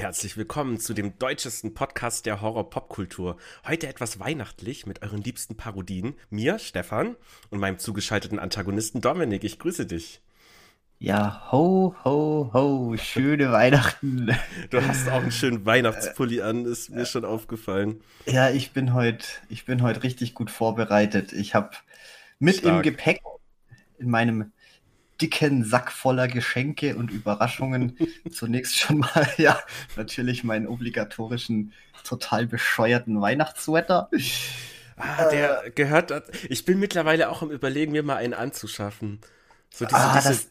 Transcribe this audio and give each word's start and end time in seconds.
Herzlich 0.00 0.38
willkommen 0.38 0.80
zu 0.80 0.94
dem 0.94 1.18
deutschesten 1.18 1.74
Podcast 1.74 2.24
der 2.24 2.40
Horror-Popkultur. 2.40 3.36
Heute 3.68 3.86
etwas 3.86 4.18
weihnachtlich 4.18 4.86
mit 4.86 5.02
euren 5.02 5.20
liebsten 5.20 5.58
Parodien. 5.58 6.14
Mir, 6.30 6.58
Stefan, 6.58 7.16
und 7.50 7.58
meinem 7.58 7.78
zugeschalteten 7.78 8.38
Antagonisten 8.38 9.02
Dominik. 9.02 9.44
Ich 9.44 9.58
grüße 9.58 9.84
dich. 9.84 10.22
Ja, 10.98 11.46
ho, 11.52 11.94
ho, 12.02 12.50
ho, 12.54 12.96
schöne 12.96 13.52
Weihnachten. 13.52 14.34
Du 14.70 14.80
hast 14.80 15.06
auch 15.10 15.20
einen 15.20 15.32
schönen 15.32 15.66
Weihnachtspulli 15.66 16.40
an, 16.40 16.64
ist 16.64 16.88
mir 16.88 17.04
schon 17.04 17.26
aufgefallen. 17.26 18.00
Ja, 18.24 18.48
ich 18.48 18.72
bin 18.72 18.94
heute, 18.94 19.26
ich 19.50 19.66
bin 19.66 19.82
heute 19.82 20.02
richtig 20.02 20.32
gut 20.32 20.50
vorbereitet. 20.50 21.34
Ich 21.34 21.54
habe 21.54 21.72
mit 22.38 22.56
Stark. 22.56 22.76
im 22.76 22.82
Gepäck 22.82 23.20
in 23.98 24.08
meinem 24.08 24.50
dicken 25.20 25.64
Sack 25.64 25.92
voller 25.92 26.28
Geschenke 26.28 26.96
und 26.96 27.10
Überraschungen. 27.10 27.96
Zunächst 28.30 28.78
schon 28.78 28.98
mal, 28.98 29.28
ja, 29.36 29.58
natürlich 29.96 30.44
meinen 30.44 30.66
obligatorischen, 30.66 31.72
total 32.04 32.46
bescheuerten 32.46 33.20
Weihnachtssweater. 33.20 34.10
Ah, 34.96 35.28
der 35.30 35.66
äh, 35.66 35.70
gehört. 35.70 36.12
Ich 36.48 36.64
bin 36.64 36.78
mittlerweile 36.78 37.30
auch 37.30 37.42
am 37.42 37.50
Überlegen, 37.50 37.92
mir 37.92 38.02
mal 38.02 38.16
einen 38.16 38.34
anzuschaffen. 38.34 39.20
So 39.70 39.84
diese, 39.84 39.96
ah, 39.96 40.16
diese 40.16 40.28
das, 40.28 40.48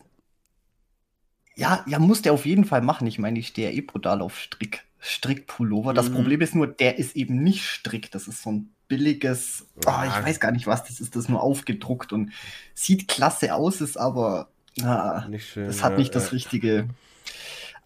ja, 1.56 1.84
ja, 1.88 2.00
muss 2.00 2.22
der 2.22 2.34
auf 2.34 2.46
jeden 2.46 2.66
Fall 2.66 2.82
machen. 2.82 3.08
Ich 3.08 3.20
meine, 3.20 3.40
ich 3.40 3.48
stehe 3.48 3.70
ja 3.70 3.76
eh 3.76 3.82
brutal 3.82 4.22
auf 4.22 4.40
Strick, 4.40 4.86
Strickpullover. 5.00 5.94
Das 5.94 6.10
mhm. 6.10 6.16
Problem 6.16 6.42
ist 6.42 6.56
nur, 6.56 6.68
der 6.68 6.98
ist 6.98 7.16
eben 7.16 7.44
nicht 7.44 7.66
Strick. 7.66 8.12
Das 8.12 8.28
ist 8.28 8.42
so 8.42 8.52
ein 8.52 8.74
billiges, 8.88 9.68
oh, 9.86 10.02
ich 10.06 10.26
weiß 10.26 10.40
gar 10.40 10.52
nicht 10.52 10.68
was, 10.68 10.84
das 10.84 11.00
ist 11.00 11.16
das 11.16 11.30
nur 11.30 11.42
aufgedruckt 11.42 12.12
und 12.12 12.32
sieht 12.74 13.08
klasse 13.08 13.54
aus, 13.54 13.82
ist 13.82 13.98
aber 13.98 14.50
Ah, 14.82 15.26
nicht 15.30 15.50
schön, 15.50 15.68
das 15.68 15.84
hat 15.84 15.98
nicht 15.98 16.16
das 16.16 16.32
richtige 16.32 16.88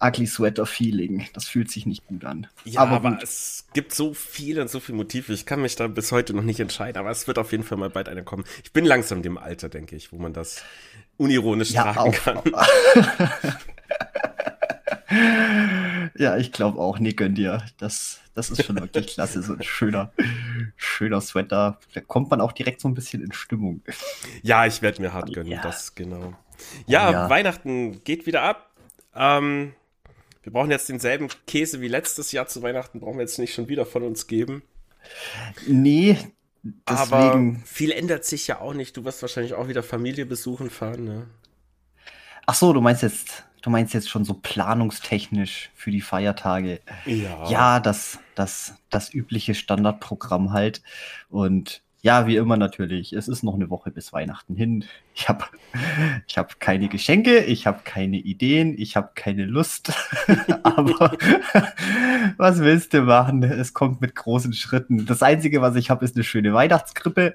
Ugly 0.00 0.26
Sweater 0.26 0.66
Feeling. 0.66 1.26
Das 1.32 1.46
fühlt 1.46 1.70
sich 1.70 1.86
nicht 1.86 2.06
gut 2.06 2.24
an. 2.24 2.46
Ja, 2.64 2.80
aber, 2.80 2.96
aber 2.96 3.18
es 3.22 3.66
gibt 3.72 3.94
so 3.94 4.12
viele 4.12 4.60
und 4.62 4.68
so 4.68 4.80
viele 4.80 4.96
Motive. 4.96 5.32
Ich 5.32 5.46
kann 5.46 5.62
mich 5.62 5.76
da 5.76 5.86
bis 5.86 6.12
heute 6.12 6.34
noch 6.34 6.42
nicht 6.42 6.60
entscheiden, 6.60 6.98
aber 6.98 7.10
es 7.10 7.26
wird 7.26 7.38
auf 7.38 7.52
jeden 7.52 7.64
Fall 7.64 7.78
mal 7.78 7.90
bald 7.90 8.08
eine 8.08 8.22
kommen. 8.22 8.44
Ich 8.62 8.72
bin 8.72 8.84
langsam 8.84 9.22
dem 9.22 9.38
Alter, 9.38 9.68
denke 9.68 9.96
ich, 9.96 10.12
wo 10.12 10.18
man 10.18 10.32
das 10.32 10.62
unironisch 11.16 11.70
ja, 11.70 11.92
tragen 11.92 12.10
auch. 12.10 12.24
kann. 12.24 12.42
ja, 16.16 16.36
ich 16.36 16.52
glaube 16.52 16.78
auch. 16.78 16.98
Nee, 16.98 17.12
gönn 17.12 17.34
dir. 17.34 17.62
Das, 17.78 18.20
das 18.34 18.50
ist 18.50 18.64
schon 18.64 18.76
wirklich 18.76 19.06
klasse. 19.06 19.42
So 19.42 19.54
ein 19.54 19.62
schöner, 19.62 20.12
schöner 20.76 21.20
Sweater. 21.20 21.78
Da 21.94 22.00
kommt 22.00 22.30
man 22.30 22.40
auch 22.40 22.52
direkt 22.52 22.80
so 22.80 22.88
ein 22.88 22.94
bisschen 22.94 23.22
in 23.22 23.32
Stimmung. 23.32 23.80
Ja, 24.42 24.66
ich 24.66 24.82
werde 24.82 25.00
mir 25.00 25.12
hart 25.12 25.32
gönnen. 25.32 25.50
Ja. 25.50 25.62
Das, 25.62 25.94
genau. 25.94 26.34
Ja, 26.86 27.10
ja, 27.10 27.30
Weihnachten 27.30 28.02
geht 28.04 28.26
wieder 28.26 28.42
ab. 28.42 28.70
Ähm, 29.14 29.74
wir 30.42 30.52
brauchen 30.52 30.70
jetzt 30.70 30.88
denselben 30.88 31.28
Käse 31.46 31.80
wie 31.80 31.88
letztes 31.88 32.32
Jahr 32.32 32.46
zu 32.46 32.62
Weihnachten, 32.62 33.00
brauchen 33.00 33.16
wir 33.16 33.22
jetzt 33.22 33.38
nicht 33.38 33.54
schon 33.54 33.68
wieder 33.68 33.86
von 33.86 34.02
uns 34.02 34.26
geben. 34.26 34.62
Nee, 35.66 36.18
deswegen. 36.62 37.56
Aber 37.56 37.66
viel 37.66 37.92
ändert 37.92 38.24
sich 38.24 38.46
ja 38.46 38.60
auch 38.60 38.74
nicht. 38.74 38.96
Du 38.96 39.04
wirst 39.04 39.22
wahrscheinlich 39.22 39.54
auch 39.54 39.68
wieder 39.68 39.82
Familie 39.82 40.26
besuchen 40.26 40.70
fahren, 40.70 41.04
ne? 41.04 41.26
Ach 42.46 42.54
so, 42.54 42.74
du 42.74 42.82
meinst 42.82 43.02
jetzt, 43.02 43.44
du 43.62 43.70
meinst 43.70 43.94
jetzt 43.94 44.10
schon 44.10 44.26
so 44.26 44.34
planungstechnisch 44.34 45.70
für 45.74 45.90
die 45.90 46.02
Feiertage. 46.02 46.80
Ja. 47.06 47.48
Ja, 47.48 47.80
das, 47.80 48.18
das, 48.34 48.74
das 48.90 49.14
übliche 49.14 49.54
Standardprogramm 49.54 50.52
halt. 50.52 50.82
Und 51.30 51.82
ja, 52.04 52.26
wie 52.26 52.36
immer 52.36 52.58
natürlich. 52.58 53.14
Es 53.14 53.28
ist 53.28 53.42
noch 53.42 53.54
eine 53.54 53.70
Woche 53.70 53.90
bis 53.90 54.12
Weihnachten 54.12 54.54
hin. 54.56 54.84
Ich 55.14 55.26
habe 55.26 55.46
ich 56.26 56.36
hab 56.36 56.60
keine 56.60 56.88
Geschenke, 56.88 57.38
ich 57.38 57.66
habe 57.66 57.80
keine 57.82 58.18
Ideen, 58.18 58.74
ich 58.76 58.94
habe 58.94 59.12
keine 59.14 59.46
Lust. 59.46 59.90
Aber 60.62 61.16
was 62.36 62.60
willst 62.60 62.92
du 62.92 63.00
machen? 63.00 63.42
Es 63.42 63.72
kommt 63.72 64.02
mit 64.02 64.14
großen 64.14 64.52
Schritten. 64.52 65.06
Das 65.06 65.22
Einzige, 65.22 65.62
was 65.62 65.76
ich 65.76 65.88
habe, 65.88 66.04
ist 66.04 66.14
eine 66.14 66.24
schöne 66.24 66.52
Weihnachtskrippe. 66.52 67.32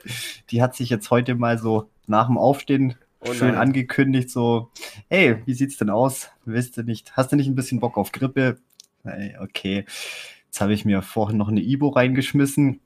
Die 0.51 0.61
hat 0.61 0.75
sich 0.75 0.91
jetzt 0.91 1.09
heute 1.09 1.33
mal 1.33 1.57
so 1.57 1.89
nach 2.05 2.27
dem 2.27 2.37
Aufstehen 2.37 2.93
oh 3.21 3.33
schön 3.33 3.55
angekündigt. 3.55 4.29
So, 4.29 4.69
hey, 5.09 5.41
wie 5.47 5.55
sieht's 5.55 5.77
denn 5.77 5.89
aus? 5.89 6.29
Willst 6.45 6.77
du 6.77 6.83
nicht? 6.83 7.17
Hast 7.17 7.31
du 7.31 7.37
nicht 7.37 7.47
ein 7.47 7.55
bisschen 7.55 7.79
Bock 7.79 7.97
auf 7.97 8.11
Grippe? 8.11 8.59
Hey, 9.03 9.35
okay. 9.41 9.85
Jetzt 10.45 10.61
habe 10.61 10.75
ich 10.75 10.85
mir 10.85 11.01
vorhin 11.01 11.37
noch 11.37 11.47
eine 11.47 11.61
Ibo 11.61 11.89
reingeschmissen 11.89 12.81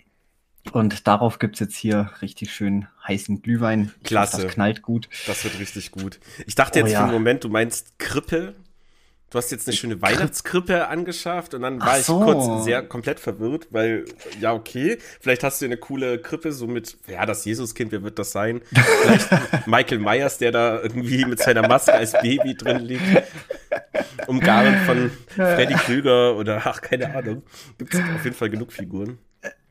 und 0.72 1.08
darauf 1.08 1.40
gibt 1.40 1.56
es 1.56 1.60
jetzt 1.60 1.76
hier 1.76 2.12
richtig 2.22 2.54
schön 2.54 2.88
heißen 3.08 3.42
Glühwein. 3.42 3.92
Klasse. 4.04 4.44
Das 4.44 4.54
knallt 4.54 4.82
gut. 4.82 5.10
Das 5.28 5.44
wird 5.44 5.60
richtig 5.60 5.92
gut. 5.92 6.20
Ich 6.46 6.56
dachte 6.56 6.80
jetzt 6.80 6.90
oh, 6.90 6.94
ja. 6.94 7.00
für 7.00 7.04
einen 7.06 7.14
Moment, 7.14 7.44
du 7.44 7.50
meinst 7.50 8.00
Krippe. 8.00 8.56
Du 9.30 9.40
hast 9.40 9.50
jetzt 9.52 9.68
eine 9.68 9.76
schöne 9.76 10.00
Weihnachtskrippe 10.00 10.88
angeschafft 10.88 11.56
und 11.56 11.64
dann 11.64 11.82
war 11.82 12.00
so. 12.00 12.20
ich 12.20 12.26
kurz 12.26 12.66
sehr 12.66 12.84
komplett 12.84 13.20
verwirrt, 13.20 13.66
weil, 13.72 14.06
ja, 14.40 14.54
okay, 14.54 15.00
vielleicht 15.20 15.44
hast 15.44 15.60
du 15.60 15.66
eine 15.66 15.78
coole 15.78 16.20
Krippe, 16.20 16.52
so 16.52 16.68
mit, 16.68 16.98
ja, 17.08 17.26
das 17.26 17.44
Jesuskind, 17.44 17.92
wer 17.92 18.04
wird 18.04 18.20
das 18.20 18.32
sein? 18.32 18.62
Vielleicht 19.02 19.30
Michael 19.68 19.98
Myers, 19.98 20.38
der 20.38 20.52
da 20.52 20.80
irgendwie 20.80 21.26
mit 21.26 21.40
seiner 21.40 21.68
Maske 21.68 21.94
als 21.94 22.12
Baby 22.12 22.56
drin 22.56 22.82
liegt. 22.82 23.24
Umgarnt 24.28 24.86
von 24.86 25.10
Freddy 25.30 25.74
Krüger 25.74 26.38
oder, 26.38 26.62
ach, 26.64 26.82
keine 26.82 27.16
Ahnung. 27.16 27.42
Gibt 27.80 27.96
es 27.96 28.02
auf 28.02 28.24
jeden 28.24 28.36
Fall 28.36 28.52
genug 28.52 28.72
Figuren. 28.72 29.18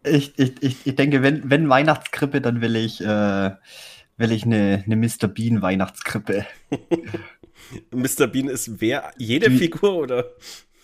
Ich, 0.04 0.38
ich, 0.38 0.62
ich, 0.62 0.76
ich 0.86 0.96
denke, 0.96 1.22
wenn, 1.22 1.48
wenn 1.48 1.68
Weihnachtskrippe, 1.68 2.40
dann 2.40 2.60
will 2.60 2.76
ich, 2.76 3.00
äh, 3.00 3.50
will 4.16 4.32
ich 4.32 4.44
eine, 4.44 4.82
eine 4.84 4.96
Mr. 4.96 5.28
Bean 5.28 5.62
Weihnachtskrippe. 5.62 6.46
Mr. 7.90 8.26
Bean 8.26 8.48
ist 8.48 8.80
wer? 8.80 9.10
Jede 9.16 9.50
Die, 9.50 9.58
Figur 9.58 9.94
oder? 9.96 10.24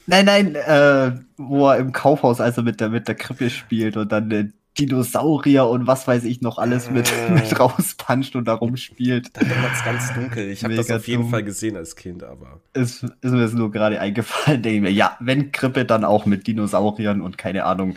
Nein, 0.07 0.25
nein, 0.25 0.55
äh, 0.55 1.12
wo 1.37 1.69
er 1.69 1.78
im 1.78 1.93
Kaufhaus 1.93 2.41
also 2.41 2.62
mit 2.62 2.81
der, 2.81 2.89
mit 2.89 3.09
der 3.09 3.15
Krippe 3.15 3.51
spielt 3.51 3.97
und 3.97 4.11
dann 4.11 4.31
äh, 4.31 4.49
Dinosaurier 4.78 5.67
und 5.67 5.87
was 5.87 6.07
weiß 6.07 6.25
ich 6.25 6.41
noch 6.41 6.59
alles 6.59 6.91
mit, 6.91 7.12
äh, 7.12 7.31
mit 7.34 7.59
rauspanscht 7.59 8.37
und 8.37 8.47
da 8.47 8.55
rumspielt. 8.55 9.31
Da 9.37 9.41
wird 9.41 9.73
es 9.75 9.84
ganz 9.84 10.15
dunkel. 10.15 10.49
Ich 10.51 10.65
habe 10.65 10.77
das 10.77 10.91
auf 10.91 11.09
jeden 11.09 11.23
dumm. 11.23 11.31
Fall 11.31 11.43
gesehen 11.43 11.77
als 11.77 11.97
Kind, 11.97 12.23
aber. 12.23 12.61
Ist, 12.75 13.03
ist 13.03 13.33
mir 13.33 13.47
nur 13.49 13.71
gerade 13.71 14.01
eingefallen, 14.01 14.62
denke 14.62 14.77
ich 14.77 14.83
mir, 14.83 14.93
ja, 14.93 15.17
wenn 15.21 15.53
Krippe, 15.53 15.84
dann 15.84 16.05
auch 16.05 16.27
mit 16.27 16.47
Dinosauriern 16.47 17.21
und 17.21 17.37
keine 17.37 17.65
Ahnung, 17.65 17.97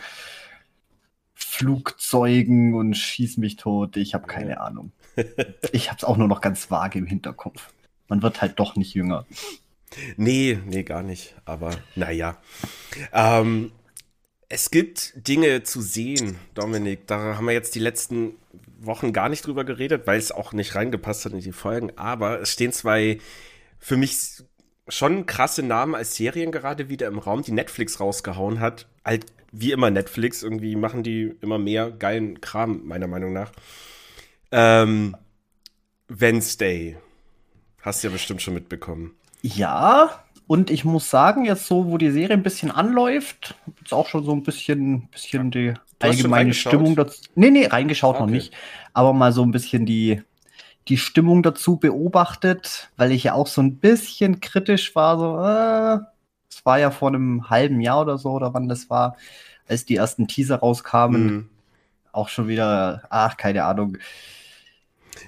Flugzeugen 1.44 2.74
und 2.74 2.96
schieß 2.96 3.38
mich 3.38 3.56
tot. 3.56 3.98
Ich 3.98 4.14
habe 4.14 4.28
keine 4.28 4.62
Ahnung. 4.62 4.92
Ich 5.74 5.90
habe 5.90 5.98
es 5.98 6.04
auch 6.04 6.18
nur 6.18 6.28
noch 6.28 6.42
ganz 6.42 6.72
vage 6.72 6.98
im 6.98 7.06
Hinterkopf. 7.06 7.74
Man 8.08 8.22
wird 8.22 8.42
halt 8.42 8.60
doch 8.60 8.76
nicht 8.76 8.94
jünger. 8.94 9.26
Nee, 10.18 10.60
nee, 10.66 10.84
gar 10.84 11.04
nicht. 11.04 11.36
Aber 11.46 11.72
naja. 11.96 12.38
Ähm, 13.14 13.72
es 14.50 14.72
gibt 14.72 15.28
Dinge 15.28 15.64
zu 15.64 15.82
sehen, 15.82 16.38
Dominik. 16.54 17.08
Da 17.08 17.36
haben 17.36 17.46
wir 17.46 17.54
jetzt 17.54 17.76
die 17.76 17.80
letzten 17.80 18.36
Wochen 18.80 19.14
gar 19.14 19.30
nicht 19.30 19.46
drüber 19.46 19.64
geredet, 19.64 20.08
weil 20.08 20.18
es 20.18 20.32
auch 20.32 20.54
nicht 20.54 20.76
reingepasst 20.76 21.26
hat 21.26 21.34
in 21.34 21.40
die 21.40 21.52
Folgen. 21.52 21.98
Aber 21.98 22.42
es 22.42 22.52
stehen 22.52 22.72
zwei 22.72 23.20
für 23.80 23.98
mich 23.98 24.44
schon 24.88 25.26
krasse 25.26 25.64
Namen 25.64 25.96
als 25.96 26.16
Serien 26.16 26.52
gerade 26.52 26.90
wieder 26.90 27.08
im 27.08 27.20
Raum, 27.20 27.44
die 27.44 27.52
Netflix 27.52 28.00
rausgehauen 28.00 28.60
hat. 28.60 28.88
Halt 29.06 29.26
wie 29.52 29.72
immer 29.72 29.90
Netflix, 29.90 30.44
irgendwie 30.44 30.76
machen 30.76 31.04
die 31.04 31.34
immer 31.42 31.58
mehr 31.58 31.92
geilen 31.92 32.42
Kram, 32.42 32.82
meiner 32.86 33.08
Meinung 33.08 33.34
nach. 33.34 33.52
Ähm, 34.52 35.16
Wednesday. 36.08 36.98
Hast 37.82 38.04
du 38.04 38.08
ja 38.08 38.14
bestimmt 38.14 38.42
schon 38.42 38.54
mitbekommen. 38.54 39.16
Ja, 39.42 40.24
und 40.48 40.70
ich 40.70 40.86
muss 40.86 41.10
sagen, 41.10 41.46
jetzt 41.46 41.66
so, 41.66 41.88
wo 41.88 41.98
die 41.98 42.12
Serie 42.12 42.36
ein 42.36 42.44
bisschen 42.44 42.72
anläuft, 42.72 43.56
ist 43.84 43.94
auch 43.94 44.08
schon 44.08 44.24
so 44.24 44.34
ein 44.34 44.44
bisschen, 44.44 45.08
bisschen 45.10 45.50
die 45.50 45.74
allgemeine 46.00 46.54
Stimmung 46.54 46.96
dazu. 46.96 47.22
Nee, 47.36 47.52
nee, 47.52 47.66
reingeschaut 47.66 48.16
okay. 48.16 48.24
noch 48.24 48.30
nicht. 48.30 48.54
Aber 48.94 49.14
mal 49.14 49.32
so 49.32 49.44
ein 49.44 49.52
bisschen 49.52 49.86
die, 49.86 50.22
die 50.88 50.98
Stimmung 50.98 51.42
dazu 51.42 51.78
beobachtet, 51.78 52.90
weil 52.98 53.12
ich 53.12 53.24
ja 53.24 53.34
auch 53.34 53.48
so 53.48 53.62
ein 53.62 53.78
bisschen 53.78 54.42
kritisch 54.42 54.94
war, 54.96 55.18
so, 55.18 56.04
äh, 56.04 56.06
es 56.52 56.66
war 56.66 56.80
ja 56.80 56.92
vor 56.92 57.10
einem 57.10 57.50
halben 57.50 57.82
Jahr 57.82 58.02
oder 58.02 58.18
so, 58.18 58.32
oder 58.32 58.54
wann 58.54 58.68
das 58.68 58.90
war, 58.90 59.16
als 59.68 59.86
die 59.86 59.96
ersten 59.96 60.28
Teaser 60.28 60.58
rauskamen. 60.58 61.26
Mhm. 61.26 61.50
Auch 62.12 62.28
schon 62.28 62.48
wieder, 62.48 63.04
ach, 63.10 63.38
keine 63.38 63.64
Ahnung. 63.64 63.98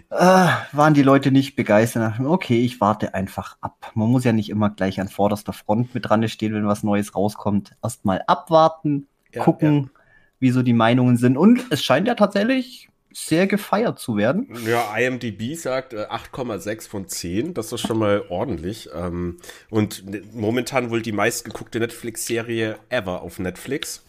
Äh, 0.09 0.47
waren 0.71 0.93
die 0.93 1.01
Leute 1.01 1.31
nicht 1.31 1.55
begeistert. 1.55 2.19
Okay, 2.19 2.61
ich 2.61 2.81
warte 2.81 3.13
einfach 3.13 3.57
ab. 3.61 3.91
Man 3.95 4.09
muss 4.09 4.25
ja 4.25 4.33
nicht 4.33 4.49
immer 4.49 4.69
gleich 4.69 4.99
an 4.99 5.07
vorderster 5.07 5.53
Front 5.53 5.95
mit 5.95 6.07
dran 6.07 6.27
stehen, 6.27 6.53
wenn 6.53 6.67
was 6.67 6.83
Neues 6.83 7.15
rauskommt. 7.15 7.75
Erstmal 7.81 8.21
abwarten, 8.27 9.07
ja, 9.33 9.43
gucken, 9.43 9.83
ja. 9.83 10.01
wie 10.39 10.51
so 10.51 10.61
die 10.61 10.73
Meinungen 10.73 11.17
sind. 11.17 11.37
Und 11.37 11.65
es 11.69 11.83
scheint 11.83 12.07
ja 12.07 12.15
tatsächlich 12.15 12.89
sehr 13.13 13.47
gefeiert 13.47 13.99
zu 13.99 14.17
werden. 14.17 14.47
Ja, 14.65 14.95
IMDb 14.97 15.55
sagt 15.55 15.93
äh, 15.93 16.05
8,6 16.05 16.89
von 16.89 17.07
10. 17.07 17.53
Das 17.53 17.71
ist 17.71 17.81
schon 17.81 17.99
mal 17.99 18.25
ordentlich. 18.29 18.89
Ähm, 18.93 19.37
und 19.69 20.09
ne, 20.09 20.21
momentan 20.33 20.89
wohl 20.89 21.01
die 21.01 21.11
meistgeguckte 21.11 21.79
Netflix-Serie 21.79 22.77
ever 22.89 23.21
auf 23.21 23.39
Netflix. 23.39 24.03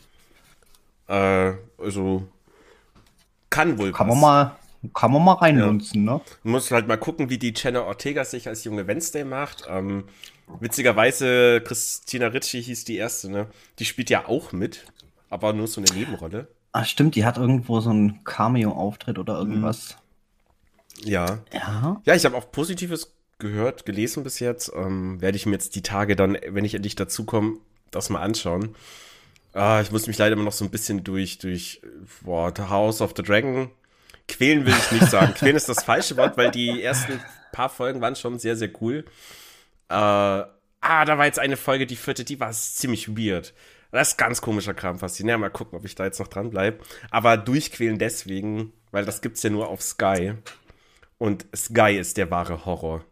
Äh, 1.09 1.53
also 1.79 2.27
kann 3.51 3.79
wohl 3.79 3.93
Kann 3.93 4.09
was. 4.09 4.15
man 4.15 4.21
mal 4.21 4.57
kann 4.93 5.13
man 5.13 5.25
mal 5.25 5.35
reinlunzen, 5.35 6.05
ja. 6.05 6.15
ne? 6.15 6.21
Du 6.43 6.49
musst 6.51 6.71
halt 6.71 6.87
mal 6.87 6.99
gucken, 6.99 7.31
wie 7.31 7.39
die 7.39 7.55
Jenna 7.57 7.85
Ortega 7.85 8.25
sich 8.25 8.49
als 8.49 8.65
junge 8.65 8.87
Wednesday 8.87 9.25
macht. 9.25 9.65
Ähm, 9.67 10.05
witzigerweise, 10.61 11.63
Christina 11.65 12.27
Ritchie 12.27 12.61
hieß 12.61 12.85
die 12.85 12.97
erste, 12.97 13.31
ne? 13.31 13.47
Die 13.79 13.87
spielt 13.87 14.11
ja 14.11 14.27
auch 14.27 14.53
mit, 14.53 14.85
aber 15.31 15.53
nur 15.53 15.69
so 15.69 15.81
eine 15.81 15.91
Nebenrolle. 15.99 16.49
Ah, 16.77 16.85
stimmt, 16.85 17.15
die 17.15 17.25
hat 17.25 17.39
irgendwo 17.39 17.79
so 17.79 17.91
einen 17.91 18.25
Cameo-Auftritt 18.25 19.21
oder 19.21 19.39
irgendwas. 19.39 19.97
Ja. 21.05 21.39
Ja. 21.53 22.03
Ja, 22.05 22.15
ich 22.17 22.25
habe 22.25 22.37
auch 22.37 22.51
Positives 22.51 23.15
gehört, 23.39 23.87
gelesen 23.87 24.25
bis 24.25 24.41
jetzt. 24.41 24.73
Ähm, 24.75 25.21
Werde 25.21 25.37
ich 25.37 25.47
mir 25.47 25.53
jetzt 25.53 25.77
die 25.77 25.83
Tage 25.83 26.17
dann, 26.17 26.37
wenn 26.49 26.65
ich 26.65 26.75
endlich 26.75 26.97
dazukomme, 26.97 27.59
das 27.93 28.11
mal 28.11 28.23
anschauen. 28.23 28.75
Ah, 29.53 29.81
ich 29.83 29.93
muss 29.93 30.09
mich 30.09 30.19
leider 30.19 30.33
immer 30.33 30.43
noch 30.43 30.53
so 30.53 30.65
ein 30.65 30.73
bisschen 30.73 31.05
durch, 31.05 31.39
durch 31.39 31.81
boah, 32.23 32.53
The 32.55 32.63
House 32.63 33.01
of 33.01 33.15
the 33.17 33.23
Dragon 33.23 33.71
quälen 34.27 34.67
will 34.67 34.75
ich 34.77 34.91
nicht 34.91 35.11
sagen. 35.11 35.33
quälen 35.39 35.55
ist 35.55 35.69
das 35.69 35.85
falsche 35.85 36.17
Wort, 36.17 36.37
weil 36.37 36.51
die 36.51 36.83
ersten 36.83 37.21
paar 37.53 37.69
Folgen 37.69 38.01
waren 38.01 38.17
schon 38.17 38.41
sehr, 38.41 38.57
sehr 38.57 38.71
cool. 38.81 39.05
Äh, 39.89 39.95
ah, 39.95 40.49
da 40.81 41.19
war 41.19 41.27
jetzt 41.27 41.39
eine 41.39 41.57
Folge, 41.57 41.87
die 41.87 41.95
vierte, 41.95 42.25
die 42.25 42.41
war 42.41 42.51
ziemlich 42.51 43.17
weird. 43.17 43.55
Das 43.95 44.09
ist 44.09 44.19
ganz 44.19 44.41
komischer 44.41 44.75
Kram 44.75 44.99
faszinierend. 44.99 45.41
Ja, 45.41 45.47
mal 45.47 45.51
gucken, 45.51 45.79
ob 45.79 45.85
ich 45.85 45.95
da 45.95 46.05
jetzt 46.05 46.19
noch 46.19 46.27
dran 46.27 46.51
bleibe. 46.51 46.81
Aber 47.13 47.37
durchquälen 47.37 47.97
deswegen, 47.97 48.73
weil 48.91 49.05
das 49.05 49.21
gibt's 49.21 49.45
ja 49.45 49.51
nur 49.51 49.69
auf 49.69 49.83
Sky. 49.83 50.35
Und 51.17 51.47
Sky 51.55 51.97
ist 51.97 52.17
der 52.17 52.29
wahre 52.29 52.67
Horror. 52.67 53.05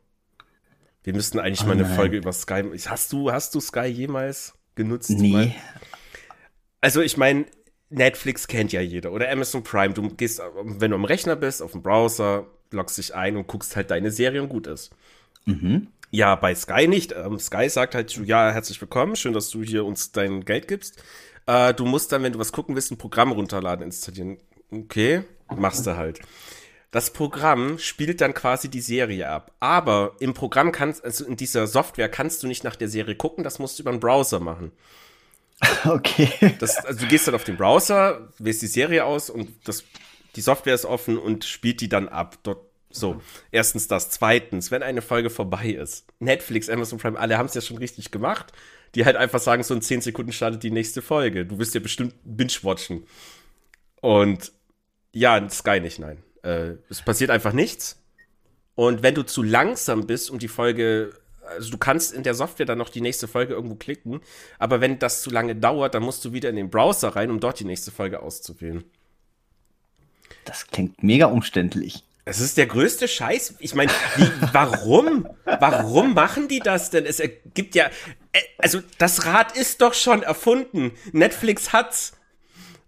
Wir 1.05 1.15
müssten 1.15 1.39
eigentlich 1.39 1.63
oh 1.63 1.67
mal 1.67 1.75
eine 1.75 1.85
nein. 1.85 1.95
Folge 1.95 2.17
über 2.17 2.33
Sky. 2.33 2.65
Hast 2.87 3.13
du, 3.13 3.31
hast 3.31 3.55
du 3.55 3.61
Sky 3.61 3.87
jemals 3.87 4.55
genutzt? 4.75 5.11
Nee. 5.11 5.55
Also 6.81 7.01
ich 7.01 7.17
meine, 7.17 7.47
Netflix 7.89 8.49
kennt 8.49 8.73
ja 8.73 8.81
jeder 8.81 9.13
oder 9.13 9.31
Amazon 9.31 9.63
Prime. 9.63 9.95
Du 9.95 10.09
gehst, 10.09 10.43
wenn 10.65 10.91
du 10.91 10.97
am 10.97 11.05
Rechner 11.05 11.37
bist, 11.37 11.63
auf 11.63 11.71
dem 11.71 11.83
Browser, 11.85 12.49
loggst 12.73 12.99
dich 12.99 13.15
ein 13.15 13.37
und 13.37 13.47
guckst 13.47 13.77
halt 13.77 13.93
deine 13.93 14.11
Serie 14.11 14.43
und 14.43 14.49
gut 14.49 14.67
ist. 14.67 14.91
Mhm. 15.45 15.87
Ja, 16.15 16.35
bei 16.35 16.55
Sky 16.55 16.89
nicht. 16.89 17.13
Ähm, 17.13 17.39
Sky 17.39 17.71
sagt 17.71 17.95
halt, 17.95 18.15
ja, 18.27 18.51
herzlich 18.51 18.79
willkommen, 18.83 19.17
schön, 19.17 19.33
dass 19.33 19.49
du 19.49 19.63
hier 19.63 19.87
uns 19.87 20.13
dein 20.13 20.45
Geld 20.45 20.69
gibst. 20.69 21.03
Äh, 21.47 21.73
du 21.73 21.87
musst 21.87 22.13
dann, 22.13 22.23
wenn 22.23 22.35
du 22.35 22.39
was 22.39 22.53
gucken 22.53 22.75
willst, 22.75 22.91
ein 22.91 22.99
Programm 22.99 23.33
runterladen, 23.33 23.83
installieren. 23.83 24.37
Okay, 24.71 25.25
machst 25.57 25.87
du 25.87 25.97
halt. 25.97 26.21
Das 26.91 27.15
Programm 27.15 27.79
spielt 27.79 28.21
dann 28.21 28.35
quasi 28.35 28.69
die 28.69 28.83
Serie 28.83 29.27
ab. 29.27 29.53
Aber 29.59 30.15
im 30.21 30.35
Programm 30.35 30.71
kannst, 30.71 31.03
also 31.03 31.25
in 31.25 31.37
dieser 31.37 31.67
Software 31.67 32.11
kannst 32.11 32.43
du 32.43 32.47
nicht 32.47 32.63
nach 32.63 32.77
der 32.77 32.89
Serie 32.89 33.15
gucken, 33.15 33.43
das 33.43 33.59
musst 33.59 33.79
du 33.79 33.83
über 33.83 33.91
den 33.91 34.01
Browser 34.01 34.39
machen. 34.39 34.71
Okay. 35.87 36.29
Das, 36.59 36.85
also 36.85 37.01
du 37.01 37.07
gehst 37.07 37.27
dann 37.27 37.35
auf 37.35 37.45
den 37.45 37.57
Browser, 37.57 38.29
wählst 38.39 38.61
die 38.61 38.67
Serie 38.67 39.05
aus 39.07 39.31
und 39.31 39.49
das, 39.65 39.85
die 40.37 40.41
Software 40.43 40.75
ist 40.75 40.85
offen 40.85 41.17
und 41.17 41.45
spielt 41.47 41.81
die 41.81 41.89
dann 41.89 42.09
ab. 42.09 42.37
Dort 42.43 42.72
so, 42.93 43.21
erstens 43.51 43.89
das. 43.89 44.11
Zweitens, 44.11 44.71
wenn 44.71 44.83
eine 44.83 45.03
Folge 45.03 45.31
vorbei 45.31 45.71
ist, 45.71 46.07
Netflix, 46.19 46.69
Amazon 46.69 46.99
Prime, 46.99 47.19
alle 47.19 47.39
haben 47.39 47.47
es 47.47 47.55
ja 47.55 47.61
schon 47.61 47.79
richtig 47.79 48.11
gemacht, 48.11 48.53
die 48.95 49.05
halt 49.05 49.17
einfach 49.17 49.41
sagen, 49.41 49.63
so 49.63 49.75
in 49.75 49.83
10 49.83 50.03
Sekunden 50.03 50.33
startet 50.33 50.63
die 50.63 50.71
nächste 50.71 51.03
Folge. 51.03 51.47
Du 51.47 51.59
wirst 51.59 51.75
ja 51.75 51.81
bestimmt 51.81 52.15
binge-watchen. 52.25 53.05
Und 54.01 54.53
ja, 55.13 55.49
Sky 55.49 55.81
nicht, 55.81 55.99
nein. 55.99 56.23
Äh, 56.43 56.75
es 56.89 57.03
passiert 57.03 57.31
einfach 57.31 57.53
nichts. 57.53 57.99
Und 58.75 59.03
wenn 59.03 59.15
du 59.15 59.23
zu 59.23 59.43
langsam 59.43 60.07
bist, 60.07 60.31
um 60.31 60.39
die 60.39 60.49
Folge, 60.49 61.13
also 61.47 61.71
du 61.71 61.79
kannst 61.79 62.13
in 62.13 62.23
der 62.23 62.35
Software 62.35 62.67
dann 62.67 62.79
noch 62.79 62.89
die 62.89 63.01
nächste 63.01 63.29
Folge 63.29 63.55
irgendwo 63.55 63.75
klicken, 63.75 64.21
aber 64.59 64.81
wenn 64.81 64.99
das 64.99 65.23
zu 65.23 65.31
lange 65.31 65.55
dauert, 65.55 65.95
dann 65.95 66.03
musst 66.03 66.25
du 66.25 66.33
wieder 66.33 66.49
in 66.49 66.57
den 66.57 66.71
Browser 66.71 67.11
rein, 67.11 67.31
um 67.31 67.41
dort 67.41 67.61
die 67.61 67.65
nächste 67.65 67.91
Folge 67.91 68.21
auszuwählen. 68.21 68.85
Das 70.45 70.67
klingt 70.67 71.03
mega 71.03 71.27
umständlich. 71.27 72.05
Es 72.25 72.41
ist 72.41 72.57
der 72.57 72.67
größte 72.67 73.09
Scheiß. 73.09 73.57
Ich 73.59 73.75
meine, 73.75 73.91
warum? 74.53 75.29
Warum 75.45 76.15
machen 76.15 76.47
die 76.47 76.61
das 76.61 76.91
denn? 76.91 77.05
Es 77.05 77.21
gibt 77.55 77.75
ja, 77.75 77.87
äh, 78.33 78.41
also 78.59 78.81
das 78.99 79.27
Rad 79.27 79.57
ist 79.57 79.83
doch 79.83 79.95
schon 79.95 80.23
erfunden. 80.23 80.93
Netflix 81.13 81.73
hat's. 81.73 82.13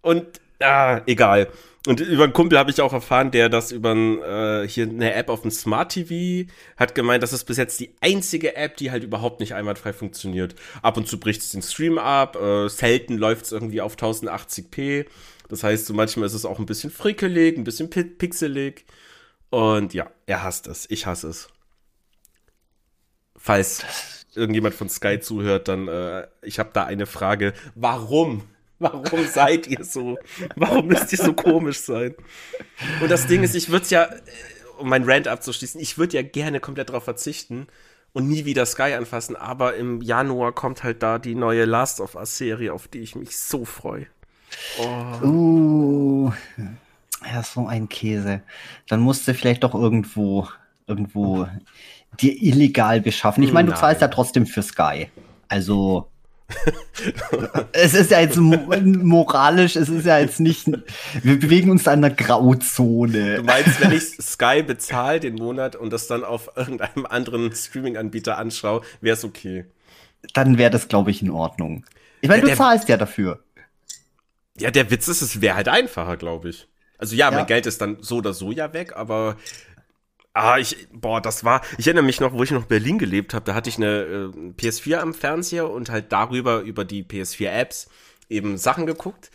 Und, 0.03 0.41
ah, 0.61 1.01
egal. 1.07 1.49
Und 1.87 2.01
über 2.01 2.25
einen 2.25 2.33
Kumpel 2.33 2.59
habe 2.59 2.71
ich 2.71 2.81
auch 2.81 2.95
erfahren, 2.95 3.31
der 3.31 3.51
das 3.51 3.71
über 3.71 3.95
äh, 3.95 4.67
hier 4.67 4.89
eine 4.89 5.13
App 5.15 5.29
auf 5.29 5.43
dem 5.43 5.51
Smart 5.51 5.93
TV 5.93 6.51
hat 6.79 6.95
gemeint, 6.95 7.23
das 7.23 7.35
ist 7.35 7.45
bis 7.45 7.59
jetzt 7.59 7.79
die 7.79 7.95
einzige 8.01 8.57
App, 8.57 8.79
die 8.79 8.91
halt 8.91 9.05
überhaupt 9.05 9.41
nicht 9.41 9.55
einwandfrei 9.55 9.93
funktioniert. 9.93 10.55
Ab 10.81 10.97
und 10.97 11.09
zu 11.09 11.21
bricht 11.21 11.43
es 11.43 11.51
den 11.51 11.61
Stream 11.61 11.99
ab, 11.99 12.37
äh, 12.37 12.69
selten 12.69 13.19
läuft 13.19 13.47
es 13.47 13.53
irgendwie 13.53 13.83
auf 13.83 13.97
1080p. 13.97 15.05
Das 15.49 15.63
heißt, 15.63 15.85
so 15.85 15.93
manchmal 15.93 16.25
ist 16.27 16.33
es 16.33 16.47
auch 16.47 16.59
ein 16.59 16.65
bisschen 16.65 16.91
frickelig, 16.91 17.59
ein 17.59 17.65
bisschen 17.65 17.91
pixelig. 17.91 18.87
Und 19.55 19.95
ja, 19.95 20.11
er 20.27 20.43
hasst 20.43 20.67
es. 20.67 20.91
Ich 20.91 21.07
hasse 21.07 21.29
es. 21.29 21.47
Falls 23.37 24.27
irgendjemand 24.35 24.75
von 24.75 24.89
Sky 24.89 25.21
zuhört, 25.21 25.69
dann 25.69 25.87
äh, 25.87 26.27
ich 26.43 26.59
habe 26.59 26.71
da 26.73 26.87
eine 26.87 27.07
Frage. 27.07 27.53
Warum? 27.77 28.43
Warum 28.81 29.25
seid 29.33 29.69
ihr 29.69 29.85
so? 29.85 30.19
Warum 30.57 30.89
müsst 30.89 31.13
ihr 31.13 31.19
so 31.19 31.35
komisch 31.35 31.79
sein? 31.79 32.17
Und 33.01 33.13
das 33.13 33.29
Ding 33.29 33.45
ist, 33.45 33.55
ich 33.55 33.69
würde 33.69 33.87
ja, 33.91 34.07
äh, 34.07 34.19
um 34.79 34.89
mein 34.89 35.05
Rant 35.05 35.29
abzuschließen, 35.29 35.81
ich 35.81 35.99
würde 35.99 36.17
ja 36.17 36.23
gerne 36.23 36.59
komplett 36.59 36.89
darauf 36.89 37.05
verzichten 37.05 37.69
und 38.13 38.27
nie 38.27 38.47
wieder 38.47 38.67
Sky 38.67 38.95
anfassen, 38.95 39.37
aber 39.37 39.77
im 39.77 40.03
Januar 40.03 40.51
kommt 40.51 40.83
halt 40.83 41.01
da 41.01 41.21
die 41.21 41.37
neue 41.37 41.65
Last 41.65 42.01
of 42.01 42.17
Us 42.17 42.39
Serie, 42.39 42.73
auf 42.73 42.89
die 42.89 43.03
ich 43.03 43.15
mich 43.15 43.39
so 43.39 43.65
freue. 43.65 44.09
Oh. 44.81 45.25
Uh. 45.25 46.33
Ja, 47.33 47.43
so 47.43 47.67
ein 47.67 47.89
Käse. 47.89 48.43
Dann 48.89 49.01
musst 49.01 49.27
du 49.27 49.35
vielleicht 49.35 49.65
doch 49.65 49.75
irgendwo, 49.75 50.49
irgendwo 50.87 51.49
dir 52.21 52.43
illegal 52.43 53.01
beschaffen. 53.01 53.43
Ich 53.43 53.53
meine, 53.53 53.71
du 53.71 53.77
zahlst 53.77 54.03
ja 54.03 54.09
trotzdem 54.09 54.47
für 54.47 54.63
Sky. 54.63 55.09
Also, 55.49 56.09
es 57.73 57.95
ist 57.95 58.11
ja 58.11 58.21
jetzt 58.21 58.37
moralisch, 58.37 59.77
es 59.77 59.89
ist 59.89 60.07
ja 60.07 60.19
jetzt 60.19 60.41
nicht, 60.41 60.67
wir 60.67 61.39
bewegen 61.39 61.71
uns 61.71 61.89
an 61.89 62.05
einer 62.05 62.15
Grauzone. 62.15 63.37
Du 63.37 63.43
meinst, 63.43 63.81
wenn 63.81 63.93
ich 63.93 64.03
Sky 64.03 64.63
bezahle 64.63 65.21
den 65.21 65.37
Monat 65.37 65.75
und 65.77 65.93
das 65.93 66.07
dann 66.07 66.25
auf 66.25 66.51
irgendeinem 66.57 67.07
anderen 67.07 67.55
Streaming-Anbieter 67.55 68.39
anschaue, 68.39 68.83
wäre 69.01 69.17
es 69.17 69.25
okay. 69.25 69.65
Dann 70.33 70.59
wäre 70.59 70.71
das, 70.71 70.89
glaube 70.89 71.11
ich, 71.11 71.23
in 71.23 71.31
Ordnung. 71.31 71.85
Ich 72.21 72.29
meine, 72.29 72.43
ja, 72.43 72.51
du 72.51 72.57
zahlst 72.57 72.89
ja 72.89 72.97
dafür. 72.97 73.43
Ja, 74.59 74.71
der 74.71 74.91
Witz 74.91 75.09
ist, 75.09 75.21
es 75.21 75.41
wäre 75.41 75.57
halt 75.57 75.69
einfacher, 75.69 76.17
glaube 76.17 76.51
ich. 76.51 76.69
Also 76.99 77.17
ja, 77.17 77.31
ja, 77.31 77.37
mein 77.37 77.47
Geld 77.47 77.67
ist 77.67 77.81
dann 77.81 77.99
so 78.01 78.17
oder 78.17 78.33
so 78.33 78.53
ja 78.53 78.73
weg, 78.73 78.95
aber 78.97 79.37
ah, 80.33 80.59
ich, 80.59 80.89
boah, 80.93 81.21
das 81.21 81.45
war, 81.45 81.63
ich 81.79 81.87
erinnere 81.87 82.05
mich 82.05 82.21
noch, 82.21 82.33
wo 82.33 82.43
ich 82.43 82.51
noch 82.51 82.63
in 82.63 82.69
Berlin 82.69 82.99
gelebt 82.99 83.35
habe, 83.35 83.45
da 83.45 83.55
hatte 83.55 83.71
ich 83.71 83.77
eine 83.77 84.03
äh, 84.03 84.53
PS4 84.61 84.97
am 84.97 85.15
Fernseher 85.15 85.71
und 85.71 85.91
halt 85.91 86.13
darüber, 86.13 86.61
über 86.61 86.85
die 86.85 87.05
PS4-Apps 87.05 87.89
eben 88.29 88.59
Sachen 88.59 88.87
geguckt. 88.87 89.31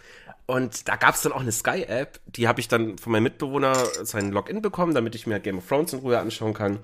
Und 0.45 0.87
da 0.87 0.95
gab 0.95 1.13
es 1.13 1.21
dann 1.21 1.31
auch 1.31 1.41
eine 1.41 1.51
Sky-App, 1.51 2.19
die 2.25 2.47
habe 2.47 2.59
ich 2.59 2.67
dann 2.67 2.97
von 2.97 3.11
meinem 3.11 3.23
Mitbewohner 3.23 3.75
seinen 4.03 4.31
Login 4.31 4.61
bekommen, 4.61 4.95
damit 4.95 5.13
ich 5.13 5.27
mir 5.27 5.39
Game 5.39 5.59
of 5.59 5.67
Thrones 5.67 5.93
in 5.93 5.99
Ruhe 5.99 6.19
anschauen 6.19 6.55
kann. 6.55 6.79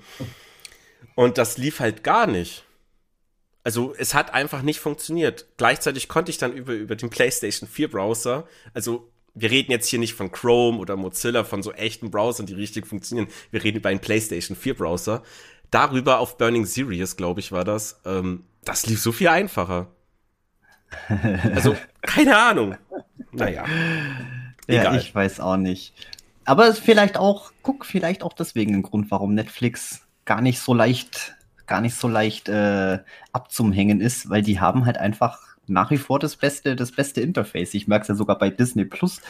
Und 1.15 1.37
das 1.37 1.57
lief 1.57 1.79
halt 1.79 2.03
gar 2.03 2.27
nicht. 2.27 2.63
Also 3.63 3.95
es 3.97 4.13
hat 4.13 4.35
einfach 4.35 4.61
nicht 4.61 4.79
funktioniert. 4.79 5.47
Gleichzeitig 5.57 6.07
konnte 6.07 6.29
ich 6.29 6.37
dann 6.37 6.53
über, 6.53 6.73
über 6.73 6.95
den 6.95 7.09
PlayStation 7.09 7.67
4 7.67 7.89
Browser, 7.89 8.47
also 8.75 9.11
wir 9.35 9.51
reden 9.51 9.71
jetzt 9.71 9.87
hier 9.87 9.99
nicht 9.99 10.13
von 10.13 10.31
Chrome 10.31 10.79
oder 10.79 10.95
Mozilla, 10.95 11.43
von 11.43 11.61
so 11.61 11.73
echten 11.73 12.09
Browsern, 12.09 12.45
die 12.45 12.53
richtig 12.53 12.87
funktionieren. 12.87 13.27
Wir 13.51 13.63
reden 13.63 13.77
über 13.77 13.89
einen 13.89 13.99
PlayStation 13.99 14.55
4 14.55 14.75
Browser. 14.75 15.21
Darüber 15.71 16.19
auf 16.19 16.37
Burning 16.37 16.65
Series, 16.65 17.17
glaube 17.17 17.41
ich, 17.41 17.51
war 17.51 17.65
das. 17.65 17.99
Ähm, 18.05 18.45
das 18.63 18.85
lief 18.87 19.01
so 19.01 19.11
viel 19.11 19.27
einfacher. 19.27 19.87
Also, 21.53 21.75
keine 22.01 22.37
Ahnung. 22.37 22.77
Naja. 23.31 23.65
Egal. 24.67 24.95
Ja, 24.95 24.95
ich 24.95 25.13
weiß 25.13 25.41
auch 25.41 25.57
nicht. 25.57 25.93
Aber 26.45 26.67
es 26.67 26.79
vielleicht 26.79 27.17
auch, 27.17 27.51
guck, 27.61 27.85
vielleicht 27.85 28.23
auch 28.23 28.33
deswegen 28.33 28.73
ein 28.75 28.83
Grund, 28.83 29.11
warum 29.11 29.33
Netflix 29.33 30.07
gar 30.23 30.41
nicht 30.41 30.59
so 30.59 30.73
leicht, 30.73 31.35
gar 31.65 31.81
nicht 31.81 31.95
so 31.95 32.07
leicht 32.07 32.47
äh, 32.49 32.99
abzumhängen 33.31 33.99
ist, 33.99 34.29
weil 34.29 34.43
die 34.43 34.59
haben 34.59 34.85
halt 34.85 34.97
einfach 34.97 35.54
nach 35.67 35.91
wie 35.91 35.97
vor 35.97 36.19
das 36.19 36.35
beste, 36.35 36.75
das 36.75 36.91
beste 36.91 37.21
Interface. 37.21 37.73
Ich 37.73 37.87
merke 37.87 38.03
es 38.03 38.07
ja 38.07 38.15
sogar 38.15 38.37
bei 38.37 38.49
Disney 38.49 38.85
Plus. 38.85 39.21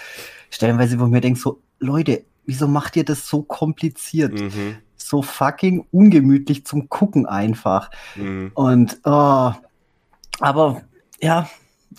Stellenweise, 0.49 0.99
wo 0.99 1.05
mir 1.07 1.21
denke, 1.21 1.39
so, 1.39 1.61
Leute, 1.79 2.23
wieso 2.45 2.67
macht 2.67 2.95
ihr 2.95 3.05
das 3.05 3.27
so 3.27 3.41
kompliziert? 3.41 4.33
Mhm. 4.33 4.77
So 4.97 5.21
fucking 5.21 5.85
ungemütlich 5.91 6.65
zum 6.65 6.89
Gucken 6.89 7.25
einfach. 7.25 7.91
Mhm. 8.15 8.51
Und, 8.53 8.99
oh, 9.03 9.51
aber 10.39 10.81
ja, 11.21 11.49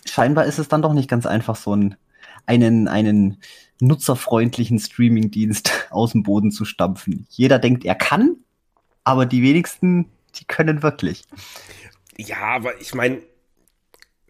scheinbar 0.04 0.46
ist 0.46 0.58
es 0.58 0.68
dann 0.68 0.82
doch 0.82 0.92
nicht 0.92 1.08
ganz 1.08 1.26
einfach, 1.26 1.56
so 1.56 1.72
einen, 1.72 1.96
einen, 2.46 2.88
einen 2.88 3.38
nutzerfreundlichen 3.80 4.78
Streaming-Dienst 4.78 5.88
aus 5.90 6.12
dem 6.12 6.22
Boden 6.22 6.50
zu 6.50 6.64
stampfen. 6.64 7.26
Jeder 7.30 7.58
denkt, 7.58 7.84
er 7.84 7.94
kann, 7.94 8.36
aber 9.04 9.26
die 9.26 9.42
wenigsten, 9.42 10.10
die 10.36 10.44
können 10.44 10.82
wirklich. 10.82 11.24
Ja, 12.16 12.38
aber 12.38 12.80
ich 12.80 12.94
meine, 12.94 13.20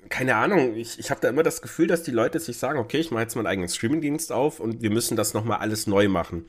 keine 0.09 0.37
Ahnung, 0.37 0.75
ich, 0.77 0.99
ich 0.99 1.11
habe 1.11 1.21
da 1.21 1.29
immer 1.29 1.43
das 1.43 1.63
Gefühl, 1.63 1.87
dass 1.87 2.03
die 2.03 2.11
Leute 2.11 2.41
sich 2.41 2.59
sagen, 2.59 2.79
okay, 2.79 2.99
ich 2.99 3.11
mache 3.11 3.23
jetzt 3.23 3.37
meinen 3.37 3.47
eigenen 3.47 3.69
Streamingdienst 3.69 4.33
auf 4.33 4.61
und 4.61 4.83
wir 4.83 4.91
müssen 4.91 5.17
das 5.17 5.35
nochmal 5.35 5.59
alles 5.59 5.87
neu 5.87 6.09
machen. 6.09 6.47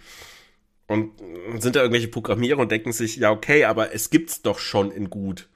und 0.87 1.11
sind 1.59 1.75
da 1.75 1.81
irgendwelche 1.81 2.07
Programmierer 2.07 2.59
und 2.59 2.71
denken 2.71 2.93
sich, 2.93 3.17
ja, 3.17 3.31
okay, 3.31 3.65
aber 3.65 3.93
es 3.93 4.09
gibt's 4.09 4.41
doch 4.41 4.59
schon 4.59 4.91
in 4.91 5.09
gut. 5.09 5.49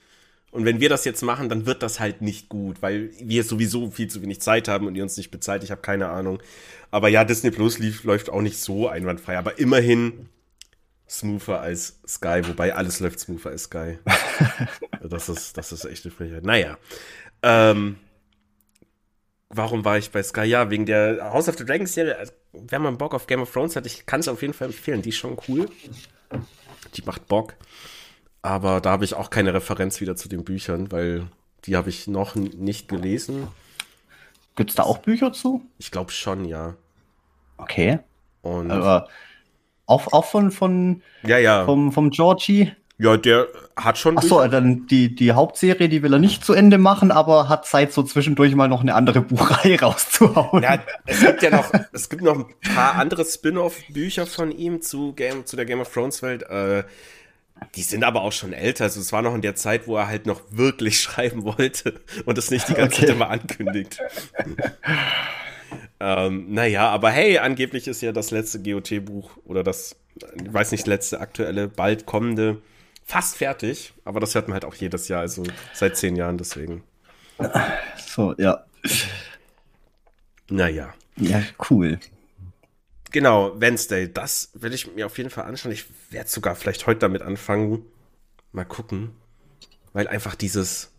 Und 0.52 0.66
wenn 0.66 0.82
wir 0.82 0.90
das 0.90 1.06
jetzt 1.06 1.22
machen, 1.22 1.48
dann 1.48 1.66
wird 1.66 1.82
das 1.82 2.00
halt 2.02 2.22
nicht 2.22 2.50
gut, 2.50 2.82
weil 2.82 3.12
wir 3.20 3.44
sowieso 3.44 3.90
viel 3.90 4.10
zu 4.10 4.22
wenig 4.22 4.42
Zeit 4.42 4.68
haben 4.68 4.86
und 4.86 4.94
die 4.96 5.02
uns 5.02 5.16
nicht 5.16 5.32
bezahlt. 5.32 5.64
Ich 5.64 5.72
habe 5.72 5.82
keine 5.82 6.10
Ahnung. 6.10 6.44
Aber 6.92 7.08
ja, 7.08 7.24
Disney 7.24 7.52
Plus 7.52 7.80
lief, 7.80 8.04
läuft 8.04 8.30
auch 8.30 8.42
nicht 8.42 8.58
so 8.60 8.90
einwandfrei. 8.90 9.38
Aber 9.38 9.60
immerhin 9.60 10.28
smoother 11.10 11.62
als 11.62 12.00
Sky, 12.06 12.42
wobei 12.46 12.76
alles 12.76 13.00
läuft 13.00 13.20
smoother 13.22 13.52
als 13.52 13.64
Sky. 13.64 14.00
das, 15.02 15.30
ist, 15.30 15.58
das 15.58 15.72
ist 15.72 15.86
echt 15.86 16.06
eine 16.06 16.14
Frechheit. 16.14 16.44
Naja. 16.44 16.78
Ähm, 17.44 17.98
warum 19.50 19.86
war 19.86 19.98
ich 19.98 20.12
bei 20.12 20.24
Sky? 20.24 20.44
Ja, 20.44 20.70
wegen 20.70 20.86
der 20.86 21.32
House 21.34 21.50
of 21.50 21.58
the 21.58 21.66
Dragons 21.66 21.94
Serie. 21.94 22.18
Also, 22.18 22.34
wenn 22.54 22.82
man 22.82 22.98
Bock 22.98 23.14
auf 23.14 23.28
Game 23.28 23.42
of 23.42 23.52
Thrones 23.52 23.76
hat, 23.76 23.86
ich 23.86 24.06
kann 24.06 24.20
es 24.20 24.28
auf 24.28 24.42
jeden 24.42 24.54
Fall 24.54 24.68
empfehlen. 24.68 25.02
Die 25.02 25.10
ist 25.10 25.18
schon 25.18 25.38
cool. 25.48 25.70
Die 26.96 27.02
macht 27.04 27.28
Bock. 27.28 27.56
Aber 28.42 28.82
da 28.82 28.92
habe 28.92 29.06
ich 29.06 29.14
auch 29.14 29.30
keine 29.30 29.54
Referenz 29.54 30.02
wieder 30.02 30.16
zu 30.16 30.28
den 30.28 30.44
Büchern, 30.44 30.92
weil 30.92 31.28
die 31.66 31.76
habe 31.76 31.90
ich 31.90 32.08
noch 32.08 32.36
nicht 32.36 32.88
gelesen. 32.88 33.48
Gibt 34.56 34.72
es 34.72 34.76
da 34.76 34.84
auch 34.84 34.98
Bücher 34.98 35.32
zu? 35.32 35.62
Ich 35.78 35.92
glaube 35.92 36.12
schon, 36.12 36.46
ja. 36.46 36.76
Okay. 37.58 38.00
Und 38.42 38.72
Aber 38.72 39.08
auch, 39.86 40.12
auch 40.12 40.26
von, 40.26 40.52
von 40.52 41.04
ja, 41.24 41.38
ja. 41.38 41.66
Vom, 41.66 41.92
vom 41.92 42.10
Georgie? 42.10 42.72
Ja, 43.02 43.18
der 43.18 43.48
hat 43.76 43.98
schon. 43.98 44.16
Achso, 44.16 44.48
dann 44.48 44.86
die, 44.86 45.16
die 45.16 45.32
Hauptserie, 45.32 45.90
die 45.90 46.04
will 46.04 46.14
er 46.14 46.20
nicht 46.20 46.46
zu 46.46 46.54
Ende 46.54 46.78
machen, 46.78 47.10
aber 47.10 47.50
hat 47.50 47.66
Zeit, 47.66 47.92
so 47.94 48.04
zwischendurch 48.04 48.54
mal 48.54 48.68
noch 48.68 48.82
eine 48.82 48.94
andere 48.94 49.22
Buchreihe 49.22 49.80
rauszuhauen. 49.80 50.62
Ja, 50.62 50.84
es 51.08 51.22
gibt 51.22 51.42
ja 51.42 51.50
noch, 51.50 51.72
es 51.94 52.10
gibt 52.10 52.22
noch 52.22 52.36
ein 52.36 52.46
paar 52.76 52.96
andere 52.96 53.26
Spin-off-Bücher 53.26 54.28
von 54.28 54.52
ihm 54.52 54.84
zu 54.84 55.14
Game, 55.14 55.48
zu 55.48 55.56
der 55.56 55.66
Game 55.66 55.80
of 55.80 55.92
Thrones 55.92 56.22
Welt. 56.22 56.44
Äh, 56.44 56.84
die 57.74 57.82
sind 57.82 58.04
aber 58.04 58.22
auch 58.22 58.34
schon 58.34 58.54
älter. 58.54 58.84
Also 58.84 59.00
es 59.00 59.12
war 59.12 59.24
noch 59.24 59.34
in 59.34 59.42
der 59.42 59.56
Zeit, 59.56 59.88
wo 59.88 59.98
er 59.98 60.08
halt 60.08 60.28
noch 60.28 60.42
wirklich 60.52 61.00
schreiben 61.02 61.44
wollte 61.44 62.02
und 62.26 62.38
es 62.38 62.52
nicht 62.52 62.70
die 62.70 62.76
ganze 62.76 62.98
okay. 62.98 63.08
Zeit 63.08 63.16
immer 63.16 63.32
ankündigt. 63.32 64.00
ähm, 66.00 66.54
naja, 66.54 66.88
aber 66.90 67.10
hey, 67.10 67.40
angeblich 67.40 67.88
ist 67.88 68.02
ja 68.04 68.12
das 68.12 68.30
letzte 68.30 68.62
GOT-Buch 68.62 69.32
oder 69.46 69.64
das, 69.64 69.96
ich 70.36 70.54
weiß 70.54 70.72
nicht, 70.72 70.86
letzte 70.86 71.20
aktuelle, 71.20 71.68
bald 71.68 72.06
kommende, 72.06 72.62
fast 73.12 73.36
fertig. 73.36 73.94
Aber 74.06 74.22
das 74.22 74.36
hört 74.36 74.48
man 74.48 74.54
halt 74.54 74.66
auch 74.66 74.74
jedes 74.74 75.10
Jahr, 75.10 75.20
also 75.20 75.44
seit 75.74 75.98
zehn 75.98 76.16
Jahren 76.16 76.38
deswegen. 76.38 76.84
So, 78.08 78.34
ja. 78.38 78.66
Naja. 80.50 80.94
Ja, 81.18 81.44
cool. 81.70 82.00
Genau, 83.12 83.60
Wednesday. 83.60 84.12
Das 84.12 84.52
will 84.54 84.74
ich 84.74 84.94
mir 84.96 85.06
auf 85.06 85.18
jeden 85.18 85.30
Fall 85.30 85.44
anschauen. 85.44 85.74
Ich 85.74 85.86
werde 86.10 86.30
sogar 86.30 86.56
vielleicht 86.56 86.88
heute 86.88 87.02
damit 87.02 87.22
anfangen. 87.22 87.86
Mal 88.54 88.64
gucken. 88.64 89.12
Weil 89.92 90.08
einfach 90.08 90.36
dieses, 90.36 90.92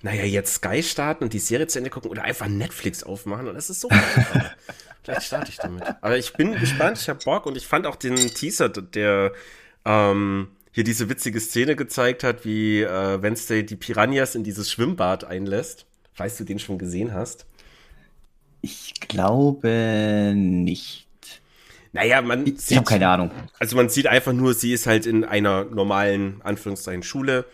naja, 0.00 0.24
jetzt 0.24 0.54
Sky 0.54 0.82
starten 0.82 1.24
und 1.24 1.34
die 1.34 1.38
Serie 1.38 1.66
zu 1.66 1.78
Ende 1.78 1.90
gucken 1.90 2.10
oder 2.10 2.22
einfach 2.22 2.48
Netflix 2.48 3.02
aufmachen 3.02 3.46
und 3.46 3.54
das 3.54 3.68
ist 3.68 3.82
so. 3.82 3.90
vielleicht 5.02 5.24
starte 5.24 5.50
ich 5.50 5.58
damit. 5.58 5.84
Aber 6.00 6.16
ich 6.16 6.32
bin 6.32 6.54
gespannt, 6.54 6.98
ich 6.98 7.10
habe 7.10 7.22
Bock 7.22 7.44
und 7.44 7.58
ich 7.58 7.66
fand 7.66 7.86
auch 7.86 7.96
den 7.96 8.16
Teaser, 8.16 8.70
der 8.70 9.32
ähm, 9.84 10.48
hier 10.72 10.84
diese 10.84 11.08
witzige 11.08 11.40
Szene 11.40 11.76
gezeigt 11.76 12.24
hat, 12.24 12.44
wie 12.44 12.82
äh, 12.82 13.22
Wednesday 13.22 13.64
die 13.64 13.76
Piranhas 13.76 14.34
in 14.34 14.44
dieses 14.44 14.70
Schwimmbad 14.70 15.24
einlässt. 15.24 15.86
Weißt 16.16 16.38
du 16.40 16.44
den 16.44 16.58
schon 16.58 16.78
gesehen 16.78 17.14
hast? 17.14 17.46
Ich 18.60 18.94
glaube 19.00 20.32
nicht. 20.34 21.08
Naja, 21.92 22.20
man 22.22 22.46
ich, 22.46 22.60
sieht. 22.60 22.70
Ich 22.72 22.76
habe 22.76 22.86
keine 22.86 23.08
Ahnung. 23.08 23.30
Also 23.58 23.76
man 23.76 23.88
sieht 23.88 24.06
einfach 24.06 24.32
nur, 24.32 24.54
sie 24.54 24.72
ist 24.72 24.86
halt 24.86 25.06
in 25.06 25.24
einer 25.24 25.64
normalen, 25.64 26.40
Anführungszeichen, 26.42 27.02
Schule 27.02 27.44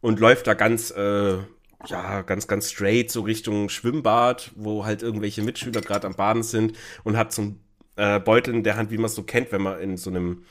und 0.00 0.20
läuft 0.20 0.46
da 0.46 0.54
ganz, 0.54 0.90
äh, 0.90 1.38
ja, 1.86 2.22
ganz, 2.22 2.48
ganz 2.48 2.70
straight 2.70 3.10
so 3.10 3.22
Richtung 3.22 3.68
Schwimmbad, 3.68 4.50
wo 4.56 4.84
halt 4.84 5.02
irgendwelche 5.02 5.42
Mitschüler 5.42 5.80
gerade 5.80 6.06
am 6.06 6.14
Baden 6.14 6.42
sind 6.42 6.76
und 7.04 7.16
hat 7.16 7.32
so 7.32 7.42
einen 7.42 7.60
äh, 7.96 8.20
Beutel 8.20 8.54
in 8.54 8.62
der 8.62 8.76
Hand, 8.76 8.90
wie 8.90 8.98
man 8.98 9.06
es 9.06 9.14
so 9.14 9.22
kennt, 9.22 9.52
wenn 9.52 9.62
man 9.62 9.80
in 9.80 9.96
so 9.96 10.10
einem 10.10 10.44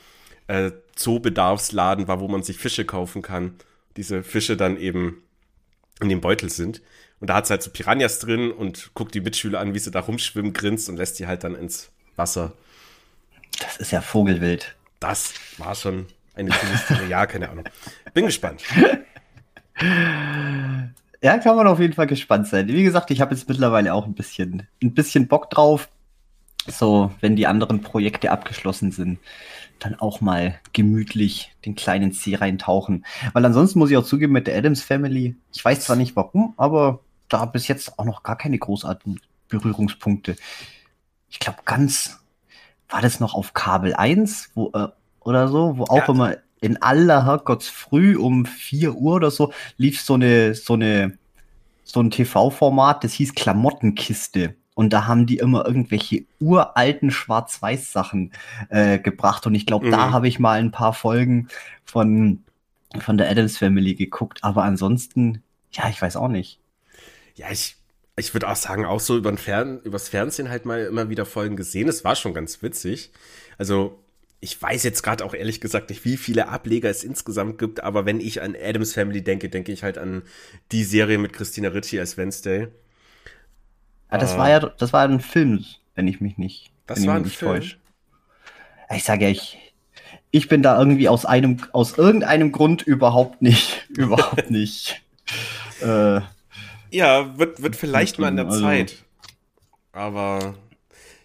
äh, 0.48 0.72
Zoobedarfsladen 0.98 2.08
war, 2.08 2.20
wo 2.20 2.28
man 2.28 2.42
sich 2.42 2.58
Fische 2.58 2.84
kaufen 2.84 3.22
kann. 3.22 3.54
Diese 3.96 4.22
Fische 4.22 4.56
dann 4.56 4.76
eben 4.76 5.22
in 6.00 6.08
dem 6.08 6.20
Beutel 6.20 6.50
sind. 6.50 6.82
Und 7.20 7.30
da 7.30 7.34
hat 7.34 7.46
sie 7.46 7.52
halt 7.52 7.62
so 7.62 7.70
Piranhas 7.70 8.18
drin 8.18 8.50
und 8.50 8.90
guckt 8.94 9.14
die 9.14 9.20
Mitschüler 9.20 9.60
an, 9.60 9.74
wie 9.74 9.78
sie 9.78 9.90
da 9.90 10.00
rumschwimmen, 10.00 10.52
grinst 10.52 10.88
und 10.88 10.96
lässt 10.96 11.18
die 11.18 11.26
halt 11.26 11.44
dann 11.44 11.54
ins 11.54 11.90
Wasser. 12.16 12.52
Das 13.60 13.76
ist 13.76 13.90
ja 13.92 14.00
Vogelwild. 14.00 14.76
Das 15.00 15.34
war 15.56 15.74
schon 15.74 16.06
eine 16.34 16.52
Szene. 16.52 17.06
Ja, 17.08 17.26
keine 17.26 17.48
Ahnung. 17.48 17.64
Bin 18.14 18.26
gespannt. 18.26 18.62
Ja, 21.20 21.38
kann 21.38 21.56
man 21.56 21.66
auf 21.66 21.80
jeden 21.80 21.94
Fall 21.94 22.06
gespannt 22.06 22.46
sein. 22.48 22.68
Wie 22.68 22.82
gesagt, 22.82 23.10
ich 23.10 23.20
habe 23.20 23.34
jetzt 23.34 23.48
mittlerweile 23.48 23.94
auch 23.94 24.06
ein 24.06 24.14
bisschen, 24.14 24.66
ein 24.82 24.94
bisschen 24.94 25.26
Bock 25.28 25.50
drauf. 25.50 25.88
So, 26.66 27.12
wenn 27.20 27.34
die 27.34 27.46
anderen 27.46 27.80
Projekte 27.80 28.30
abgeschlossen 28.30 28.92
sind, 28.92 29.18
dann 29.78 29.94
auch 29.94 30.20
mal 30.20 30.58
gemütlich 30.72 31.54
den 31.64 31.74
kleinen 31.74 32.12
See 32.12 32.34
reintauchen. 32.34 33.04
Weil 33.32 33.44
ansonsten 33.44 33.78
muss 33.78 33.90
ich 33.90 33.96
auch 33.96 34.04
zugeben, 34.04 34.32
mit 34.32 34.46
der 34.46 34.56
Adams 34.56 34.82
Family, 34.82 35.36
ich 35.52 35.64
weiß 35.64 35.80
zwar 35.80 35.96
nicht 35.96 36.16
warum, 36.16 36.54
aber 36.56 37.00
da 37.28 37.44
bis 37.44 37.68
jetzt 37.68 37.98
auch 37.98 38.04
noch 38.04 38.22
gar 38.22 38.36
keine 38.36 38.58
großartigen 38.58 39.20
Berührungspunkte. 39.48 40.36
Ich 41.28 41.38
glaube, 41.38 41.58
ganz 41.64 42.20
war 42.88 43.02
das 43.02 43.20
noch 43.20 43.34
auf 43.34 43.54
Kabel 43.54 43.94
1 43.94 44.52
wo, 44.54 44.70
äh, 44.74 44.88
oder 45.20 45.48
so, 45.48 45.76
wo 45.76 45.84
auch 45.84 45.96
ja. 45.96 46.08
immer 46.08 46.36
in 46.60 46.82
aller 46.82 47.24
Herrgottsfrüh 47.26 48.16
um 48.16 48.46
4 48.46 48.94
Uhr 48.94 49.14
oder 49.14 49.30
so 49.30 49.52
lief 49.76 50.00
so 50.00 50.14
eine, 50.14 50.54
so 50.54 50.74
eine, 50.74 51.18
so 51.84 52.00
ein 52.00 52.10
TV-Format, 52.10 53.04
das 53.04 53.12
hieß 53.12 53.34
Klamottenkiste. 53.34 54.54
Und 54.78 54.92
da 54.92 55.08
haben 55.08 55.26
die 55.26 55.38
immer 55.38 55.66
irgendwelche 55.66 56.24
uralten 56.38 57.10
Schwarz-Weiß-Sachen 57.10 58.30
äh, 58.68 59.00
gebracht. 59.00 59.44
Und 59.44 59.56
ich 59.56 59.66
glaube, 59.66 59.88
mhm. 59.88 59.90
da 59.90 60.12
habe 60.12 60.28
ich 60.28 60.38
mal 60.38 60.60
ein 60.60 60.70
paar 60.70 60.94
Folgen 60.94 61.48
von, 61.84 62.44
von 63.00 63.18
der 63.18 63.28
Adams 63.28 63.58
Family 63.58 63.96
geguckt. 63.96 64.44
Aber 64.44 64.62
ansonsten, 64.62 65.42
ja, 65.72 65.88
ich 65.88 66.00
weiß 66.00 66.14
auch 66.14 66.28
nicht. 66.28 66.60
Ja, 67.34 67.46
ich 67.50 67.76
ich 68.14 68.34
würde 68.34 68.48
auch 68.48 68.54
sagen, 68.54 68.84
auch 68.84 69.00
so 69.00 69.16
über 69.16 69.36
Fern 69.36 69.80
übers 69.82 70.08
Fernsehen 70.08 70.48
halt 70.48 70.64
mal 70.64 70.84
immer 70.84 71.08
wieder 71.08 71.26
Folgen 71.26 71.56
gesehen. 71.56 71.88
Es 71.88 72.04
war 72.04 72.14
schon 72.14 72.32
ganz 72.32 72.62
witzig. 72.62 73.10
Also, 73.58 73.98
ich 74.38 74.62
weiß 74.62 74.84
jetzt 74.84 75.02
gerade 75.02 75.24
auch 75.24 75.34
ehrlich 75.34 75.60
gesagt 75.60 75.90
nicht, 75.90 76.04
wie 76.04 76.16
viele 76.16 76.46
Ableger 76.50 76.88
es 76.88 77.02
insgesamt 77.02 77.58
gibt, 77.58 77.82
aber 77.82 78.06
wenn 78.06 78.20
ich 78.20 78.42
an 78.42 78.54
Adams 78.54 78.94
Family 78.94 79.22
denke, 79.22 79.48
denke 79.48 79.72
ich 79.72 79.82
halt 79.82 79.98
an 79.98 80.22
die 80.70 80.84
Serie 80.84 81.18
mit 81.18 81.32
Christina 81.32 81.70
Ricci 81.70 81.98
als 81.98 82.16
Wednesday. 82.16 82.68
Ah, 84.08 84.18
das 84.18 84.38
war 84.38 84.48
ja, 84.48 84.60
das 84.60 84.92
war 84.92 85.04
ein 85.04 85.20
Film, 85.20 85.64
wenn 85.94 86.08
ich 86.08 86.20
mich 86.20 86.38
nicht, 86.38 86.70
das 86.86 87.06
war 87.06 87.16
ein 87.16 87.24
Film. 87.26 87.52
Täusch. 87.52 87.78
Ich 88.94 89.04
sage 89.04 89.24
ja, 89.24 89.30
ich, 89.30 89.58
ich 90.30 90.48
bin 90.48 90.62
da 90.62 90.78
irgendwie 90.78 91.08
aus 91.08 91.26
einem, 91.26 91.58
aus 91.72 91.98
irgendeinem 91.98 92.52
Grund 92.52 92.82
überhaupt 92.82 93.42
nicht, 93.42 93.86
überhaupt 93.96 94.50
nicht. 94.50 95.02
Äh, 95.82 96.20
ja, 96.90 97.38
wird, 97.38 97.62
wird 97.62 97.76
vielleicht 97.76 98.18
mal 98.18 98.28
in 98.28 98.36
der 98.36 98.46
also. 98.46 98.60
Zeit. 98.60 99.04
Aber 99.92 100.54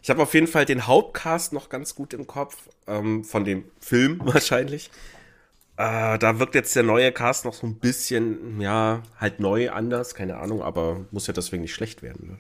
ich 0.02 0.10
habe 0.10 0.22
auf 0.22 0.34
jeden 0.34 0.48
Fall 0.48 0.66
den 0.66 0.88
Hauptcast 0.88 1.54
noch 1.54 1.70
ganz 1.70 1.96
gut 1.96 2.14
im 2.14 2.28
Kopf, 2.28 2.68
ähm, 2.88 3.24
von 3.24 3.46
dem 3.46 3.64
Film 3.80 4.20
wahrscheinlich. 4.24 4.90
Äh, 5.78 6.20
da 6.20 6.40
wirkt 6.40 6.56
jetzt 6.56 6.76
der 6.76 6.84
neue 6.84 7.12
Cast 7.12 7.46
noch 7.46 7.54
so 7.54 7.66
ein 7.66 7.76
bisschen, 7.76 8.62
ja, 8.62 9.02
halt 9.20 9.40
neu, 9.40 9.72
anders, 9.72 10.14
keine 10.14 10.38
Ahnung, 10.38 10.62
aber 10.62 11.06
muss 11.12 11.26
ja 11.28 11.34
deswegen 11.34 11.64
nicht 11.64 11.74
schlecht 11.74 12.04
werden. 12.04 12.28
Ne? 12.28 12.38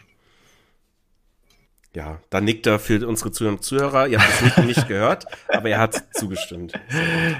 Ja, 1.95 2.19
da 2.31 2.41
nickt 2.41 2.65
er 2.65 2.79
für 2.79 3.07
unsere 3.07 3.31
Zuhörer. 3.31 4.07
Ihr 4.07 4.19
habt 4.19 4.31
das 4.31 4.41
nicht, 4.41 4.77
nicht 4.77 4.87
gehört, 4.87 5.25
aber 5.47 5.69
er 5.69 5.79
hat 5.79 6.03
zugestimmt. 6.13 6.73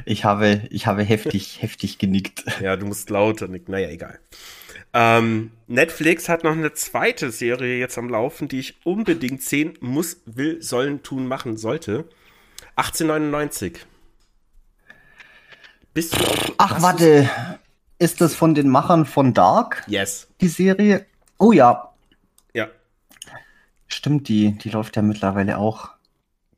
Ich 0.06 0.26
habe, 0.26 0.62
ich 0.70 0.86
habe 0.86 1.04
heftig, 1.04 1.62
heftig 1.62 1.98
genickt. 1.98 2.44
Ja, 2.62 2.76
du 2.76 2.86
musst 2.86 3.10
lauter 3.10 3.48
nicken. 3.48 3.72
Naja, 3.72 3.90
egal. 3.90 4.20
Ähm, 4.94 5.52
Netflix 5.66 6.30
hat 6.30 6.44
noch 6.44 6.52
eine 6.52 6.74
zweite 6.74 7.32
Serie 7.32 7.80
jetzt 7.80 7.98
am 7.98 8.10
Laufen, 8.10 8.48
die 8.48 8.60
ich 8.60 8.76
unbedingt 8.86 9.42
sehen 9.42 9.74
muss, 9.82 10.18
will, 10.26 10.62
sollen, 10.62 11.02
tun, 11.02 11.28
machen 11.28 11.58
sollte. 11.58 12.06
1899. 12.76 13.80
Bist 15.96 16.16
du 16.16 16.24
auf, 16.24 16.54
Ach, 16.58 16.82
warte. 16.82 17.28
Ist 17.98 18.22
das 18.22 18.36
von 18.36 18.54
den 18.54 18.70
Machern 18.70 19.06
von 19.06 19.34
Dark? 19.34 19.84
Yes. 19.88 20.28
Die 20.42 20.48
Serie? 20.48 21.06
Oh. 21.40 21.52
Ja. 21.52 21.93
Stimmt, 23.94 24.28
die, 24.28 24.58
die 24.58 24.70
läuft 24.70 24.96
ja 24.96 25.02
mittlerweile 25.02 25.58
auch. 25.58 25.90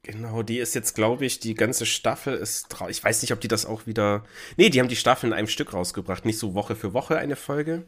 Genau, 0.04 0.44
die 0.44 0.60
ist 0.60 0.76
jetzt, 0.76 0.94
glaube 0.94 1.26
ich, 1.26 1.40
die 1.40 1.56
ganze 1.56 1.86
Staffel 1.86 2.36
ist 2.36 2.68
drauf. 2.68 2.90
Ich 2.90 3.04
weiß 3.04 3.22
nicht, 3.22 3.34
ob 3.34 3.42
die 3.42 3.48
das 3.48 3.66
auch 3.66 3.88
wieder. 3.88 4.24
Nee, 4.56 4.70
die 4.70 4.80
haben 4.80 4.88
die 4.88 4.96
Staffel 4.96 5.28
in 5.28 5.34
einem 5.34 5.48
Stück 5.48 5.74
rausgebracht. 5.74 6.26
Nicht 6.26 6.38
so 6.38 6.54
Woche 6.54 6.76
für 6.76 6.94
Woche 6.94 7.18
eine 7.18 7.36
Folge. 7.36 7.86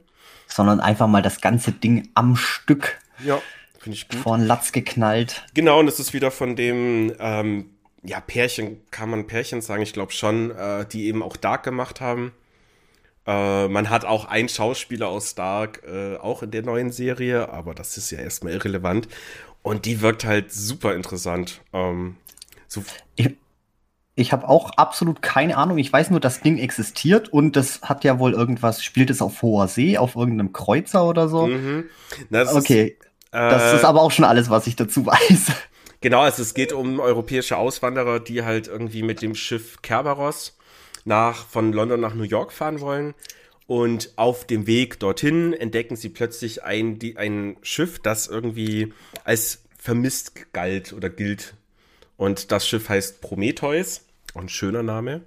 Sondern 0.47 0.79
einfach 0.79 1.07
mal 1.07 1.21
das 1.21 1.41
ganze 1.41 1.71
Ding 1.71 2.09
am 2.15 2.35
Stück. 2.35 2.99
Ja, 3.23 3.39
finde 3.79 3.97
ich 3.97 4.09
gut. 4.09 4.19
Vor 4.19 4.35
den 4.35 4.47
Latz 4.47 4.71
geknallt. 4.71 5.45
Genau, 5.53 5.79
und 5.79 5.87
es 5.87 5.99
ist 5.99 6.13
wieder 6.13 6.31
von 6.31 6.55
dem 6.55 7.13
ähm, 7.19 7.69
ja, 8.03 8.19
Pärchen, 8.19 8.81
kann 8.89 9.11
man 9.11 9.27
Pärchen 9.27 9.61
sagen, 9.61 9.83
ich 9.83 9.93
glaube 9.93 10.11
schon, 10.11 10.51
äh, 10.51 10.87
die 10.87 11.05
eben 11.05 11.21
auch 11.21 11.37
Dark 11.37 11.63
gemacht 11.63 12.01
haben. 12.01 12.31
Äh, 13.27 13.67
man 13.67 13.89
hat 13.89 14.05
auch 14.05 14.25
einen 14.25 14.48
Schauspieler 14.48 15.10
aus 15.10 15.36
Dark, 15.36 15.84
äh, 15.86 16.15
auch 16.15 16.41
in 16.43 16.51
der 16.51 16.63
neuen 16.63 16.91
Serie, 16.91 17.50
aber 17.50 17.75
das 17.75 17.98
ist 17.98 18.10
ja 18.10 18.19
erstmal 18.19 18.53
irrelevant. 18.53 19.10
Und 19.62 19.86
die 19.86 20.01
wirkt 20.01 20.24
halt 20.24 20.51
super 20.51 20.96
interessant. 20.96 21.62
Ähm, 21.74 22.15
so 22.67 22.84
ich 23.15 23.36
ich 24.19 24.31
habe 24.31 24.50
auch 24.50 24.72
absolut 24.72 25.22
keine 25.22 25.57
Ahnung. 25.57 25.77
Ich 25.77 25.93
weiß 25.93 26.10
nur, 26.10 26.19
das 26.19 26.39
Ding 26.39 26.57
existiert 26.57 27.29
und 27.29 27.55
das 27.55 27.81
hat 27.84 28.03
ja 28.03 28.17
wohl 28.17 28.34
irgendwas, 28.34 28.84
spielt 28.84 29.12
es 29.12 29.22
auf 29.22 29.43
hoher 29.43 29.67
See, 29.67 29.98
auf 29.98 30.15
irgendeinem 30.15 30.53
Kreuzer 30.53 31.05
oder 31.05 31.29
so. 31.29 31.46
Mhm. 31.46 31.86
Na, 32.29 32.51
okay. 32.55 32.98
Ist, 32.98 33.07
äh, 33.34 33.50
das 33.50 33.74
ist 33.75 33.86
aber 33.86 34.01
auch 34.01 34.10
schon 34.10 34.25
alles, 34.25 34.50
was 34.50 34.65
ich 34.65 34.75
dazu 34.75 35.05
weiß. 35.05 35.51
Genau, 36.01 36.22
also 36.22 36.41
es 36.41 36.55
geht 36.55 36.74
um 36.74 37.00
europäische 37.00 37.57
Auswanderer, 37.57 38.19
die 38.19 38.43
halt 38.43 38.67
irgendwie 38.67 39.03
mit 39.03 39.22
dem 39.22 39.36
Schiff 39.36 39.81
Kerberos 39.84 40.57
nach, 41.07 41.47
von 41.47 41.73
London 41.73 41.99
nach 41.99 42.13
New 42.13 42.23
York 42.23 42.51
fahren 42.51 42.79
wollen. 42.81 43.15
Und 43.65 44.13
auf 44.15 44.45
dem 44.45 44.67
Weg 44.67 44.99
dorthin 44.99 45.53
entdecken 45.53 45.95
sie 45.95 46.09
plötzlich 46.09 46.63
ein, 46.63 46.99
die, 46.99 47.17
ein 47.17 47.57
Schiff, 47.61 47.99
das 47.99 48.27
irgendwie 48.27 48.93
als 49.23 49.63
vermisst 49.77 50.53
galt 50.53 50.93
oder 50.93 51.09
gilt. 51.09 51.55
Und 52.15 52.51
das 52.51 52.67
Schiff 52.67 52.89
heißt 52.89 53.21
Prometheus. 53.21 54.05
Auch 54.33 54.41
ein 54.41 54.49
schöner 54.49 54.83
Name. 54.83 55.21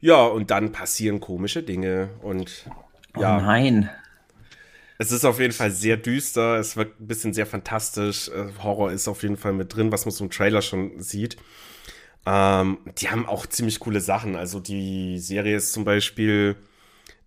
Ja, 0.00 0.24
und 0.24 0.50
dann 0.50 0.72
passieren 0.72 1.20
komische 1.20 1.62
Dinge 1.62 2.10
und 2.22 2.66
oh 3.16 3.20
ja. 3.20 3.38
Oh 3.38 3.40
nein. 3.40 3.90
Es 4.98 5.12
ist 5.12 5.24
auf 5.24 5.40
jeden 5.40 5.52
Fall 5.52 5.70
sehr 5.70 5.96
düster, 5.96 6.56
es 6.58 6.76
wird 6.76 7.00
ein 7.00 7.06
bisschen 7.06 7.34
sehr 7.34 7.46
fantastisch. 7.46 8.28
Äh, 8.28 8.46
Horror 8.62 8.92
ist 8.92 9.08
auf 9.08 9.22
jeden 9.22 9.36
Fall 9.36 9.52
mit 9.52 9.74
drin, 9.74 9.92
was 9.92 10.06
man 10.06 10.12
so 10.12 10.24
im 10.24 10.30
Trailer 10.30 10.62
schon 10.62 11.00
sieht. 11.00 11.36
Ähm, 12.26 12.78
die 12.98 13.08
haben 13.08 13.26
auch 13.26 13.46
ziemlich 13.46 13.78
coole 13.80 14.00
Sachen. 14.00 14.36
Also 14.36 14.60
die 14.60 15.18
Serie 15.18 15.56
ist 15.56 15.72
zum 15.72 15.84
Beispiel 15.84 16.56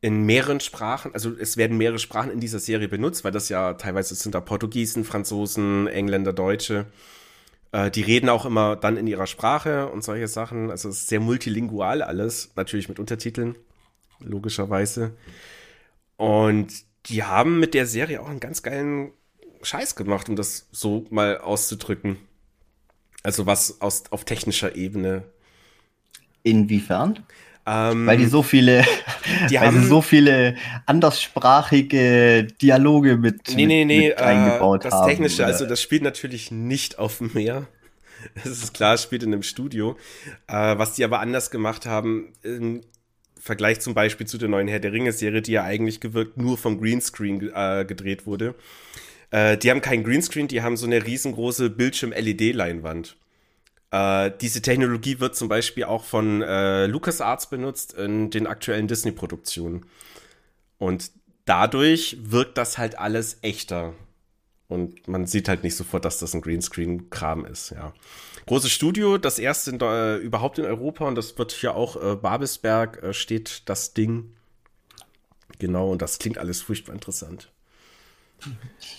in 0.02 0.24
mehreren 0.26 0.60
Sprachen, 0.60 1.14
also 1.14 1.32
es 1.38 1.58
werden 1.58 1.78
mehrere 1.78 2.00
Sprachen 2.00 2.32
in 2.32 2.40
dieser 2.40 2.60
Serie 2.60 2.88
benutzt, 2.88 3.24
weil 3.26 3.34
das 3.34 3.50
ja 3.50 3.74
teilweise 3.74 4.16
sind 4.16 4.34
da 4.34 4.40
Portugiesen, 4.40 5.04
Franzosen, 5.04 5.88
Engländer, 5.88 6.34
Deutsche. 6.34 6.86
Äh, 7.72 7.92
die 7.92 8.02
reden 8.02 8.30
auch 8.30 8.46
immer 8.46 8.76
dann 8.76 8.98
in 8.98 9.08
ihrer 9.08 9.28
Sprache 9.28 9.88
und 9.88 10.04
solche 10.04 10.28
Sachen. 10.28 10.72
Also 10.72 10.90
es 10.90 11.02
ist 11.02 11.08
sehr 11.10 11.20
multilingual 11.20 12.02
alles, 12.02 12.52
natürlich 12.56 12.90
mit 12.90 13.00
Untertiteln, 13.00 13.56
logischerweise. 14.20 15.16
Und 16.18 16.74
die 17.08 17.24
haben 17.24 17.60
mit 17.60 17.74
der 17.74 17.86
Serie 17.86 18.22
auch 18.22 18.30
einen 18.30 18.40
ganz 18.40 18.64
geilen 18.64 19.12
Scheiß 19.62 19.96
gemacht, 19.96 20.30
um 20.30 20.36
das 20.36 20.68
so 20.72 21.06
mal 21.10 21.38
auszudrücken. 21.40 22.18
Also 23.24 23.46
was 23.46 23.82
aus, 23.82 24.04
auf 24.12 24.26
technischer 24.26 24.76
Ebene. 24.76 25.24
Inwiefern? 26.44 27.20
Ähm, 27.66 28.08
weil 28.08 28.18
die 28.18 28.26
so 28.26 28.42
viele, 28.42 28.84
die 29.50 29.60
haben, 29.60 29.86
so 29.86 30.02
viele 30.02 30.56
anderssprachige 30.86 32.48
Dialoge 32.62 33.18
mit, 33.18 33.54
nee, 33.56 33.66
nee, 33.66 33.86
nee, 33.86 34.10
mit 34.10 34.18
äh, 34.18 34.22
eingebaut 34.22 34.82
äh, 34.82 34.84
das 34.86 34.94
haben. 34.94 35.02
Das 35.02 35.10
Technische, 35.10 35.44
oder? 35.44 35.52
also 35.52 35.66
das 35.66 35.82
spielt 35.82 36.02
natürlich 36.02 36.50
nicht 36.50 36.98
auf 36.98 37.20
dem 37.20 37.32
Meer. 37.34 37.68
Das 38.36 38.46
ist 38.64 38.74
klar, 38.74 38.96
es 38.96 39.04
spielt 39.04 39.24
in 39.24 39.34
einem 39.34 39.44
Studio. 39.44 39.98
Äh, 40.48 40.78
was 40.78 40.94
die 40.94 41.04
aber 41.04 41.20
anders 41.20 41.52
gemacht 41.52 41.86
haben, 41.86 42.34
im 42.42 42.82
Vergleich 43.40 43.80
zum 43.82 43.94
Beispiel 43.94 44.28
zu 44.28 44.38
der 44.38 44.50
neuen 44.50 44.68
Herr 44.68 44.80
der 44.80 44.92
Ringe-Serie, 44.92 45.42
die 45.42 45.52
ja 45.54 45.64
eigentlich 45.64 46.00
gewirkt 46.00 46.38
nur 46.38 46.58
vom 46.58 46.82
Greenscreen 46.82 47.52
äh, 47.54 47.86
gedreht 47.86 48.26
wurde. 48.26 48.56
Äh, 49.32 49.58
die 49.58 49.70
haben 49.70 49.82
keinen 49.82 50.04
Greenscreen, 50.04 50.48
die 50.48 50.62
haben 50.62 50.78
so 50.78 50.86
eine 50.86 51.06
riesengroße 51.06 51.70
Bildschirm-LED-Leinwand. 51.70 53.16
Äh, 53.92 54.32
diese 54.40 54.62
Technologie 54.62 55.20
wird 55.20 55.36
zum 55.36 55.50
Beispiel 55.50 55.86
auch 55.86 56.04
von 56.04 56.42
äh, 56.42 56.86
LucasArts 56.86 57.50
benutzt 57.50 57.94
in 57.94 58.30
den 58.30 58.48
aktuellen 58.48 58.88
Disney-Produktionen. 58.88 59.86
Und 60.78 61.12
dadurch 61.46 62.18
wirkt 62.22 62.58
das 62.58 62.78
halt 62.78 62.98
alles 62.98 63.40
echter. 63.42 63.94
Und 64.68 65.08
man 65.08 65.26
sieht 65.26 65.50
halt 65.50 65.64
nicht 65.64 65.76
sofort, 65.76 66.06
dass 66.06 66.20
das 66.20 66.36
ein 66.36 66.42
Greenscreen-Kram 66.42 67.46
ist, 67.46 67.72
ja. 67.72 67.94
Großes 68.46 68.72
Studio, 68.72 69.18
das 69.18 69.38
erste 69.38 69.72
in, 69.72 69.80
äh, 69.80 70.18
überhaupt 70.18 70.60
in 70.60 70.66
Europa 70.66 71.08
und 71.08 71.16
das 71.16 71.38
wird 71.38 71.52
hier 71.52 71.76
auch 71.76 72.02
äh, 72.02 72.16
Babelsberg 72.16 73.02
äh, 73.04 73.14
steht 73.14 73.64
das 73.66 73.94
Ding. 73.94 74.34
Genau, 75.58 75.92
und 75.92 76.02
das 76.02 76.20
klingt 76.20 76.38
alles 76.38 76.62
furchtbar 76.62 76.94
interessant. 76.94 77.52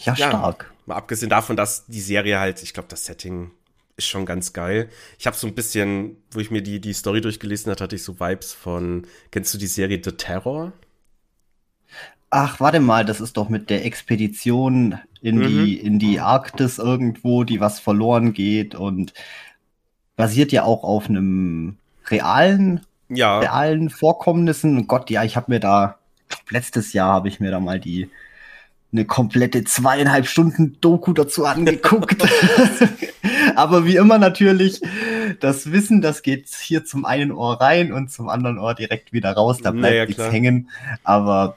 Ja, 0.05 0.16
stark. 0.16 0.66
Ja, 0.68 0.76
mal 0.87 0.96
abgesehen 0.96 1.31
davon, 1.31 1.57
dass 1.57 1.87
die 1.87 2.00
Serie 2.00 2.40
halt, 2.40 2.62
ich 2.62 2.74
glaube, 2.74 2.88
das 2.88 3.05
Setting 3.05 3.50
ist 3.96 4.09
schon 4.09 4.26
ganz 4.26 4.53
geil. 4.53 4.88
Ich 5.18 5.26
habe 5.26 5.37
so 5.37 5.46
ein 5.46 5.55
bisschen, 5.55 6.16
wo 6.31 6.40
ich 6.40 6.50
mir 6.50 6.62
die, 6.62 6.81
die 6.81 6.92
Story 6.92 7.20
durchgelesen 7.20 7.70
habe, 7.70 7.83
hatte 7.83 7.96
ich 7.96 8.03
so 8.03 8.18
Vibes 8.18 8.53
von, 8.53 9.07
kennst 9.31 9.53
du 9.53 9.59
die 9.59 9.66
Serie 9.66 10.00
The 10.03 10.12
Terror? 10.12 10.72
Ach, 12.31 12.61
warte 12.61 12.81
mal, 12.81 13.05
das 13.05 13.20
ist 13.20 13.37
doch 13.37 13.48
mit 13.48 13.70
der 13.70 13.85
Expedition 13.85 14.98
in 15.20 15.38
mhm. 15.38 15.42
die, 15.42 15.81
in 15.81 15.98
die 15.98 16.20
Arktis 16.20 16.79
irgendwo, 16.79 17.44
die 17.44 17.61
was 17.61 17.81
verloren 17.81 18.33
geht 18.33 18.74
und 18.74 19.12
basiert 20.16 20.53
ja 20.53 20.62
auch 20.62 20.85
auf 20.85 21.09
einem 21.09 21.76
realen, 22.07 22.81
ja. 23.09 23.40
realen 23.40 23.90
Vorkommnissen. 23.90 24.87
Gott, 24.87 25.11
ja, 25.11 25.24
ich 25.24 25.37
habe 25.37 25.50
mir 25.50 25.61
da, 25.61 25.98
letztes 26.50 26.92
Jahr 26.92 27.12
habe 27.12 27.29
ich 27.29 27.40
mir 27.40 27.50
da 27.50 27.61
mal 27.61 27.81
die 27.81 28.09
eine 28.92 29.05
komplette 29.05 29.64
zweieinhalb 29.64 30.26
Stunden 30.26 30.81
Doku 30.81 31.12
dazu 31.12 31.44
angeguckt. 31.44 32.22
Aber 33.55 33.85
wie 33.85 33.96
immer 33.96 34.18
natürlich, 34.18 34.81
das 35.40 35.70
Wissen, 35.70 36.00
das 36.00 36.22
geht 36.22 36.48
hier 36.48 36.85
zum 36.85 37.05
einen 37.05 37.31
Ohr 37.33 37.61
rein 37.61 37.92
und 37.92 38.11
zum 38.11 38.29
anderen 38.29 38.59
Ohr 38.59 38.74
direkt 38.74 39.12
wieder 39.12 39.33
raus. 39.33 39.59
Da 39.62 39.70
bleibt 39.70 39.83
naja, 39.83 40.07
nichts 40.07 40.33
hängen. 40.33 40.70
Aber 41.05 41.57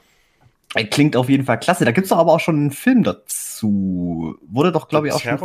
klingt 0.90 1.16
auf 1.16 1.28
jeden 1.28 1.44
Fall 1.44 1.58
klasse. 1.58 1.84
Da 1.84 1.92
gibt's 1.92 2.10
doch 2.10 2.18
aber 2.18 2.32
auch 2.32 2.40
schon 2.40 2.56
einen 2.56 2.70
Film 2.70 3.02
dazu. 3.02 4.36
Wurde 4.48 4.72
doch, 4.72 4.88
glaube 4.88 5.08
ich, 5.08 5.14
auch 5.14 5.20
schon. 5.20 5.38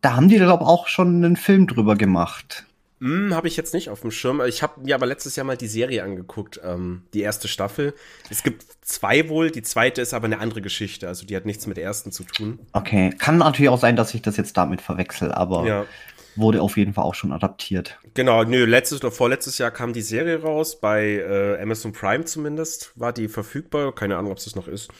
Da 0.00 0.14
haben 0.14 0.28
die, 0.28 0.36
glaube 0.36 0.64
ich, 0.64 0.68
auch 0.68 0.86
schon 0.86 1.24
einen 1.24 1.36
Film 1.36 1.66
drüber 1.66 1.96
gemacht. 1.96 2.67
Hm, 3.00 3.32
habe 3.32 3.46
ich 3.46 3.56
jetzt 3.56 3.74
nicht 3.74 3.90
auf 3.90 4.00
dem 4.00 4.10
Schirm. 4.10 4.40
Ich 4.46 4.62
habe 4.62 4.80
mir 4.80 4.94
aber 4.94 5.06
letztes 5.06 5.36
Jahr 5.36 5.46
mal 5.46 5.56
die 5.56 5.68
Serie 5.68 6.02
angeguckt, 6.02 6.60
ähm, 6.64 7.02
die 7.14 7.20
erste 7.20 7.46
Staffel. 7.46 7.94
Es 8.28 8.42
gibt 8.42 8.66
zwei 8.82 9.28
wohl, 9.28 9.50
die 9.50 9.62
zweite 9.62 10.00
ist 10.00 10.14
aber 10.14 10.24
eine 10.24 10.40
andere 10.40 10.62
Geschichte, 10.62 11.06
also 11.06 11.24
die 11.24 11.36
hat 11.36 11.46
nichts 11.46 11.66
mit 11.66 11.76
der 11.76 11.84
ersten 11.84 12.10
zu 12.10 12.24
tun. 12.24 12.58
Okay, 12.72 13.10
kann 13.16 13.38
natürlich 13.38 13.68
auch 13.68 13.80
sein, 13.80 13.94
dass 13.94 14.14
ich 14.14 14.22
das 14.22 14.36
jetzt 14.36 14.56
damit 14.56 14.80
verwechsel, 14.80 15.30
aber 15.30 15.66
ja. 15.66 15.86
wurde 16.34 16.60
auf 16.60 16.76
jeden 16.76 16.92
Fall 16.92 17.04
auch 17.04 17.14
schon 17.14 17.32
adaptiert. 17.32 17.98
Genau, 18.14 18.42
nö, 18.42 18.64
letztes 18.64 19.00
oder 19.00 19.12
vorletztes 19.12 19.58
Jahr 19.58 19.70
kam 19.70 19.92
die 19.92 20.02
Serie 20.02 20.42
raus, 20.42 20.80
bei 20.80 21.18
äh, 21.18 21.62
Amazon 21.62 21.92
Prime 21.92 22.24
zumindest 22.24 22.92
war 22.96 23.12
die 23.12 23.28
verfügbar, 23.28 23.94
keine 23.94 24.16
Ahnung, 24.16 24.32
ob 24.32 24.38
es 24.38 24.44
das 24.44 24.56
noch 24.56 24.66
ist. 24.66 24.90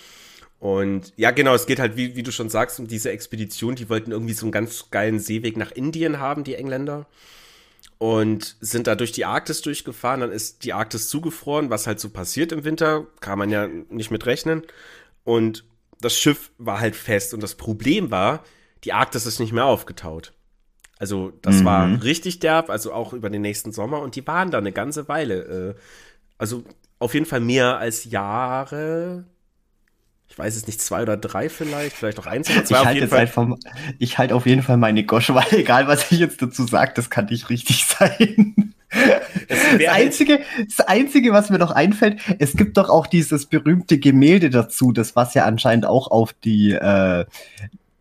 Und 0.61 1.12
ja, 1.16 1.30
genau, 1.32 1.54
es 1.54 1.66
geht 1.66 1.78
halt, 1.78 1.96
wie, 1.96 2.16
wie 2.16 2.22
du 2.22 2.32
schon 2.32 2.48
sagst, 2.48 2.80
um 2.80 2.88
diese 2.88 3.11
Expedition. 3.12 3.76
Die 3.76 3.88
wollten 3.88 4.11
irgendwie 4.11 4.32
so 4.32 4.44
einen 4.44 4.50
ganz 4.50 4.90
geilen 4.90 5.20
Seeweg 5.20 5.56
nach 5.56 5.70
Indien 5.70 6.18
haben, 6.18 6.42
die 6.42 6.56
Engländer 6.56 7.06
und 7.98 8.56
sind 8.61 8.87
da 8.87 8.94
durch 8.94 9.12
die 9.12 9.24
Arktis 9.24 9.61
durchgefahren. 9.61 10.20
Dann 10.20 10.32
ist 10.32 10.64
die 10.64 10.72
Arktis 10.72 11.08
zugefroren, 11.08 11.70
was 11.70 11.87
halt 11.87 12.00
so 12.00 12.11
passiert 12.11 12.52
im 12.52 12.64
Winter, 12.64 13.06
kann 13.20 13.38
man 13.38 13.50
ja 13.50 13.66
nicht 13.66 14.11
mit 14.11 14.24
rechnen. 14.26 14.62
Und 15.24 15.64
das 16.00 16.16
Schiff 16.16 16.50
war 16.58 16.80
halt 16.80 16.96
fest. 16.96 17.34
Und 17.34 17.42
das 17.42 17.56
Problem 17.56 18.11
war, 18.11 18.44
die 18.84 18.92
Arktis 18.92 19.26
ist 19.26 19.40
nicht 19.40 19.52
mehr 19.52 19.66
aufgetaut. 19.66 20.32
Also, 20.98 21.32
das 21.42 21.56
mhm. 21.61 21.64
war 21.64 22.02
richtig 22.02 22.40
derb, 22.40 22.70
also 22.70 22.92
auch 22.92 23.12
über 23.12 23.30
den 23.30 23.42
nächsten 23.42 23.72
Sommer. 23.72 24.00
Und 24.00 24.16
die 24.16 24.26
waren 24.26 24.50
da 24.50 24.58
eine 24.58 24.72
ganze 24.72 25.08
Weile. 25.08 25.74
Äh, 25.76 25.80
also, 26.38 26.64
auf 27.00 27.14
jeden 27.14 27.26
Fall 27.26 27.40
mehr 27.40 27.78
als 27.78 28.04
Jahre, 28.04 29.24
ich 30.28 30.38
weiß 30.38 30.56
es 30.56 30.66
nicht, 30.66 30.80
zwei 30.80 31.02
oder 31.02 31.16
drei 31.16 31.48
vielleicht, 31.48 31.96
vielleicht 31.96 32.18
auch 32.18 32.26
eins 32.26 32.50
oder 32.50 32.64
zwei. 32.64 32.80
Ich 32.80 32.86
halte 32.86 33.16
einfach, 33.16 33.48
ich 33.98 34.18
halte 34.18 34.34
auf 34.34 34.46
jeden 34.46 34.62
Fall 34.62 34.76
meine 34.76 35.04
Gosch, 35.04 35.30
weil 35.34 35.46
egal 35.52 35.88
was 35.88 36.10
ich 36.12 36.18
jetzt 36.18 36.42
dazu 36.42 36.66
sage, 36.66 36.92
das 36.94 37.10
kann 37.10 37.26
nicht 37.26 37.50
richtig 37.50 37.84
sein. 37.98 38.74
Das, 39.48 39.58
das, 39.78 39.88
einzige, 39.88 40.40
das 40.64 40.86
einzige, 40.86 41.32
was 41.32 41.50
mir 41.50 41.58
noch 41.58 41.72
einfällt, 41.72 42.20
es 42.38 42.56
gibt 42.56 42.78
doch 42.78 42.88
auch 42.88 43.06
dieses 43.06 43.46
berühmte 43.46 43.98
Gemälde 43.98 44.48
dazu, 44.48 44.92
das 44.92 45.14
was 45.14 45.34
ja 45.34 45.44
anscheinend 45.44 45.84
auch 45.84 46.10
auf 46.10 46.32
die 46.32 46.72
äh, 46.72 47.26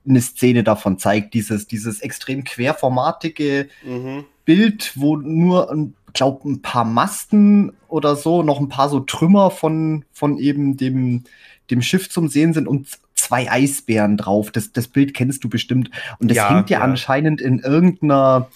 eine 0.08 0.22
Szene 0.22 0.64
davon 0.64 0.98
zeigt, 0.98 1.34
dieses 1.34 1.68
dieses 1.68 2.00
extrem 2.00 2.46
querformatige 2.46 3.68
mhm. 3.84 4.24
Bild, 4.46 4.94
wo 4.96 5.18
nur 5.18 5.92
glaube 6.14 6.50
ein 6.50 6.62
paar 6.62 6.86
Masten 6.86 7.74
oder 7.90 8.16
so, 8.16 8.42
noch 8.42 8.60
ein 8.60 8.70
paar 8.70 8.88
so 8.88 9.02
Trümmer 9.02 9.52
von 9.52 10.06
von 10.14 10.38
eben 10.38 10.78
dem 10.78 11.24
dem 11.72 11.82
Schiff 11.82 12.10
zum 12.10 12.28
Sehen 12.28 12.54
sind 12.54 12.68
und 12.68 12.88
zwei 13.16 13.52
Eisbären 13.52 14.18
drauf. 14.18 14.52
Das, 14.52 14.72
das 14.72 14.88
Bild 14.88 15.14
kennst 15.14 15.44
du 15.44 15.50
bestimmt. 15.50 15.92
Und 16.20 16.30
das 16.30 16.38
ja, 16.38 16.50
hängt 16.50 16.70
ja, 16.70 16.80
ja, 16.80 16.84
anscheinend 16.84 17.42
in 17.42 17.60
irgendeiner, 17.60 18.50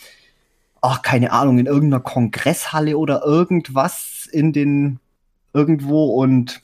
ach, 0.82 1.02
keine 1.02 1.32
Ahnung, 1.32 1.60
in 1.60 1.66
irgendeiner 1.66 2.02
Kongresshalle 2.02 2.98
oder 2.98 3.24
irgendwas 3.26 4.28
in 4.32 4.54
den 4.54 5.00
irgendwo 5.54 6.22
und 6.22 6.62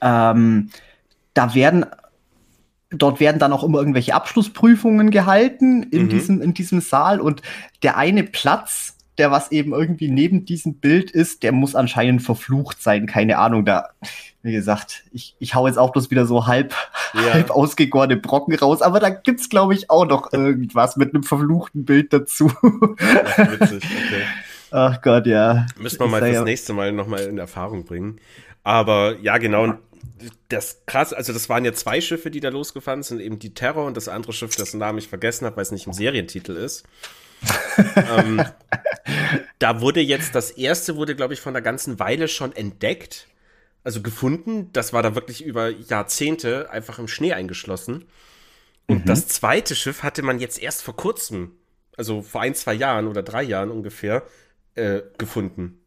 ähm, 0.00 0.70
da 1.34 1.54
werden 1.54 1.86
dort 2.90 3.20
werden 3.20 3.38
dann 3.38 3.52
auch 3.52 3.62
immer 3.62 3.78
irgendwelche 3.78 4.14
Abschlussprüfungen 4.14 5.10
gehalten 5.10 5.84
in, 5.84 6.04
mhm. 6.04 6.08
diesem, 6.08 6.42
in 6.42 6.54
diesem 6.54 6.80
Saal 6.80 7.20
und 7.20 7.42
der 7.82 7.96
eine 7.96 8.24
Platz, 8.24 8.96
der 9.18 9.30
was 9.30 9.52
eben 9.52 9.72
irgendwie 9.72 10.10
neben 10.10 10.44
diesem 10.44 10.74
Bild 10.74 11.10
ist, 11.10 11.42
der 11.42 11.52
muss 11.52 11.74
anscheinend 11.74 12.22
verflucht 12.22 12.82
sein, 12.82 13.06
keine 13.06 13.38
Ahnung, 13.38 13.64
da, 13.64 13.90
wie 14.42 14.52
gesagt, 14.52 15.04
ich, 15.12 15.34
ich 15.38 15.54
hau 15.54 15.66
jetzt 15.66 15.78
auch 15.78 15.92
bloß 15.92 16.10
wieder 16.10 16.26
so 16.26 16.46
halb, 16.46 16.74
ja. 17.14 17.34
halb 17.34 17.50
ausgegorene 17.50 18.16
Brocken 18.16 18.54
raus, 18.54 18.82
aber 18.82 19.00
da 19.00 19.10
gibt's, 19.10 19.48
glaube 19.48 19.74
ich, 19.74 19.90
auch 19.90 20.06
noch 20.06 20.32
irgendwas 20.32 20.96
mit 20.96 21.14
einem 21.14 21.22
verfluchten 21.22 21.84
Bild 21.84 22.12
dazu. 22.12 22.50
Ach, 22.62 23.38
witzig, 23.38 23.84
okay. 23.84 24.22
Ach 24.70 25.02
Gott, 25.02 25.26
ja. 25.26 25.66
Müssen 25.78 25.98
wir 26.00 26.06
mal 26.06 26.20
das 26.20 26.30
ja 26.30 26.44
nächste 26.44 26.72
Mal 26.72 26.92
nochmal 26.92 27.22
in 27.22 27.38
Erfahrung 27.38 27.84
bringen. 27.84 28.20
Aber 28.62 29.16
ja, 29.20 29.38
genau, 29.38 29.74
das 30.48 30.82
krass, 30.86 31.12
also 31.12 31.32
das 31.32 31.48
waren 31.48 31.64
ja 31.64 31.72
zwei 31.72 32.00
Schiffe, 32.00 32.30
die 32.30 32.40
da 32.40 32.50
losgefahren 32.50 33.02
sind, 33.02 33.20
eben 33.20 33.38
die 33.38 33.54
Terror 33.54 33.86
und 33.86 33.96
das 33.96 34.08
andere 34.08 34.32
Schiff, 34.32 34.56
dessen 34.56 34.78
Namen 34.78 34.98
ich 34.98 35.08
vergessen 35.08 35.46
habe, 35.46 35.56
weil 35.56 35.62
es 35.62 35.72
nicht 35.72 35.86
im 35.86 35.92
Serientitel 35.92 36.52
ist. 36.52 36.84
ähm, 37.96 38.42
da 39.58 39.80
wurde 39.80 40.00
jetzt, 40.00 40.34
das 40.34 40.50
erste 40.50 40.96
wurde, 40.96 41.14
glaube 41.14 41.34
ich, 41.34 41.40
von 41.40 41.54
der 41.54 41.62
ganzen 41.62 41.98
Weile 41.98 42.28
schon 42.28 42.54
entdeckt, 42.54 43.28
also 43.84 44.02
gefunden. 44.02 44.70
Das 44.72 44.92
war 44.92 45.02
da 45.02 45.14
wirklich 45.14 45.44
über 45.44 45.70
Jahrzehnte 45.70 46.70
einfach 46.70 46.98
im 46.98 47.08
Schnee 47.08 47.32
eingeschlossen. 47.32 48.04
Und 48.86 49.04
mhm. 49.04 49.06
das 49.06 49.28
zweite 49.28 49.74
Schiff 49.74 50.02
hatte 50.02 50.22
man 50.22 50.38
jetzt 50.38 50.60
erst 50.60 50.82
vor 50.82 50.96
kurzem, 50.96 51.52
also 51.96 52.22
vor 52.22 52.40
ein, 52.40 52.54
zwei 52.54 52.74
Jahren 52.74 53.06
oder 53.06 53.22
drei 53.22 53.42
Jahren 53.42 53.70
ungefähr, 53.70 54.22
äh, 54.74 55.00
gefunden. 55.18 55.80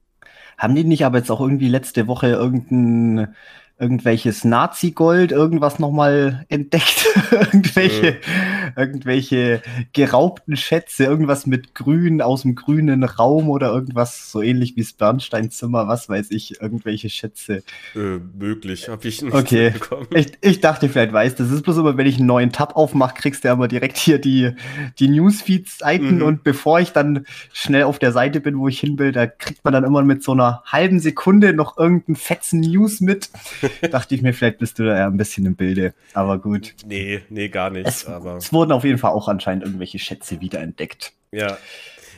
Haben 0.58 0.76
die 0.76 0.84
nicht 0.84 1.06
aber 1.06 1.18
jetzt 1.18 1.32
auch 1.32 1.42
irgendwie 1.42 1.68
letzte 1.68 2.08
Woche 2.08 2.28
irgendein 2.28 3.36
irgendwelches 3.79 4.45
Nazi-Gold, 4.45 5.31
irgendwas 5.31 5.79
nochmal 5.79 6.45
entdeckt, 6.47 7.05
irgendwelche, 7.31 8.12
mhm. 8.12 8.73
irgendwelche 8.77 9.62
geraubten 9.93 10.55
Schätze, 10.55 11.05
irgendwas 11.05 11.47
mit 11.47 11.73
Grün 11.73 12.21
aus 12.21 12.43
dem 12.43 12.55
grünen 12.55 13.03
Raum 13.03 13.49
oder 13.49 13.73
irgendwas 13.73 14.31
so 14.31 14.41
ähnlich 14.41 14.75
wie 14.75 14.81
das 14.81 14.93
Bernsteinzimmer, 14.93 15.88
was 15.88 16.07
weiß 16.07 16.31
ich, 16.31 16.62
irgendwelche 16.62 17.09
Schätze. 17.09 17.63
Äh, 17.95 18.19
möglich, 18.38 18.89
habe 18.89 19.07
ich 19.07 19.21
nicht 19.23 19.33
okay. 19.33 19.71
bekommen. 19.71 20.07
Ich, 20.13 20.33
ich 20.41 20.62
dachte, 20.62 20.88
vielleicht 20.88 21.12
weiß 21.12 21.36
das. 21.36 21.51
ist 21.51 21.63
bloß 21.63 21.77
immer, 21.77 21.97
wenn 21.97 22.07
ich 22.07 22.17
einen 22.17 22.27
neuen 22.27 22.51
Tab 22.51 22.75
aufmache, 22.75 23.15
kriegst 23.15 23.43
du 23.43 23.47
ja 23.47 23.55
immer 23.55 23.67
direkt 23.67 23.97
hier 23.97 24.19
die, 24.19 24.51
die 24.99 25.09
Newsfeed-Seiten 25.09 26.17
mhm. 26.17 26.21
und 26.21 26.43
bevor 26.43 26.79
ich 26.79 26.91
dann 26.91 27.25
schnell 27.51 27.83
auf 27.83 27.97
der 27.97 28.12
Seite 28.12 28.39
bin, 28.39 28.59
wo 28.59 28.67
ich 28.67 28.79
hin 28.79 28.99
will, 28.99 29.12
da 29.12 29.25
kriegt 29.25 29.63
man 29.63 29.73
dann 29.73 29.83
immer 29.83 30.03
mit 30.03 30.23
so 30.23 30.33
einer 30.33 30.62
halben 30.65 30.99
Sekunde 30.99 31.53
noch 31.53 31.77
irgendeinen 31.77 32.15
fetzen 32.15 32.62
News 32.62 33.01
mit. 33.01 33.29
dachte 33.91 34.15
ich 34.15 34.21
mir, 34.21 34.34
vielleicht 34.34 34.60
bist 34.60 34.80
du 34.80 34.86
da 34.86 34.97
ja 34.97 35.08
ein 35.08 35.17
bisschen 35.17 35.45
im 35.45 35.56
Bilde. 35.56 35.93
Aber 36.13 36.39
gut. 36.39 36.76
Nee, 36.86 37.21
nee, 37.30 37.49
gar 37.49 37.69
nicht. 37.69 37.88
Es, 37.88 38.06
aber 38.06 38.38
es 38.38 38.52
wurden 38.54 38.71
auf 38.71 38.84
jeden 38.84 38.97
Fall 38.97 39.12
auch 39.12 39.28
anscheinend 39.28 39.63
irgendwelche 39.63 39.99
Schätze 39.99 40.41
wiederentdeckt. 40.41 41.13
Ja. 41.32 41.58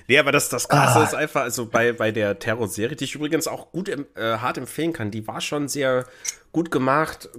Nee, 0.07 0.19
aber 0.19 0.31
das, 0.31 0.49
das 0.49 0.69
Krasse 0.69 0.99
ah. 0.99 1.03
ist 1.03 1.15
einfach, 1.15 1.41
also 1.41 1.65
bei, 1.65 1.91
bei 1.93 2.11
der 2.11 2.37
Terror-Serie, 2.37 2.95
die 2.95 3.05
ich 3.05 3.15
übrigens 3.15 3.47
auch 3.47 3.71
gut 3.71 3.89
äh, 3.89 4.03
hart 4.37 4.57
empfehlen 4.57 4.93
kann, 4.93 5.09
die 5.09 5.27
war 5.27 5.41
schon 5.41 5.67
sehr 5.67 6.05
gut 6.51 6.69
gemacht, 6.69 7.29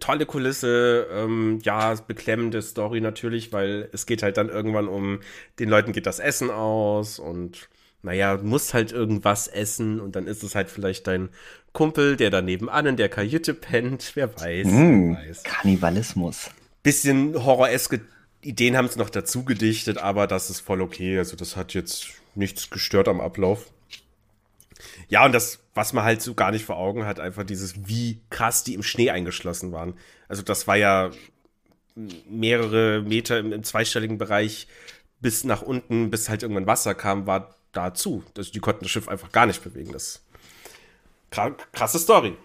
tolle 0.00 0.26
Kulisse, 0.26 1.06
ähm, 1.12 1.58
ja, 1.62 1.94
beklemmende 1.94 2.62
Story 2.62 3.00
natürlich, 3.00 3.52
weil 3.52 3.88
es 3.92 4.06
geht 4.06 4.22
halt 4.22 4.36
dann 4.36 4.48
irgendwann 4.48 4.88
um, 4.88 5.20
den 5.58 5.68
Leuten 5.68 5.92
geht 5.92 6.06
das 6.06 6.20
Essen 6.20 6.50
aus 6.50 7.18
und 7.18 7.68
naja, 8.02 8.38
musst 8.42 8.74
halt 8.74 8.92
irgendwas 8.92 9.48
essen 9.48 9.98
und 9.98 10.14
dann 10.14 10.26
ist 10.26 10.42
es 10.42 10.54
halt 10.54 10.68
vielleicht 10.68 11.06
dein 11.06 11.30
Kumpel, 11.74 12.16
der 12.16 12.30
daneben 12.30 12.70
an 12.70 12.86
in 12.86 12.96
der 12.96 13.10
Kajüte 13.10 13.52
pennt, 13.52 14.12
wer 14.14 14.34
weiß. 14.34 14.66
Mm, 14.66 15.16
wer 15.16 15.28
weiß. 15.28 15.42
Kannibalismus. 15.42 16.50
Bisschen 16.82 17.44
horroreske 17.44 18.00
Ideen 18.40 18.76
haben 18.76 18.86
es 18.86 18.96
noch 18.96 19.10
dazu 19.10 19.44
gedichtet, 19.44 19.98
aber 19.98 20.26
das 20.26 20.50
ist 20.50 20.60
voll 20.60 20.80
okay. 20.80 21.18
Also 21.18 21.36
das 21.36 21.56
hat 21.56 21.74
jetzt 21.74 22.12
nichts 22.34 22.70
gestört 22.70 23.08
am 23.08 23.20
Ablauf. 23.20 23.70
Ja, 25.08 25.24
und 25.24 25.32
das, 25.32 25.60
was 25.74 25.92
man 25.92 26.04
halt 26.04 26.22
so 26.22 26.34
gar 26.34 26.52
nicht 26.52 26.64
vor 26.64 26.76
Augen 26.76 27.06
hat, 27.06 27.18
einfach 27.18 27.44
dieses, 27.44 27.88
wie 27.88 28.20
krass 28.30 28.64
die 28.64 28.74
im 28.74 28.82
Schnee 28.82 29.10
eingeschlossen 29.10 29.72
waren. 29.72 29.94
Also 30.28 30.42
das 30.42 30.66
war 30.66 30.76
ja 30.76 31.10
mehrere 32.28 33.02
Meter 33.02 33.38
im, 33.38 33.52
im 33.52 33.64
zweistelligen 33.64 34.18
Bereich 34.18 34.68
bis 35.20 35.42
nach 35.42 35.62
unten, 35.62 36.10
bis 36.10 36.28
halt 36.28 36.42
irgendwann 36.42 36.66
Wasser 36.66 36.94
kam, 36.94 37.26
war 37.26 37.56
dazu. 37.72 38.22
Also 38.36 38.52
die 38.52 38.60
konnten 38.60 38.84
das 38.84 38.90
Schiff 38.90 39.08
einfach 39.08 39.32
gar 39.32 39.46
nicht 39.46 39.64
bewegen. 39.64 39.92
Das 39.92 40.23
krasse 41.72 41.98
Story. 41.98 42.36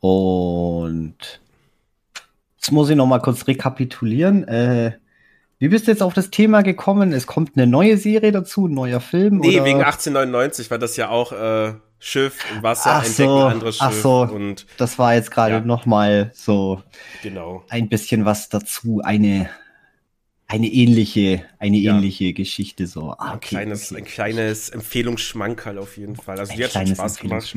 Und 0.00 1.40
jetzt 2.56 2.72
muss 2.72 2.90
ich 2.90 2.96
noch 2.96 3.06
mal 3.06 3.20
kurz 3.20 3.46
rekapitulieren. 3.46 4.46
Äh, 4.46 4.98
wie 5.58 5.68
bist 5.68 5.86
du 5.86 5.92
jetzt 5.92 6.02
auf 6.02 6.12
das 6.12 6.30
Thema 6.30 6.62
gekommen? 6.62 7.12
Es 7.12 7.26
kommt 7.26 7.52
eine 7.56 7.66
neue 7.66 7.96
Serie 7.96 8.32
dazu, 8.32 8.66
ein 8.66 8.74
neuer 8.74 9.00
Film? 9.00 9.38
Nee, 9.38 9.56
oder? 9.56 9.64
wegen 9.64 9.78
1899, 9.78 10.70
weil 10.70 10.78
das 10.78 10.96
ja 10.96 11.08
auch 11.08 11.32
äh, 11.32 11.72
Schiff 11.98 12.44
im 12.54 12.62
Wasser 12.62 12.96
ach 12.96 13.06
entdecken, 13.06 13.30
so, 13.30 13.44
anderes 13.44 13.76
Schiff. 13.78 13.86
Ach 13.88 13.92
so, 13.92 14.22
und, 14.22 14.66
das 14.76 14.98
war 14.98 15.14
jetzt 15.14 15.30
gerade 15.30 15.54
ja. 15.54 15.60
noch 15.60 15.86
mal 15.86 16.32
so 16.34 16.82
genau. 17.22 17.64
ein 17.70 17.88
bisschen 17.88 18.26
was 18.26 18.50
dazu, 18.50 19.00
eine 19.02 19.48
eine 20.46 20.66
ähnliche, 20.66 21.44
eine 21.58 21.76
ja. 21.78 21.94
ähnliche 21.94 22.32
Geschichte 22.32 22.86
so. 22.86 23.12
Ah, 23.12 23.34
okay, 23.34 23.34
ein 23.34 23.40
kleines, 23.40 23.92
okay. 23.92 24.00
ein 24.00 24.04
kleines 24.04 24.70
Empfehlungsschmankerl 24.70 25.78
auf 25.78 25.96
jeden 25.96 26.16
Fall. 26.16 26.38
Also 26.38 26.52
ein 26.52 26.58
die 26.58 26.64
hat 26.64 26.72
schon 26.72 26.86
Spaß 26.86 27.18
gemacht. 27.18 27.54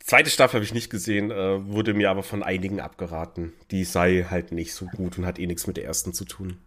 Zweite 0.00 0.30
Staffel 0.30 0.58
habe 0.58 0.64
ich 0.64 0.74
nicht 0.74 0.88
gesehen, 0.88 1.32
äh, 1.32 1.66
wurde 1.66 1.92
mir 1.92 2.10
aber 2.10 2.22
von 2.22 2.44
einigen 2.44 2.80
abgeraten. 2.80 3.52
Die 3.72 3.82
sei 3.82 4.24
halt 4.30 4.52
nicht 4.52 4.72
so 4.72 4.86
gut 4.86 5.18
und 5.18 5.26
hat 5.26 5.40
eh 5.40 5.46
nichts 5.46 5.66
mit 5.66 5.76
der 5.76 5.84
ersten 5.84 6.12
zu 6.12 6.24
tun. 6.24 6.58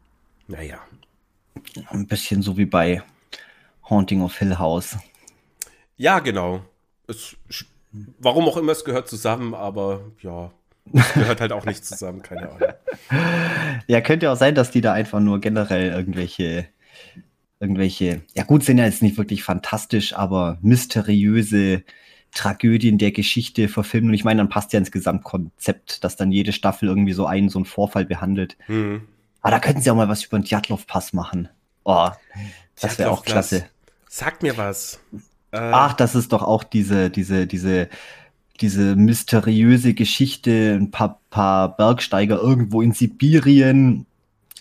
Naja. 0.47 0.79
Ein 1.87 2.07
bisschen 2.07 2.41
so 2.41 2.57
wie 2.57 2.65
bei 2.65 3.01
Haunting 3.89 4.21
of 4.21 4.37
Hill 4.37 4.57
House. 4.57 4.97
Ja, 5.95 6.19
genau. 6.19 6.65
Es, 7.07 7.37
warum 8.19 8.47
auch 8.47 8.57
immer, 8.57 8.73
es 8.73 8.83
gehört 8.83 9.07
zusammen, 9.07 9.53
aber 9.53 10.01
ja, 10.21 10.51
das 10.93 11.13
gehört 11.13 11.41
halt 11.41 11.51
auch 11.51 11.65
nicht 11.65 11.85
zusammen, 11.85 12.21
keine 12.21 12.49
Ahnung. 12.49 12.69
Ja, 13.87 14.01
könnte 14.01 14.31
auch 14.31 14.37
sein, 14.37 14.55
dass 14.55 14.71
die 14.71 14.81
da 14.81 14.93
einfach 14.93 15.19
nur 15.19 15.39
generell 15.39 15.91
irgendwelche, 15.91 16.67
irgendwelche, 17.59 18.21
ja 18.33 18.43
gut, 18.43 18.63
sind 18.63 18.77
ja 18.77 18.85
jetzt 18.85 19.01
nicht 19.01 19.17
wirklich 19.17 19.43
fantastisch, 19.43 20.13
aber 20.13 20.57
mysteriöse 20.61 21.83
Tragödien 22.33 22.97
der 22.97 23.11
Geschichte 23.11 23.67
verfilmen. 23.67 24.09
Und 24.09 24.13
ich 24.13 24.23
meine, 24.23 24.39
dann 24.39 24.49
passt 24.49 24.73
ja 24.73 24.79
ins 24.79 24.91
Gesamtkonzept, 24.91 26.03
dass 26.03 26.15
dann 26.15 26.31
jede 26.31 26.53
Staffel 26.53 26.87
irgendwie 26.87 27.13
so 27.13 27.25
einen, 27.25 27.49
so 27.49 27.59
einen 27.59 27.65
Vorfall 27.65 28.05
behandelt. 28.05 28.57
Mhm. 28.67 29.01
Aber 29.41 29.51
da 29.51 29.59
könnten 29.59 29.81
sie 29.81 29.89
auch 29.89 29.95
mal 29.95 30.09
was 30.09 30.23
über 30.23 30.37
den 30.37 30.43
Djatlov-Pass 30.43 31.13
machen. 31.13 31.49
Oh, 31.83 32.09
das 32.79 32.99
wäre 32.99 33.11
auch 33.11 33.23
klasse. 33.23 33.65
Sag 34.07 34.43
mir 34.43 34.57
was. 34.57 34.99
Äh, 35.51 35.57
Ach, 35.57 35.93
das 35.93 36.15
ist 36.15 36.31
doch 36.33 36.43
auch 36.43 36.63
diese, 36.63 37.09
diese, 37.09 37.47
diese 37.47 37.89
diese 38.61 38.95
mysteriöse 38.95 39.93
Geschichte, 39.93 40.77
ein 40.79 40.91
paar, 40.91 41.19
paar 41.29 41.75
Bergsteiger 41.75 42.39
irgendwo 42.39 42.81
in 42.81 42.91
Sibirien, 42.91 44.05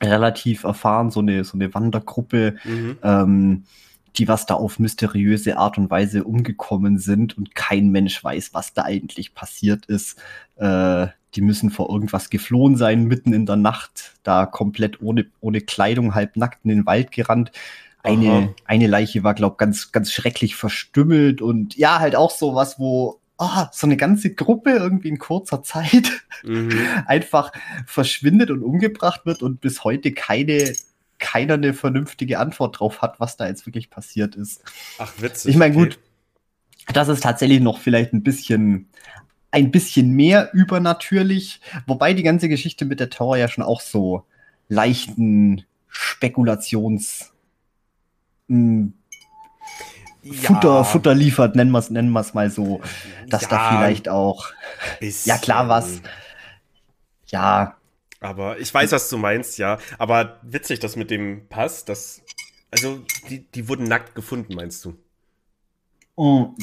relativ 0.03 0.65
erfahren, 0.65 1.11
so 1.11 1.21
eine, 1.21 1.45
so 1.45 1.57
eine 1.57 1.75
Wandergruppe, 1.75 2.57
mhm. 2.65 2.99
ähm, 3.03 3.65
die 4.17 4.29
was 4.29 4.47
da 4.47 4.55
auf 4.55 4.79
mysteriöse 4.79 5.59
Art 5.59 5.79
und 5.79 5.91
Weise 5.91 6.25
umgekommen 6.25 6.99
sind 6.99 7.37
und 7.37 7.55
kein 7.55 7.91
Mensch 7.91 8.23
weiß, 8.23 8.51
was 8.53 8.73
da 8.73 8.85
eigentlich 8.85 9.35
passiert 9.35 9.87
ist. 9.87 10.19
Äh, 10.57 11.09
die 11.35 11.41
müssen 11.43 11.71
vor 11.71 11.91
irgendwas 11.91 12.31
geflohen 12.31 12.77
sein, 12.77 13.05
mitten 13.05 13.33
in 13.33 13.47
der 13.47 13.57
Nacht, 13.57 14.15
da 14.23 14.47
komplett 14.47 15.03
ohne, 15.03 15.27
ohne 15.41 15.61
Kleidung, 15.61 16.15
halb 16.15 16.37
nackt 16.37 16.65
in 16.65 16.71
den 16.71 16.87
Wald 16.87 17.13
gerannt. 17.13 17.53
Eine, 18.03 18.55
eine 18.65 18.87
Leiche 18.87 19.23
war, 19.25 19.35
glaub, 19.35 19.59
ganz, 19.59 19.93
ganz 19.93 20.13
schrecklich 20.13 20.55
verstümmelt 20.57 21.43
und 21.43 21.77
ja, 21.77 21.99
halt 21.99 22.17
auch 22.17 22.31
so 22.31 22.55
was, 22.55 22.79
wo 22.79 23.18
oh, 23.39 23.65
so 23.73 23.87
eine 23.87 23.97
ganze 23.97 24.35
Gruppe 24.35 24.71
irgendwie 24.71 25.09
in 25.09 25.19
kurzer 25.19 25.63
Zeit 25.63 26.11
mhm. 26.43 26.79
einfach 27.07 27.53
verschwindet 27.87 28.51
und 28.51 28.63
umgebracht 28.63 29.25
wird 29.25 29.43
und 29.43 29.61
bis 29.61 29.85
heute 29.85 30.13
keine 30.13 30.75
keiner 31.19 31.55
eine 31.55 31.75
vernünftige 31.75 32.39
Antwort 32.39 32.79
drauf 32.79 33.03
hat, 33.03 33.19
was 33.19 33.37
da 33.37 33.49
jetzt 33.49 33.67
wirklich 33.67 33.91
passiert 33.91 34.37
ist. 34.37 34.63
Ach, 34.99 35.13
witzig. 35.19 35.51
Ich 35.51 35.57
meine, 35.57 35.75
okay. 35.75 35.85
gut, 35.85 35.99
das 36.93 37.09
ist 37.09 37.25
tatsächlich 37.25 37.61
noch 37.61 37.81
vielleicht 37.81 38.13
ein 38.13 38.23
bisschen 38.23 38.89
ein 39.51 39.71
bisschen 39.71 40.11
mehr 40.11 40.51
übernatürlich, 40.53 41.61
wobei 41.87 42.13
die 42.13 42.23
ganze 42.23 42.49
Geschichte 42.49 42.85
mit 42.85 43.01
der 43.01 43.11
Tower 43.11 43.37
ja 43.37 43.49
schon 43.49 43.65
auch 43.65 43.81
so 43.81 44.25
leichten 44.69 45.65
Spekulations 45.89 47.33
hm, 50.29 50.35
ja. 50.35 50.41
Futter, 50.41 50.85
Futter 50.85 51.15
liefert, 51.15 51.57
nennen 51.57 51.71
wir 51.71 51.79
es 51.79 51.91
nennen 51.91 52.11
wir's 52.11 52.35
mal 52.35 52.51
so, 52.51 52.81
dass 53.29 53.43
ja, 53.43 53.49
da 53.49 53.71
vielleicht 53.71 54.09
auch, 54.09 54.47
bisschen. 55.01 55.31
ja 55.31 55.39
klar 55.39 55.69
was, 55.69 56.01
ja. 57.27 57.77
Aber 58.21 58.59
ich 58.59 58.73
weiß, 58.73 58.93
was 58.93 59.09
du 59.09 59.19
meinst, 59.19 59.59
ja. 59.59 59.79
Aber 59.99 60.39
witzig, 60.43 60.81
das 60.81 60.97
mit 60.97 61.11
dem 61.11 61.49
Pass, 61.49 61.85
das, 61.85 62.23
also 62.71 63.01
die, 63.31 63.47
die 63.55 63.69
wurden 63.69 63.85
nackt 63.85 64.15
gefunden, 64.15 64.55
meinst 64.55 64.85
du? 64.85 64.95
Mm. 66.17 66.57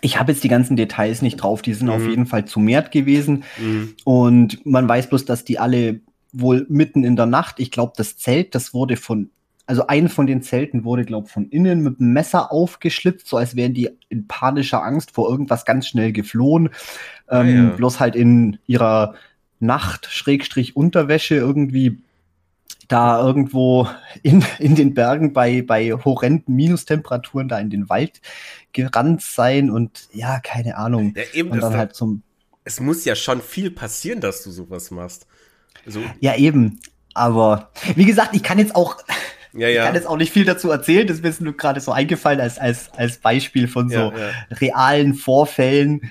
ich 0.00 0.18
habe 0.18 0.32
jetzt 0.32 0.42
die 0.42 0.48
ganzen 0.48 0.76
Details 0.76 1.22
nicht 1.22 1.36
drauf, 1.36 1.62
die 1.62 1.74
sind 1.74 1.86
mhm. 1.86 1.92
auf 1.92 2.02
jeden 2.02 2.26
Fall 2.26 2.44
zu 2.44 2.58
mehrt 2.58 2.90
gewesen. 2.90 3.44
Mhm. 3.58 3.94
Und 4.04 4.66
man 4.66 4.88
weiß 4.88 5.08
bloß, 5.08 5.24
dass 5.26 5.44
die 5.44 5.60
alle 5.60 6.00
wohl 6.32 6.66
mitten 6.68 7.04
in 7.04 7.16
der 7.16 7.26
Nacht, 7.26 7.60
ich 7.60 7.70
glaube, 7.70 7.92
das 7.96 8.16
Zelt, 8.16 8.54
das 8.54 8.74
wurde 8.74 8.96
von, 8.96 9.30
also 9.70 9.86
ein 9.86 10.08
von 10.08 10.26
den 10.26 10.42
Zelten 10.42 10.82
wurde, 10.82 11.04
glaube 11.04 11.28
ich, 11.28 11.32
von 11.32 11.48
innen 11.48 11.84
mit 11.84 12.00
einem 12.00 12.12
Messer 12.12 12.50
aufgeschlitzt, 12.50 13.28
so 13.28 13.36
als 13.36 13.54
wären 13.54 13.72
die 13.72 13.88
in 14.08 14.26
panischer 14.26 14.82
Angst 14.82 15.12
vor 15.12 15.30
irgendwas 15.30 15.64
ganz 15.64 15.86
schnell 15.86 16.10
geflohen. 16.10 16.70
Ah, 17.28 17.42
ähm, 17.42 17.68
ja. 17.68 17.76
Bloß 17.76 18.00
halt 18.00 18.16
in 18.16 18.58
ihrer 18.66 19.14
Nacht-Unterwäsche 19.60 21.36
irgendwie 21.36 22.02
da 22.88 23.24
irgendwo 23.24 23.88
in, 24.24 24.44
in 24.58 24.74
den 24.74 24.92
Bergen 24.92 25.32
bei, 25.32 25.62
bei 25.62 25.92
horrenden 25.92 26.56
Minustemperaturen 26.56 27.46
da 27.46 27.60
in 27.60 27.70
den 27.70 27.88
Wald 27.88 28.20
gerannt 28.72 29.22
sein 29.22 29.70
und 29.70 30.08
ja, 30.12 30.40
keine 30.40 30.78
Ahnung. 30.78 31.14
Ja, 31.14 31.22
eben 31.32 31.50
und 31.50 31.60
dann 31.60 31.76
halt 31.76 31.94
zum. 31.94 32.24
Es 32.64 32.80
muss 32.80 33.04
ja 33.04 33.14
schon 33.14 33.40
viel 33.40 33.70
passieren, 33.70 34.20
dass 34.20 34.42
du 34.42 34.50
sowas 34.50 34.90
machst. 34.90 35.28
So. 35.86 36.00
Ja, 36.18 36.34
eben. 36.34 36.80
Aber 37.14 37.70
wie 37.94 38.04
gesagt, 38.04 38.34
ich 38.34 38.42
kann 38.42 38.58
jetzt 38.58 38.74
auch. 38.74 38.96
Ja, 39.52 39.68
ja. 39.68 39.80
Ich 39.80 39.86
kann 39.86 39.94
jetzt 39.94 40.06
auch 40.06 40.16
nicht 40.16 40.32
viel 40.32 40.44
dazu 40.44 40.70
erzählen, 40.70 41.06
das 41.06 41.20
ist 41.20 41.40
mir 41.40 41.44
nur 41.44 41.56
gerade 41.56 41.80
so 41.80 41.92
eingefallen 41.92 42.40
als, 42.40 42.58
als, 42.58 42.92
als 42.92 43.18
Beispiel 43.18 43.68
von 43.68 43.88
so 43.88 44.12
realen 44.50 45.14
Vorfällen, 45.14 46.10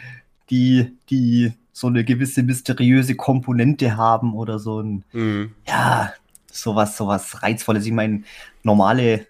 die, 0.50 0.98
die 1.10 1.54
so 1.72 1.88
eine 1.88 2.04
gewisse 2.04 2.44
mysteriöse 2.44 3.16
Komponente 3.16 3.96
haben 3.96 4.34
oder 4.34 4.60
so 4.60 4.82
ein, 4.82 5.06
mhm. 5.14 5.54
ja, 5.68 6.14
sowas, 6.52 6.98
sowas 6.98 7.42
Reizvolles. 7.42 7.86
Ich 7.86 7.94
meine, 7.94 8.24
normale, 8.64 9.28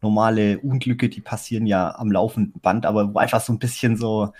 normale 0.00 0.58
Unglücke, 0.60 1.08
die 1.08 1.20
passieren 1.20 1.66
ja 1.66 1.94
am 1.96 2.10
laufenden 2.10 2.60
Band, 2.60 2.86
aber 2.86 3.12
einfach 3.20 3.40
so 3.40 3.52
ein 3.52 3.58
bisschen 3.58 3.96
so, 3.96 4.32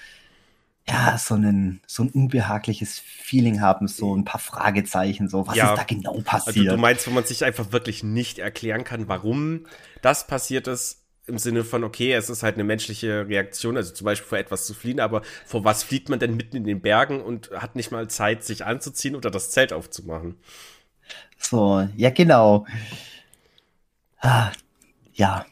ja, 0.90 1.18
so 1.18 1.34
ein, 1.34 1.80
so 1.86 2.02
ein 2.02 2.10
unbehagliches 2.10 2.98
Feeling 2.98 3.60
haben, 3.60 3.86
so 3.86 4.14
ein 4.14 4.24
paar 4.24 4.40
Fragezeichen, 4.40 5.28
so, 5.28 5.46
was 5.46 5.56
ja, 5.56 5.72
ist 5.72 5.78
da 5.78 5.84
genau 5.84 6.20
passiert? 6.24 6.68
Also 6.68 6.76
du 6.76 6.76
meinst, 6.76 7.06
wo 7.06 7.10
man 7.12 7.24
sich 7.24 7.44
einfach 7.44 7.72
wirklich 7.72 8.02
nicht 8.02 8.38
erklären 8.38 8.84
kann, 8.84 9.08
warum 9.08 9.66
das 10.02 10.26
passiert 10.26 10.66
ist, 10.66 11.02
im 11.26 11.38
Sinne 11.38 11.62
von, 11.62 11.84
okay, 11.84 12.12
es 12.12 12.28
ist 12.28 12.42
halt 12.42 12.54
eine 12.54 12.64
menschliche 12.64 13.28
Reaktion, 13.28 13.76
also 13.76 13.92
zum 13.94 14.04
Beispiel 14.04 14.28
vor 14.28 14.38
etwas 14.38 14.66
zu 14.66 14.74
fliehen, 14.74 14.98
aber 14.98 15.22
vor 15.46 15.64
was 15.64 15.84
flieht 15.84 16.08
man 16.08 16.18
denn 16.18 16.36
mitten 16.36 16.56
in 16.56 16.64
den 16.64 16.80
Bergen 16.80 17.20
und 17.20 17.50
hat 17.52 17.76
nicht 17.76 17.92
mal 17.92 18.08
Zeit, 18.08 18.42
sich 18.42 18.64
anzuziehen 18.64 19.14
oder 19.14 19.30
das 19.30 19.50
Zelt 19.50 19.72
aufzumachen? 19.72 20.38
So, 21.38 21.88
ja, 21.96 22.10
genau. 22.10 22.66
Ah, 24.20 24.50
ja. 25.14 25.46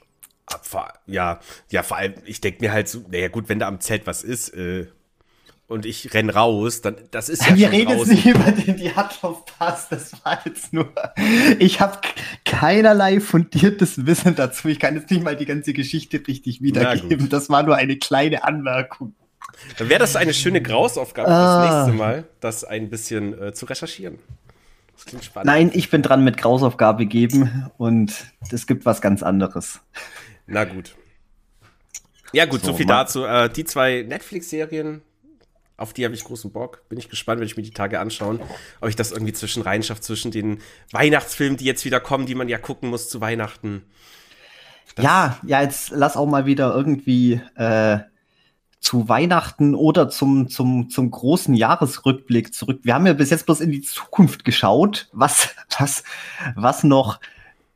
Ja, 1.07 1.41
ja, 1.71 1.83
vor 1.83 1.99
allem, 1.99 2.15
ich 2.25 2.41
denke 2.41 2.65
mir 2.65 2.73
halt 2.73 2.89
so, 2.89 3.05
naja, 3.09 3.29
gut, 3.29 3.49
wenn 3.49 3.59
da 3.59 3.69
am 3.69 3.81
Zelt 3.81 4.07
was 4.07 4.23
ist, 4.23 4.49
äh, 4.55 4.87
und 5.69 5.85
ich 5.85 6.15
renn 6.15 6.31
raus, 6.31 6.81
dann 6.81 6.97
das 7.11 7.29
ist 7.29 7.47
ja 7.47 7.55
Wir 7.55 7.71
reden 7.71 7.99
jetzt 7.99 8.09
nicht 8.09 8.27
über 8.27 8.51
den 8.51 8.77
Diatlov-Pass, 8.77 9.91
das 9.91 10.13
war 10.25 10.41
jetzt 10.45 10.73
nur. 10.73 10.93
Ich 11.59 11.81
habe 11.81 11.99
keinerlei 12.45 13.21
fundiertes 13.21 14.07
Wissen 14.07 14.35
dazu. 14.35 14.69
Ich 14.69 14.81
kann 14.81 14.97
jetzt 14.97 15.11
nicht 15.11 15.23
mal 15.23 15.37
die 15.37 15.45
ganze 15.45 15.75
Geschichte 15.75 16.21
richtig 16.27 16.63
wiedergeben. 16.63 17.29
Das 17.29 17.51
war 17.51 17.63
nur 17.63 17.77
eine 17.77 17.97
kleine 17.97 18.45
Anmerkung. 18.45 19.15
Dann 19.77 19.89
wäre 19.89 20.01
das 20.01 20.17
eine 20.17 20.35
schöne 20.35 20.63
Grausaufgabe 20.63 21.29
ah. 21.29 21.63
das 21.63 21.87
nächste 21.87 21.99
Mal, 21.99 22.25
das 22.41 22.65
ein 22.65 22.89
bisschen 22.89 23.41
äh, 23.41 23.53
zu 23.53 23.67
recherchieren. 23.67 24.19
Das 24.95 25.05
klingt 25.05 25.25
spannend. 25.25 25.47
Nein, 25.47 25.71
ich 25.75 25.91
bin 25.91 26.03
dran 26.03 26.25
mit 26.25 26.39
Grausaufgabe 26.39 27.07
geben 27.07 27.71
und 27.77 28.15
es 28.51 28.67
gibt 28.67 28.87
was 28.87 29.01
ganz 29.01 29.23
anderes. 29.23 29.81
Na 30.47 30.65
gut. 30.65 30.95
Ja, 32.33 32.47
gut, 32.47 32.61
so, 32.61 32.69
so 32.69 32.75
viel 32.75 32.87
dazu. 32.87 33.25
Äh, 33.25 33.49
die 33.51 33.65
zwei 33.65 34.05
Netflix-Serien, 34.07 35.03
auf 35.79 35.93
die 35.93 36.05
habe 36.05 36.15
ich 36.15 36.25
großen 36.25 36.53
Bock. 36.53 36.87
Bin 36.89 36.99
ich 36.99 37.09
gespannt, 37.09 37.41
wenn 37.41 37.47
ich 37.47 37.57
mir 37.57 37.63
die 37.63 37.71
Tage 37.71 38.01
anschauen, 38.01 38.41
ob 38.81 38.89
ich 38.89 38.97
das 38.97 39.13
irgendwie 39.13 39.33
zwischen 39.33 39.63
reinschaffe, 39.63 40.01
zwischen 40.01 40.31
den 40.31 40.61
Weihnachtsfilmen, 40.91 41.57
die 41.57 41.65
jetzt 41.65 41.85
wieder 41.85 42.01
kommen, 42.01 42.27
die 42.27 42.35
man 42.35 42.49
ja 42.49 42.59
gucken 42.59 42.91
muss 42.91 43.09
zu 43.09 43.21
Weihnachten. 43.21 43.85
Das 44.97 45.05
ja, 45.05 45.39
ja, 45.47 45.63
jetzt 45.63 45.91
lass 45.91 46.17
auch 46.17 46.27
mal 46.27 46.47
wieder 46.47 46.75
irgendwie 46.75 47.41
äh, 47.55 48.01
zu 48.81 49.09
Weihnachten 49.09 49.75
oder 49.75 50.09
zum, 50.09 50.49
zum, 50.49 50.91
zum 50.91 51.11
großen 51.11 51.55
Jahresrückblick 51.55 52.53
zurück. 52.53 52.81
Wir 52.83 52.95
haben 52.95 53.07
ja 53.07 53.13
bis 53.13 53.31
jetzt 53.31 53.47
bloß 53.47 53.61
in 53.61 53.71
die 53.71 53.83
Zukunft 53.83 54.45
geschaut, 54.45 55.09
was, 55.13 55.55
was, 55.79 56.03
was 56.57 56.83
noch 56.83 57.21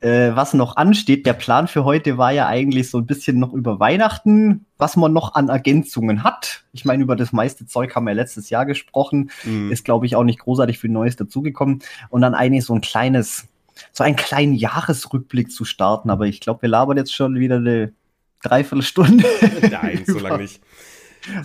äh, 0.03 0.35
was 0.35 0.53
noch 0.53 0.75
ansteht. 0.75 1.25
Der 1.25 1.33
Plan 1.33 1.67
für 1.67 1.85
heute 1.85 2.17
war 2.17 2.31
ja 2.31 2.47
eigentlich 2.47 2.89
so 2.89 2.97
ein 2.97 3.05
bisschen 3.05 3.39
noch 3.39 3.53
über 3.53 3.79
Weihnachten, 3.79 4.65
was 4.77 4.97
man 4.97 5.13
noch 5.13 5.35
an 5.35 5.47
Ergänzungen 5.47 6.23
hat. 6.23 6.63
Ich 6.73 6.83
meine, 6.83 7.03
über 7.03 7.15
das 7.15 7.31
meiste 7.31 7.65
Zeug 7.65 7.95
haben 7.95 8.05
wir 8.05 8.13
letztes 8.13 8.49
Jahr 8.49 8.65
gesprochen. 8.65 9.31
Mhm. 9.45 9.71
Ist, 9.71 9.85
glaube 9.85 10.05
ich, 10.05 10.15
auch 10.15 10.25
nicht 10.25 10.39
großartig 10.39 10.77
viel 10.77 10.89
Neues 10.89 11.15
dazugekommen. 11.15 11.79
Und 12.09 12.21
dann 12.21 12.35
eigentlich 12.35 12.65
so 12.65 12.73
ein 12.73 12.81
kleines, 12.81 13.47
so 13.93 14.03
einen 14.03 14.17
kleinen 14.17 14.53
Jahresrückblick 14.53 15.51
zu 15.51 15.63
starten. 15.63 16.09
Aber 16.09 16.25
ich 16.25 16.41
glaube, 16.41 16.63
wir 16.63 16.69
labern 16.69 16.97
jetzt 16.97 17.15
schon 17.15 17.35
wieder 17.35 17.55
eine 17.55 17.93
Dreiviertelstunde. 18.41 19.25
Nein, 19.71 20.03
so 20.05 20.19
lange 20.19 20.43
nicht. 20.43 20.61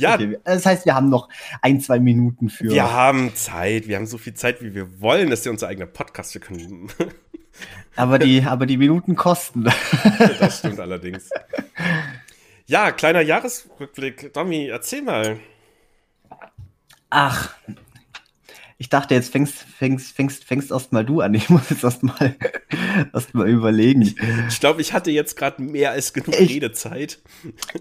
Ja. 0.01 0.15
Okay, 0.15 0.37
das 0.43 0.67
heißt, 0.67 0.85
wir 0.85 0.97
haben 0.97 1.09
noch 1.09 1.29
ein, 1.63 1.81
zwei 1.81 2.01
Minuten 2.01 2.49
für. 2.49 2.65
Wir 2.65 2.93
haben 2.93 3.37
Zeit. 3.37 3.87
Wir 3.87 3.95
haben 3.95 4.07
so 4.07 4.19
viel 4.19 4.35
Zeit, 4.35 4.61
wie 4.61 4.75
wir 4.75 5.01
wollen. 5.01 5.31
Das 5.31 5.39
ist 5.41 5.45
ja 5.45 5.53
unser 5.53 5.69
eigener 5.69 5.87
Podcast. 5.87 6.35
Wir 6.35 6.41
können 6.41 6.89
aber 7.99 8.19
die, 8.19 8.43
aber 8.43 8.67
die 8.67 8.77
Minuten 8.77 9.17
kosten. 9.17 9.65
das 10.41 10.59
stimmt 10.59 10.81
allerdings. 10.81 11.31
Ja, 12.67 12.93
kleiner 12.93 13.21
Jahresrückblick. 13.21 14.33
Domi, 14.33 14.67
erzähl 14.67 15.03
mal. 15.03 15.39
Ach, 17.11 17.55
ich 18.81 18.89
dachte, 18.89 19.15
jetzt 19.15 19.33
fängst, 19.33 19.57
fängst, 19.77 20.15
fängst, 20.15 20.45
fängst 20.45 20.71
erst 20.71 20.93
mal 20.93 21.05
du 21.05 21.21
an. 21.21 21.35
Ich 21.35 21.51
muss 21.51 21.69
jetzt 21.69 21.83
erst 21.83 22.05
mal, 22.05 22.37
erst 23.13 23.35
mal 23.35 23.49
überlegen. 23.49 24.15
Ich, 24.49 24.61
glaube, 24.61 24.81
ich 24.81 24.93
hatte 24.93 25.11
jetzt 25.11 25.37
gerade 25.37 25.61
mehr 25.61 25.91
als 25.91 26.13
genug 26.13 26.39
ich, 26.39 26.51
Redezeit. 26.51 27.19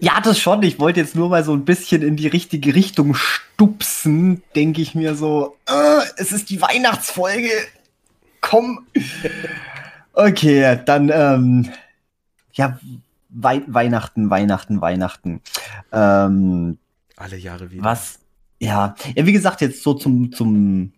Ja, 0.00 0.20
das 0.20 0.40
schon. 0.40 0.60
Ich 0.64 0.80
wollte 0.80 0.98
jetzt 0.98 1.14
nur 1.14 1.28
mal 1.28 1.44
so 1.44 1.52
ein 1.52 1.64
bisschen 1.64 2.02
in 2.02 2.16
die 2.16 2.26
richtige 2.26 2.74
Richtung 2.74 3.14
stupsen, 3.14 4.42
denke 4.56 4.82
ich 4.82 4.96
mir 4.96 5.14
so. 5.14 5.56
Äh, 5.66 6.00
es 6.16 6.32
ist 6.32 6.50
die 6.50 6.60
Weihnachtsfolge. 6.60 7.50
Komm. 8.40 8.84
Okay, 10.18 10.80
dann, 10.84 11.10
ähm, 11.14 11.70
ja, 12.52 12.76
Wei 13.28 13.62
Weihnachten, 13.68 14.30
Weihnachten, 14.30 14.80
Weihnachten. 14.80 15.42
Ähm, 15.92 16.78
Alle 17.16 17.36
Jahre 17.36 17.70
wieder. 17.70 17.84
Was, 17.84 18.18
ja, 18.58 18.96
ja, 19.14 19.26
wie 19.26 19.32
gesagt, 19.32 19.60
jetzt 19.60 19.84
so 19.84 19.94
zum, 19.94 20.32
zum 20.32 20.92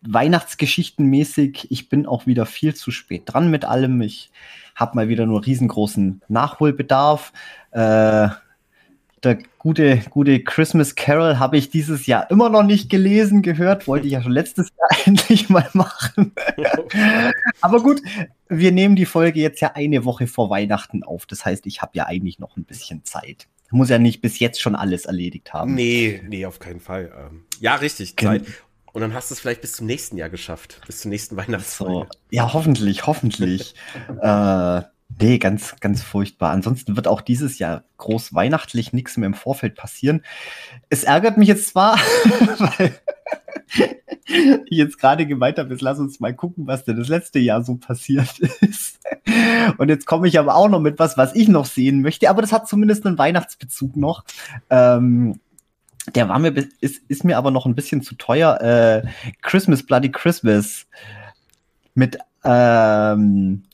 Weihnachtsgeschichtenmäßig, 0.00 1.70
ich 1.70 1.88
bin 1.88 2.04
auch 2.06 2.26
wieder 2.26 2.46
viel 2.46 2.74
zu 2.74 2.90
spät 2.90 3.22
dran 3.26 3.48
mit 3.48 3.64
allem. 3.64 4.00
Ich 4.02 4.32
habe 4.74 4.96
mal 4.96 5.08
wieder 5.08 5.24
nur 5.24 5.46
riesengroßen 5.46 6.22
Nachholbedarf. 6.26 7.32
Äh, 7.70 8.28
der 9.24 9.38
gute, 9.58 9.98
gute 10.10 10.42
Christmas 10.42 10.94
Carol 10.94 11.38
habe 11.38 11.56
ich 11.56 11.70
dieses 11.70 12.06
Jahr 12.06 12.30
immer 12.30 12.48
noch 12.48 12.62
nicht 12.62 12.90
gelesen, 12.90 13.42
gehört. 13.42 13.86
Wollte 13.86 14.06
ich 14.06 14.12
ja 14.12 14.22
schon 14.22 14.32
letztes 14.32 14.68
Jahr 14.78 15.00
endlich 15.06 15.48
mal 15.48 15.68
machen. 15.72 16.32
Aber 17.60 17.82
gut, 17.82 18.00
wir 18.48 18.72
nehmen 18.72 18.96
die 18.96 19.06
Folge 19.06 19.40
jetzt 19.40 19.60
ja 19.60 19.72
eine 19.74 20.04
Woche 20.04 20.26
vor 20.26 20.50
Weihnachten 20.50 21.02
auf. 21.02 21.26
Das 21.26 21.44
heißt, 21.44 21.66
ich 21.66 21.82
habe 21.82 21.92
ja 21.94 22.06
eigentlich 22.06 22.38
noch 22.38 22.56
ein 22.56 22.64
bisschen 22.64 23.04
Zeit. 23.04 23.48
Ich 23.66 23.72
muss 23.72 23.90
ja 23.90 23.98
nicht 23.98 24.22
bis 24.22 24.38
jetzt 24.38 24.60
schon 24.60 24.74
alles 24.74 25.04
erledigt 25.04 25.52
haben. 25.52 25.74
Nee, 25.74 26.22
nee, 26.26 26.46
auf 26.46 26.58
keinen 26.58 26.80
Fall. 26.80 27.12
Ähm, 27.14 27.44
ja, 27.60 27.74
richtig, 27.74 28.16
Zeit. 28.16 28.44
Und 28.92 29.02
dann 29.02 29.14
hast 29.14 29.30
du 29.30 29.34
es 29.34 29.40
vielleicht 29.40 29.60
bis 29.60 29.74
zum 29.74 29.86
nächsten 29.86 30.16
Jahr 30.16 30.30
geschafft, 30.30 30.80
bis 30.86 31.00
zum 31.00 31.10
nächsten 31.10 31.36
Weihnachtsfolge. 31.36 32.08
So. 32.10 32.18
Ja, 32.30 32.52
hoffentlich, 32.52 33.06
hoffentlich. 33.06 33.74
äh, 34.22 34.82
Nee, 35.20 35.38
ganz, 35.38 35.74
ganz 35.80 36.02
furchtbar. 36.02 36.52
Ansonsten 36.52 36.96
wird 36.96 37.08
auch 37.08 37.20
dieses 37.20 37.58
Jahr 37.58 37.84
groß 37.96 38.34
weihnachtlich 38.34 38.92
nichts 38.92 39.16
mehr 39.16 39.26
im 39.26 39.34
Vorfeld 39.34 39.74
passieren. 39.74 40.22
Es 40.90 41.02
ärgert 41.04 41.38
mich 41.38 41.48
jetzt 41.48 41.68
zwar, 41.68 41.96
weil 42.58 42.94
ich 44.66 44.78
jetzt 44.78 44.98
gerade 44.98 45.26
gemeint 45.26 45.58
habe, 45.58 45.70
jetzt 45.70 45.82
lass 45.82 45.98
uns 45.98 46.20
mal 46.20 46.34
gucken, 46.34 46.66
was 46.68 46.84
denn 46.84 46.96
das 46.96 47.08
letzte 47.08 47.40
Jahr 47.40 47.64
so 47.64 47.76
passiert 47.76 48.38
ist. 48.60 49.00
Und 49.78 49.88
jetzt 49.88 50.06
komme 50.06 50.28
ich 50.28 50.38
aber 50.38 50.54
auch 50.54 50.68
noch 50.68 50.80
mit 50.80 51.00
was, 51.00 51.16
was 51.16 51.34
ich 51.34 51.48
noch 51.48 51.66
sehen 51.66 52.00
möchte, 52.00 52.30
aber 52.30 52.42
das 52.42 52.52
hat 52.52 52.68
zumindest 52.68 53.04
einen 53.04 53.18
Weihnachtsbezug 53.18 53.96
noch. 53.96 54.24
Ähm, 54.70 55.40
der 56.14 56.28
war 56.28 56.38
mir, 56.38 56.54
ist, 56.80 57.02
ist 57.08 57.24
mir 57.24 57.36
aber 57.36 57.50
noch 57.50 57.66
ein 57.66 57.74
bisschen 57.74 58.02
zu 58.02 58.14
teuer. 58.14 58.60
Äh, 58.60 59.08
Christmas 59.42 59.82
Bloody 59.82 60.10
Christmas 60.10 60.86
mit 61.94 62.18
ähm, 62.44 63.64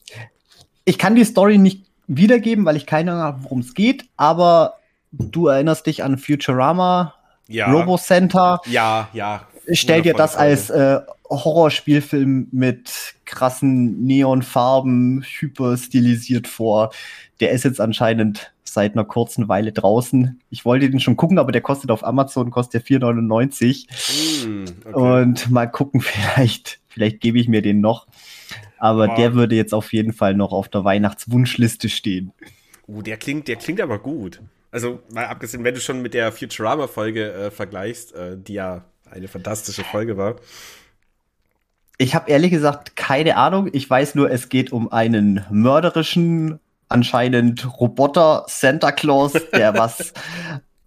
ich 0.85 0.99
kann 0.99 1.15
die 1.15 1.25
Story 1.25 1.59
nicht 1.59 1.85
wiedergeben, 2.07 2.65
weil 2.65 2.77
ich 2.77 2.87
keine 2.87 3.13
Ahnung 3.13 3.25
habe, 3.25 3.45
worum 3.45 3.61
es 3.61 3.75
geht, 3.75 4.05
aber 4.17 4.75
du 5.13 5.47
erinnerst 5.49 5.87
dich 5.87 6.03
an 6.05 6.19
Futurama, 6.19 7.15
ja. 7.49 7.71
Robo 7.71 7.99
Center. 7.99 8.61
Ja, 8.67 9.09
ja. 9.13 9.47
Stell 9.73 10.03
dir 10.03 10.15
das 10.15 10.37
als 10.37 10.69
äh, 10.71 11.01
Horrorspielfilm 11.31 12.49
mit 12.53 13.15
krassen 13.25 14.03
Neonfarben, 14.05 15.25
hyper 15.27 15.77
stilisiert 15.77 16.49
vor. 16.49 16.93
Der 17.41 17.51
ist 17.51 17.65
jetzt 17.65 17.81
anscheinend 17.81 18.53
seit 18.65 18.93
einer 18.93 19.05
kurzen 19.05 19.49
Weile 19.49 19.73
draußen. 19.73 20.41
Ich 20.51 20.65
wollte 20.65 20.91
den 20.91 21.01
schon 21.01 21.17
gucken, 21.17 21.39
aber 21.39 21.53
der 21.53 21.63
kostet 21.63 21.91
auf 21.91 22.05
Amazon 22.05 22.51
kostet 22.51 22.85
4,99. 22.85 24.47
Mm, 24.47 24.65
okay. 24.85 25.23
Und 25.23 25.51
mal 25.51 25.67
gucken, 25.67 26.01
vielleicht, 26.03 26.81
vielleicht 26.89 27.21
gebe 27.21 27.39
ich 27.39 27.49
mir 27.49 27.63
den 27.63 27.81
noch. 27.81 28.07
Aber 28.85 29.09
wow. 29.09 29.17
der 29.17 29.33
würde 29.33 29.55
jetzt 29.55 29.73
auf 29.73 29.95
jeden 29.95 30.13
Fall 30.13 30.35
noch 30.35 30.53
auf 30.53 30.69
der 30.69 30.85
Weihnachtswunschliste 30.85 31.89
stehen. 31.89 32.33
Uh, 32.87 33.01
der 33.01 33.17
klingt, 33.17 33.49
der 33.49 33.57
klingt 33.57 33.81
aber 33.81 33.99
gut. 33.99 34.43
Also, 34.71 35.01
mal 35.11 35.25
abgesehen, 35.25 35.65
wenn 35.65 35.73
du 35.73 35.81
schon 35.81 36.03
mit 36.03 36.13
der 36.13 36.31
Futurama-Folge 36.33 37.33
äh, 37.33 37.51
vergleichst, 37.51 38.15
äh, 38.15 38.37
die 38.37 38.53
ja 38.53 38.85
eine 39.11 39.27
fantastische 39.27 39.85
Folge 39.85 40.19
war. 40.19 40.37
Ich 41.97 42.15
habe 42.15 42.31
ehrlich 42.31 42.51
gesagt 42.51 42.95
keine 42.95 43.39
Ahnung. 43.39 43.71
Ich 43.73 43.89
weiß 43.89 44.17
nur, 44.17 44.31
es 44.31 44.51
geht 44.51 44.71
um 44.71 44.93
einen 44.93 45.47
mörderischen, 45.51 46.61
anscheinend 46.91 47.81
Roboter 47.81 48.45
Santa 48.49 48.93
Claus, 48.93 49.33
der 49.55 49.73
was 49.79 50.13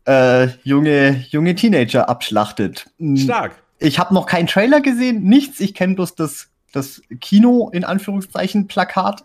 äh, 0.06 0.50
junge, 0.62 1.26
junge 1.30 1.56
Teenager 1.56 2.08
abschlachtet. 2.10 2.92
Hm. 3.00 3.18
Stark. 3.18 3.54
Ich 3.80 3.98
habe 3.98 4.14
noch 4.14 4.28
keinen 4.28 4.46
Trailer 4.46 4.82
gesehen, 4.82 5.24
nichts. 5.24 5.60
Ich 5.62 5.74
kenne 5.74 5.96
bloß 5.96 6.14
das, 6.14 6.50
das 6.78 7.02
Kino, 7.20 7.70
in 7.74 7.84
Anführungszeichen, 7.84 8.68
Plakat. 8.68 9.24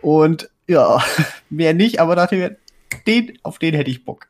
Und 0.00 0.50
ja, 0.66 1.02
mehr 1.50 1.74
nicht, 1.74 2.00
aber 2.00 2.16
dachte 2.16 2.36
mir, 2.36 2.56
den, 3.06 3.38
auf 3.42 3.58
den 3.58 3.74
hätte 3.74 3.90
ich 3.90 4.04
Bock. 4.04 4.28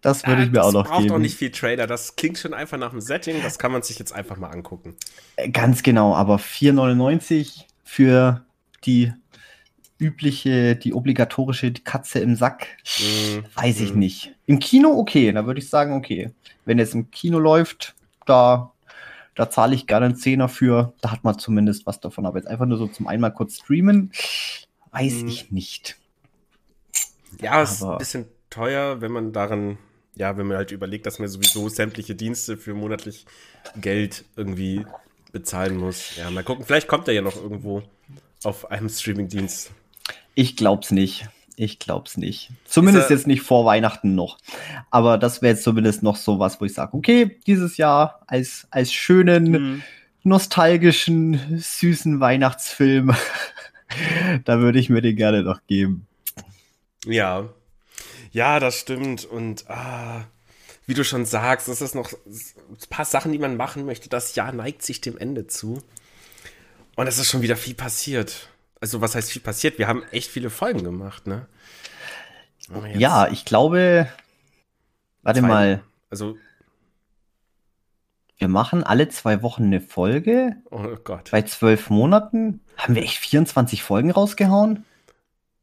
Das 0.00 0.26
würde 0.26 0.44
ich 0.44 0.50
mir 0.50 0.62
auch 0.62 0.72
noch 0.72 0.84
geben. 0.84 0.94
Das 0.94 0.98
braucht 0.98 1.10
doch 1.10 1.18
nicht 1.18 1.36
viel 1.36 1.50
Trailer. 1.50 1.86
Das 1.86 2.16
klingt 2.16 2.38
schon 2.38 2.54
einfach 2.54 2.78
nach 2.78 2.92
einem 2.92 3.00
Setting. 3.00 3.42
Das 3.42 3.58
kann 3.58 3.72
man 3.72 3.82
sich 3.82 3.98
jetzt 3.98 4.12
einfach 4.12 4.36
mal 4.36 4.48
angucken. 4.48 4.94
Äh, 5.36 5.50
ganz 5.50 5.82
genau, 5.82 6.14
aber 6.14 6.36
4,99 6.36 7.64
für 7.84 8.44
die 8.84 9.12
übliche, 9.98 10.76
die 10.76 10.92
obligatorische 10.92 11.72
Katze 11.72 12.20
im 12.20 12.36
Sack, 12.36 12.66
mm, 12.98 13.38
weiß 13.54 13.80
ich 13.80 13.94
mm. 13.94 13.98
nicht. 13.98 14.34
Im 14.46 14.58
Kino 14.58 14.90
okay, 14.98 15.32
da 15.32 15.46
würde 15.46 15.60
ich 15.60 15.68
sagen, 15.68 15.94
okay. 15.94 16.30
Wenn 16.64 16.78
es 16.78 16.94
im 16.94 17.10
Kino 17.10 17.38
läuft, 17.38 17.94
da, 18.26 18.72
da 19.36 19.50
zahle 19.50 19.74
ich 19.74 19.86
gerne 19.86 20.06
einen 20.06 20.16
Zehner 20.16 20.48
für. 20.48 20.94
Da 21.02 21.12
hat 21.12 21.22
man 21.22 21.38
zumindest 21.38 21.86
was 21.86 22.00
davon. 22.00 22.26
Aber 22.26 22.38
jetzt 22.38 22.48
einfach 22.48 22.66
nur 22.66 22.78
so 22.78 22.88
zum 22.88 23.06
einmal 23.06 23.32
kurz 23.32 23.56
streamen, 23.56 24.10
weiß 24.90 25.22
mm. 25.22 25.28
ich 25.28 25.52
nicht. 25.52 25.96
Ja, 27.40 27.62
es 27.62 27.72
ist 27.72 27.82
ein 27.82 27.98
bisschen 27.98 28.24
teuer, 28.50 29.02
wenn 29.02 29.12
man 29.12 29.32
daran, 29.32 29.78
ja, 30.14 30.38
wenn 30.38 30.46
man 30.46 30.56
halt 30.56 30.72
überlegt, 30.72 31.04
dass 31.04 31.18
man 31.18 31.28
sowieso 31.28 31.68
sämtliche 31.68 32.14
Dienste 32.14 32.56
für 32.56 32.72
monatlich 32.72 33.26
Geld 33.76 34.24
irgendwie 34.36 34.86
bezahlen 35.32 35.76
muss. 35.76 36.16
Ja, 36.16 36.30
mal 36.30 36.42
gucken, 36.42 36.64
vielleicht 36.64 36.88
kommt 36.88 37.06
er 37.08 37.14
ja 37.14 37.20
noch 37.20 37.36
irgendwo 37.36 37.82
auf 38.42 38.70
einem 38.70 38.88
Streamingdienst. 38.88 39.70
Ich 40.34 40.56
glaub's 40.56 40.90
nicht. 40.90 41.28
Ich 41.56 41.78
glaub's 41.78 42.18
nicht. 42.18 42.50
Zumindest 42.66 43.08
jetzt 43.08 43.26
nicht 43.26 43.40
vor 43.40 43.64
Weihnachten 43.64 44.14
noch. 44.14 44.38
Aber 44.90 45.16
das 45.16 45.40
wäre 45.40 45.54
jetzt 45.54 45.64
zumindest 45.64 46.02
noch 46.02 46.16
so 46.16 46.38
was, 46.38 46.60
wo 46.60 46.66
ich 46.66 46.74
sage, 46.74 46.94
okay, 46.94 47.38
dieses 47.46 47.78
Jahr 47.78 48.22
als, 48.26 48.66
als 48.70 48.92
schönen, 48.92 49.50
mhm. 49.50 49.82
nostalgischen, 50.22 51.58
süßen 51.58 52.20
Weihnachtsfilm, 52.20 53.14
da 54.44 54.60
würde 54.60 54.78
ich 54.78 54.90
mir 54.90 55.00
den 55.00 55.16
gerne 55.16 55.42
noch 55.42 55.60
geben. 55.66 56.06
Ja, 57.06 57.48
ja, 58.32 58.60
das 58.60 58.78
stimmt. 58.78 59.24
Und 59.24 59.64
ah, 59.70 60.26
wie 60.84 60.92
du 60.92 61.04
schon 61.04 61.24
sagst, 61.24 61.68
das 61.68 61.80
ist 61.80 61.94
noch 61.94 62.12
ein 62.12 62.88
paar 62.90 63.06
Sachen, 63.06 63.32
die 63.32 63.38
man 63.38 63.56
machen 63.56 63.86
möchte. 63.86 64.10
Das 64.10 64.34
Jahr 64.34 64.52
neigt 64.52 64.82
sich 64.82 65.00
dem 65.00 65.16
Ende 65.16 65.46
zu. 65.46 65.82
Und 66.96 67.06
es 67.06 67.18
ist 67.18 67.30
schon 67.30 67.40
wieder 67.40 67.56
viel 67.56 67.74
passiert. 67.74 68.50
Also, 68.80 69.00
was 69.00 69.14
heißt 69.14 69.32
viel 69.32 69.42
passiert? 69.42 69.78
Wir 69.78 69.88
haben 69.88 70.02
echt 70.10 70.30
viele 70.30 70.50
Folgen 70.50 70.84
gemacht, 70.84 71.26
ne? 71.26 71.46
Ja, 72.94 73.28
ich 73.28 73.44
glaube. 73.44 74.08
Warte 75.22 75.40
zwei, 75.40 75.46
mal. 75.46 75.82
Also. 76.10 76.36
Wir 78.38 78.48
machen 78.48 78.84
alle 78.84 79.08
zwei 79.08 79.42
Wochen 79.42 79.64
eine 79.64 79.80
Folge. 79.80 80.56
Oh 80.70 80.96
Gott. 81.02 81.30
Bei 81.30 81.42
zwölf 81.42 81.88
Monaten. 81.88 82.60
Haben 82.76 82.94
wir 82.94 83.02
echt 83.02 83.18
24 83.18 83.82
Folgen 83.82 84.10
rausgehauen? 84.10 84.84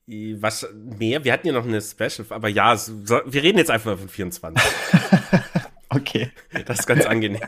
Was 0.08 0.67
mehr? 0.73 1.23
Wir 1.23 1.32
hatten 1.32 1.47
ja 1.47 1.54
noch 1.54 1.65
eine 1.65 1.82
Special, 1.82 2.26
aber 2.30 2.49
ja, 2.49 2.76
so, 2.76 3.21
wir 3.26 3.43
reden 3.43 3.58
jetzt 3.58 3.71
einfach 3.71 3.97
von 3.97 4.10
24. 4.10 4.62
okay. 5.95 6.32
Das 6.65 6.79
ist 6.79 6.88
ganz 6.88 7.06
angenehm. 7.06 7.41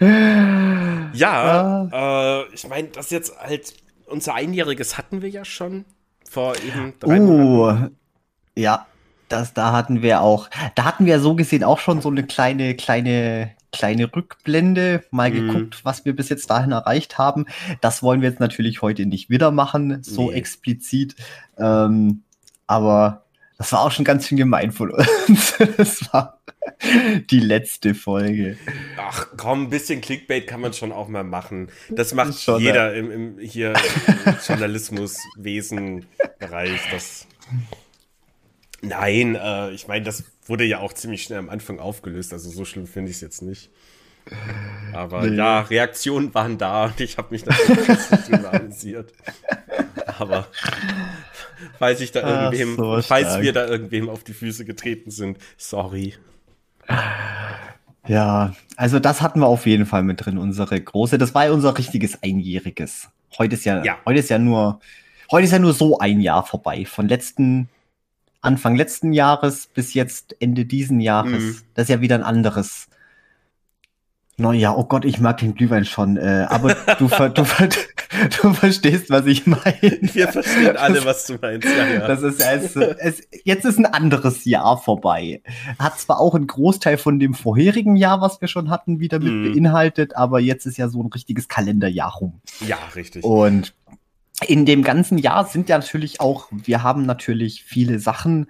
ja, 1.12 1.88
ah. 1.90 2.44
äh, 2.50 2.54
ich 2.54 2.66
meine, 2.68 2.88
das 2.88 3.10
jetzt 3.10 3.38
halt, 3.38 3.74
unser 4.06 4.34
Einjähriges 4.34 4.98
hatten 4.98 5.22
wir 5.22 5.28
ja 5.28 5.44
schon 5.44 5.84
vor 6.28 6.56
eben 6.56 6.94
drei 7.00 7.20
uh, 7.20 7.24
Monaten. 7.24 7.96
Ja, 8.56 8.86
das, 9.28 9.54
da 9.54 9.72
hatten 9.72 10.02
wir 10.02 10.22
auch, 10.22 10.48
da 10.74 10.84
hatten 10.84 11.06
wir 11.06 11.20
so 11.20 11.34
gesehen 11.34 11.64
auch 11.64 11.78
schon 11.78 12.00
so 12.00 12.08
eine 12.08 12.24
kleine, 12.24 12.74
kleine 12.74 13.52
kleine 13.72 14.14
Rückblende, 14.14 15.04
mal 15.10 15.30
mhm. 15.30 15.34
geguckt, 15.34 15.84
was 15.84 16.04
wir 16.04 16.16
bis 16.16 16.28
jetzt 16.28 16.48
dahin 16.50 16.72
erreicht 16.72 17.18
haben. 17.18 17.46
Das 17.80 18.02
wollen 18.02 18.22
wir 18.22 18.28
jetzt 18.30 18.40
natürlich 18.40 18.82
heute 18.82 19.06
nicht 19.06 19.30
wieder 19.30 19.50
machen, 19.50 20.02
so 20.02 20.30
nee. 20.30 20.36
explizit. 20.36 21.16
Ähm, 21.58 22.22
aber 22.66 23.24
das 23.58 23.72
war 23.72 23.80
auch 23.80 23.90
schon 23.90 24.04
ganz 24.04 24.28
schön 24.28 24.38
gemein 24.38 24.70
von 24.72 24.92
uns. 24.92 25.54
das 25.76 26.12
war 26.12 26.38
die 27.30 27.40
letzte 27.40 27.94
Folge. 27.94 28.56
Ach 28.96 29.26
komm, 29.36 29.64
ein 29.64 29.70
bisschen 29.70 30.00
Clickbait 30.00 30.46
kann 30.46 30.60
man 30.60 30.72
schon 30.72 30.92
auch 30.92 31.08
mal 31.08 31.24
machen. 31.24 31.72
Das 31.90 32.14
macht 32.14 32.40
schon, 32.40 32.62
jeder 32.62 32.94
im, 32.94 33.10
im, 33.10 33.36
hier 33.40 33.74
im 34.24 34.36
Journalismuswesen-Bereich. 34.46 36.80
Das 36.92 37.26
Nein, 38.80 39.34
äh, 39.34 39.72
ich 39.72 39.88
meine, 39.88 40.04
das 40.04 40.22
wurde 40.46 40.62
ja 40.64 40.78
auch 40.78 40.92
ziemlich 40.92 41.24
schnell 41.24 41.40
am 41.40 41.50
Anfang 41.50 41.80
aufgelöst, 41.80 42.32
also 42.32 42.48
so 42.50 42.64
schlimm 42.64 42.86
finde 42.86 43.10
ich 43.10 43.16
es 43.16 43.22
jetzt 43.22 43.42
nicht. 43.42 43.72
Aber 44.92 45.26
nee. 45.26 45.36
ja, 45.36 45.62
Reaktionen 45.62 46.32
waren 46.34 46.58
da 46.58 46.84
und 46.84 47.00
ich 47.00 47.18
habe 47.18 47.28
mich 47.30 47.44
natürlich 47.46 47.88
analysiert. 48.32 49.12
Aber 50.18 50.46
falls 51.78 52.00
ich 52.00 52.12
da 52.12 52.22
Ach, 52.24 52.52
irgendwem, 52.52 52.76
so 52.76 53.02
falls 53.02 53.40
wir 53.40 53.52
da 53.52 53.66
irgendwem 53.66 54.08
auf 54.08 54.24
die 54.24 54.34
Füße 54.34 54.64
getreten 54.64 55.10
sind, 55.10 55.38
sorry. 55.56 56.14
Ja, 58.06 58.54
also 58.76 58.98
das 58.98 59.20
hatten 59.20 59.40
wir 59.40 59.46
auf 59.46 59.66
jeden 59.66 59.86
Fall 59.86 60.02
mit 60.02 60.24
drin, 60.24 60.38
unsere 60.38 60.80
große. 60.80 61.18
Das 61.18 61.34
war 61.34 61.46
ja 61.46 61.52
unser 61.52 61.76
richtiges 61.76 62.22
Einjähriges. 62.22 63.08
Heute 63.36 63.54
ist 63.54 63.64
ja, 63.64 63.84
ja. 63.84 63.98
heute 64.06 64.20
ist 64.20 64.30
ja 64.30 64.38
nur, 64.38 64.80
heute 65.30 65.44
ist 65.44 65.52
ja 65.52 65.58
nur 65.58 65.74
so 65.74 65.98
ein 65.98 66.20
Jahr 66.20 66.46
vorbei. 66.46 66.86
Von 66.86 67.08
letzten 67.08 67.68
Anfang 68.40 68.76
letzten 68.76 69.12
Jahres 69.12 69.66
bis 69.66 69.94
jetzt 69.94 70.36
Ende 70.40 70.64
diesen 70.64 71.00
Jahres. 71.00 71.42
Mhm. 71.42 71.60
Das 71.74 71.84
ist 71.84 71.90
ja 71.90 72.00
wieder 72.00 72.14
ein 72.14 72.22
anderes 72.22 72.88
Neujahr. 74.38 74.78
Oh 74.78 74.84
Gott, 74.84 75.04
ich 75.04 75.20
mag 75.20 75.38
den 75.38 75.54
Glühwein 75.54 75.84
schon. 75.84 76.16
Äh, 76.16 76.46
aber 76.48 76.76
du, 76.98 77.08
ver 77.08 77.28
du, 77.28 77.44
ver 77.44 77.68
du 78.40 78.52
verstehst, 78.52 79.10
was 79.10 79.26
ich 79.26 79.46
meine. 79.46 79.98
Wir 80.12 80.28
verstehen 80.28 80.76
alle, 80.76 81.04
was 81.04 81.26
du 81.26 81.38
meinst. 81.40 81.66
Ja, 81.66 81.86
ja. 81.86 82.06
Das 82.06 82.22
ist 82.22 82.40
es, 82.40 82.76
es, 82.76 83.22
jetzt 83.44 83.64
ist 83.64 83.78
ein 83.78 83.86
anderes 83.86 84.44
Jahr 84.44 84.78
vorbei. 84.78 85.42
Hat 85.78 85.98
zwar 85.98 86.20
auch 86.20 86.34
einen 86.34 86.46
Großteil 86.46 86.98
von 86.98 87.18
dem 87.18 87.34
vorherigen 87.34 87.96
Jahr, 87.96 88.20
was 88.20 88.40
wir 88.40 88.46
schon 88.46 88.70
hatten, 88.70 89.00
wieder 89.00 89.18
mit 89.18 89.32
mhm. 89.32 89.52
beinhaltet, 89.52 90.16
aber 90.16 90.38
jetzt 90.38 90.66
ist 90.66 90.76
ja 90.76 90.88
so 90.88 91.02
ein 91.02 91.08
richtiges 91.08 91.48
Kalenderjahr 91.48 92.14
rum. 92.14 92.40
Ja, 92.66 92.78
richtig. 92.94 93.24
Und 93.24 93.74
in 94.46 94.66
dem 94.66 94.84
ganzen 94.84 95.18
Jahr 95.18 95.46
sind 95.46 95.68
ja 95.68 95.78
natürlich 95.78 96.20
auch, 96.20 96.46
wir 96.52 96.84
haben 96.84 97.06
natürlich 97.06 97.64
viele 97.64 97.98
Sachen 97.98 98.46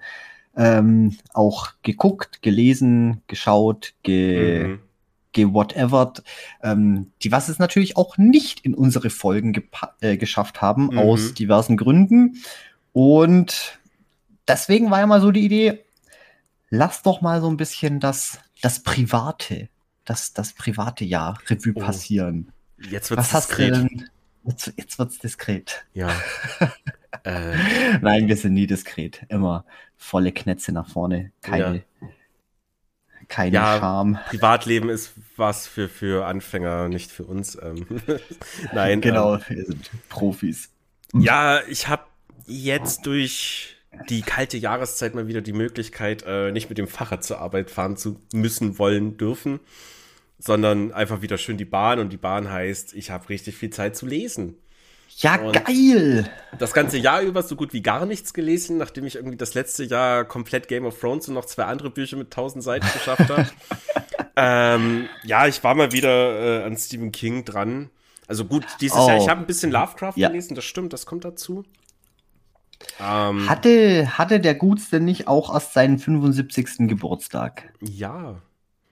ähm, 0.55 1.17
auch 1.33 1.69
geguckt, 1.81 2.43
gelesen, 2.43 3.21
geschaut, 3.27 3.93
ge, 4.03 4.67
mhm. 4.67 4.79
Gewhatevert, 5.33 6.23
ähm, 6.63 7.11
die 7.21 7.31
was 7.31 7.49
es 7.49 7.59
natürlich 7.59 7.97
auch 7.97 8.17
nicht 8.17 8.61
in 8.61 8.73
unsere 8.73 9.09
Folgen 9.09 9.69
äh, 10.01 10.17
geschafft 10.17 10.61
haben, 10.61 10.87
mhm. 10.87 10.99
aus 10.99 11.33
diversen 11.33 11.77
Gründen. 11.77 12.37
Und 12.93 13.79
deswegen 14.47 14.89
war 14.91 14.99
ja 14.99 15.07
mal 15.07 15.21
so 15.21 15.31
die 15.31 15.45
Idee, 15.45 15.85
lass 16.69 17.03
doch 17.03 17.21
mal 17.21 17.41
so 17.41 17.49
ein 17.49 17.57
bisschen 17.57 17.99
das, 17.99 18.39
das 18.61 18.81
Private, 18.81 19.69
das, 20.05 20.33
das 20.33 20.53
private 20.53 21.05
Jahr 21.05 21.39
Revue 21.47 21.73
oh. 21.75 21.79
passieren. 21.79 22.51
Jetzt 22.89 23.09
wird 23.09 23.19
es 23.19 23.29
diskret. 23.29 23.75
Denn, 23.75 24.09
Jetzt, 24.45 24.73
jetzt 24.77 24.99
wird's 24.99 25.19
diskret. 25.19 25.85
Ja. 25.93 26.09
äh. 27.23 27.53
Nein, 28.01 28.27
wir 28.27 28.37
sind 28.37 28.53
nie 28.53 28.67
diskret. 28.67 29.25
Immer 29.29 29.65
volle 29.97 30.31
Knätze 30.31 30.71
nach 30.71 30.87
vorne. 30.87 31.31
Keine, 31.41 31.83
ja. 32.01 32.07
Keine 33.29 33.55
ja, 33.55 33.77
Scham. 33.79 34.19
Privatleben 34.27 34.89
ist 34.89 35.13
was 35.37 35.67
für, 35.67 35.87
für 35.87 36.25
Anfänger, 36.25 36.89
nicht 36.89 37.11
für 37.11 37.23
uns. 37.23 37.57
Ähm. 37.61 37.85
Nein. 38.73 38.99
Genau, 39.01 39.35
ähm, 39.35 39.41
wir 39.47 39.65
sind 39.65 39.89
Profis. 40.09 40.71
Ja, 41.13 41.61
ich 41.67 41.87
habe 41.87 42.03
jetzt 42.45 43.05
durch 43.05 43.77
die 44.09 44.21
kalte 44.21 44.57
Jahreszeit 44.57 45.15
mal 45.15 45.27
wieder 45.27 45.41
die 45.41 45.53
Möglichkeit, 45.53 46.23
äh, 46.27 46.51
nicht 46.51 46.69
mit 46.69 46.77
dem 46.77 46.87
Fahrrad 46.87 47.23
zur 47.23 47.39
Arbeit 47.39 47.71
fahren 47.71 47.97
zu 47.97 48.19
müssen, 48.33 48.77
wollen, 48.77 49.17
dürfen. 49.17 49.59
sondern 50.39 50.91
einfach 50.91 51.21
wieder 51.21 51.37
schön 51.37 51.57
die 51.57 51.65
Bahn 51.65 51.99
und 51.99 52.11
die 52.11 52.17
Bahn 52.17 52.49
heißt, 52.49 52.93
ich 52.93 53.11
habe 53.11 53.29
richtig 53.29 53.55
viel 53.57 53.69
Zeit 53.69 53.95
zu 53.95 54.05
lesen. 54.05 54.55
Ja, 55.19 55.35
und 55.35 55.51
geil! 55.51 56.29
Das 56.57 56.73
ganze 56.73 56.97
Jahr 56.97 57.21
über 57.21 57.43
so 57.43 57.57
gut 57.57 57.73
wie 57.73 57.81
gar 57.81 58.05
nichts 58.05 58.33
gelesen, 58.33 58.77
nachdem 58.77 59.05
ich 59.05 59.15
irgendwie 59.15 59.35
das 59.35 59.53
letzte 59.53 59.83
Jahr 59.83 60.23
komplett 60.23 60.69
Game 60.69 60.85
of 60.85 60.97
Thrones 60.97 61.27
und 61.27 61.33
noch 61.33 61.43
zwei 61.43 61.65
andere 61.65 61.89
Bücher 61.89 62.15
mit 62.15 62.31
tausend 62.31 62.63
Seiten 62.63 62.87
geschafft 62.93 63.29
habe. 63.29 63.49
ähm, 64.37 65.09
ja, 65.23 65.45
ich 65.45 65.61
war 65.61 65.75
mal 65.75 65.91
wieder 65.91 66.61
äh, 66.61 66.63
an 66.63 66.77
Stephen 66.77 67.11
King 67.11 67.43
dran. 67.43 67.89
Also 68.27 68.45
gut, 68.45 68.65
dieses 68.79 68.97
oh. 68.97 69.09
Jahr, 69.09 69.17
ich 69.17 69.27
habe 69.27 69.41
ein 69.41 69.47
bisschen 69.47 69.71
Lovecraft 69.71 70.13
ja. 70.15 70.29
gelesen, 70.29 70.55
das 70.55 70.63
stimmt, 70.63 70.93
das 70.93 71.05
kommt 71.05 71.25
dazu. 71.25 71.65
Ähm, 73.01 73.49
hatte, 73.49 74.17
hatte 74.17 74.39
der 74.39 74.55
Guts 74.55 74.89
denn 74.89 75.03
nicht 75.03 75.27
auch 75.27 75.53
erst 75.53 75.73
seinen 75.73 75.99
75. 75.99 76.87
Geburtstag? 76.87 77.73
Ja. 77.81 78.41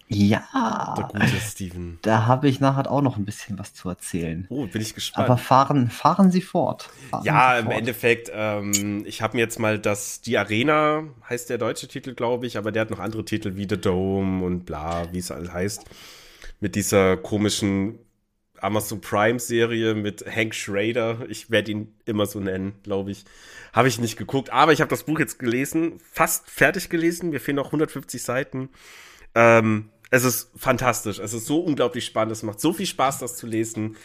Ja. 0.10 0.94
Der 0.98 1.04
gute 1.06 1.42
Steven. 1.42 2.00
Da 2.02 2.26
habe 2.26 2.48
ich 2.48 2.60
nachher 2.60 2.90
auch 2.90 3.02
noch 3.02 3.18
ein 3.18 3.26
bisschen 3.26 3.60
was 3.60 3.74
zu 3.74 3.90
erzählen. 3.90 4.46
Oh, 4.50 4.66
bin 4.66 4.82
ich 4.82 4.96
gespannt. 4.96 5.28
Aber 5.28 5.38
fahren, 5.38 5.90
fahren 5.90 6.32
Sie 6.32 6.42
fort. 6.42 6.90
Fahren 7.10 7.26
ja, 7.26 7.54
Sie 7.54 7.60
im 7.60 7.66
fort. 7.66 7.78
Endeffekt, 7.78 8.32
ähm, 8.34 9.04
ich 9.06 9.22
habe 9.22 9.36
mir 9.36 9.42
jetzt 9.42 9.60
mal 9.60 9.78
das, 9.80 10.22
die 10.22 10.38
Arena 10.38 11.04
heißt 11.30 11.50
der 11.50 11.58
deutsche 11.58 11.88
Titel, 11.88 12.14
glaube 12.14 12.48
ich, 12.48 12.58
aber 12.58 12.72
der 12.72 12.84
hat 12.84 12.90
noch 12.90 13.00
andere 13.00 13.26
Titel 13.26 13.58
wie 13.58 13.68
The 13.70 13.80
Dome 13.80 14.46
und 14.46 14.66
bla, 14.66 15.12
wie 15.12 15.20
es 15.20 15.30
alles 15.30 15.52
heißt. 15.52 15.84
Mit 16.62 16.76
dieser 16.76 17.18
komischen 17.18 18.00
Amazon 18.62 19.02
Prime 19.02 19.40
Serie 19.40 19.94
mit 19.94 20.26
Hank 20.26 20.56
Schrader. 20.56 21.20
Ich 21.30 21.52
werde 21.52 21.72
ihn 21.72 21.96
immer 22.06 22.26
so 22.26 22.40
nennen, 22.40 22.76
glaube 22.84 23.12
ich. 23.12 23.26
Habe 23.74 23.88
ich 23.88 24.00
nicht 24.00 24.18
geguckt, 24.18 24.52
aber 24.52 24.72
ich 24.72 24.82
habe 24.82 24.90
das 24.90 25.04
Buch 25.04 25.20
jetzt 25.20 25.38
gelesen, 25.38 26.00
fast 26.12 26.50
fertig 26.50 26.90
gelesen. 26.90 27.30
Mir 27.30 27.40
fehlen 27.40 27.58
noch 27.58 27.68
150 27.68 28.24
Seiten. 28.24 28.70
Ähm, 29.36 29.90
es 30.10 30.24
ist 30.24 30.52
fantastisch. 30.56 31.20
Es 31.20 31.34
ist 31.34 31.46
so 31.46 31.60
unglaublich 31.60 32.06
spannend. 32.06 32.32
Es 32.32 32.44
macht 32.44 32.60
so 32.60 32.74
viel 32.74 32.86
Spaß, 32.86 33.20
das 33.20 33.36
zu 33.36 33.48
lesen. 33.48 33.98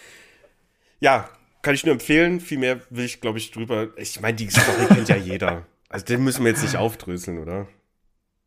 Ja, 1.00 1.28
kann 1.62 1.74
ich 1.74 1.84
nur 1.84 1.92
empfehlen. 1.92 2.40
Viel 2.40 2.58
mehr 2.58 2.80
will 2.90 3.04
ich, 3.04 3.20
glaube 3.20 3.38
ich, 3.38 3.50
drüber. 3.50 3.88
Ich 3.96 4.20
meine, 4.20 4.36
die 4.36 4.50
Story 4.50 4.86
kennt 4.88 5.08
ja 5.08 5.16
jeder. 5.16 5.66
Also 5.88 6.06
den 6.06 6.24
müssen 6.24 6.44
wir 6.44 6.50
jetzt 6.50 6.62
nicht 6.62 6.76
aufdröseln, 6.76 7.38
oder? 7.38 7.68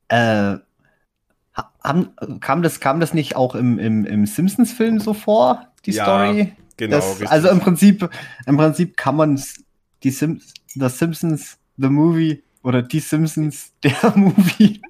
Äh, 0.07 0.57
haben, 1.83 2.39
kam, 2.41 2.63
das, 2.63 2.79
kam 2.79 2.99
das 2.99 3.13
nicht 3.13 3.35
auch 3.35 3.55
im, 3.55 3.79
im, 3.79 4.05
im 4.05 4.25
Simpsons-Film 4.25 4.99
so 4.99 5.13
vor, 5.13 5.67
die 5.85 5.91
ja, 5.91 6.03
Story? 6.03 6.53
Genau. 6.77 6.97
Das, 6.97 7.21
also 7.27 7.49
im 7.49 7.59
Prinzip, 7.59 8.09
im 8.45 8.57
Prinzip 8.57 8.97
kann 8.97 9.15
man 9.15 9.41
die 10.03 10.09
Sim 10.11 10.41
The 10.73 10.89
Simpsons, 10.89 11.57
The 11.77 11.87
Movie, 11.87 12.43
oder 12.65 12.81
Die 12.81 12.99
Simpsons, 12.99 13.73
der 13.83 14.13
Movie. 14.15 14.81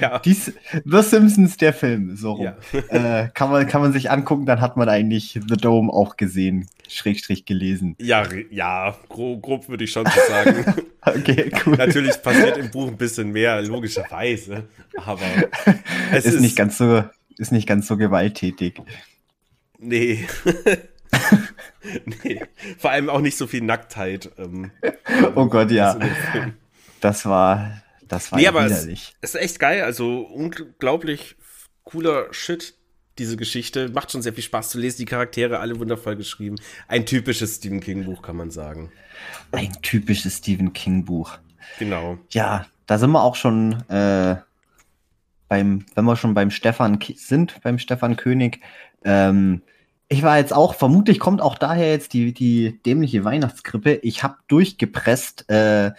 Ja. 0.00 0.20
Die, 0.20 0.34
The 0.34 1.02
Simpsons, 1.02 1.56
der 1.56 1.72
Film, 1.72 2.16
so 2.16 2.32
rum. 2.32 2.44
Ja. 2.44 3.24
äh, 3.24 3.28
kann, 3.34 3.50
man, 3.50 3.66
kann 3.66 3.82
man 3.82 3.92
sich 3.92 4.10
angucken, 4.10 4.46
dann 4.46 4.60
hat 4.60 4.76
man 4.76 4.88
eigentlich 4.88 5.32
The 5.32 5.56
Dome 5.56 5.92
auch 5.92 6.16
gesehen, 6.16 6.68
Schrägstrich 6.88 7.44
gelesen. 7.44 7.96
Ja, 8.00 8.24
ja, 8.50 8.96
grob, 9.08 9.42
grob 9.42 9.68
würde 9.68 9.82
ich 9.82 9.90
schon 9.90 10.06
so 10.06 10.20
sagen. 10.28 10.64
okay, 11.04 11.50
cool. 11.66 11.74
Natürlich 11.76 12.22
passiert 12.22 12.56
im 12.56 12.70
Buch 12.70 12.86
ein 12.86 12.96
bisschen 12.96 13.32
mehr, 13.32 13.60
logischerweise. 13.62 14.68
Aber 14.96 15.20
es 16.12 16.26
ist, 16.26 16.34
ist 16.34 16.40
nicht 16.40 16.56
ganz 16.56 16.78
so, 16.78 17.02
ist 17.36 17.50
nicht 17.50 17.66
ganz 17.66 17.88
so 17.88 17.96
gewalttätig. 17.96 18.80
Nee. 19.80 20.24
nee. 22.22 22.40
Vor 22.78 22.92
allem 22.92 23.10
auch 23.10 23.20
nicht 23.20 23.36
so 23.36 23.48
viel 23.48 23.62
Nacktheit. 23.62 24.30
Ähm, 24.38 24.70
oh 25.34 25.46
Gott, 25.46 25.72
ja 25.72 25.98
das 27.04 27.26
war, 27.26 27.82
das 28.08 28.32
war 28.32 28.38
nee, 28.38 28.46
aber 28.46 28.64
widerlich. 28.64 29.14
Es, 29.20 29.34
ist 29.34 29.40
echt 29.40 29.58
geil, 29.60 29.82
also 29.82 30.20
unglaublich 30.22 31.36
cooler 31.84 32.32
Shit, 32.32 32.74
diese 33.18 33.36
Geschichte. 33.36 33.90
Macht 33.90 34.10
schon 34.10 34.22
sehr 34.22 34.32
viel 34.32 34.42
Spaß 34.42 34.70
zu 34.70 34.78
lesen, 34.78 34.98
die 34.98 35.04
Charaktere 35.04 35.58
alle 35.58 35.78
wundervoll 35.78 36.16
geschrieben. 36.16 36.56
Ein 36.88 37.04
typisches 37.04 37.56
Stephen 37.56 37.80
King-Buch, 37.80 38.22
kann 38.22 38.36
man 38.36 38.50
sagen. 38.50 38.90
Ein 39.52 39.72
typisches 39.82 40.38
Stephen 40.38 40.72
King-Buch. 40.72 41.38
Genau. 41.78 42.16
Ja, 42.30 42.66
da 42.86 42.96
sind 42.96 43.10
wir 43.10 43.22
auch 43.22 43.36
schon 43.36 43.82
äh, 43.90 44.36
beim, 45.48 45.84
wenn 45.94 46.04
wir 46.06 46.16
schon 46.16 46.32
beim 46.32 46.50
Stefan 46.50 46.98
sind, 47.16 47.60
beim 47.62 47.78
Stefan 47.78 48.16
König. 48.16 48.60
Ähm, 49.04 49.60
ich 50.08 50.22
war 50.22 50.38
jetzt 50.38 50.54
auch, 50.54 50.74
vermutlich 50.74 51.18
kommt 51.18 51.42
auch 51.42 51.58
daher 51.58 51.90
jetzt 51.90 52.14
die, 52.14 52.32
die 52.32 52.80
dämliche 52.82 53.24
Weihnachtskrippe. 53.24 53.96
Ich 53.96 54.22
habe 54.22 54.36
durchgepresst 54.48 55.50
äh, 55.50 55.92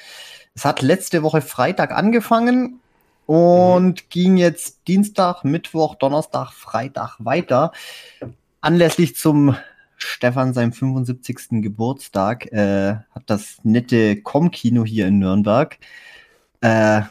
es 0.56 0.66
hat 0.66 0.82
letzte 0.82 1.22
Woche 1.22 1.42
Freitag 1.42 1.92
angefangen 1.92 2.80
und 3.26 4.02
mhm. 4.04 4.10
ging 4.10 4.38
jetzt 4.38 4.88
Dienstag, 4.88 5.44
Mittwoch, 5.44 5.96
Donnerstag, 5.96 6.52
Freitag 6.52 7.18
weiter. 7.20 7.72
Anlässlich 8.62 9.16
zum 9.16 9.56
Stefan 9.98 10.54
seinem 10.54 10.74
75. 10.74 11.62
Geburtstag 11.62 12.52
äh, 12.52 12.96
hat 13.12 13.24
das 13.28 13.58
nette 13.64 14.22
Com-Kino 14.22 14.86
hier 14.86 15.08
in 15.08 15.20
Nürnberg 15.20 15.78
äh, 16.62 17.02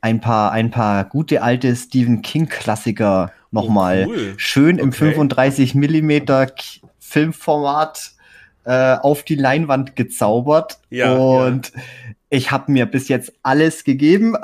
ein 0.00 0.20
paar, 0.20 0.52
ein 0.52 0.70
paar 0.70 1.04
gute 1.04 1.42
alte 1.42 1.74
Stephen 1.76 2.22
King-Klassiker 2.22 3.32
nochmal 3.50 4.06
oh, 4.06 4.10
cool. 4.10 4.34
schön 4.36 4.76
okay. 4.76 4.84
im 4.84 4.92
35 4.92 5.74
Millimeter 5.74 6.52
Filmformat 6.98 8.12
äh, 8.64 8.96
auf 8.96 9.24
die 9.24 9.34
Leinwand 9.34 9.96
gezaubert. 9.96 10.78
Ja, 10.90 11.14
und 11.14 11.72
ja. 11.74 11.80
Ich 12.30 12.52
habe 12.52 12.70
mir 12.70 12.86
bis 12.86 13.08
jetzt 13.08 13.32
alles 13.42 13.82
gegeben. 13.82 14.36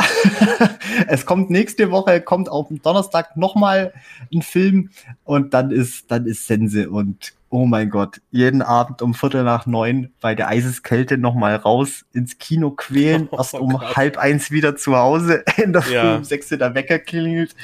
es 1.09 1.25
kommt 1.25 1.51
nächste 1.51 1.93
Woche, 1.93 2.21
kommt 2.21 2.49
auf 2.49 2.67
Donnerstag 2.83 3.37
nochmal 3.37 3.95
ein 4.35 4.43
Film 4.43 4.91
und 5.25 5.55
dann 5.55 5.71
ist, 5.71 6.11
dann 6.11 6.27
ist 6.27 6.49
Sense 6.49 6.91
und 6.91 7.33
oh 7.49 7.65
mein 7.65 7.91
Gott, 7.91 8.21
jeden 8.33 8.61
Abend 8.61 9.03
um 9.03 9.15
Viertel 9.15 9.45
nach 9.45 9.67
neun 9.67 10.11
bei 10.21 10.35
der 10.35 10.49
Eiseskälte 10.49 11.17
nochmal 11.17 11.55
raus 11.55 12.05
ins 12.13 12.39
Kino 12.39 12.73
quälen, 12.73 13.29
erst 13.33 13.55
oh, 13.55 13.59
um 13.59 13.79
krass. 13.79 13.97
halb 13.97 14.19
eins 14.19 14.51
wieder 14.51 14.77
zu 14.77 14.97
Hause, 14.97 15.45
in 15.57 15.73
der 15.73 15.83
Früh 15.83 15.95
ja. 15.95 16.17
um 16.17 16.25
sechs 16.25 16.49
der 16.49 16.75
Wecker 16.75 16.99
klingelt. 16.99 17.55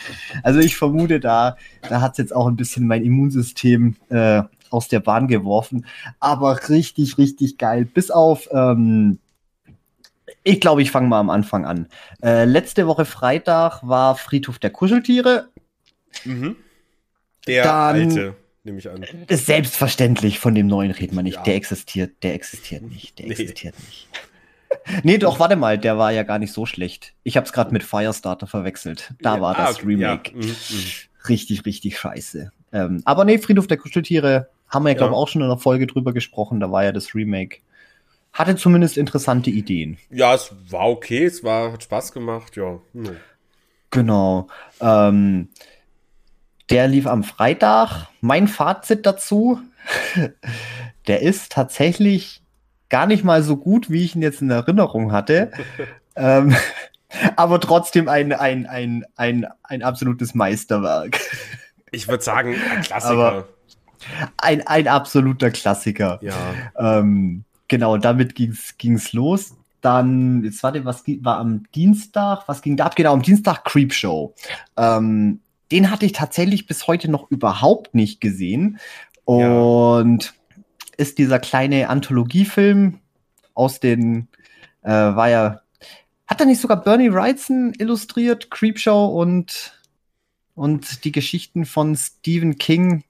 Also 0.44 0.60
ich 0.60 0.76
vermute, 0.76 1.18
da, 1.18 1.56
da 1.88 2.00
hat 2.00 2.18
jetzt 2.18 2.34
auch 2.34 2.46
ein 2.46 2.56
bisschen 2.56 2.86
mein 2.86 3.04
Immunsystem 3.04 3.96
äh, 4.08 4.42
aus 4.70 4.86
der 4.86 5.00
Bahn 5.00 5.26
geworfen. 5.26 5.84
Aber 6.20 6.68
richtig, 6.68 7.18
richtig 7.18 7.58
geil. 7.58 7.84
Bis 7.84 8.10
auf, 8.10 8.48
ähm, 8.52 9.18
ich 10.44 10.60
glaube, 10.60 10.82
ich 10.82 10.90
fange 10.90 11.08
mal 11.08 11.20
am 11.20 11.30
Anfang 11.30 11.64
an. 11.64 11.88
Äh, 12.22 12.44
letzte 12.44 12.86
Woche 12.86 13.04
Freitag 13.04 13.80
war 13.82 14.16
Friedhof 14.16 14.58
der 14.58 14.70
Kuscheltiere. 14.70 15.48
Mhm. 16.24 16.56
Der 17.46 17.64
Dann, 17.64 17.96
alte, 17.96 18.36
nehme 18.64 18.78
ich 18.78 18.88
an. 18.88 19.04
Selbstverständlich, 19.28 20.38
von 20.38 20.54
dem 20.54 20.66
neuen 20.66 20.90
reden 20.90 21.16
wir 21.16 21.22
nicht. 21.22 21.36
Ja. 21.36 21.42
Der 21.42 21.54
existiert, 21.56 22.22
der 22.22 22.34
existiert 22.34 22.82
nicht. 22.82 23.18
Der 23.18 23.26
nee. 23.26 23.32
existiert 23.32 23.74
nicht. 23.78 24.08
nee, 25.02 25.18
doch, 25.18 25.38
warte 25.38 25.56
mal, 25.56 25.78
der 25.78 25.98
war 25.98 26.12
ja 26.12 26.22
gar 26.22 26.38
nicht 26.38 26.52
so 26.52 26.66
schlecht. 26.66 27.14
Ich 27.22 27.36
habe 27.36 27.46
es 27.46 27.52
gerade 27.52 27.72
mit 27.72 27.82
Firestarter 27.82 28.46
verwechselt. 28.46 29.14
Da 29.20 29.36
ja, 29.36 29.40
war 29.40 29.54
das 29.54 29.78
ah, 29.78 29.82
Remake. 29.84 30.32
Ja. 30.32 30.36
Mhm, 30.36 30.48
mhm. 30.48 30.84
Richtig, 31.28 31.64
richtig 31.66 31.98
scheiße. 31.98 32.50
Ähm, 32.72 33.02
aber 33.04 33.24
nee, 33.24 33.38
Friedhof 33.38 33.66
der 33.66 33.76
Kuscheltiere 33.76 34.48
haben 34.68 34.84
wir 34.84 34.90
ja, 34.90 34.96
glaube 34.96 35.12
ich, 35.12 35.16
auch 35.16 35.28
schon 35.28 35.42
in 35.42 35.46
einer 35.46 35.58
Folge 35.58 35.86
drüber 35.86 36.12
gesprochen. 36.12 36.58
Da 36.58 36.70
war 36.72 36.84
ja 36.84 36.92
das 36.92 37.14
Remake. 37.14 37.58
Hatte 38.32 38.56
zumindest 38.56 38.96
interessante 38.96 39.50
Ideen. 39.50 39.98
Ja, 40.10 40.34
es 40.34 40.54
war 40.70 40.88
okay, 40.88 41.24
es 41.24 41.44
war, 41.44 41.72
hat 41.72 41.82
Spaß 41.82 42.12
gemacht, 42.12 42.56
ja. 42.56 42.80
Hm. 42.94 43.16
Genau. 43.90 44.48
Ähm, 44.80 45.48
der 46.70 46.88
lief 46.88 47.06
am 47.06 47.24
Freitag. 47.24 48.08
Mein 48.22 48.48
Fazit 48.48 49.04
dazu, 49.04 49.60
der 51.06 51.20
ist 51.20 51.52
tatsächlich 51.52 52.42
gar 52.88 53.06
nicht 53.06 53.24
mal 53.24 53.42
so 53.42 53.56
gut, 53.56 53.90
wie 53.90 54.04
ich 54.04 54.16
ihn 54.16 54.22
jetzt 54.22 54.40
in 54.40 54.50
Erinnerung 54.50 55.12
hatte. 55.12 55.50
ähm, 56.16 56.56
aber 57.36 57.60
trotzdem 57.60 58.08
ein, 58.08 58.32
ein, 58.32 58.66
ein, 58.66 59.04
ein, 59.16 59.46
ein 59.62 59.82
absolutes 59.82 60.34
Meisterwerk. 60.34 61.20
Ich 61.90 62.08
würde 62.08 62.24
sagen, 62.24 62.54
ein 62.70 62.80
Klassiker. 62.80 63.12
Aber 63.12 63.48
ein, 64.38 64.66
ein 64.66 64.88
absoluter 64.88 65.50
Klassiker. 65.50 66.18
Ja. 66.22 66.34
Ähm, 66.78 67.44
genau, 67.72 67.96
damit 67.96 68.34
ging 68.34 68.94
es 68.94 69.12
los. 69.14 69.54
Dann, 69.80 70.44
jetzt 70.44 70.62
warte, 70.62 70.84
was 70.84 71.04
war 71.22 71.38
am 71.38 71.64
Dienstag? 71.74 72.46
Was 72.46 72.60
ging 72.60 72.76
da 72.76 72.84
ab? 72.84 72.96
Genau, 72.96 73.14
am 73.14 73.22
Dienstag 73.22 73.64
Creepshow. 73.64 74.34
Ähm, 74.76 75.40
den 75.72 75.90
hatte 75.90 76.04
ich 76.04 76.12
tatsächlich 76.12 76.66
bis 76.66 76.86
heute 76.86 77.10
noch 77.10 77.30
überhaupt 77.30 77.94
nicht 77.94 78.20
gesehen. 78.20 78.78
Und 79.24 80.24
ja. 80.24 80.62
ist 80.98 81.16
dieser 81.16 81.38
kleine 81.38 81.88
Anthologiefilm 81.88 82.98
aus 83.54 83.80
den, 83.80 84.28
äh, 84.82 84.90
war 84.90 85.30
ja, 85.30 85.62
hat 86.26 86.40
er 86.40 86.46
nicht 86.46 86.60
sogar 86.60 86.84
Bernie 86.84 87.12
Wrightson 87.12 87.72
illustriert, 87.78 88.50
Creepshow 88.50 89.06
und, 89.06 89.80
und 90.54 91.06
die 91.06 91.12
Geschichten 91.12 91.64
von 91.64 91.96
Stephen 91.96 92.58
King 92.58 93.02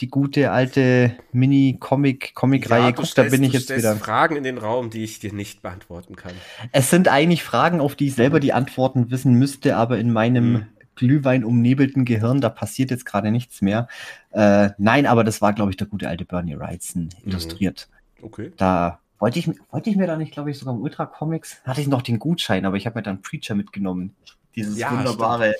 die 0.00 0.08
gute 0.08 0.50
alte 0.50 1.16
Mini-Comic-Comic-Reihe. 1.32 2.94
Ja, 2.96 3.04
da 3.14 3.22
bin 3.24 3.42
ich 3.42 3.52
jetzt 3.52 3.74
wieder. 3.74 3.96
Fragen 3.96 4.36
in 4.36 4.42
den 4.42 4.58
Raum, 4.58 4.90
die 4.90 5.04
ich 5.04 5.18
dir 5.18 5.32
nicht 5.32 5.62
beantworten 5.62 6.16
kann. 6.16 6.32
Es 6.72 6.90
sind 6.90 7.08
eigentlich 7.08 7.42
Fragen, 7.42 7.80
auf 7.80 7.94
die 7.94 8.08
ich 8.08 8.14
selber 8.14 8.40
die 8.40 8.52
Antworten 8.52 9.10
wissen 9.10 9.34
müsste, 9.34 9.76
aber 9.76 9.98
in 9.98 10.12
meinem 10.12 10.54
hm. 10.54 10.66
Glühwein 10.96 11.44
umnebelten 11.44 12.04
Gehirn, 12.04 12.40
da 12.40 12.48
passiert 12.48 12.90
jetzt 12.90 13.04
gerade 13.04 13.30
nichts 13.30 13.62
mehr. 13.62 13.86
Äh, 14.30 14.70
nein, 14.78 15.06
aber 15.06 15.24
das 15.24 15.40
war, 15.40 15.52
glaube 15.52 15.70
ich, 15.70 15.76
der 15.76 15.86
gute 15.86 16.08
alte 16.08 16.24
Bernie 16.24 16.58
Wrightson 16.58 17.04
mhm. 17.04 17.30
illustriert. 17.30 17.88
Okay. 18.22 18.52
Da 18.56 18.98
wollte 19.18 19.38
ich, 19.38 19.48
wollte 19.70 19.90
ich 19.90 19.96
mir 19.96 20.06
da 20.06 20.16
nicht, 20.16 20.32
glaube 20.32 20.50
ich, 20.50 20.58
sogar 20.58 20.74
im 20.74 20.80
Ultra 20.80 21.06
Comics, 21.06 21.60
hatte 21.64 21.80
ich 21.80 21.86
noch 21.86 22.02
den 22.02 22.18
Gutschein, 22.18 22.64
aber 22.66 22.76
ich 22.76 22.86
habe 22.86 22.98
mir 22.98 23.02
dann 23.02 23.22
Preacher 23.22 23.54
mitgenommen. 23.54 24.16
Dieses 24.56 24.78
ja, 24.78 24.90
wunderbare, 24.90 25.54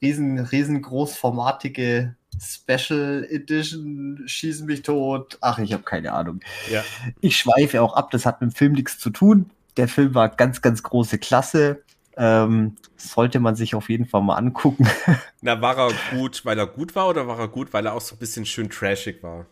riesen, 0.00 0.38
riesengroßformatige 0.38 2.14
Special 2.40 3.26
Edition, 3.30 4.22
schießen 4.26 4.66
mich 4.66 4.82
tot. 4.82 5.38
Ach, 5.40 5.58
ich 5.58 5.72
habe 5.72 5.82
keine 5.82 6.12
Ahnung. 6.12 6.40
Ja. 6.70 6.82
Ich 7.20 7.36
schweife 7.36 7.82
auch 7.82 7.94
ab, 7.94 8.10
das 8.10 8.26
hat 8.26 8.40
mit 8.40 8.52
dem 8.52 8.54
Film 8.54 8.72
nichts 8.72 8.98
zu 8.98 9.10
tun. 9.10 9.50
Der 9.76 9.88
Film 9.88 10.14
war 10.14 10.28
ganz, 10.28 10.62
ganz 10.62 10.82
große 10.82 11.18
Klasse. 11.18 11.82
Ähm, 12.16 12.76
sollte 12.96 13.40
man 13.40 13.56
sich 13.56 13.74
auf 13.74 13.88
jeden 13.88 14.06
Fall 14.06 14.22
mal 14.22 14.36
angucken. 14.36 14.88
Na, 15.40 15.60
war 15.60 15.76
er 15.76 15.90
gut, 16.16 16.44
weil 16.44 16.58
er 16.58 16.66
gut 16.66 16.94
war 16.94 17.08
oder 17.08 17.26
war 17.26 17.38
er 17.38 17.48
gut, 17.48 17.72
weil 17.72 17.86
er 17.86 17.94
auch 17.94 18.00
so 18.00 18.14
ein 18.14 18.18
bisschen 18.18 18.46
schön 18.46 18.70
trashig 18.70 19.22
war? 19.22 19.46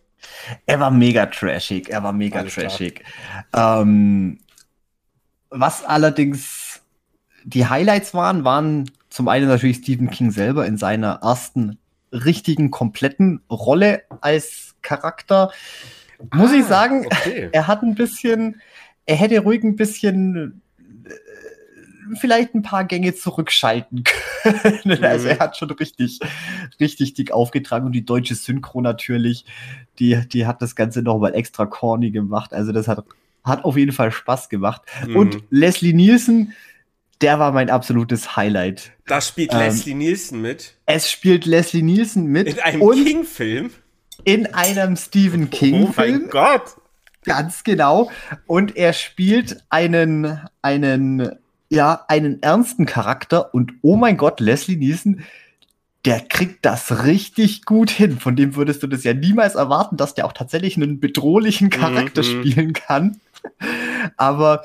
Er 0.67 0.79
war 0.79 0.91
mega 0.93 1.27
trashig, 1.27 1.89
er 1.89 2.05
war 2.05 2.13
mega 2.13 2.41
Alles 2.41 2.55
trashig. 2.55 3.05
Ähm, 3.53 4.39
was 5.51 5.85
allerdings 5.85 6.81
die 7.45 7.67
Highlights 7.67 8.15
waren, 8.15 8.45
waren 8.45 8.91
zum 9.11 9.29
einen 9.29 9.49
natürlich 9.49 9.79
Stephen 9.79 10.11
King 10.11 10.31
selber 10.31 10.65
in 10.67 10.79
seiner 10.79 11.21
ersten 11.23 11.79
richtigen, 12.13 12.71
kompletten 12.71 13.43
Rolle 13.51 14.03
als 14.21 14.75
Charakter. 14.83 15.53
Muss 16.33 16.51
ah, 16.51 16.55
ich 16.55 16.65
sagen, 16.65 17.07
okay. 17.07 17.49
er 17.53 17.67
hat 17.67 17.83
ein 17.83 17.95
bisschen, 17.95 18.61
er 19.07 19.17
hätte 19.17 19.41
ruhig 19.41 19.65
ein 19.65 19.77
bisschen 19.77 20.63
äh, 21.05 22.17
vielleicht 22.17 22.55
ein 22.55 22.63
paar 22.63 22.85
Gänge 22.85 23.15
zurückschalten 23.15 24.05
können. 24.43 24.99
Mhm. 24.99 25.05
Also 25.05 25.29
er 25.29 25.39
hat 25.39 25.57
schon 25.57 25.71
richtig, 25.71 26.21
richtig 26.79 27.15
dick 27.15 27.33
aufgetragen 27.33 27.87
und 27.87 27.93
die 27.93 28.05
deutsche 28.05 28.35
Synchro 28.35 28.81
natürlich, 28.81 29.45
die, 29.99 30.21
die 30.29 30.47
hat 30.47 30.63
das 30.63 30.77
Ganze 30.77 31.03
nochmal 31.03 31.35
extra 31.35 31.67
corny 31.67 32.11
gemacht. 32.11 32.53
Also 32.53 32.73
das 32.73 32.87
hat, 32.89 33.05
hat 33.43 33.65
auf 33.65 33.77
jeden 33.77 33.93
Fall 33.93 34.13
Spaß 34.13 34.49
gemacht. 34.49 34.83
Mhm. 35.07 35.17
Und 35.17 35.45
Leslie 35.51 35.95
Nielsen, 35.95 36.53
der 37.21 37.39
war 37.39 37.53
mein 37.53 37.71
absolutes 37.71 38.37
Highlight. 38.37 38.93
Da 39.07 39.21
spielt 39.21 39.53
ähm, 39.53 39.61
Leslie 39.61 39.95
Nielsen 39.95 40.41
mit. 40.41 40.75
Es 40.87 41.11
spielt 41.11 41.45
Leslie 41.45 41.83
Nielsen 41.83 42.27
mit. 42.27 42.49
In 42.49 42.61
einem 42.61 42.91
King-Film? 42.91 43.71
In 44.25 44.53
einem 44.55 44.97
Stephen 44.97 45.51
King-Film. 45.51 45.89
Oh 45.89 45.95
mein 45.97 46.29
Gott. 46.31 46.77
Ganz 47.25 47.63
genau. 47.65 48.11
Und 48.47 48.77
er 48.77 48.93
spielt 48.93 49.63
einen, 49.71 50.41
einen, 50.61 51.31
ja, 51.69 52.05
einen 52.09 52.43
ernsten 52.43 52.87
Charakter. 52.87 53.55
Und 53.55 53.75
oh 53.83 53.97
mein 53.97 54.17
Gott, 54.17 54.41
Leslie 54.41 54.77
Nielsen, 54.77 55.25
der 56.05 56.21
kriegt 56.21 56.65
das 56.65 57.05
richtig 57.05 57.65
gut 57.65 57.91
hin. 57.91 58.19
Von 58.19 58.35
dem 58.35 58.57
würdest 58.57 58.83
du 58.83 58.89
das 58.89 59.05
ja 59.05 59.15
niemals 59.15 59.55
erwarten, 59.55 59.97
dass 59.97 60.15
der 60.15 60.27
auch 60.27 60.33
tatsächlich 60.33 60.77
einen 60.77 60.99
bedrohlichen 60.99 61.71
Charakter 61.71 62.23
mhm. 62.23 62.27
spielen 62.27 62.73
kann. 62.73 63.21
aber, 64.17 64.65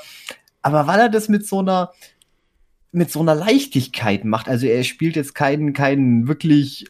aber 0.61 0.87
weil 0.87 0.99
er 0.99 1.09
das 1.09 1.29
mit 1.29 1.45
so 1.45 1.59
einer, 1.59 1.91
mit 2.91 3.11
so 3.11 3.19
einer 3.19 3.35
Leichtigkeit 3.35 4.25
macht. 4.25 4.47
Also 4.47 4.67
er 4.67 4.83
spielt 4.83 5.15
jetzt 5.15 5.35
keinen, 5.35 5.73
keinen 5.73 6.27
wirklich, 6.27 6.87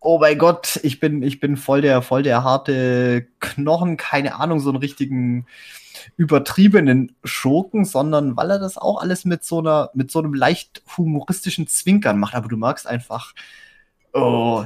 oh 0.00 0.18
mein 0.18 0.38
Gott, 0.38 0.80
ich 0.82 1.00
bin, 1.00 1.22
ich 1.22 1.40
bin 1.40 1.56
voll 1.56 1.82
der, 1.82 2.02
voll 2.02 2.22
der 2.22 2.44
harte 2.44 3.26
Knochen, 3.40 3.96
keine 3.96 4.36
Ahnung, 4.36 4.60
so 4.60 4.70
einen 4.70 4.78
richtigen 4.78 5.46
übertriebenen 6.16 7.14
Schurken, 7.24 7.84
sondern 7.84 8.36
weil 8.36 8.50
er 8.50 8.58
das 8.58 8.78
auch 8.78 9.00
alles 9.00 9.24
mit 9.24 9.44
so 9.44 9.58
einer, 9.58 9.90
mit 9.94 10.10
so 10.10 10.20
einem 10.20 10.34
leicht 10.34 10.82
humoristischen 10.96 11.66
Zwinkern 11.66 12.18
macht. 12.18 12.34
Aber 12.34 12.48
du 12.48 12.56
magst 12.56 12.86
einfach, 12.86 13.34
oh, 14.12 14.64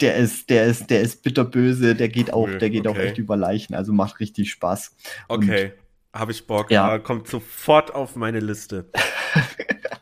der 0.00 0.16
ist, 0.16 0.50
der 0.50 0.66
ist, 0.66 0.90
der 0.90 1.00
ist 1.00 1.22
bitterböse, 1.22 1.94
der 1.94 2.08
geht 2.08 2.32
auch, 2.32 2.48
der 2.48 2.70
geht 2.70 2.86
okay. 2.86 2.98
auch 2.98 3.02
echt 3.02 3.18
über 3.18 3.36
Leichen, 3.36 3.74
also 3.74 3.92
macht 3.92 4.20
richtig 4.20 4.50
Spaß. 4.50 4.94
Okay. 5.28 5.72
Habe 6.12 6.32
ich 6.32 6.46
Bock. 6.46 6.70
Ja. 6.70 6.98
Kommt 6.98 7.28
sofort 7.28 7.94
auf 7.94 8.16
meine 8.16 8.40
Liste. 8.40 8.90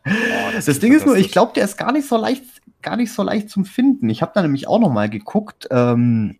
oh, 0.07 0.11
das, 0.53 0.65
das 0.65 0.81
Ding 0.81 0.93
ist 0.93 1.07
nur, 1.07 1.17
ich 1.17 1.31
glaube, 1.31 1.53
der 1.55 1.65
ist 1.65 1.77
gar 1.77 1.93
nicht 1.93 2.09
so 2.09 2.17
leicht, 2.17 2.45
gar 2.83 2.97
nicht 2.97 3.13
so 3.13 3.23
leicht 3.23 3.49
zum 3.49 3.65
Finden. 3.65 4.09
Ich 4.11 4.23
habe 4.23 4.33
da 4.35 4.43
nämlich 4.43 4.67
auch 4.67 4.81
noch 4.81 4.91
mal 4.91 5.09
geguckt, 5.09 5.69
ähm, 5.71 6.39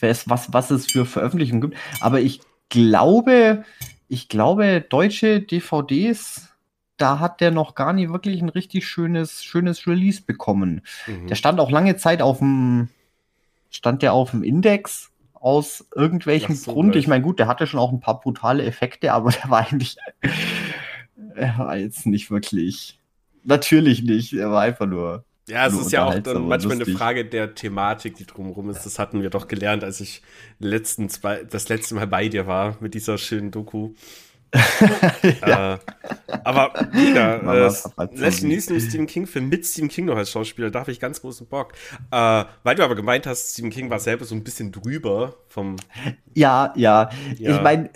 was, 0.00 0.52
was 0.52 0.70
es 0.70 0.86
für 0.86 1.04
Veröffentlichungen 1.04 1.60
gibt. 1.60 1.76
Aber 2.00 2.20
ich 2.20 2.40
glaube, 2.68 3.64
ich 4.08 4.28
glaube, 4.28 4.84
deutsche 4.88 5.40
DVDs, 5.40 6.48
da 6.96 7.20
hat 7.20 7.40
der 7.40 7.50
noch 7.50 7.74
gar 7.74 7.92
nicht 7.92 8.10
wirklich 8.10 8.42
ein 8.42 8.48
richtig 8.48 8.86
schönes, 8.86 9.44
schönes 9.44 9.86
Release 9.86 10.22
bekommen. 10.22 10.82
Mhm. 11.06 11.28
Der 11.28 11.36
stand 11.36 11.60
auch 11.60 11.70
lange 11.70 11.96
Zeit 11.96 12.22
auf 12.22 12.38
dem, 12.38 12.88
stand 13.70 14.02
der 14.02 14.12
auf 14.14 14.32
dem 14.32 14.42
Index 14.42 15.09
aus 15.40 15.86
irgendwelchem 15.96 16.54
so, 16.54 16.72
Grund. 16.72 16.94
Ich 16.94 17.08
meine, 17.08 17.24
gut, 17.24 17.38
der 17.38 17.48
hatte 17.48 17.66
schon 17.66 17.80
auch 17.80 17.90
ein 17.90 18.00
paar 18.00 18.20
brutale 18.20 18.64
Effekte, 18.64 19.12
aber 19.12 19.32
der 19.32 19.50
war 19.50 19.66
eigentlich, 19.66 19.96
er 21.34 21.58
war 21.58 21.76
jetzt 21.76 22.06
nicht 22.06 22.30
wirklich, 22.30 23.00
natürlich 23.42 24.02
nicht, 24.02 24.32
er 24.34 24.52
war 24.52 24.62
einfach 24.62 24.86
nur. 24.86 25.24
Ja, 25.48 25.66
es 25.66 25.74
ist 25.74 25.90
ja 25.90 26.04
auch 26.04 26.16
dann 26.20 26.46
manchmal 26.46 26.76
lustig. 26.76 26.94
eine 26.94 26.96
Frage 26.96 27.24
der 27.24 27.56
Thematik, 27.56 28.14
die 28.14 28.26
drumherum 28.26 28.70
ist. 28.70 28.86
Das 28.86 29.00
hatten 29.00 29.20
wir 29.20 29.30
doch 29.30 29.48
gelernt, 29.48 29.82
als 29.82 30.00
ich 30.00 30.22
letzten 30.60 31.08
zwei, 31.08 31.42
das 31.42 31.68
letzte 31.68 31.96
Mal 31.96 32.06
bei 32.06 32.28
dir 32.28 32.46
war 32.46 32.76
mit 32.78 32.94
dieser 32.94 33.18
schönen 33.18 33.50
Doku. 33.50 33.94
ja. 35.46 35.74
äh, 35.74 35.78
aber 36.44 36.72
mega. 36.92 37.68
Äh, 37.68 37.72
Leslie 38.12 38.48
Nielsen 38.48 38.74
im 38.74 38.80
Stephen 38.80 39.06
King-Film 39.06 39.48
mit 39.48 39.64
Stephen 39.64 39.88
King 39.88 40.06
noch 40.06 40.16
als 40.16 40.30
Schauspieler, 40.30 40.70
da 40.70 40.80
habe 40.80 40.92
ich 40.92 40.98
ganz 40.98 41.20
großen 41.20 41.46
Bock. 41.46 41.72
Äh, 42.10 42.44
weil 42.62 42.74
du 42.74 42.84
aber 42.84 42.96
gemeint 42.96 43.26
hast, 43.26 43.52
Stephen 43.52 43.70
King 43.70 43.90
war 43.90 44.00
selber 44.00 44.24
so 44.24 44.34
ein 44.34 44.42
bisschen 44.42 44.72
drüber 44.72 45.36
vom. 45.48 45.76
Ja, 46.34 46.72
ja. 46.76 47.10
ja. 47.38 47.56
Ich 47.56 47.62
meine, 47.62 47.90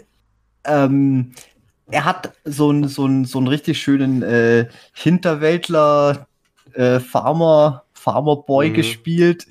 ähm, 0.65 1.33
er 1.91 2.05
hat 2.05 2.33
so 2.45 2.71
einen 2.71 2.89
so 2.89 3.25
so 3.25 3.39
richtig 3.41 3.81
schönen 3.81 4.23
äh, 4.23 4.69
Hinterwäldler 4.93 6.27
äh, 6.73 7.01
Farmer 7.01 7.85
Farmer 7.93 8.37
Boy 8.37 8.71
mhm. 8.71 8.75
gespielt. 8.75 9.47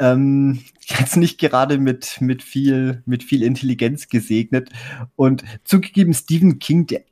Ähm, 0.00 0.64
jetzt 0.98 1.16
nicht 1.16 1.38
gerade 1.38 1.78
mit, 1.78 2.20
mit, 2.20 2.42
viel, 2.42 3.02
mit 3.06 3.22
viel 3.22 3.42
Intelligenz 3.42 4.08
gesegnet. 4.08 4.70
Und 5.14 5.44
zugegeben, 5.62 6.14
Stephen 6.14 6.58
King, 6.58 6.86
der, 6.86 7.02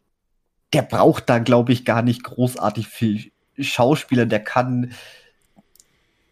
der 0.72 0.82
braucht 0.82 1.28
da, 1.28 1.38
glaube 1.38 1.72
ich, 1.72 1.84
gar 1.84 2.02
nicht 2.02 2.24
großartig 2.24 2.88
viel 2.88 3.30
Schauspieler. 3.58 4.26
Der 4.26 4.40
kann, 4.40 4.92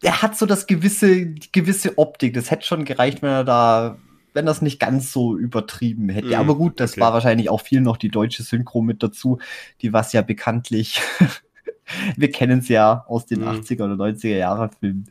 er 0.01 0.21
hat 0.21 0.37
so 0.37 0.45
das 0.45 0.67
gewisse, 0.67 1.27
gewisse 1.51 1.97
Optik. 1.97 2.33
Das 2.33 2.51
hätte 2.51 2.65
schon 2.65 2.85
gereicht, 2.85 3.21
wenn 3.21 3.29
er 3.29 3.43
da, 3.43 3.97
wenn 4.33 4.45
das 4.45 4.61
nicht 4.61 4.79
ganz 4.79 5.11
so 5.11 5.37
übertrieben 5.37 6.09
hätte. 6.09 6.29
Mm, 6.29 6.39
Aber 6.39 6.55
gut, 6.55 6.79
das 6.79 6.93
okay. 6.93 7.01
war 7.01 7.13
wahrscheinlich 7.13 7.49
auch 7.49 7.61
viel 7.61 7.81
noch 7.81 7.97
die 7.97 8.09
deutsche 8.09 8.43
Synchro 8.43 8.81
mit 8.81 9.03
dazu, 9.03 9.39
die 9.81 9.93
was 9.93 10.13
ja 10.13 10.21
bekanntlich, 10.21 11.01
wir 12.17 12.31
kennen 12.31 12.59
es 12.59 12.67
ja 12.67 13.05
aus 13.07 13.25
den 13.25 13.41
mm. 13.41 13.47
80er 13.47 13.83
oder 13.83 14.05
90er 14.05 14.37
Jahre 14.37 14.69
Filmen, 14.79 15.07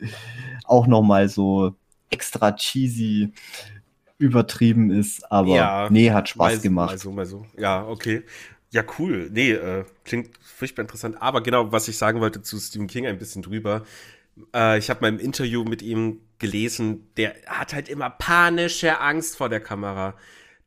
auch 0.63 0.87
noch 0.87 1.01
mal 1.01 1.29
so 1.29 1.75
extra 2.09 2.51
cheesy 2.53 3.33
übertrieben 4.17 4.89
ist, 4.91 5.29
aber 5.31 5.55
ja, 5.55 5.89
nee, 5.89 6.11
hat 6.11 6.29
Spaß 6.29 6.55
mal, 6.55 6.61
gemacht. 6.61 6.91
Mal 6.91 6.97
so, 6.97 7.11
mal 7.11 7.25
so. 7.25 7.45
Ja, 7.57 7.85
okay. 7.87 8.23
Ja, 8.71 8.83
cool. 8.99 9.29
Nee, 9.31 9.51
äh, 9.51 9.85
klingt 10.03 10.31
furchtbar 10.41 10.81
interessant. 10.83 11.21
Aber 11.21 11.41
genau, 11.41 11.71
was 11.71 11.87
ich 11.87 11.97
sagen 11.97 12.19
wollte 12.19 12.41
zu 12.41 12.59
Stephen 12.59 12.87
King 12.87 13.05
ein 13.05 13.17
bisschen 13.17 13.41
drüber. 13.41 13.83
Äh, 14.53 14.77
ich 14.79 14.89
habe 14.89 15.01
mal 15.01 15.07
im 15.07 15.19
Interview 15.19 15.63
mit 15.63 15.81
ihm 15.81 16.19
gelesen, 16.39 17.07
der 17.15 17.35
hat 17.47 17.73
halt 17.73 17.89
immer 17.89 18.09
panische 18.09 18.99
Angst 18.99 19.37
vor 19.37 19.49
der 19.49 19.61
Kamera. 19.61 20.15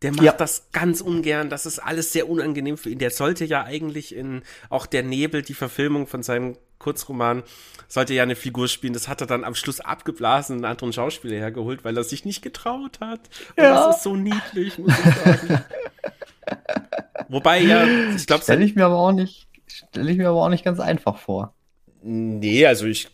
Der 0.03 0.12
macht 0.12 0.22
ja. 0.22 0.32
das 0.32 0.68
ganz 0.72 1.01
ungern. 1.01 1.51
Das 1.51 1.66
ist 1.66 1.78
alles 1.78 2.12
sehr 2.12 2.28
unangenehm 2.28 2.78
für 2.78 2.88
ihn. 2.88 2.98
Der 2.98 3.11
sollte 3.11 3.44
ja 3.44 3.64
eigentlich 3.64 4.14
in 4.14 4.42
auch 4.70 4.86
der 4.86 5.03
Nebel, 5.03 5.42
die 5.42 5.55
Verfilmung 5.55 6.07
von 6.07 6.22
seinem 6.22 6.57
Kurzroman, 6.78 7.42
sollte 7.86 8.14
ja 8.14 8.22
eine 8.22 8.36
Figur 8.36 8.68
spielen. 8.68 8.94
Das 8.94 9.09
hat 9.09 9.20
er 9.20 9.26
dann 9.26 9.44
am 9.44 9.55
Schluss 9.55 9.80
abgeblasen 9.80 10.57
und 10.57 10.64
einen 10.64 10.72
anderen 10.72 10.92
Schauspieler 10.94 11.36
hergeholt, 11.36 11.84
weil 11.84 11.96
er 11.96 12.05
sich 12.05 12.24
nicht 12.24 12.40
getraut 12.40 13.01
hat. 13.01 13.20
Und 13.57 13.64
ja. 13.64 13.86
das 13.86 13.96
ist 13.96 14.03
so 14.03 14.16
niedlich, 14.16 14.78
muss 14.78 14.94
ich 14.98 15.14
sagen. 15.16 15.64
Wobei 17.28 17.61
ja, 17.61 17.86
ich 18.16 18.26
glaube, 18.26 18.42
stelle 18.42 18.64
ich 18.64 18.74
mir 18.74 18.86
aber 18.86 18.96
auch 18.96 19.12
nicht, 19.12 19.48
stelle 19.66 20.11
ich 20.11 20.16
mir 20.16 20.30
aber 20.30 20.42
auch 20.42 20.48
nicht 20.48 20.64
ganz 20.64 20.80
einfach 20.80 21.18
vor. 21.18 21.55
Nee, 22.03 22.66
also 22.66 22.86
ich 22.86 23.09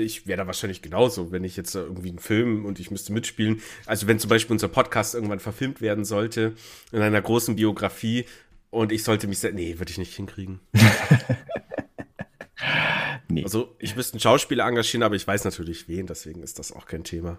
ich 0.00 0.26
wäre 0.26 0.38
da 0.38 0.46
wahrscheinlich 0.46 0.82
genauso, 0.82 1.32
wenn 1.32 1.44
ich 1.44 1.56
jetzt 1.56 1.74
irgendwie 1.74 2.10
einen 2.10 2.18
Film 2.18 2.64
und 2.64 2.80
ich 2.80 2.90
müsste 2.90 3.12
mitspielen. 3.12 3.60
Also 3.86 4.06
wenn 4.06 4.18
zum 4.18 4.30
Beispiel 4.30 4.54
unser 4.54 4.68
Podcast 4.68 5.14
irgendwann 5.14 5.40
verfilmt 5.40 5.80
werden 5.80 6.04
sollte 6.04 6.54
in 6.92 7.02
einer 7.02 7.20
großen 7.20 7.56
Biografie 7.56 8.26
und 8.70 8.92
ich 8.92 9.04
sollte 9.04 9.26
mich, 9.26 9.42
nee, 9.42 9.78
würde 9.78 9.90
ich 9.90 9.98
nicht 9.98 10.14
hinkriegen. 10.14 10.60
nee. 13.28 13.42
Also 13.42 13.74
ich 13.78 13.96
müsste 13.96 14.14
einen 14.14 14.20
Schauspieler 14.20 14.66
engagieren, 14.66 15.02
aber 15.02 15.16
ich 15.16 15.26
weiß 15.26 15.44
natürlich 15.44 15.88
wen, 15.88 16.06
deswegen 16.06 16.42
ist 16.42 16.58
das 16.58 16.72
auch 16.72 16.86
kein 16.86 17.04
Thema. 17.04 17.38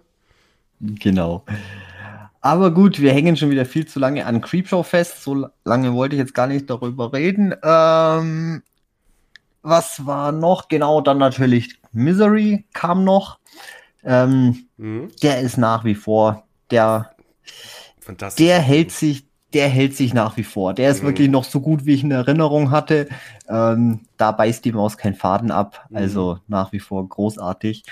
Genau. 0.80 1.46
Aber 2.42 2.72
gut, 2.72 3.02
wir 3.02 3.14
hängen 3.14 3.36
schon 3.36 3.50
wieder 3.50 3.66
viel 3.66 3.86
zu 3.86 4.00
lange 4.00 4.26
an 4.26 4.42
Creepshow 4.42 4.84
fest. 4.84 5.24
So 5.24 5.50
lange 5.66 5.94
wollte 5.94 6.16
ich 6.16 6.20
jetzt 6.20 6.34
gar 6.34 6.48
nicht 6.48 6.70
darüber 6.70 7.12
reden. 7.12 7.54
Ähm, 7.64 8.64
was 9.62 10.06
war 10.06 10.32
noch? 10.32 10.70
Genau, 10.70 11.02
dann 11.02 11.18
natürlich 11.18 11.79
Misery 11.92 12.66
kam 12.74 13.04
noch. 13.04 13.40
Ähm, 14.04 14.68
mhm. 14.78 15.10
Der 15.22 15.42
ist 15.42 15.58
nach 15.58 15.84
wie 15.84 15.96
vor 15.96 16.44
der. 16.72 17.12
Der 18.40 18.60
hält 18.60 18.92
sich, 18.92 19.28
der 19.54 19.70
hält 19.70 19.96
sich 19.96 20.14
nach 20.14 20.36
wie 20.38 20.44
vor. 20.44 20.74
Der 20.74 20.90
ist 20.90 21.04
mhm. 21.04 21.08
wirklich 21.08 21.30
noch 21.30 21.44
so 21.44 21.60
gut, 21.60 21.86
wie 21.86 21.94
ich 21.94 22.04
in 22.04 22.12
Erinnerung 22.12 22.72
hatte. 22.72 23.08
Ähm, 23.48 24.02
da 24.18 24.32
beißt 24.32 24.66
die 24.66 24.72
Maus 24.72 24.98
keinen 24.98 25.16
Faden 25.16 25.52
ab. 25.52 25.86
Mhm. 25.90 25.98
Also 25.98 26.40
nach 26.48 26.72
wie 26.72 26.80
vor 26.80 27.08
großartig. 27.08 27.84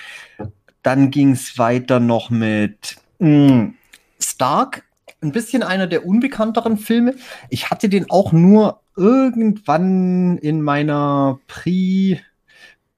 Dann 0.81 1.11
ging 1.11 1.31
es 1.31 1.57
weiter 1.57 1.99
noch 1.99 2.29
mit 2.29 2.97
mh, 3.19 3.53
mm, 3.53 3.75
Stark. 4.19 4.83
Ein 5.21 5.31
bisschen 5.31 5.63
einer 5.63 5.87
der 5.87 6.05
unbekannteren 6.05 6.77
Filme. 6.77 7.15
Ich 7.49 7.69
hatte 7.69 7.89
den 7.89 8.09
auch 8.09 8.31
nur 8.31 8.81
irgendwann 8.95 10.37
in 10.37 10.61
meiner 10.61 11.39
Pre- 11.47 12.19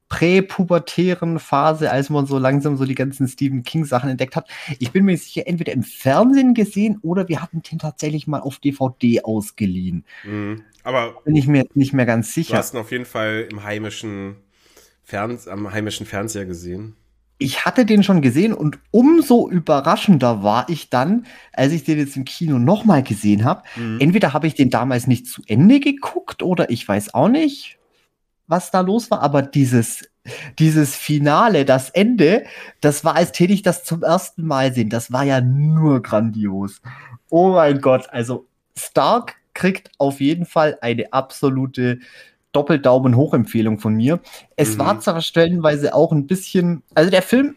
präpubertären 0.09 1.39
Phase, 1.39 1.91
als 1.91 2.09
man 2.09 2.25
so 2.25 2.39
langsam 2.39 2.75
so 2.77 2.85
die 2.85 2.95
ganzen 2.95 3.27
Stephen 3.27 3.63
King 3.63 3.85
Sachen 3.85 4.09
entdeckt 4.09 4.35
hat. 4.35 4.49
Ich 4.79 4.91
bin 4.91 5.05
mir 5.05 5.15
sicher, 5.17 5.43
entweder 5.45 5.71
im 5.71 5.83
Fernsehen 5.83 6.55
gesehen 6.55 6.97
oder 7.01 7.29
wir 7.29 7.41
hatten 7.41 7.61
den 7.61 7.79
tatsächlich 7.79 8.27
mal 8.27 8.41
auf 8.41 8.57
DVD 8.57 9.23
ausgeliehen. 9.23 10.03
Mhm. 10.25 10.63
Aber 10.83 11.21
bin 11.23 11.35
ich 11.35 11.47
mir 11.47 11.65
nicht 11.75 11.93
mehr 11.93 12.07
ganz 12.07 12.33
sicher. 12.33 12.53
Du 12.53 12.57
hast 12.57 12.73
ihn 12.73 12.79
auf 12.79 12.91
jeden 12.91 13.05
Fall 13.05 13.47
im 13.51 13.63
heimischen 13.63 14.37
Ferns 15.03 15.47
am 15.47 15.71
heimischen 15.71 16.05
Fernseher 16.05 16.45
gesehen. 16.45 16.95
Ich 17.37 17.63
hatte 17.63 17.85
den 17.85 18.03
schon 18.03 18.21
gesehen 18.21 18.53
und 18.53 18.79
umso 18.91 19.49
überraschender 19.49 20.43
war 20.43 20.67
ich 20.69 20.89
dann, 20.89 21.25
als 21.53 21.71
ich 21.71 21.83
den 21.83 21.97
jetzt 21.97 22.17
im 22.17 22.25
Kino 22.25 22.59
nochmal 22.59 23.01
gesehen 23.01 23.45
habe. 23.45 23.63
Mhm. 23.75 24.01
Entweder 24.01 24.33
habe 24.33 24.47
ich 24.47 24.55
den 24.55 24.69
damals 24.69 25.07
nicht 25.07 25.27
zu 25.27 25.41
Ende 25.47 25.79
geguckt 25.79 26.43
oder 26.43 26.69
ich 26.69 26.85
weiß 26.85 27.13
auch 27.13 27.29
nicht 27.29 27.78
was 28.49 28.71
da 28.71 28.81
los 28.81 29.09
war, 29.11 29.21
aber 29.21 29.41
dieses, 29.43 30.09
dieses 30.57 30.95
Finale, 30.95 31.65
das 31.65 31.91
Ende, 31.91 32.43
das 32.81 33.05
war, 33.05 33.15
als 33.15 33.31
täte 33.31 33.53
ich 33.53 33.61
das 33.61 33.83
zum 33.83 34.03
ersten 34.03 34.45
Mal 34.45 34.73
sehen. 34.73 34.89
Das 34.89 35.11
war 35.11 35.23
ja 35.23 35.39
nur 35.39 36.01
grandios. 36.01 36.81
Oh 37.29 37.51
mein 37.51 37.79
Gott, 37.79 38.09
also 38.09 38.47
Stark 38.75 39.35
kriegt 39.53 39.91
auf 39.99 40.19
jeden 40.19 40.45
Fall 40.45 40.77
eine 40.81 41.13
absolute 41.13 41.99
Doppeldaumen 42.51 43.15
Hoch-Empfehlung 43.15 43.79
von 43.79 43.93
mir. 43.93 44.19
Es 44.55 44.75
mhm. 44.75 44.79
war 44.79 44.99
zwar 44.99 45.21
stellenweise 45.21 45.93
auch 45.93 46.11
ein 46.11 46.25
bisschen, 46.25 46.81
also 46.95 47.11
der 47.11 47.21
Film 47.21 47.55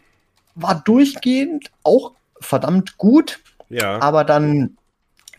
war 0.53 0.75
durchgehend 0.75 1.71
auch 1.83 2.13
verdammt 2.39 2.97
gut, 2.97 3.39
ja. 3.69 3.99
aber 3.99 4.23
dann, 4.23 4.77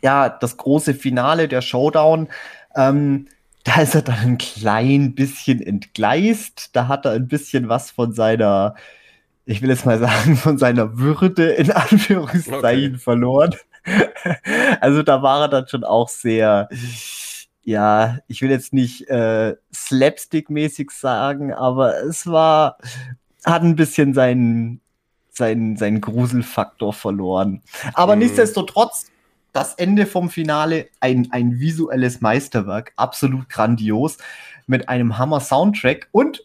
ja, 0.02 0.28
das 0.28 0.56
große 0.56 0.94
Finale, 0.94 1.46
der 1.46 1.60
Showdown, 1.62 2.28
ähm, 2.74 3.28
da 3.64 3.80
ist 3.80 3.94
er 3.94 4.02
dann 4.02 4.18
ein 4.18 4.38
klein 4.38 5.14
bisschen 5.14 5.60
entgleist. 5.60 6.70
Da 6.76 6.86
hat 6.86 7.06
er 7.06 7.12
ein 7.12 7.28
bisschen 7.28 7.68
was 7.68 7.90
von 7.90 8.12
seiner, 8.12 8.74
ich 9.46 9.62
will 9.62 9.70
jetzt 9.70 9.86
mal 9.86 9.98
sagen, 9.98 10.36
von 10.36 10.58
seiner 10.58 10.98
Würde 10.98 11.50
in 11.52 11.72
Anführungszeichen 11.72 12.94
okay. 12.94 12.98
verloren. 12.98 13.54
Also 14.80 15.02
da 15.02 15.22
war 15.22 15.42
er 15.42 15.48
dann 15.48 15.68
schon 15.68 15.84
auch 15.84 16.08
sehr, 16.08 16.68
ja, 17.64 18.18
ich 18.28 18.40
will 18.40 18.50
jetzt 18.50 18.72
nicht 18.72 19.08
äh, 19.08 19.56
slapstick-mäßig 19.74 20.90
sagen, 20.90 21.52
aber 21.52 22.02
es 22.02 22.26
war, 22.26 22.78
hat 23.44 23.62
ein 23.62 23.76
bisschen 23.76 24.14
seinen, 24.14 24.80
seinen, 25.30 25.76
seinen 25.76 26.00
Gruselfaktor 26.00 26.92
verloren. 26.92 27.62
Aber 27.92 28.14
mhm. 28.14 28.22
nichtsdestotrotz, 28.22 29.10
das 29.54 29.74
Ende 29.74 30.04
vom 30.04 30.28
Finale 30.30 30.88
ein, 31.00 31.28
ein 31.30 31.60
visuelles 31.60 32.20
Meisterwerk, 32.20 32.92
absolut 32.96 33.48
grandios, 33.48 34.18
mit 34.66 34.88
einem 34.88 35.16
Hammer-Soundtrack 35.16 36.08
und 36.10 36.44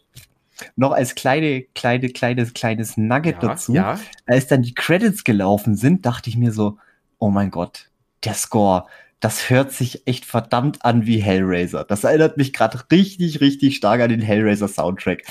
noch 0.76 0.92
als 0.92 1.14
kleine, 1.14 1.62
kleine, 1.74 2.10
kleines, 2.10 2.54
kleines 2.54 2.96
Nugget 2.96 3.42
ja, 3.42 3.48
dazu, 3.48 3.74
ja. 3.74 3.98
als 4.26 4.46
dann 4.46 4.62
die 4.62 4.74
Credits 4.74 5.24
gelaufen 5.24 5.74
sind, 5.74 6.06
dachte 6.06 6.30
ich 6.30 6.36
mir 6.36 6.52
so, 6.52 6.78
oh 7.18 7.30
mein 7.30 7.50
Gott, 7.50 7.90
der 8.24 8.34
Score, 8.34 8.86
das 9.18 9.50
hört 9.50 9.72
sich 9.72 10.06
echt 10.06 10.24
verdammt 10.24 10.84
an 10.84 11.04
wie 11.04 11.18
Hellraiser. 11.18 11.84
Das 11.84 12.04
erinnert 12.04 12.36
mich 12.36 12.52
gerade 12.52 12.78
richtig, 12.92 13.40
richtig 13.40 13.76
stark 13.76 14.00
an 14.00 14.10
den 14.10 14.22
Hellraiser 14.22 14.68
Soundtrack. 14.68 15.24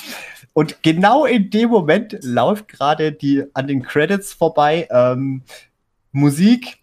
Und 0.51 0.84
genau 0.84 1.25
in 1.25 1.49
dem 1.49 1.69
Moment 1.69 2.17
läuft 2.21 2.67
gerade 2.67 3.13
die 3.13 3.45
an 3.53 3.67
den 3.67 3.84
Credits 3.84 4.34
vorbei 4.34 4.88
ähm, 4.91 5.43
Musik 6.11 6.78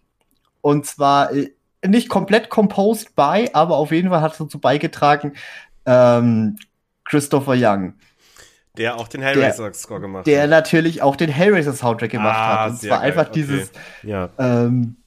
und 0.67 0.85
zwar 0.85 1.31
äh, 1.31 1.53
nicht 1.85 2.09
komplett 2.09 2.49
composed 2.49 3.15
by, 3.15 3.49
aber 3.53 3.77
auf 3.77 3.91
jeden 3.91 4.09
Fall 4.09 4.19
hat 4.19 4.37
dazu 4.37 4.59
beigetragen 4.59 5.31
ähm, 5.85 6.57
Christopher 7.05 7.53
Young. 7.55 7.93
Der 8.75 8.97
auch 8.97 9.07
den 9.07 9.21
Hellraiser-Score 9.21 10.01
gemacht 10.01 10.19
hat. 10.19 10.27
Der 10.27 10.45
natürlich 10.45 11.01
auch 11.01 11.15
den 11.15 11.29
Hellraiser-Soundtrack 11.29 12.11
gemacht 12.11 12.37
ah, 12.37 12.65
hat. 12.65 12.71
Und 12.71 12.81
zwar 12.81 12.99
geil. 12.99 13.07
einfach 13.07 13.29
okay. 13.29 13.39
dieses, 13.41 13.71
ja, 14.03 14.29
ähm, 14.37 14.97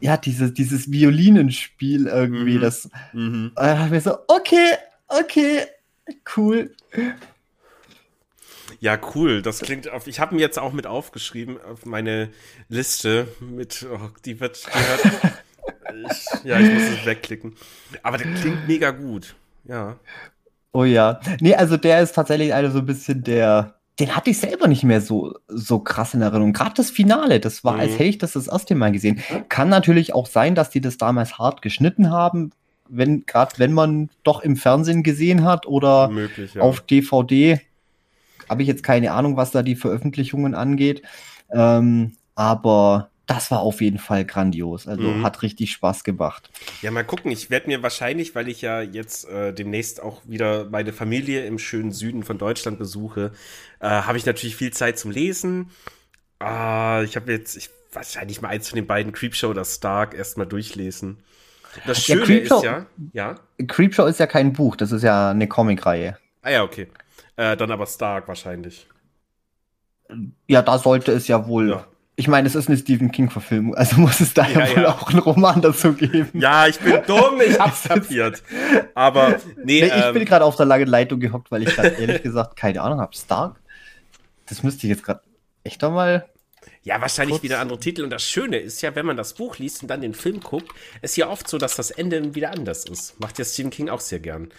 ja 0.00 0.16
dieses, 0.16 0.52
dieses 0.54 0.90
Violinenspiel 0.90 2.08
irgendwie. 2.08 2.56
Mhm. 2.56 2.60
Das 2.60 2.90
mhm. 3.12 3.52
Äh, 3.56 3.88
mir 3.90 4.00
so, 4.00 4.16
okay, 4.26 4.72
okay, 5.06 5.60
cool. 6.36 6.74
Ja, 8.80 8.98
cool. 9.14 9.42
Das 9.42 9.60
klingt 9.60 9.88
auf. 9.90 10.06
Ich 10.06 10.20
habe 10.20 10.34
mir 10.34 10.40
jetzt 10.40 10.58
auch 10.58 10.72
mit 10.72 10.86
aufgeschrieben 10.86 11.58
auf 11.60 11.86
meine 11.86 12.30
Liste 12.68 13.28
mit. 13.40 13.86
Oh, 13.90 14.10
die 14.24 14.40
wird. 14.40 14.66
Die 14.66 15.08
ich, 16.10 16.44
ja, 16.44 16.58
ich 16.58 16.72
muss 16.72 16.82
es 16.82 17.06
wegklicken. 17.06 17.54
Aber 18.02 18.18
der 18.18 18.32
klingt 18.34 18.66
mega 18.68 18.90
gut. 18.90 19.34
Ja. 19.64 19.98
Oh 20.72 20.84
ja. 20.84 21.20
Nee, 21.40 21.54
also 21.54 21.76
der 21.76 22.00
ist 22.00 22.14
tatsächlich 22.14 22.52
einer 22.52 22.70
so 22.70 22.78
ein 22.78 22.86
bisschen 22.86 23.22
der. 23.22 23.74
Den 24.00 24.16
hatte 24.16 24.30
ich 24.30 24.38
selber 24.38 24.66
nicht 24.66 24.82
mehr 24.82 25.00
so, 25.00 25.34
so 25.46 25.78
krass 25.78 26.14
in 26.14 26.20
Erinnerung. 26.20 26.52
Gerade 26.52 26.74
das 26.74 26.90
Finale, 26.90 27.38
das 27.38 27.62
war, 27.62 27.74
mhm. 27.74 27.80
als 27.80 27.92
hätte 27.92 28.04
ich 28.04 28.18
das 28.18 28.32
das 28.32 28.48
erste 28.48 28.74
Mal 28.74 28.90
gesehen. 28.90 29.22
Kann 29.48 29.68
natürlich 29.68 30.12
auch 30.12 30.26
sein, 30.26 30.56
dass 30.56 30.70
die 30.70 30.80
das 30.80 30.98
damals 30.98 31.38
hart 31.38 31.62
geschnitten 31.62 32.10
haben, 32.10 32.50
wenn, 32.88 33.24
gerade 33.24 33.52
wenn 33.58 33.72
man 33.72 34.10
doch 34.24 34.42
im 34.42 34.56
Fernsehen 34.56 35.04
gesehen 35.04 35.44
hat 35.44 35.66
oder 35.66 36.08
Möglich, 36.08 36.54
ja. 36.54 36.62
auf 36.62 36.80
DVD 36.80 37.60
habe 38.48 38.62
ich 38.62 38.68
jetzt 38.68 38.82
keine 38.82 39.12
Ahnung, 39.12 39.36
was 39.36 39.50
da 39.50 39.62
die 39.62 39.76
Veröffentlichungen 39.76 40.54
angeht. 40.54 41.02
Ähm, 41.50 42.12
aber 42.34 43.10
das 43.26 43.50
war 43.50 43.60
auf 43.60 43.80
jeden 43.80 43.98
Fall 43.98 44.24
grandios. 44.24 44.86
Also 44.86 45.02
mhm. 45.02 45.24
hat 45.24 45.42
richtig 45.42 45.72
Spaß 45.72 46.04
gemacht. 46.04 46.50
Ja, 46.82 46.90
mal 46.90 47.04
gucken. 47.04 47.30
Ich 47.30 47.50
werde 47.50 47.68
mir 47.68 47.82
wahrscheinlich, 47.82 48.34
weil 48.34 48.48
ich 48.48 48.60
ja 48.60 48.82
jetzt 48.82 49.28
äh, 49.28 49.52
demnächst 49.52 50.02
auch 50.02 50.20
wieder 50.26 50.66
meine 50.66 50.92
Familie 50.92 51.46
im 51.46 51.58
schönen 51.58 51.92
Süden 51.92 52.22
von 52.22 52.38
Deutschland 52.38 52.78
besuche, 52.78 53.32
äh, 53.80 53.88
habe 53.88 54.18
ich 54.18 54.26
natürlich 54.26 54.56
viel 54.56 54.72
Zeit 54.72 54.98
zum 54.98 55.10
Lesen. 55.10 55.70
Ah, 56.38 57.02
ich 57.04 57.16
habe 57.16 57.32
jetzt 57.32 57.56
ich, 57.56 57.70
wahrscheinlich 57.92 58.42
mal 58.42 58.48
eins 58.48 58.68
von 58.68 58.76
den 58.76 58.86
beiden 58.86 59.12
Creepshow 59.12 59.48
oder 59.48 59.64
Stark 59.64 60.14
erstmal 60.14 60.46
durchlesen. 60.46 61.18
Das 61.86 62.04
Schöne 62.04 62.26
ja, 62.26 62.56
ist 62.56 62.64
ja, 62.64 62.86
ja. 63.12 63.34
Creepshow 63.66 64.06
ist 64.06 64.20
ja 64.20 64.26
kein 64.26 64.52
Buch, 64.52 64.76
das 64.76 64.92
ist 64.92 65.02
ja 65.02 65.30
eine 65.30 65.48
Comicreihe. 65.48 66.18
Ah 66.42 66.50
ja, 66.50 66.62
okay. 66.62 66.88
Äh, 67.36 67.56
dann 67.56 67.70
aber 67.70 67.86
Stark 67.86 68.28
wahrscheinlich. 68.28 68.86
Ja, 70.46 70.62
da 70.62 70.78
sollte 70.78 71.12
es 71.12 71.28
ja 71.28 71.46
wohl. 71.46 71.70
Ja. 71.70 71.86
Ich 72.16 72.28
meine, 72.28 72.46
es 72.46 72.54
ist 72.54 72.68
eine 72.68 72.76
Stephen 72.76 73.10
King-Verfilmung, 73.10 73.74
also 73.74 73.96
muss 73.96 74.20
es 74.20 74.34
da 74.34 74.46
ja, 74.46 74.66
ja 74.66 74.76
wohl 74.76 74.86
auch 74.86 75.10
einen 75.10 75.18
Roman 75.18 75.60
dazu 75.60 75.94
geben. 75.94 76.28
Ja, 76.34 76.68
ich 76.68 76.78
bin 76.78 77.00
dumm, 77.06 77.40
ich 77.44 77.58
hab's 77.58 77.82
kapiert. 77.88 78.40
Aber 78.94 79.40
nee, 79.56 79.80
nee 79.80 79.86
ich 79.86 79.92
ähm, 79.92 80.14
bin 80.14 80.24
gerade 80.24 80.44
auf 80.44 80.54
der 80.54 80.66
langen 80.66 80.86
Leitung 80.86 81.18
gehockt, 81.18 81.50
weil 81.50 81.64
ich 81.64 81.74
gerade 81.74 81.88
ehrlich 81.98 82.22
gesagt 82.22 82.54
keine 82.54 82.82
Ahnung 82.82 83.00
habe. 83.00 83.16
Stark? 83.16 83.56
Das 84.46 84.62
müsste 84.62 84.86
ich 84.86 84.90
jetzt 84.90 85.02
gerade 85.02 85.22
echt 85.64 85.82
mal. 85.82 86.28
Ja, 86.84 87.00
wahrscheinlich 87.00 87.42
wieder 87.42 87.58
andere 87.60 87.80
Titel. 87.80 88.04
Und 88.04 88.10
das 88.10 88.22
Schöne 88.22 88.58
ist 88.58 88.80
ja, 88.82 88.94
wenn 88.94 89.06
man 89.06 89.16
das 89.16 89.34
Buch 89.34 89.58
liest 89.58 89.82
und 89.82 89.88
dann 89.88 90.02
den 90.02 90.14
Film 90.14 90.40
guckt, 90.40 90.70
ist 91.02 91.16
ja 91.16 91.28
oft 91.28 91.48
so, 91.48 91.58
dass 91.58 91.76
das 91.76 91.90
Ende 91.90 92.34
wieder 92.34 92.52
anders 92.52 92.84
ist. 92.84 93.18
Macht 93.18 93.38
ja 93.38 93.44
Stephen 93.44 93.70
King 93.70 93.88
auch 93.88 94.00
sehr 94.00 94.20
gern. 94.20 94.50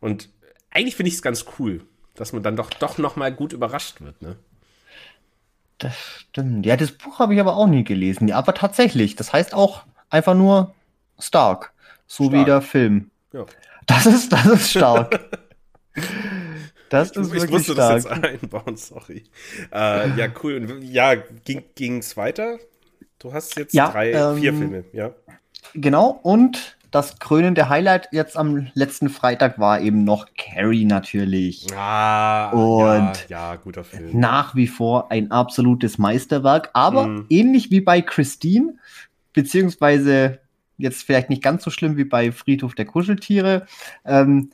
Und 0.00 0.28
eigentlich 0.70 0.94
finde 0.94 1.08
ich 1.08 1.14
es 1.14 1.22
ganz 1.22 1.46
cool 1.58 1.80
dass 2.20 2.34
man 2.34 2.42
dann 2.42 2.54
doch, 2.54 2.68
doch 2.68 2.98
noch 2.98 3.16
mal 3.16 3.32
gut 3.32 3.54
überrascht 3.54 4.02
wird, 4.02 4.20
ne? 4.20 4.36
Das 5.78 5.94
stimmt. 5.94 6.66
Ja, 6.66 6.76
das 6.76 6.92
Buch 6.92 7.18
habe 7.18 7.32
ich 7.32 7.40
aber 7.40 7.56
auch 7.56 7.66
nie 7.66 7.82
gelesen. 7.82 8.28
Ja, 8.28 8.36
aber 8.36 8.52
tatsächlich, 8.52 9.16
das 9.16 9.32
heißt 9.32 9.54
auch 9.54 9.84
einfach 10.10 10.34
nur 10.34 10.74
Stark, 11.18 11.72
so 12.06 12.24
stark. 12.24 12.38
wie 12.38 12.44
der 12.44 12.60
Film. 12.60 13.10
Ja. 13.32 13.46
Das 13.86 14.04
ist, 14.04 14.30
das 14.30 14.44
ist 14.44 14.70
stark. 14.70 15.18
das 16.90 17.12
ist 17.12 17.16
ich, 17.16 17.32
wirklich 17.32 17.44
ich 17.44 17.50
musste 17.50 17.72
stark. 17.72 18.02
das 18.02 18.04
jetzt 18.04 18.24
einbauen, 18.24 18.76
sorry. 18.76 19.24
Äh, 19.72 20.18
ja, 20.18 20.28
cool. 20.42 20.56
Und 20.56 20.82
ja, 20.82 21.14
ging 21.14 21.98
es 21.98 22.18
weiter? 22.18 22.58
Du 23.18 23.32
hast 23.32 23.56
jetzt 23.56 23.72
ja, 23.72 23.90
drei, 23.90 24.12
ähm, 24.12 24.36
vier 24.36 24.52
Filme, 24.52 24.84
ja. 24.92 25.14
Genau, 25.72 26.20
und 26.22 26.76
das 26.90 27.18
krönende 27.18 27.68
Highlight 27.68 28.08
jetzt 28.12 28.36
am 28.36 28.68
letzten 28.74 29.08
Freitag 29.08 29.58
war 29.58 29.80
eben 29.80 30.04
noch 30.04 30.26
Carrie 30.36 30.84
natürlich. 30.84 31.66
Ah, 31.74 32.50
und 32.50 33.28
ja, 33.28 33.52
ja, 33.52 33.56
guter 33.56 33.84
Film. 33.84 34.18
Nach 34.18 34.54
wie 34.54 34.66
vor 34.66 35.10
ein 35.10 35.30
absolutes 35.30 35.98
Meisterwerk, 35.98 36.70
aber 36.72 37.06
mhm. 37.06 37.26
ähnlich 37.28 37.70
wie 37.70 37.80
bei 37.80 38.00
Christine, 38.02 38.74
beziehungsweise 39.32 40.40
jetzt 40.78 41.02
vielleicht 41.02 41.30
nicht 41.30 41.42
ganz 41.42 41.62
so 41.62 41.70
schlimm 41.70 41.96
wie 41.96 42.04
bei 42.04 42.32
Friedhof 42.32 42.74
der 42.74 42.86
Kuscheltiere, 42.86 43.66
ähm, 44.04 44.50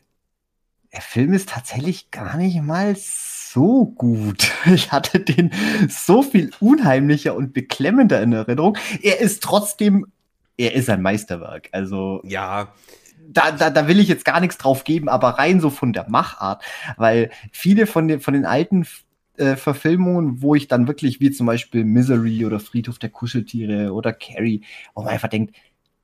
der 0.93 1.01
Film 1.01 1.33
ist 1.33 1.51
tatsächlich 1.51 2.11
gar 2.11 2.37
nicht 2.37 2.61
mal 2.63 2.97
so 2.97 3.87
gut. 3.87 4.51
Ich 4.67 4.93
hatte 4.93 5.21
den 5.21 5.53
so 5.89 6.23
viel 6.23 6.51
unheimlicher 6.61 7.35
und 7.35 7.53
beklemmender 7.53 8.23
in 8.23 8.33
Erinnerung. 8.33 8.77
Er 9.03 9.21
ist 9.21 9.43
trotzdem, 9.43 10.07
er 10.57 10.75
ist 10.75 10.89
ein 10.91 11.03
Meisterwerk. 11.03 11.69
Also. 11.73 12.21
Ja. 12.25 12.73
Da, 13.29 13.51
da, 13.51 13.71
da 13.71 13.89
will 13.89 13.99
ich 13.99 14.09
jetzt 14.09 14.25
gar 14.25 14.41
nichts 14.41 14.57
drauf 14.57 14.85
geben, 14.85 15.09
aber 15.09 15.31
rein 15.31 15.61
so 15.61 15.69
von 15.69 15.93
der 15.93 16.09
Machart, 16.09 16.63
weil 16.97 17.31
viele 17.51 17.87
von 17.87 18.07
den, 18.07 18.21
von 18.21 18.35
den 18.35 18.45
alten 18.45 18.87
äh, 19.37 19.57
Verfilmungen, 19.57 20.43
wo 20.43 20.55
ich 20.55 20.69
dann 20.69 20.87
wirklich, 20.87 21.19
wie 21.21 21.33
zum 21.33 21.47
Beispiel 21.47 21.85
Misery 21.85 22.47
oder 22.47 22.61
Friedhof 22.61 23.01
der 23.01 23.11
Kuscheltiere 23.11 23.93
oder 23.93 24.13
Carrie, 24.13 24.63
wo 24.95 25.03
man 25.03 25.13
einfach 25.13 25.29
denkt, 25.29 25.57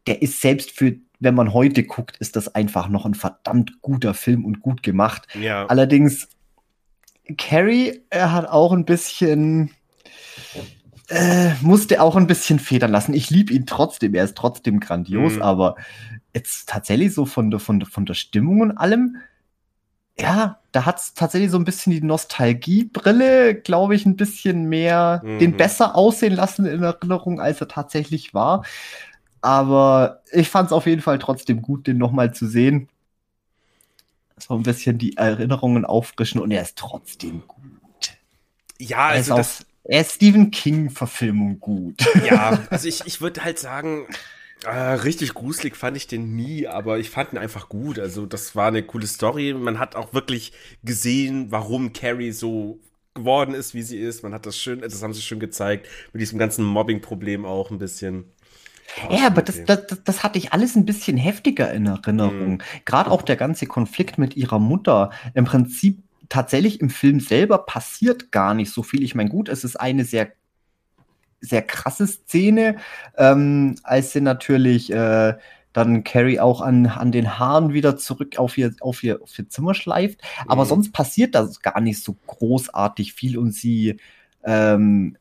der 0.08 0.20
ist 0.20 0.40
selbst 0.40 0.72
für, 0.72 0.96
wenn 1.20 1.36
man 1.36 1.54
heute 1.54 1.84
guckt, 1.84 2.16
ist 2.18 2.34
das 2.34 2.54
einfach 2.56 2.88
noch 2.88 3.06
ein 3.06 3.14
verdammt 3.14 3.80
guter 3.82 4.14
Film 4.14 4.44
und 4.44 4.60
gut 4.60 4.82
gemacht. 4.82 5.28
Ja. 5.40 5.66
Allerdings 5.66 6.28
Carrie, 7.38 8.00
er 8.10 8.32
hat 8.32 8.48
auch 8.48 8.72
ein 8.72 8.84
bisschen, 8.84 9.70
äh, 11.12 11.54
musste 11.60 12.00
auch 12.02 12.16
ein 12.16 12.26
bisschen 12.26 12.58
federn 12.58 12.90
lassen. 12.90 13.14
Ich 13.14 13.30
liebe 13.30 13.52
ihn 13.52 13.66
trotzdem, 13.66 14.14
er 14.14 14.24
ist 14.24 14.36
trotzdem 14.36 14.80
grandios, 14.80 15.34
mhm. 15.34 15.42
aber 15.42 15.76
jetzt 16.34 16.68
tatsächlich 16.68 17.14
so 17.14 17.26
von 17.26 17.50
der, 17.50 17.60
von, 17.60 17.80
der, 17.80 17.88
von 17.88 18.06
der 18.06 18.14
Stimmung 18.14 18.60
und 18.60 18.72
allem, 18.72 19.16
ja, 20.18 20.58
da 20.72 20.86
hat 20.86 20.98
es 20.98 21.14
tatsächlich 21.14 21.50
so 21.50 21.58
ein 21.58 21.64
bisschen 21.64 21.92
die 21.92 22.02
Nostalgiebrille, 22.02 23.54
glaube 23.54 23.94
ich, 23.94 24.06
ein 24.06 24.16
bisschen 24.16 24.68
mehr 24.68 25.22
mhm. 25.24 25.38
den 25.38 25.56
besser 25.56 25.96
aussehen 25.96 26.34
lassen 26.34 26.66
in 26.66 26.82
Erinnerung, 26.82 27.40
als 27.40 27.60
er 27.60 27.68
tatsächlich 27.68 28.34
war. 28.34 28.64
Aber 29.40 30.22
ich 30.30 30.48
fand 30.48 30.66
es 30.66 30.72
auf 30.72 30.86
jeden 30.86 31.02
Fall 31.02 31.18
trotzdem 31.18 31.62
gut, 31.62 31.86
den 31.86 31.98
nochmal 31.98 32.32
zu 32.32 32.46
sehen 32.46 32.88
so 34.42 34.54
ein 34.54 34.62
bisschen 34.62 34.98
die 34.98 35.16
Erinnerungen 35.16 35.84
auffrischen 35.84 36.40
und 36.40 36.50
er 36.50 36.62
ist 36.62 36.76
trotzdem 36.76 37.42
gut. 37.46 37.62
Ja, 38.78 39.06
also 39.06 39.34
er 39.34 39.40
ist, 39.40 39.60
das, 39.60 39.66
er 39.84 40.02
ist 40.02 40.12
Stephen 40.12 40.50
King-Verfilmung 40.50 41.60
gut. 41.60 42.04
Ja, 42.24 42.60
also 42.70 42.88
ich, 42.88 43.02
ich 43.06 43.20
würde 43.20 43.44
halt 43.44 43.58
sagen, 43.58 44.06
äh, 44.64 44.70
richtig 44.70 45.34
gruselig 45.34 45.76
fand 45.76 45.96
ich 45.96 46.06
den 46.06 46.36
nie, 46.36 46.66
aber 46.68 46.98
ich 46.98 47.10
fand 47.10 47.32
ihn 47.32 47.38
einfach 47.38 47.68
gut. 47.68 47.98
Also 47.98 48.26
das 48.26 48.54
war 48.54 48.68
eine 48.68 48.82
coole 48.82 49.06
Story. 49.06 49.54
Man 49.54 49.78
hat 49.78 49.96
auch 49.96 50.14
wirklich 50.14 50.52
gesehen, 50.84 51.50
warum 51.50 51.92
Carrie 51.92 52.32
so 52.32 52.78
geworden 53.14 53.54
ist, 53.54 53.74
wie 53.74 53.82
sie 53.82 53.98
ist. 53.98 54.22
Man 54.22 54.32
hat 54.32 54.46
das 54.46 54.56
schön, 54.56 54.80
das 54.80 55.02
haben 55.02 55.12
sie 55.12 55.22
schön 55.22 55.40
gezeigt, 55.40 55.88
mit 56.12 56.20
diesem 56.20 56.38
ganzen 56.38 56.64
Mobbing-Problem 56.64 57.44
auch 57.44 57.70
ein 57.70 57.78
bisschen. 57.78 58.24
Ja, 59.10 59.26
aber 59.26 59.42
das, 59.42 59.64
das, 59.64 60.02
das 60.04 60.22
hatte 60.22 60.38
ich 60.38 60.52
alles 60.52 60.76
ein 60.76 60.84
bisschen 60.84 61.16
heftiger 61.16 61.72
in 61.72 61.86
Erinnerung. 61.86 62.52
Mhm. 62.52 62.58
Gerade 62.84 63.10
auch 63.10 63.22
der 63.22 63.36
ganze 63.36 63.66
Konflikt 63.66 64.18
mit 64.18 64.36
ihrer 64.36 64.58
Mutter. 64.58 65.10
Im 65.34 65.44
Prinzip 65.44 65.98
tatsächlich 66.32 66.80
im 66.80 66.88
Film 66.88 67.20
selber 67.20 67.58
passiert 67.58 68.32
gar 68.32 68.54
nicht 68.54 68.72
so 68.72 68.82
viel. 68.82 69.02
Ich 69.02 69.14
meine, 69.14 69.28
gut, 69.28 69.50
es 69.50 69.64
ist 69.64 69.76
eine 69.76 70.06
sehr, 70.06 70.32
sehr 71.40 71.60
krasse 71.60 72.06
Szene, 72.06 72.76
ähm, 73.18 73.74
als 73.82 74.12
sie 74.12 74.22
natürlich 74.22 74.90
äh, 74.90 75.34
dann 75.74 76.04
Carrie 76.04 76.40
auch 76.40 76.62
an, 76.62 76.86
an 76.86 77.12
den 77.12 77.38
Haaren 77.38 77.74
wieder 77.74 77.98
zurück 77.98 78.38
auf 78.38 78.56
ihr, 78.56 78.74
auf 78.80 79.04
ihr, 79.04 79.22
auf 79.22 79.38
ihr 79.38 79.50
Zimmer 79.50 79.74
schleift. 79.74 80.22
Aber 80.46 80.64
mhm. 80.64 80.68
sonst 80.68 80.92
passiert 80.94 81.34
das 81.34 81.60
gar 81.60 81.82
nicht 81.82 82.02
so 82.02 82.16
großartig 82.26 83.12
viel 83.12 83.36
und 83.36 83.52
sie 83.52 83.98
ähm, 84.42 85.18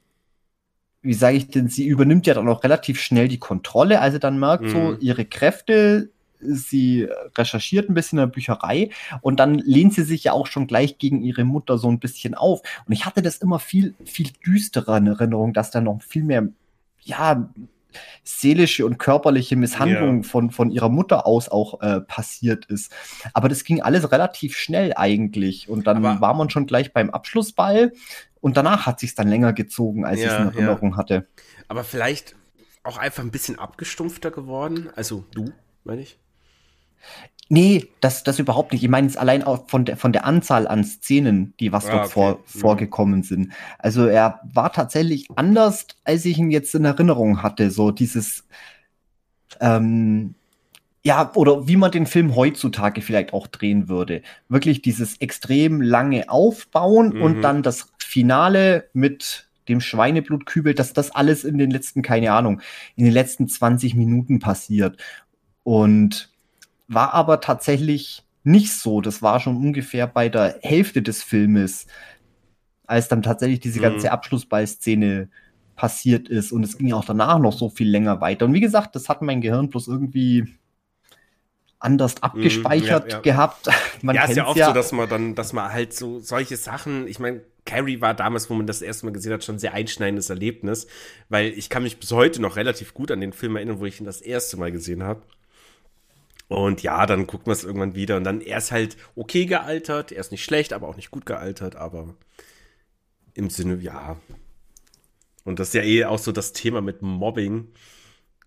wie 1.02 1.14
sage 1.14 1.36
ich 1.36 1.50
denn, 1.50 1.68
sie 1.68 1.88
übernimmt 1.88 2.26
ja 2.26 2.36
dann 2.36 2.48
auch 2.48 2.64
relativ 2.64 3.02
schnell 3.02 3.28
die 3.28 3.40
Kontrolle, 3.40 4.00
also 4.00 4.18
dann 4.18 4.40
merkt 4.40 4.64
mhm. 4.66 4.70
so 4.70 4.98
ihre 5.00 5.26
Kräfte, 5.26 6.10
sie 6.42 7.08
recherchiert 7.38 7.90
ein 7.90 7.94
bisschen 7.94 8.20
in 8.20 8.24
der 8.24 8.34
Bücherei 8.34 8.90
und 9.22 9.40
dann 9.40 9.56
lehnt 9.56 9.94
sie 9.94 10.04
sich 10.04 10.24
ja 10.24 10.34
auch 10.34 10.48
schon 10.48 10.68
gleich 10.68 10.98
gegen 10.98 11.22
ihre 11.22 11.44
Mutter 11.44 11.78
so 11.78 11.90
ein 11.90 12.00
bisschen 12.00 12.36
auf. 12.36 12.62
Und 12.86 12.94
ich 12.94 13.06
hatte 13.06 13.22
das 13.22 13.38
immer 13.38 13.60
viel, 13.60 13.96
viel 14.06 14.30
düsterer 14.46 14.98
in 14.98 15.08
Erinnerung, 15.08 15.54
dass 15.54 15.72
da 15.72 15.82
noch 15.82 16.02
viel 16.02 16.24
mehr, 16.24 16.48
ja, 17.02 17.50
seelische 18.24 18.86
und 18.86 18.98
körperliche 18.98 19.56
Misshandlung 19.56 20.24
ja. 20.24 20.30
von, 20.30 20.52
von 20.52 20.72
ihrer 20.72 20.90
Mutter 20.90 21.26
aus 21.26 21.50
auch 21.50 21.82
äh, 21.82 22.02
passiert 22.02 22.66
ist. 22.66 22.92
Aber 23.34 23.50
das 23.50 23.64
ging 23.64 23.82
alles 23.82 24.12
relativ 24.12 24.56
schnell 24.56 24.94
eigentlich. 24.96 25.70
Und 25.70 25.88
dann 25.88 26.06
Aber 26.06 26.22
war 26.22 26.34
man 26.34 26.50
schon 26.50 26.68
gleich 26.68 26.94
beim 26.94 27.10
Abschlussball 27.10 27.92
und 28.40 28.58
danach 28.58 28.86
hat 28.86 29.00
sich 29.00 29.16
dann 29.16 29.28
länger 29.28 29.54
gezogen, 29.54 30.06
als 30.06 30.22
ja, 30.22 30.28
ich 30.28 30.34
es 30.34 30.40
in 30.40 30.48
Erinnerung 30.48 30.92
ja. 30.92 30.98
hatte. 30.98 31.28
Aber 31.68 31.84
vielleicht 31.84 32.36
auch 32.84 32.98
einfach 32.98 33.24
ein 33.24 33.32
bisschen 33.32 33.60
abgestumpfter 33.60 34.32
geworden. 34.32 34.90
Also 34.96 35.26
du, 35.32 35.52
meine 35.84 36.02
ich? 36.02 36.18
Nee, 37.54 37.90
das, 38.00 38.24
das 38.24 38.40
überhaupt 38.40 38.72
nicht. 38.72 38.82
Ich 38.82 38.90
meine 38.90 39.08
es 39.08 39.18
allein 39.18 39.44
auch 39.44 39.68
von 39.68 39.84
der, 39.84 39.98
von 39.98 40.14
der 40.14 40.24
Anzahl 40.24 40.70
an 40.70 40.86
Szenen, 40.86 41.54
die 41.60 41.74
was 41.74 41.88
ah, 41.88 41.92
dort 41.92 42.04
okay. 42.06 42.14
vor, 42.14 42.32
mhm. 42.32 42.60
vorgekommen 42.60 43.24
sind. 43.24 43.52
Also 43.78 44.06
er 44.06 44.40
war 44.54 44.72
tatsächlich 44.72 45.28
anders, 45.36 45.86
als 46.06 46.24
ich 46.24 46.38
ihn 46.38 46.50
jetzt 46.50 46.74
in 46.76 46.86
Erinnerung 46.86 47.44
hatte. 47.44 47.70
So 47.70 47.92
dieses, 47.92 48.48
ähm, 49.60 50.36
ja, 51.04 51.30
oder 51.36 51.68
wie 51.68 51.76
man 51.76 51.92
den 51.92 52.06
Film 52.06 52.38
heutzutage 52.38 53.02
vielleicht 53.02 53.34
auch 53.34 53.48
drehen 53.48 53.90
würde. 53.90 54.22
Wirklich 54.48 54.82
dieses 54.82 55.18
extrem 55.20 55.82
lange 55.82 56.30
Aufbauen 56.30 57.16
mhm. 57.16 57.22
und 57.22 57.42
dann 57.42 57.64
das 57.64 57.92
Finale 57.98 58.90
mit 58.94 59.50
dem 59.68 59.82
Schweineblutkübel, 59.82 60.74
dass 60.74 60.94
das 60.94 61.12
alles 61.12 61.44
in 61.44 61.58
den 61.58 61.70
letzten, 61.70 62.02
keine 62.02 62.32
Ahnung, 62.32 62.62
in 62.96 63.04
den 63.04 63.14
letzten 63.14 63.50
20 63.50 63.96
Minuten 63.96 64.40
passiert. 64.40 65.02
Und 65.64 66.31
war 66.94 67.14
aber 67.14 67.42
tatsächlich 67.42 68.24
nicht 68.44 68.74
so. 68.74 69.02
Das 69.02 69.22
war 69.22 69.40
schon 69.40 69.58
ungefähr 69.58 70.08
bei 70.08 70.30
der 70.30 70.60
Hälfte 70.62 71.02
des 71.02 71.24
Filmes, 71.24 71.88
als 72.86 73.08
dann 73.08 73.22
tatsächlich 73.22 73.60
diese 73.60 73.80
mhm. 73.80 73.84
ganze 73.84 74.12
Abschlussballszene 74.12 75.30
passiert 75.76 76.28
ist. 76.28 76.52
Und 76.52 76.64
es 76.64 76.78
ging 76.78 76.94
auch 76.94 77.06
danach 77.06 77.40
noch 77.40 77.54
so 77.54 77.70
viel 77.70 77.90
länger 77.90 78.22
weiter. 78.22 78.46
Und 78.46 78.54
wie 78.54 78.60
gesagt, 78.60 78.96
das 78.96 79.10
hat 79.10 79.22
mein 79.22 79.42
Gehirn 79.42 79.70
bloß 79.70 79.88
irgendwie 79.88 80.48
anders 81.80 82.16
mhm, 82.16 82.24
abgespeichert 82.24 83.12
ja, 83.12 83.18
ja. 83.18 83.22
gehabt. 83.22 83.68
Man 84.02 84.16
ja, 84.16 84.26
ist 84.26 84.36
ja 84.36 84.48
oft 84.48 84.58
ja. 84.58 84.68
so, 84.68 84.74
dass 84.74 84.92
man 84.92 85.08
dann, 85.08 85.36
dass 85.36 85.54
man 85.54 85.72
halt 85.72 85.94
so 85.94 86.20
solche 86.20 86.58
Sachen, 86.58 87.08
ich 87.08 87.20
meine, 87.20 87.42
Carrie 87.66 88.02
war 88.02 88.16
damals, 88.16 88.50
wo 88.50 88.56
man 88.56 88.66
das 88.66 88.82
erste 88.82 89.06
Mal 89.06 89.12
gesehen 89.12 89.34
hat, 89.34 89.44
schon 89.44 89.56
ein 89.56 89.60
sehr 89.60 89.76
einschneidendes 89.76 90.32
Erlebnis, 90.32 90.88
weil 91.30 91.50
ich 91.50 91.70
kann 91.70 91.84
mich 91.84 92.00
bis 92.00 92.12
heute 92.12 92.42
noch 92.42 92.56
relativ 92.56 92.96
gut 92.96 93.12
an 93.12 93.22
den 93.22 93.34
Film 93.34 93.56
erinnern, 93.56 93.80
wo 93.80 93.86
ich 93.86 94.00
ihn 94.00 94.06
das 94.08 94.22
erste 94.22 94.58
Mal 94.58 94.72
gesehen 94.72 95.04
habe. 95.04 95.22
Und 96.52 96.84
ja, 96.84 97.06
dann 97.06 97.28
guckt 97.28 97.48
man 97.48 97.56
es 97.56 97.64
irgendwann 97.64 97.96
wieder 97.96 98.18
und 98.18 98.26
dann 98.26 98.42
er 98.42 98.58
ist 98.58 98.72
halt 98.72 98.98
okay 99.16 99.46
gealtert, 99.46 100.12
er 100.12 100.20
ist 100.20 100.32
nicht 100.32 100.44
schlecht, 100.44 100.74
aber 100.74 100.90
auch 100.90 100.98
nicht 100.98 101.10
gut 101.10 101.26
gealtert, 101.26 101.78
aber 101.78 102.14
im 103.34 103.50
Sinne, 103.50 103.76
ja. 103.76 104.18
Und 105.46 105.60
das 105.60 105.70
ist 105.70 105.74
ja 105.76 105.84
eh 105.84 106.06
auch 106.06 106.20
so 106.20 106.32
das 106.32 106.52
Thema 106.52 106.82
mit 106.82 107.02
Mobbing 107.02 107.70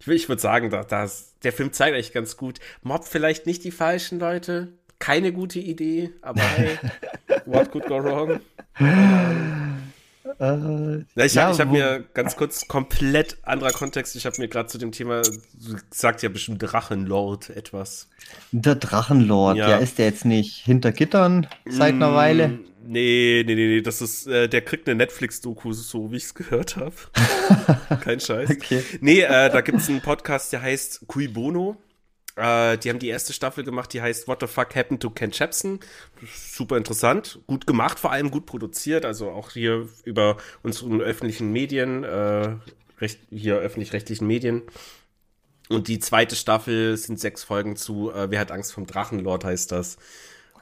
ich 0.06 0.28
würde 0.28 0.42
sagen, 0.42 0.70
da, 0.70 0.84
das, 0.84 1.38
der 1.42 1.52
Film 1.52 1.72
zeigt 1.72 1.94
eigentlich 1.94 2.12
ganz 2.12 2.36
gut. 2.36 2.60
Mob 2.82 3.06
vielleicht 3.06 3.46
nicht 3.46 3.64
die 3.64 3.70
falschen 3.70 4.18
Leute. 4.18 4.72
Keine 4.98 5.32
gute 5.32 5.58
Idee, 5.58 6.10
aber 6.20 6.42
hey, 6.42 6.78
what 7.46 7.70
could 7.70 7.86
go 7.86 8.02
wrong? 8.02 8.40
Äh, 10.40 11.04
ja, 11.14 11.24
ich 11.24 11.34
ja, 11.34 11.48
habe 11.48 11.58
hab 11.58 11.70
mir 11.70 12.04
ganz 12.14 12.36
kurz 12.36 12.66
komplett 12.66 13.36
anderer 13.42 13.72
Kontext. 13.72 14.16
Ich 14.16 14.24
habe 14.24 14.40
mir 14.40 14.48
gerade 14.48 14.68
zu 14.68 14.78
dem 14.78 14.90
Thema, 14.90 15.22
sagt 15.90 16.22
ja 16.22 16.30
bestimmt 16.30 16.62
Drachenlord 16.62 17.50
etwas. 17.50 18.08
Der 18.50 18.76
Drachenlord, 18.76 19.58
ja, 19.58 19.70
ja 19.70 19.76
ist 19.76 19.98
der 19.98 20.06
jetzt 20.06 20.24
nicht 20.24 20.64
hinter 20.64 20.92
Gittern 20.92 21.46
seit 21.66 21.94
einer 21.94 22.10
mm, 22.10 22.14
Weile? 22.14 22.58
Nee, 22.86 23.44
nee, 23.46 23.54
nee, 23.54 23.66
nee, 23.68 23.80
das 23.82 24.00
ist, 24.00 24.26
äh, 24.26 24.48
der 24.48 24.62
kriegt 24.62 24.88
eine 24.88 24.96
Netflix-Doku, 24.96 25.72
so 25.72 26.10
wie 26.10 26.16
ich 26.16 26.24
es 26.24 26.34
gehört 26.34 26.76
habe. 26.76 26.94
Kein 28.00 28.20
Scheiß. 28.20 28.50
Okay. 28.50 28.82
Nee, 29.00 29.20
äh, 29.20 29.50
da 29.50 29.60
gibt 29.60 29.78
es 29.78 29.88
einen 29.88 30.00
Podcast, 30.00 30.52
der 30.52 30.62
heißt 30.62 31.06
Cui 31.06 31.28
Bono. 31.28 31.76
Äh, 32.36 32.78
die 32.78 32.90
haben 32.90 32.98
die 32.98 33.08
erste 33.08 33.32
Staffel 33.32 33.64
gemacht, 33.64 33.92
die 33.92 34.02
heißt 34.02 34.26
What 34.26 34.40
the 34.40 34.46
Fuck 34.46 34.74
Happened 34.74 35.00
to 35.00 35.10
Ken 35.10 35.30
Chapson. 35.30 35.80
Super 36.26 36.76
interessant, 36.76 37.38
gut 37.46 37.66
gemacht, 37.66 37.98
vor 37.98 38.10
allem 38.10 38.30
gut 38.30 38.46
produziert, 38.46 39.04
also 39.04 39.30
auch 39.30 39.50
hier 39.50 39.88
über 40.04 40.36
unseren 40.62 41.00
öffentlichen 41.00 41.52
Medien, 41.52 42.02
äh, 42.02 42.56
recht, 43.00 43.20
hier 43.30 43.56
öffentlich-rechtlichen 43.56 44.26
Medien. 44.26 44.62
Und 45.68 45.88
die 45.88 45.98
zweite 45.98 46.36
Staffel 46.36 46.96
sind 46.96 47.18
sechs 47.18 47.44
Folgen 47.44 47.76
zu 47.76 48.10
äh, 48.12 48.30
Wer 48.30 48.40
hat 48.40 48.52
Angst 48.52 48.72
vom 48.72 48.86
Drachenlord 48.86 49.44
heißt 49.44 49.72
das. 49.72 49.96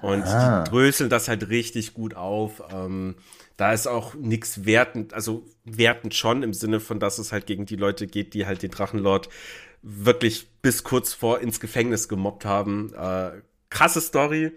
Und 0.00 0.24
ah. 0.24 0.62
die 0.62 0.70
dröseln 0.70 1.10
das 1.10 1.28
halt 1.28 1.48
richtig 1.48 1.94
gut 1.94 2.14
auf. 2.14 2.62
Ähm, 2.72 3.16
da 3.56 3.72
ist 3.72 3.86
auch 3.86 4.14
nichts 4.14 4.64
wertend, 4.64 5.14
also 5.14 5.44
wertend 5.64 6.14
schon 6.14 6.42
im 6.42 6.52
Sinne 6.52 6.80
von, 6.80 6.98
dass 6.98 7.18
es 7.18 7.32
halt 7.32 7.46
gegen 7.46 7.66
die 7.66 7.76
Leute 7.76 8.06
geht, 8.06 8.34
die 8.34 8.46
halt 8.46 8.62
den 8.62 8.70
Drachenlord 8.70 9.28
wirklich 9.82 10.48
bis 10.62 10.84
kurz 10.84 11.12
vor 11.12 11.40
ins 11.40 11.60
Gefängnis 11.60 12.08
gemobbt 12.08 12.44
haben. 12.44 12.92
Äh, 12.94 13.42
krasse 13.68 14.00
Story. 14.00 14.52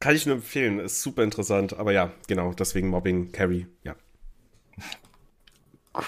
Kann 0.00 0.16
ich 0.16 0.26
nur 0.26 0.36
empfehlen. 0.36 0.78
Ist 0.78 1.02
super 1.02 1.22
interessant. 1.22 1.78
Aber 1.78 1.92
ja, 1.92 2.12
genau, 2.26 2.52
deswegen 2.52 2.88
Mobbing, 2.88 3.32
Carrie, 3.32 3.66
ja. 3.84 3.94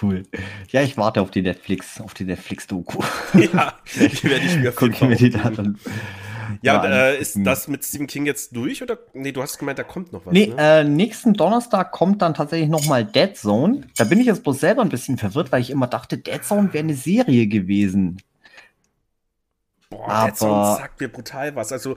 Cool. 0.01 0.25
Ja, 0.71 0.83
ich 0.83 0.97
warte 0.97 1.21
auf 1.21 1.31
die 1.31 1.43
Netflix, 1.43 2.01
auf 2.01 2.15
die 2.15 2.25
Netflix-Doku. 2.25 3.03
Ja, 3.35 3.75
die 3.95 4.25
werde 4.25 4.47
ich 4.47 4.57
mir 4.57 4.73
Guck 4.73 5.01
mir 5.03 5.17
die 5.17 5.31
dann 5.31 5.79
Ja, 6.63 6.85
äh, 6.85 7.21
ist 7.21 7.37
das 7.43 7.67
mit 7.67 7.85
Stephen 7.85 8.07
King 8.07 8.25
jetzt 8.25 8.55
durch 8.55 8.83
oder? 8.83 8.99
Nee, 9.13 9.33
du 9.33 9.43
hast 9.43 9.59
gemeint, 9.59 9.79
da 9.79 9.83
kommt 9.83 10.13
noch 10.13 10.25
was. 10.25 10.33
Nee, 10.33 10.47
ne? 10.47 10.81
äh, 10.81 10.85
nächsten 10.85 11.35
Donnerstag 11.35 11.91
kommt 11.91 12.23
dann 12.23 12.35
tatsächlich 12.35 12.69
nochmal 12.69 13.05
Dead 13.05 13.37
Zone. 13.37 13.83
Da 13.97 14.05
bin 14.05 14.21
ich 14.21 14.27
jetzt 14.27 14.45
bloß 14.45 14.61
selber 14.61 14.83
ein 14.83 14.89
bisschen 14.89 15.19
verwirrt, 15.19 15.51
weil 15.51 15.61
ich 15.61 15.71
immer 15.71 15.89
dachte, 15.89 16.17
Dead 16.17 16.45
Zone 16.45 16.73
wäre 16.73 16.85
eine 16.85 16.95
Serie 16.95 17.49
gewesen. 17.49 18.19
Boah, 19.93 20.09
aber 20.09 20.27
Dead 20.27 20.37
Zone 20.37 20.77
sagt 20.77 21.01
mir 21.01 21.09
brutal 21.09 21.55
was. 21.55 21.73
Also, 21.73 21.97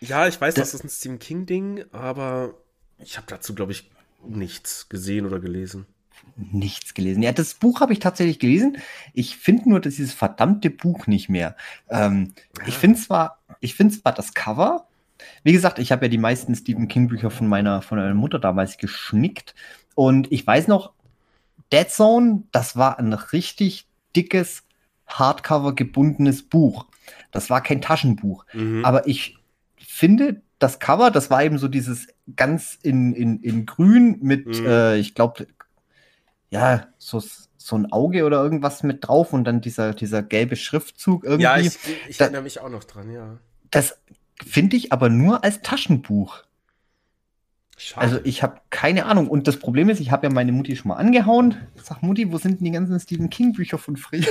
ja, 0.00 0.26
ich 0.26 0.40
weiß, 0.40 0.54
das, 0.54 0.72
das 0.72 0.80
ist 0.80 0.84
ein 0.84 0.90
Stephen 0.90 1.18
King-Ding, 1.18 1.84
aber 1.92 2.54
ich 2.98 3.16
habe 3.16 3.26
dazu, 3.28 3.54
glaube 3.54 3.72
ich, 3.72 3.90
nichts 4.26 4.88
gesehen 4.88 5.26
oder 5.26 5.38
gelesen 5.38 5.86
nichts 6.36 6.94
gelesen. 6.94 7.22
Ja, 7.22 7.32
das 7.32 7.54
Buch 7.54 7.80
habe 7.80 7.92
ich 7.92 7.98
tatsächlich 7.98 8.38
gelesen. 8.38 8.78
Ich 9.12 9.36
finde 9.36 9.68
nur 9.68 9.80
dieses 9.80 10.12
verdammte 10.12 10.70
Buch 10.70 11.06
nicht 11.06 11.28
mehr. 11.28 11.56
Ähm, 11.90 12.34
ja. 12.58 12.64
Ich 12.66 12.78
finde 12.78 12.98
zwar, 12.98 13.38
ich 13.60 13.74
finde 13.74 13.94
zwar 13.98 14.12
das 14.12 14.34
Cover. 14.34 14.86
Wie 15.42 15.52
gesagt, 15.52 15.78
ich 15.78 15.92
habe 15.92 16.06
ja 16.06 16.08
die 16.08 16.18
meisten 16.18 16.54
Stephen 16.54 16.88
King 16.88 17.08
Bücher 17.08 17.30
von 17.30 17.46
meiner, 17.46 17.82
von 17.82 17.98
meiner 17.98 18.14
Mutter 18.14 18.38
damals 18.38 18.78
geschnickt. 18.78 19.54
Und 19.94 20.30
ich 20.32 20.46
weiß 20.46 20.68
noch, 20.68 20.92
Dead 21.72 21.88
Zone, 21.88 22.42
das 22.52 22.76
war 22.76 22.98
ein 22.98 23.12
richtig 23.12 23.86
dickes, 24.16 24.64
Hardcover 25.06 25.74
gebundenes 25.74 26.42
Buch. 26.42 26.86
Das 27.30 27.50
war 27.50 27.62
kein 27.62 27.80
Taschenbuch. 27.80 28.46
Mhm. 28.52 28.84
Aber 28.84 29.06
ich 29.06 29.38
finde, 29.76 30.42
das 30.58 30.78
Cover, 30.78 31.10
das 31.10 31.30
war 31.30 31.44
eben 31.44 31.58
so 31.58 31.68
dieses 31.68 32.08
ganz 32.36 32.78
in, 32.82 33.12
in, 33.14 33.40
in 33.40 33.66
grün 33.66 34.18
mit, 34.20 34.46
mhm. 34.46 34.66
äh, 34.66 34.96
ich 34.96 35.14
glaube, 35.14 35.46
ja, 36.50 36.88
so, 36.98 37.22
so 37.56 37.76
ein 37.76 37.90
Auge 37.92 38.24
oder 38.24 38.42
irgendwas 38.42 38.82
mit 38.82 39.06
drauf 39.06 39.32
und 39.32 39.44
dann 39.44 39.60
dieser, 39.60 39.94
dieser 39.94 40.22
gelbe 40.22 40.56
Schriftzug 40.56 41.24
irgendwie. 41.24 41.42
Ja, 41.42 41.58
ich, 41.58 41.78
ich 42.08 42.16
da, 42.16 42.24
erinnere 42.24 42.42
mich 42.42 42.60
auch 42.60 42.68
noch 42.68 42.84
dran, 42.84 43.10
ja. 43.10 43.38
Das 43.70 43.98
finde 44.44 44.76
ich 44.76 44.92
aber 44.92 45.08
nur 45.08 45.44
als 45.44 45.62
Taschenbuch. 45.62 46.44
Schade. 47.76 48.06
Also 48.06 48.20
ich 48.24 48.42
habe 48.42 48.60
keine 48.70 49.06
Ahnung. 49.06 49.28
Und 49.28 49.48
das 49.48 49.58
Problem 49.58 49.88
ist, 49.88 50.00
ich 50.00 50.10
habe 50.10 50.26
ja 50.26 50.32
meine 50.32 50.52
Mutti 50.52 50.76
schon 50.76 50.90
mal 50.90 50.96
angehauen. 50.96 51.56
Ich 51.74 51.82
sag, 51.82 52.02
Mutti, 52.02 52.30
wo 52.30 52.38
sind 52.38 52.60
denn 52.60 52.66
die 52.66 52.70
ganzen 52.70 52.98
Stephen 53.00 53.30
King-Bücher 53.30 53.78
von 53.78 53.96
früher? 53.96 54.22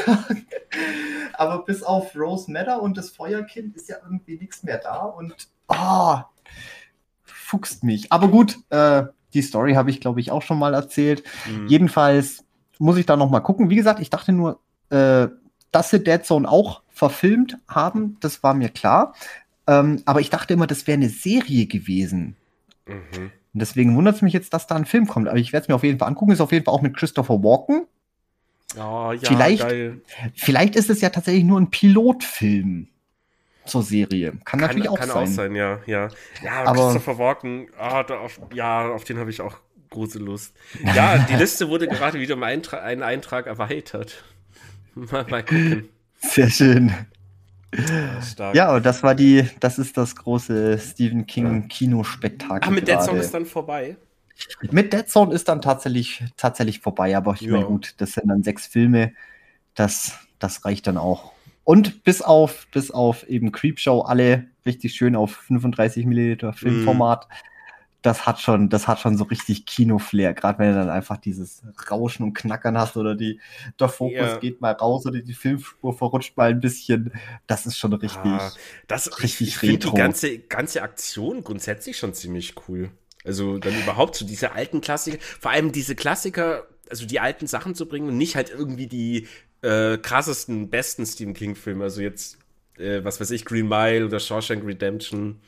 Aber 1.44 1.66
bis 1.66 1.84
auf 1.84 2.16
Rose 2.16 2.52
Matter 2.52 2.82
und 2.82 2.98
das 2.98 3.10
Feuerkind 3.10 3.76
ist 3.76 3.90
ja 3.90 3.98
irgendwie 4.04 4.38
nichts 4.38 4.64
mehr 4.64 4.78
da 4.78 5.04
und 5.04 5.36
oh, 5.68 6.18
fuchst 7.24 7.84
mich. 7.84 8.12
Aber 8.12 8.28
gut, 8.28 8.58
äh, 8.70 9.04
die 9.34 9.42
Story 9.42 9.74
habe 9.74 9.90
ich, 9.90 10.02
glaube 10.02 10.20
ich, 10.20 10.32
auch 10.32 10.42
schon 10.42 10.60
mal 10.60 10.74
erzählt. 10.74 11.24
Mhm. 11.50 11.68
Jedenfalls 11.68 12.46
muss 12.80 12.98
ich 12.98 13.06
da 13.06 13.16
noch 13.16 13.30
mal 13.30 13.40
gucken. 13.40 13.70
Wie 13.70 13.76
gesagt, 13.76 14.00
ich 14.00 14.10
dachte 14.10 14.32
nur, 14.32 14.60
äh, 14.90 15.28
dass 15.72 15.90
sie 15.90 16.04
Dead 16.04 16.24
Zone 16.26 16.50
auch 16.50 16.84
verfilmt 16.90 17.58
haben, 17.68 18.18
das 18.20 18.44
war 18.44 18.54
mir 18.54 18.70
klar. 18.70 19.14
Ähm, 19.66 20.02
aber 20.06 20.22
ich 20.22 20.30
dachte 20.30 20.54
immer, 20.54 20.68
das 20.68 20.88
wäre 20.88 20.98
eine 20.98 21.10
Serie 21.10 21.66
gewesen. 21.66 22.36
Mhm. 22.86 23.32
Und 23.54 23.60
deswegen 23.60 23.96
wundert 23.96 24.16
es 24.16 24.22
mich 24.22 24.34
jetzt, 24.34 24.54
dass 24.54 24.68
da 24.68 24.76
ein 24.76 24.86
Film 24.86 25.08
kommt. 25.08 25.28
Aber 25.28 25.38
ich 25.38 25.54
werde 25.54 25.64
es 25.64 25.68
mir 25.68 25.76
auf 25.76 25.84
jeden 25.84 26.00
Fall 26.00 26.08
angucken. 26.08 26.32
Ist 26.32 26.42
auf 26.42 26.52
jeden 26.52 26.66
Fall 26.66 26.74
auch 26.74 26.82
mit 26.82 26.98
Christopher 26.98 27.44
Walken. 27.44 27.86
Oh, 28.78 29.12
ja, 29.12 29.20
vielleicht, 29.28 29.62
geil. 29.62 30.02
vielleicht 30.36 30.76
ist 30.76 30.90
es 30.90 31.02
ja 31.02 31.10
tatsächlich 31.10 31.44
nur 31.44 31.60
ein 31.60 31.70
Pilotfilm 31.70 32.88
zur 33.66 33.84
Serie. 33.84 34.32
Kann, 34.32 34.44
kann 34.44 34.60
natürlich 34.62 34.90
auch 34.90 34.98
kann 34.98 35.08
sein. 35.08 35.16
Kann 35.16 35.24
auch 35.24 35.36
sein, 35.36 35.56
ja, 35.56 35.80
ja. 35.86 36.10
Ja, 36.44 36.64
aber 36.66 36.86
Christopher 36.86 37.18
Walken, 37.18 37.68
ah, 37.78 38.02
auf, 38.02 38.40
ja, 38.54 38.90
auf 38.90 39.04
den 39.04 39.18
habe 39.20 39.30
ich 39.30 39.42
auch 39.42 39.58
große 39.90 40.20
Lust. 40.20 40.54
Ja, 40.96 41.18
die 41.20 41.36
Liste 41.36 41.70
wurde 41.70 41.88
gerade 41.88 42.20
wieder 42.20 42.36
um 42.36 42.44
Eintra 42.44 42.78
einen 42.80 43.04
Eintrag 43.04 43.48
erweitert. 43.48 44.24
Mal, 44.96 45.26
mal 45.28 45.44
gucken. 45.44 45.90
Sehr 46.20 46.50
schön. 46.50 46.94
Ja, 48.38 48.54
ja, 48.54 48.76
und 48.76 48.86
das 48.86 49.02
war 49.02 49.16
die, 49.16 49.50
das 49.60 49.80
ist 49.80 49.98
das 49.98 50.16
große 50.16 50.78
Stephen 50.78 51.26
King 51.26 51.68
Kinospektakel. 51.68 52.70
Ah, 52.70 52.72
mit 52.72 52.88
Dead 52.88 53.02
Zone 53.02 53.20
ist 53.20 53.34
dann 53.34 53.48
vorbei. 53.48 53.98
Mit 54.72 54.94
Dead 54.94 55.08
Zone 55.08 55.34
ist 55.34 55.48
dann 55.48 55.62
tatsächlich, 55.62 56.24
tatsächlich 56.38 56.80
vorbei, 56.80 57.16
aber 57.16 57.34
ich 57.34 57.42
ja. 57.42 57.52
meine, 57.54 57.66
gut, 57.66 57.96
das 57.98 58.14
sind 58.14 58.28
dann 58.30 58.44
sechs 58.44 58.66
Filme. 58.68 59.14
Das, 59.76 60.20
das 60.40 60.66
reicht 60.66 60.88
dann 60.88 60.98
auch. 60.98 61.34
Und 61.64 62.04
bis 62.04 62.22
auf, 62.22 62.68
bis 62.72 62.92
auf 62.92 63.28
eben 63.28 63.52
Creepshow 63.52 64.02
alle 64.02 64.48
richtig 64.66 64.94
schön 64.96 65.16
auf 65.16 65.36
35 65.48 66.06
Milliliter 66.06 66.54
Filmformat. 66.54 67.28
Mm. 67.28 67.34
Das 68.02 68.26
hat 68.26 68.42
schon, 68.42 68.68
das 68.68 68.90
hat 68.90 69.00
schon 69.00 69.18
so 69.18 69.24
richtig 69.24 69.66
Kinoflair, 69.66 70.34
gerade 70.34 70.60
wenn 70.60 70.72
du 70.72 70.76
dann 70.76 70.90
einfach 70.90 71.16
dieses 71.16 71.64
Rauschen 71.90 72.24
und 72.24 72.34
Knackern 72.34 72.78
hast 72.78 72.98
oder 72.98 73.16
die, 73.16 73.40
der 73.80 73.88
Fokus 73.88 74.14
yeah. 74.14 74.38
geht 74.40 74.60
mal 74.60 74.74
raus 74.74 75.06
oder 75.06 75.22
die 75.22 75.34
Filmspur 75.34 75.98
verrutscht 75.98 76.36
mal 76.36 76.50
ein 76.50 76.60
bisschen. 76.60 77.14
Das 77.48 77.66
ist 77.66 77.78
schon 77.78 77.94
richtig, 77.94 78.30
ah, 78.30 78.52
das, 78.88 79.24
richtig 79.24 79.48
ich, 79.48 79.64
ich 79.64 79.64
retro. 79.64 79.92
die 79.92 79.98
ganze, 79.98 80.38
ganze 80.40 80.82
Aktion 80.82 81.46
grundsätzlich 81.46 81.98
schon 81.98 82.14
ziemlich 82.14 82.56
cool. 82.68 82.92
Also 83.24 83.58
dann 83.58 83.78
überhaupt 83.80 84.16
so 84.16 84.26
diese 84.26 84.52
alten 84.52 84.82
Klassiker, 84.82 85.18
vor 85.40 85.52
allem 85.52 85.72
diese 85.72 85.96
Klassiker, 85.96 86.68
also 86.90 87.06
die 87.06 87.20
alten 87.20 87.48
Sachen 87.48 87.76
zu 87.76 87.88
bringen 87.88 88.10
und 88.10 88.18
nicht 88.18 88.36
halt 88.36 88.50
irgendwie 88.50 88.88
die 88.88 89.28
äh, 89.62 89.98
krassesten, 89.98 90.70
besten 90.70 91.06
Stephen 91.06 91.34
King-Filme. 91.34 91.84
Also 91.84 92.02
jetzt, 92.02 92.38
äh, 92.78 93.04
was 93.04 93.22
weiß 93.22 93.32
ich, 93.32 93.46
Green 93.46 93.68
Mile 93.68 94.06
oder 94.06 94.20
Shawshank 94.20 94.66
Redemption. 94.66 95.40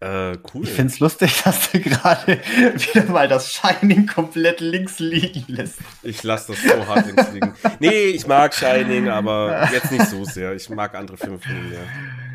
Äh, 0.00 0.36
cool. 0.52 0.64
Ich 0.64 0.70
find's 0.70 0.98
lustig, 0.98 1.40
dass 1.44 1.70
du 1.70 1.80
gerade 1.80 2.38
wieder 2.42 3.04
mal 3.04 3.28
das 3.28 3.52
Shining 3.52 4.06
komplett 4.06 4.60
links 4.60 4.98
liegen 4.98 5.44
lässt. 5.46 5.78
Ich 6.02 6.22
lasse 6.22 6.52
das 6.52 6.62
so 6.62 6.86
hart 6.86 7.06
links 7.06 7.32
liegen. 7.32 7.54
Nee, 7.78 8.06
ich 8.08 8.26
mag 8.26 8.52
Shining, 8.52 9.08
aber 9.08 9.70
jetzt 9.72 9.90
nicht 9.92 10.06
so 10.06 10.24
sehr. 10.24 10.54
Ich 10.54 10.68
mag 10.68 10.94
andere 10.94 11.16
Filme 11.16 11.38
von 11.38 11.50
ihm 11.56 11.70
mehr. 11.70 11.86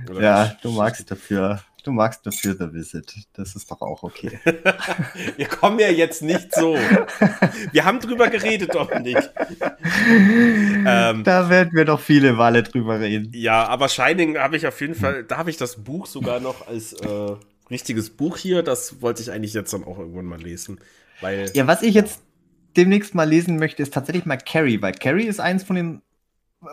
Oder 0.09 0.21
ja, 0.21 0.57
du 0.63 0.71
magst 0.71 1.09
dafür 1.11 1.61
Du 1.83 1.91
magst 1.91 2.25
dafür 2.25 2.55
The 2.55 2.73
Visit. 2.73 3.13
Das 3.33 3.55
ist 3.55 3.71
doch 3.71 3.81
auch 3.81 4.03
okay. 4.03 4.39
Wir 5.37 5.47
kommen 5.47 5.79
ja 5.79 5.89
jetzt 5.89 6.21
nicht 6.21 6.53
so. 6.53 6.75
Wir 7.71 7.85
haben 7.85 7.99
drüber 7.99 8.29
geredet, 8.29 8.75
Dominik. 8.75 9.17
ähm, 10.85 11.23
da 11.23 11.49
werden 11.49 11.71
wir 11.73 11.85
doch 11.85 11.99
viele 11.99 12.37
Wale 12.37 12.61
drüber 12.63 12.99
reden. 12.99 13.31
Ja, 13.33 13.67
aber 13.67 13.89
Shining 13.89 14.37
habe 14.37 14.57
ich 14.57 14.67
auf 14.67 14.79
jeden 14.79 14.95
Fall, 14.95 15.23
da 15.23 15.37
habe 15.37 15.49
ich 15.49 15.57
das 15.57 15.83
Buch 15.83 16.05
sogar 16.05 16.39
noch 16.39 16.67
als 16.67 16.93
äh, 16.93 17.35
richtiges 17.71 18.11
Buch 18.11 18.37
hier. 18.37 18.61
Das 18.61 19.01
wollte 19.01 19.23
ich 19.23 19.31
eigentlich 19.31 19.53
jetzt 19.53 19.73
dann 19.73 19.83
auch 19.83 19.97
irgendwann 19.97 20.25
mal 20.25 20.41
lesen. 20.41 20.79
Weil, 21.19 21.49
ja, 21.55 21.65
was 21.65 21.81
ich 21.81 21.95
jetzt 21.95 22.21
demnächst 22.77 23.15
mal 23.15 23.27
lesen 23.27 23.57
möchte, 23.57 23.81
ist 23.81 23.93
tatsächlich 23.93 24.25
mal 24.25 24.37
Carrie, 24.37 24.81
weil 24.81 24.93
Carrie 24.93 25.25
ist 25.25 25.39
eins 25.39 25.63
von 25.63 25.75
den 25.75 26.01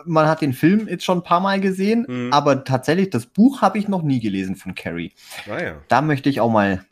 man 0.05 0.27
hat 0.27 0.41
den 0.41 0.53
Film 0.53 0.87
jetzt 0.87 1.03
schon 1.03 1.19
ein 1.19 1.23
paar 1.23 1.39
Mal 1.39 1.59
gesehen, 1.59 2.05
mhm. 2.07 2.33
aber 2.33 2.63
tatsächlich 2.63 3.09
das 3.09 3.25
Buch 3.25 3.61
habe 3.61 3.77
ich 3.77 3.87
noch 3.87 4.01
nie 4.01 4.19
gelesen 4.19 4.55
von 4.55 4.75
Carrie. 4.75 5.13
Ah, 5.49 5.61
ja. 5.61 5.81
Da 5.87 6.01
möchte 6.01 6.29
ich 6.29 6.41
auch 6.41 6.49
mal, 6.49 6.85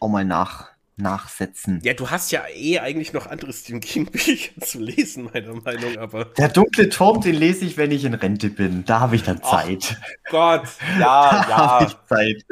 auch 0.00 0.08
mal 0.08 0.24
nach, 0.24 0.68
nachsetzen. 0.96 1.80
Ja, 1.82 1.94
du 1.94 2.10
hast 2.10 2.30
ja 2.32 2.42
eh 2.54 2.78
eigentlich 2.78 3.12
noch 3.12 3.26
andere 3.26 3.52
Stephen 3.52 3.80
King 3.80 4.06
Bücher 4.06 4.60
zu 4.60 4.78
lesen, 4.78 5.30
meiner 5.32 5.54
Meinung, 5.54 5.96
aber. 5.98 6.26
Der 6.26 6.48
dunkle 6.48 6.88
Turm, 6.88 7.20
den 7.20 7.34
lese 7.34 7.64
ich, 7.64 7.76
wenn 7.76 7.90
ich 7.90 8.04
in 8.04 8.14
Rente 8.14 8.50
bin. 8.50 8.84
Da 8.84 9.00
habe 9.00 9.16
ich 9.16 9.22
dann 9.22 9.42
Zeit. 9.42 9.96
Ach 10.00 10.30
Gott, 10.30 10.68
ja, 10.98 10.98
da 10.98 11.48
ja. 11.48 11.56
habe 11.56 11.84
ich 11.86 11.96
Zeit. 12.08 12.44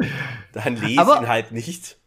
Dann 0.53 0.77
lese 0.77 1.01
aber, 1.01 1.21
ihn 1.21 1.29
halt 1.29 1.53
nicht. 1.53 1.99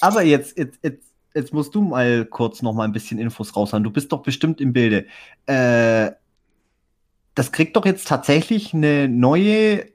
Aber 0.00 0.22
jetzt, 0.22 0.56
jetzt, 0.56 0.78
jetzt, 0.82 1.06
jetzt 1.34 1.52
musst 1.52 1.74
du 1.74 1.82
mal 1.82 2.24
kurz 2.24 2.62
noch 2.62 2.72
mal 2.72 2.84
ein 2.84 2.92
bisschen 2.92 3.18
Infos 3.18 3.54
raushauen. 3.54 3.84
Du 3.84 3.90
bist 3.90 4.12
doch 4.12 4.22
bestimmt 4.22 4.60
im 4.60 4.72
Bilde. 4.72 5.06
Äh, 5.46 6.12
das 7.40 7.52
kriegt 7.52 7.74
doch 7.74 7.86
jetzt 7.86 8.06
tatsächlich 8.06 8.74
eine 8.74 9.08
neue 9.08 9.86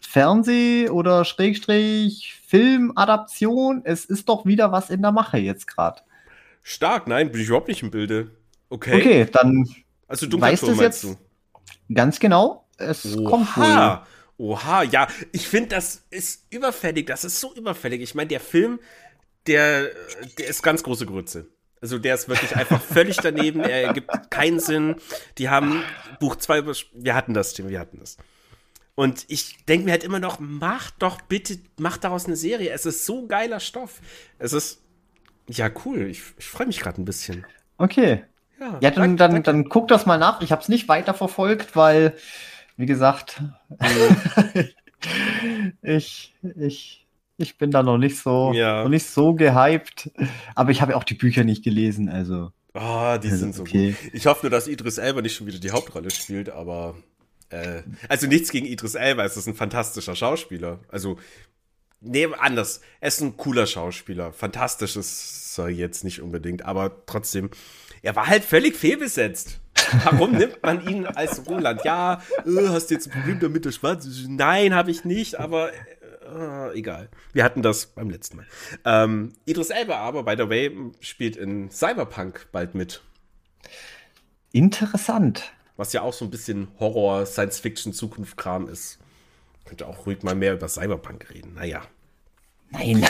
Fernseh- 0.00 0.90
oder 0.90 1.24
Schrägstrich 1.24 2.38
Filmadaption. 2.46 3.80
Es 3.84 4.04
ist 4.04 4.28
doch 4.28 4.44
wieder 4.44 4.70
was 4.70 4.90
in 4.90 5.00
der 5.00 5.10
Mache 5.10 5.38
jetzt 5.38 5.66
gerade. 5.66 6.02
Stark, 6.62 7.06
nein, 7.06 7.32
bin 7.32 7.40
ich 7.40 7.46
überhaupt 7.46 7.68
nicht 7.68 7.82
im 7.82 7.90
Bilde. 7.90 8.32
Okay. 8.68 8.96
Okay, 8.96 9.26
dann 9.32 9.66
also 10.08 10.26
du 10.26 10.38
weißt 10.38 10.64
es 10.64 10.78
jetzt 10.78 11.04
du? 11.04 11.16
ganz 11.90 12.20
genau. 12.20 12.66
Es 12.76 13.16
Oha. 13.16 13.30
kommt 13.30 13.56
wohl. 13.56 14.00
Oha, 14.36 14.82
ja, 14.82 15.08
ich 15.32 15.48
finde, 15.48 15.70
das 15.70 16.04
ist 16.10 16.44
überfällig. 16.50 17.06
Das 17.06 17.24
ist 17.24 17.40
so 17.40 17.54
überfällig. 17.54 18.02
Ich 18.02 18.14
meine, 18.14 18.28
der 18.28 18.40
Film, 18.40 18.78
der, 19.46 19.88
der 20.36 20.48
ist 20.48 20.62
ganz 20.62 20.82
große 20.82 21.06
Grütze. 21.06 21.48
Also 21.80 21.98
der 21.98 22.14
ist 22.14 22.28
wirklich 22.28 22.56
einfach 22.56 22.80
völlig 22.80 23.16
daneben, 23.16 23.60
er 23.60 23.84
ergibt 23.84 24.30
keinen 24.30 24.60
Sinn. 24.60 24.96
Die 25.38 25.48
haben 25.48 25.82
Buch 26.18 26.36
2, 26.36 26.64
wir 26.92 27.14
hatten 27.14 27.32
das, 27.32 27.54
Tim, 27.54 27.68
wir 27.68 27.80
hatten 27.80 27.98
das. 27.98 28.18
Und 28.94 29.24
ich 29.28 29.64
denke 29.64 29.86
mir 29.86 29.92
halt 29.92 30.04
immer 30.04 30.18
noch, 30.18 30.38
mach 30.40 30.90
doch 30.90 31.22
bitte, 31.22 31.58
mach 31.78 31.96
daraus 31.96 32.26
eine 32.26 32.36
Serie. 32.36 32.70
Es 32.70 32.84
ist 32.84 33.06
so 33.06 33.26
geiler 33.26 33.58
Stoff. 33.58 34.00
Es 34.38 34.52
ist, 34.52 34.82
ja, 35.48 35.70
cool. 35.86 36.02
Ich, 36.02 36.22
ich 36.36 36.46
freue 36.46 36.66
mich 36.66 36.80
gerade 36.80 37.00
ein 37.00 37.06
bisschen. 37.06 37.46
Okay. 37.78 38.24
Ja, 38.60 38.78
ja 38.82 38.90
dann, 38.90 39.16
dann, 39.16 39.32
danke. 39.32 39.42
dann 39.42 39.68
guck 39.70 39.88
das 39.88 40.04
mal 40.04 40.18
nach. 40.18 40.42
Ich 40.42 40.52
habe 40.52 40.60
es 40.60 40.68
nicht 40.68 40.86
weiter 40.88 41.14
verfolgt, 41.14 41.76
weil, 41.76 42.14
wie 42.76 42.84
gesagt, 42.84 43.42
ich, 45.82 46.34
ich, 46.56 47.06
ich 47.40 47.58
bin 47.58 47.70
da 47.70 47.82
noch 47.82 47.98
nicht 47.98 48.18
so, 48.18 48.52
ja. 48.54 48.82
noch 48.82 48.90
nicht 48.90 49.06
so 49.06 49.34
gehypt. 49.34 50.10
Aber 50.54 50.70
ich 50.70 50.80
habe 50.82 50.96
auch 50.96 51.04
die 51.04 51.14
Bücher 51.14 51.44
nicht 51.44 51.64
gelesen, 51.64 52.08
also. 52.08 52.52
Ah, 52.74 53.14
oh, 53.14 53.18
die 53.18 53.28
also, 53.28 53.38
sind 53.38 53.54
so 53.54 53.62
okay. 53.62 53.96
gut. 54.00 54.14
Ich 54.14 54.26
hoffe 54.26 54.46
nur, 54.46 54.50
dass 54.50 54.68
Idris 54.68 54.98
Elba 54.98 55.22
nicht 55.22 55.34
schon 55.34 55.46
wieder 55.46 55.58
die 55.58 55.72
Hauptrolle 55.72 56.10
spielt, 56.10 56.50
aber 56.50 56.94
Äh, 57.50 57.82
also 58.08 58.26
nichts 58.26 58.50
gegen 58.50 58.66
Idris 58.66 58.94
Elba, 58.94 59.24
es 59.24 59.36
ist 59.36 59.48
ein 59.48 59.54
fantastischer 59.54 60.14
Schauspieler. 60.14 60.78
Also, 60.88 61.18
nee, 62.00 62.28
anders. 62.38 62.80
Er 63.00 63.08
ist 63.08 63.20
ein 63.20 63.36
cooler 63.36 63.66
Schauspieler. 63.66 64.32
Fantastisch 64.32 64.96
ist 64.96 65.58
er 65.58 65.68
jetzt 65.68 66.04
nicht 66.04 66.22
unbedingt, 66.22 66.64
aber 66.64 67.04
trotzdem, 67.06 67.50
er 68.02 68.14
war 68.16 68.28
halt 68.28 68.44
völlig 68.44 68.76
fehlbesetzt. 68.76 69.58
Warum 70.04 70.32
nimmt 70.32 70.62
man 70.62 70.86
ihn 70.88 71.06
als 71.06 71.44
Roland? 71.46 71.80
Ja, 71.84 72.22
äh, 72.46 72.68
hast 72.68 72.90
du 72.90 72.94
jetzt 72.94 73.08
ein 73.08 73.12
Problem 73.12 73.40
damit, 73.40 73.64
der 73.64 73.72
Schwarz 73.72 74.06
ist? 74.06 74.28
Nein, 74.28 74.72
habe 74.74 74.92
ich 74.92 75.04
nicht, 75.04 75.40
aber 75.40 75.70
äh, 76.30 76.78
egal. 76.78 77.08
Wir 77.32 77.44
hatten 77.44 77.62
das 77.62 77.86
beim 77.86 78.10
letzten 78.10 78.38
Mal. 78.38 78.46
Ähm, 78.84 79.32
Idris 79.44 79.70
Elba 79.70 79.96
aber, 79.96 80.22
by 80.22 80.34
the 80.36 80.48
way, 80.48 80.70
spielt 81.00 81.36
in 81.36 81.70
Cyberpunk 81.70 82.48
bald 82.52 82.74
mit. 82.74 83.02
Interessant. 84.52 85.52
Was 85.76 85.92
ja 85.92 86.02
auch 86.02 86.12
so 86.12 86.24
ein 86.24 86.30
bisschen 86.30 86.68
Horror, 86.78 87.26
Science-Fiction, 87.26 87.92
Zukunft-Kram 87.92 88.68
ist. 88.68 88.98
Könnte 89.64 89.86
auch 89.86 90.06
ruhig 90.06 90.22
mal 90.22 90.34
mehr 90.34 90.54
über 90.54 90.68
Cyberpunk 90.68 91.30
reden. 91.30 91.54
Naja. 91.54 91.82
Nein. 92.70 93.06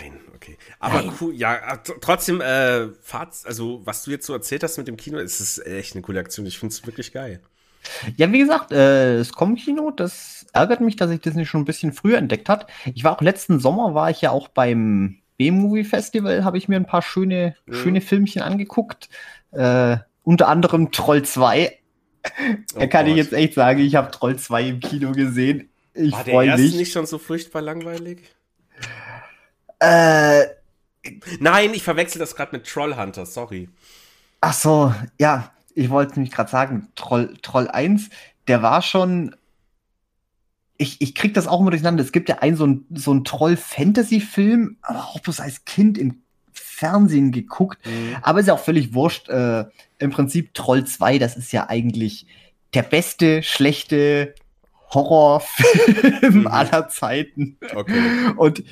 Nein, 0.00 0.20
okay. 0.34 0.58
Aber 0.78 1.02
Nein. 1.02 1.12
cool, 1.20 1.34
ja, 1.34 1.76
trotzdem, 2.00 2.40
äh, 2.40 2.88
Fahrt, 3.00 3.34
also 3.44 3.80
was 3.84 4.04
du 4.04 4.10
jetzt 4.10 4.26
so 4.26 4.32
erzählt 4.32 4.62
hast 4.62 4.78
mit 4.78 4.88
dem 4.88 4.96
Kino, 4.96 5.18
ist 5.18 5.40
es 5.40 5.58
echt 5.58 5.94
eine 5.94 6.02
coole 6.02 6.20
Aktion. 6.20 6.46
Ich 6.46 6.58
finde 6.58 6.72
es 6.74 6.86
wirklich 6.86 7.12
geil. 7.12 7.40
Ja, 8.16 8.32
wie 8.32 8.38
gesagt, 8.38 8.72
äh, 8.72 9.18
das 9.18 9.32
Com-Kino, 9.32 9.90
das 9.90 10.46
ärgert 10.52 10.80
mich, 10.80 10.96
dass 10.96 11.10
ich 11.10 11.20
das 11.20 11.34
nicht 11.34 11.48
schon 11.48 11.62
ein 11.62 11.66
bisschen 11.66 11.92
früher 11.92 12.18
entdeckt 12.18 12.48
hat. 12.48 12.66
Ich 12.94 13.04
war 13.04 13.16
auch 13.16 13.20
letzten 13.20 13.60
Sommer, 13.60 13.94
war 13.94 14.10
ich 14.10 14.20
ja 14.20 14.30
auch 14.30 14.48
beim 14.48 15.18
B-Movie 15.36 15.84
Festival, 15.84 16.44
habe 16.44 16.58
ich 16.58 16.68
mir 16.68 16.76
ein 16.76 16.86
paar 16.86 17.02
schöne, 17.02 17.56
mhm. 17.66 17.74
schöne 17.74 18.00
Filmchen 18.00 18.42
angeguckt. 18.42 19.08
Äh, 19.52 19.98
unter 20.22 20.48
anderem 20.48 20.90
Troll 20.92 21.22
2. 21.22 21.78
Oh 22.74 22.78
da 22.78 22.86
kann 22.86 23.04
Gott. 23.04 23.10
ich 23.10 23.16
jetzt 23.18 23.34
echt 23.34 23.52
sagen, 23.52 23.80
ich 23.80 23.96
habe 23.96 24.10
Troll 24.10 24.36
2 24.36 24.62
im 24.62 24.80
Kino 24.80 25.12
gesehen. 25.12 25.68
Ich 25.92 26.10
War 26.10 26.24
der 26.24 26.40
erste 26.40 26.62
mich. 26.62 26.74
nicht 26.74 26.92
schon 26.92 27.04
so 27.04 27.18
furchtbar 27.18 27.60
langweilig? 27.60 28.22
Äh, 29.78 30.44
Nein, 31.38 31.74
ich 31.74 31.82
verwechsel 31.82 32.18
das 32.18 32.34
gerade 32.34 32.56
mit 32.56 32.66
Trollhunter, 32.66 33.26
sorry. 33.26 33.68
Ach 34.40 34.52
so, 34.52 34.94
ja, 35.18 35.52
ich 35.74 35.90
wollte 35.90 36.14
nämlich 36.14 36.32
gerade 36.32 36.50
sagen, 36.50 36.88
Troll, 36.94 37.34
Troll 37.42 37.68
1, 37.68 38.10
der 38.48 38.62
war 38.62 38.82
schon. 38.82 39.34
Ich, 40.76 41.00
ich 41.00 41.14
krieg 41.14 41.34
das 41.34 41.46
auch 41.46 41.60
immer 41.60 41.70
durcheinander. 41.70 42.02
Es 42.02 42.12
gibt 42.12 42.28
ja 42.28 42.38
einen 42.38 42.56
so 42.56 42.66
ein, 42.66 42.86
so 42.90 43.18
Troll-Fantasy-Film, 43.18 44.78
aber 44.82 45.04
auch 45.04 45.20
bloß 45.20 45.40
als 45.40 45.64
Kind 45.64 45.98
im 45.98 46.22
Fernsehen 46.52 47.30
geguckt. 47.30 47.84
Mhm. 47.86 48.16
Aber 48.22 48.40
ist 48.40 48.46
ja 48.46 48.54
auch 48.54 48.58
völlig 48.58 48.92
wurscht. 48.92 49.28
Äh, 49.28 49.66
Im 49.98 50.10
Prinzip 50.10 50.52
Troll 50.54 50.84
2, 50.84 51.18
das 51.18 51.36
ist 51.36 51.52
ja 51.52 51.68
eigentlich 51.68 52.26
der 52.74 52.82
beste, 52.82 53.42
schlechte 53.44 54.34
Horrorfilm 54.90 56.40
mhm. 56.40 56.46
aller 56.48 56.88
Zeiten. 56.88 57.56
Okay. 57.74 58.02
Und 58.36 58.64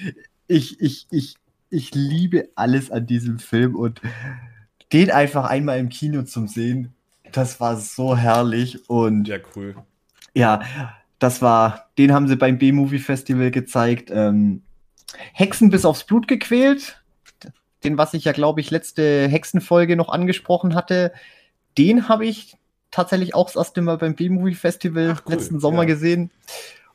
ich, 0.49 0.81
ich, 0.81 1.07
ich, 1.11 1.37
ich 1.71 1.95
liebe 1.95 2.49
alles 2.57 2.91
an 2.91 3.07
diesem 3.07 3.39
Film 3.39 3.77
und 3.77 4.01
den 4.93 5.11
einfach 5.11 5.45
einmal 5.45 5.79
im 5.79 5.89
Kino 5.89 6.23
zum 6.23 6.49
Sehen, 6.49 6.93
das 7.33 7.61
war 7.61 7.77
so 7.77 8.17
herrlich 8.17 8.89
und 8.89 9.29
ja 9.29 9.39
cool. 9.57 9.77
Ja, 10.35 10.63
das 11.19 11.43
war, 11.43 11.91
den 11.99 12.13
haben 12.13 12.29
sie 12.29 12.37
beim 12.37 12.59
B-Movie 12.59 12.99
Festival 12.99 13.51
gezeigt. 13.51 14.11
Ähm, 14.13 14.63
Hexen 15.33 15.71
bis 15.71 15.85
aufs 15.85 16.05
Blut 16.05 16.27
gequält, 16.27 17.03
den 17.85 17.99
was 17.99 18.15
ich 18.15 18.25
ja 18.25 18.33
glaube 18.33 18.61
ich 18.61 18.71
letzte 18.71 19.29
Hexenfolge 19.29 19.97
noch 19.97 20.09
angesprochen 20.09 20.75
hatte, 20.75 21.13
den 21.79 22.09
habe 22.09 22.27
ich 22.27 22.57
tatsächlich 22.91 23.35
auch 23.35 23.47
das 23.47 23.57
erste 23.57 23.81
Mal 23.83 23.99
beim 23.99 24.15
B-Movie 24.15 24.55
Festival 24.55 25.15
Ach, 25.17 25.23
cool. 25.27 25.35
letzten 25.35 25.61
Sommer 25.61 25.83
ja. 25.83 25.87
gesehen. 25.87 26.31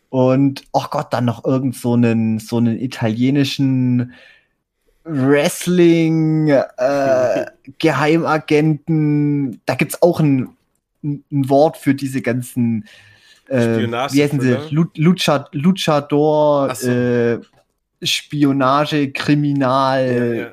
Und, 0.10 0.64
oh 0.72 0.86
Gott, 0.90 1.12
dann 1.12 1.26
noch 1.26 1.44
irgend 1.44 1.76
so 1.76 1.94
einen, 1.94 2.40
so 2.40 2.58
einen 2.58 2.80
italienischen 2.80 4.14
Wrestling, 5.08 6.50
äh, 6.50 7.46
Geheimagenten, 7.80 9.62
da 9.66 9.76
gibt's 9.76 10.02
auch 10.02 10.20
ein, 10.20 10.50
ein 11.04 11.24
Wort 11.50 11.78
für 11.78 11.96
diese 11.96 12.22
ganzen 12.22 12.86
äh, 13.50 13.88
wie 14.12 14.24
heißen 14.24 14.42
sie? 14.42 14.58
Lucha, 14.96 15.48
Luchador, 15.54 16.76
so. 16.76 16.92
äh, 16.92 17.40
Spionage, 18.04 19.12
Kriminal, 19.12 20.06
ja, 20.06 20.44
ja. 20.44 20.52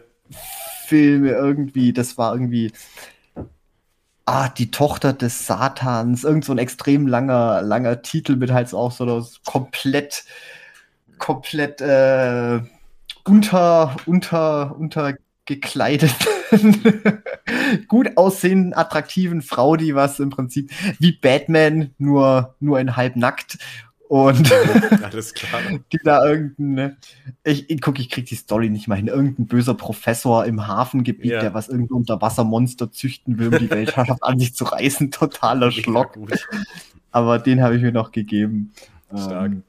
Filme 0.87 1.31
irgendwie. 1.31 1.93
Das 1.93 2.17
war 2.19 2.35
irgendwie. 2.35 2.73
Ah, 4.27 4.49
die 4.49 4.71
Tochter 4.71 5.13
des 5.13 5.47
Satans. 5.47 6.25
Irgend 6.25 6.45
so 6.47 6.53
ein 6.53 6.59
extrem 6.59 7.07
langer, 7.07 7.61
langer 7.63 8.01
Titel 8.01 8.37
mit 8.37 8.53
halt 8.53 8.73
auch 8.73 8.91
so 8.91 9.27
komplett, 9.45 10.25
komplett 11.19 11.83
äh, 11.83 12.61
unter, 13.25 13.97
unter, 14.07 14.77
unter 14.77 15.15
gekleideten, 15.47 16.15
gut 17.89 18.17
aussehenden, 18.17 18.75
attraktiven 18.75 19.43
Frau, 19.43 19.77
die 19.77 19.95
was 19.95 20.21
im 20.21 20.31
Prinzip 20.31 20.71
wie 20.99 21.13
Batman, 21.13 21.91
nur, 21.99 22.55
nur 22.61 22.81
in 22.81 22.97
halb 22.97 23.17
nackt. 23.17 23.59
Und 24.09 24.53
Alles 25.03 25.35
klar. 25.35 25.61
die 25.93 25.99
da 26.05 26.25
irgendein, 26.25 26.75
ne, 26.75 26.97
ich, 27.43 27.69
ich 27.71 27.81
guck, 27.81 27.99
ich 27.99 28.11
krieg 28.11 28.27
die 28.27 28.35
Story 28.37 28.71
nicht 28.71 28.87
mal 28.87 28.97
hin. 28.97 29.09
Irgendein 29.09 29.47
böser 29.47 29.75
Professor 29.75 30.45
im 30.45 30.67
Hafengebiet, 30.67 31.33
ja. 31.33 31.41
der 31.41 31.55
was 31.55 31.69
irgendein 31.69 31.97
Unterwassermonster 31.97 32.93
züchten 32.93 33.39
will, 33.39 33.49
um 33.49 33.59
die 33.59 33.71
Weltherrschaft 33.71 34.23
an 34.23 34.39
sich 34.39 34.55
zu 34.55 34.65
reißen. 34.65 35.11
Totaler 35.11 35.73
Schlock. 35.73 36.19
Aber 37.11 37.39
den 37.39 37.63
habe 37.63 37.77
ich 37.77 37.83
mir 37.83 37.93
noch 37.93 38.13
gegeben. 38.13 38.73
Stark. 39.09 39.53
Ähm, 39.53 39.63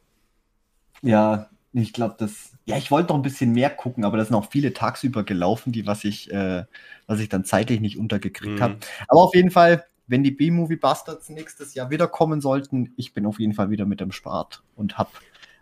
ja, 1.01 1.49
ich 1.73 1.93
glaube, 1.93 2.15
das, 2.17 2.54
ja, 2.65 2.77
ich 2.77 2.89
wollte 2.89 3.09
noch 3.09 3.15
ein 3.15 3.21
bisschen 3.21 3.51
mehr 3.51 3.69
gucken, 3.69 4.03
aber 4.03 4.17
da 4.17 4.25
sind 4.25 4.35
auch 4.35 4.49
viele 4.49 4.73
tagsüber 4.73 5.23
gelaufen, 5.23 5.71
die 5.71 5.85
was 5.85 6.03
ich, 6.03 6.31
äh, 6.31 6.65
was 7.05 7.19
ich 7.19 7.29
dann 7.29 7.45
zeitlich 7.45 7.79
nicht 7.79 7.97
untergekriegt 7.97 8.59
mhm. 8.59 8.61
habe. 8.61 8.77
Aber 9.07 9.21
auf 9.21 9.35
jeden 9.35 9.51
Fall, 9.51 9.85
wenn 10.07 10.23
die 10.23 10.31
B-Movie 10.31 10.75
Bastards 10.75 11.29
nächstes 11.29 11.75
Jahr 11.75 11.91
wiederkommen 11.91 12.41
sollten, 12.41 12.93
ich 12.97 13.13
bin 13.13 13.25
auf 13.27 13.39
jeden 13.39 13.53
Fall 13.53 13.69
wieder 13.69 13.85
mit 13.85 14.01
am 14.01 14.11
Start 14.11 14.63
und 14.75 14.97
habe 14.97 15.11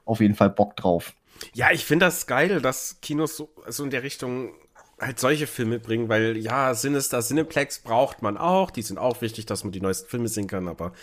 auf 0.05 0.21
jeden 0.21 0.35
Fall 0.35 0.49
Bock 0.49 0.77
drauf. 0.77 1.13
Ja, 1.53 1.71
ich 1.71 1.83
finde 1.83 2.05
das 2.05 2.25
geil, 2.25 2.61
dass 2.61 3.01
Kinos 3.01 3.35
so, 3.35 3.49
so 3.67 3.83
in 3.83 3.89
der 3.89 4.03
Richtung 4.03 4.53
halt 4.99 5.19
solche 5.19 5.47
Filme 5.47 5.79
bringen, 5.79 6.07
weil 6.07 6.37
ja, 6.37 6.73
Sinister, 6.73 7.19
Cineplex 7.19 7.79
braucht 7.79 8.21
man 8.21 8.37
auch, 8.37 8.71
die 8.71 8.81
sind 8.81 8.97
auch 8.97 9.21
wichtig, 9.21 9.45
dass 9.45 9.65
man 9.65 9.73
die 9.73 9.81
neuesten 9.81 10.07
Filme 10.07 10.29
sehen 10.29 10.47
kann, 10.47 10.69
aber 10.69 10.93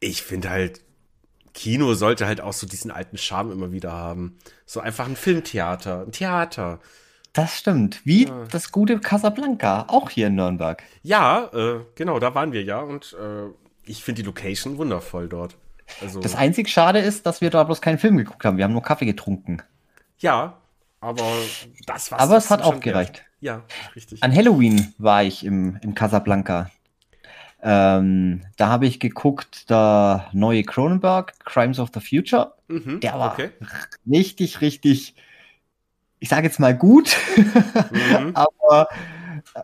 ich 0.00 0.22
finde 0.22 0.50
halt 0.50 0.82
Kino 1.56 1.94
sollte 1.94 2.26
halt 2.26 2.42
auch 2.42 2.52
so 2.52 2.66
diesen 2.66 2.90
alten 2.90 3.16
Charme 3.16 3.50
immer 3.50 3.72
wieder 3.72 3.90
haben. 3.90 4.38
So 4.66 4.80
einfach 4.80 5.08
ein 5.08 5.16
Filmtheater, 5.16 6.02
ein 6.02 6.12
Theater. 6.12 6.80
Das 7.32 7.56
stimmt. 7.58 8.04
Wie 8.04 8.26
ja. 8.26 8.44
das 8.50 8.72
gute 8.72 9.00
Casablanca, 9.00 9.86
auch 9.88 10.10
hier 10.10 10.26
in 10.26 10.34
Nürnberg. 10.34 10.82
Ja, 11.02 11.50
äh, 11.54 11.80
genau, 11.94 12.20
da 12.20 12.34
waren 12.34 12.52
wir 12.52 12.62
ja 12.62 12.80
und 12.80 13.16
äh, 13.18 13.50
ich 13.84 14.04
finde 14.04 14.22
die 14.22 14.26
Location 14.26 14.76
wundervoll 14.76 15.28
dort. 15.28 15.56
Also, 16.02 16.20
das 16.20 16.34
einzig 16.34 16.68
Schade 16.68 16.98
ist, 16.98 17.24
dass 17.24 17.40
wir 17.40 17.48
da 17.48 17.64
bloß 17.64 17.80
keinen 17.80 17.98
Film 17.98 18.18
geguckt 18.18 18.44
haben. 18.44 18.58
Wir 18.58 18.64
haben 18.64 18.72
nur 18.72 18.82
Kaffee 18.82 19.06
getrunken. 19.06 19.62
Ja, 20.18 20.58
aber 21.00 21.24
das 21.86 22.12
war 22.12 22.20
Aber 22.20 22.36
es 22.36 22.50
hat 22.50 22.62
auch 22.62 22.80
gereicht. 22.80 23.24
Ja, 23.40 23.62
richtig. 23.94 24.22
An 24.22 24.34
Halloween 24.34 24.92
war 24.98 25.22
ich 25.22 25.44
im, 25.44 25.78
im 25.82 25.94
Casablanca. 25.94 26.70
Ähm, 27.68 28.42
da 28.56 28.68
habe 28.68 28.86
ich 28.86 29.00
geguckt, 29.00 29.68
der 29.68 30.28
neue 30.32 30.62
Cronenberg, 30.62 31.34
Crimes 31.44 31.80
of 31.80 31.90
the 31.92 31.98
Future. 31.98 32.54
Mhm, 32.68 33.00
der 33.00 33.14
war 33.14 33.32
okay. 33.32 33.50
richtig, 34.08 34.60
richtig, 34.60 35.16
ich 36.20 36.28
sage 36.28 36.46
jetzt 36.46 36.60
mal 36.60 36.76
gut, 36.76 37.16
mhm. 37.90 38.30
aber 38.34 38.88
äh, 39.54 39.62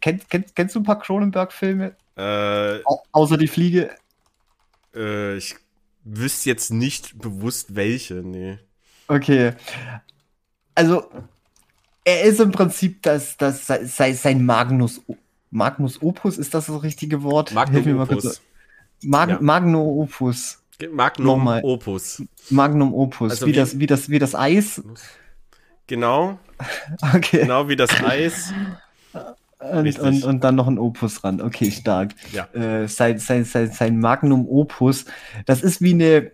kennst, 0.00 0.30
kennst, 0.30 0.54
kennst 0.54 0.76
du 0.76 0.78
ein 0.78 0.84
paar 0.84 1.00
Cronenberg-Filme? 1.00 1.96
Äh, 2.16 2.84
Au 2.84 3.02
außer 3.10 3.36
die 3.36 3.48
Fliege? 3.48 3.90
Äh, 4.94 5.36
ich 5.36 5.56
wüsste 6.04 6.48
jetzt 6.48 6.70
nicht 6.70 7.18
bewusst 7.18 7.74
welche, 7.74 8.22
nee. 8.22 8.60
Okay. 9.08 9.54
Also, 10.76 11.10
er 12.04 12.22
ist 12.22 12.38
im 12.38 12.52
Prinzip 12.52 13.02
das, 13.02 13.36
das, 13.36 13.66
sein, 13.66 14.14
sein 14.14 14.44
Magnus 14.46 15.00
Magnus 15.50 16.00
Opus, 16.00 16.38
ist 16.38 16.54
das 16.54 16.66
das 16.66 16.82
richtige 16.82 17.22
Wort? 17.22 17.52
Magnum 17.52 18.00
Opus. 18.00 18.40
Mag 19.02 19.30
ja. 19.30 19.38
Magnum 19.40 19.86
Opus. 19.98 20.62
Magnum 20.92 21.26
Nochmal. 21.26 21.60
Opus. 21.62 22.22
Magnum 22.48 22.94
Opus, 22.94 23.32
also 23.32 23.46
wie, 23.46 23.50
wie, 23.50 23.56
das, 23.56 23.78
wie, 23.78 23.86
das, 23.86 24.08
wie 24.08 24.18
das 24.18 24.34
Eis. 24.34 24.82
Genau. 25.86 26.38
okay. 27.14 27.42
Genau 27.42 27.68
wie 27.68 27.76
das 27.76 27.90
Eis. 28.02 28.52
Und, 29.58 29.98
und, 29.98 30.24
und, 30.24 30.44
dann 30.44 30.54
noch 30.54 30.68
ein 30.68 30.78
Opus 30.78 31.22
ran. 31.22 31.42
Okay, 31.42 31.70
stark. 31.70 32.14
Ja. 32.32 32.46
Äh, 32.54 32.88
sein, 32.88 33.18
sein, 33.18 33.44
sein, 33.44 33.70
sein 33.70 33.98
Magnum 33.98 34.48
Opus, 34.48 35.04
das 35.44 35.62
ist 35.62 35.82
wie 35.82 35.92
eine, 35.92 36.32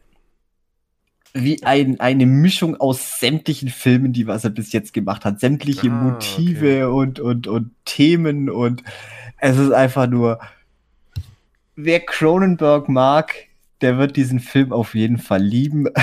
wie 1.37 1.63
ein, 1.63 2.01
eine 2.01 2.27
Mischung 2.27 2.77
aus 2.77 3.21
sämtlichen 3.21 3.69
Filmen, 3.69 4.13
die 4.13 4.27
was 4.27 4.45
er 4.45 4.51
bis 4.51 4.73
jetzt 4.73 4.93
gemacht 4.93 5.25
hat. 5.25 5.41
Sämtliche 5.41 5.89
ah, 5.89 6.03
Motive 6.03 6.67
okay. 6.67 6.85
und, 6.85 7.21
und, 7.21 7.47
und 7.47 7.71
Themen 7.85 8.51
und 8.51 8.83
es 9.39 9.59
ist 9.59 9.73
einfach 9.73 10.07
nur 10.07 10.41
wer 11.77 12.01
Cronenberg 12.01 12.89
mag, 12.89 13.46
der 13.83 13.99
wird 13.99 14.17
diesen 14.17 14.41
Film 14.41 14.73
auf 14.73 14.95
jeden 14.95 15.19
Fall 15.19 15.43
lieben. 15.43 15.83
Mhm. 15.83 15.91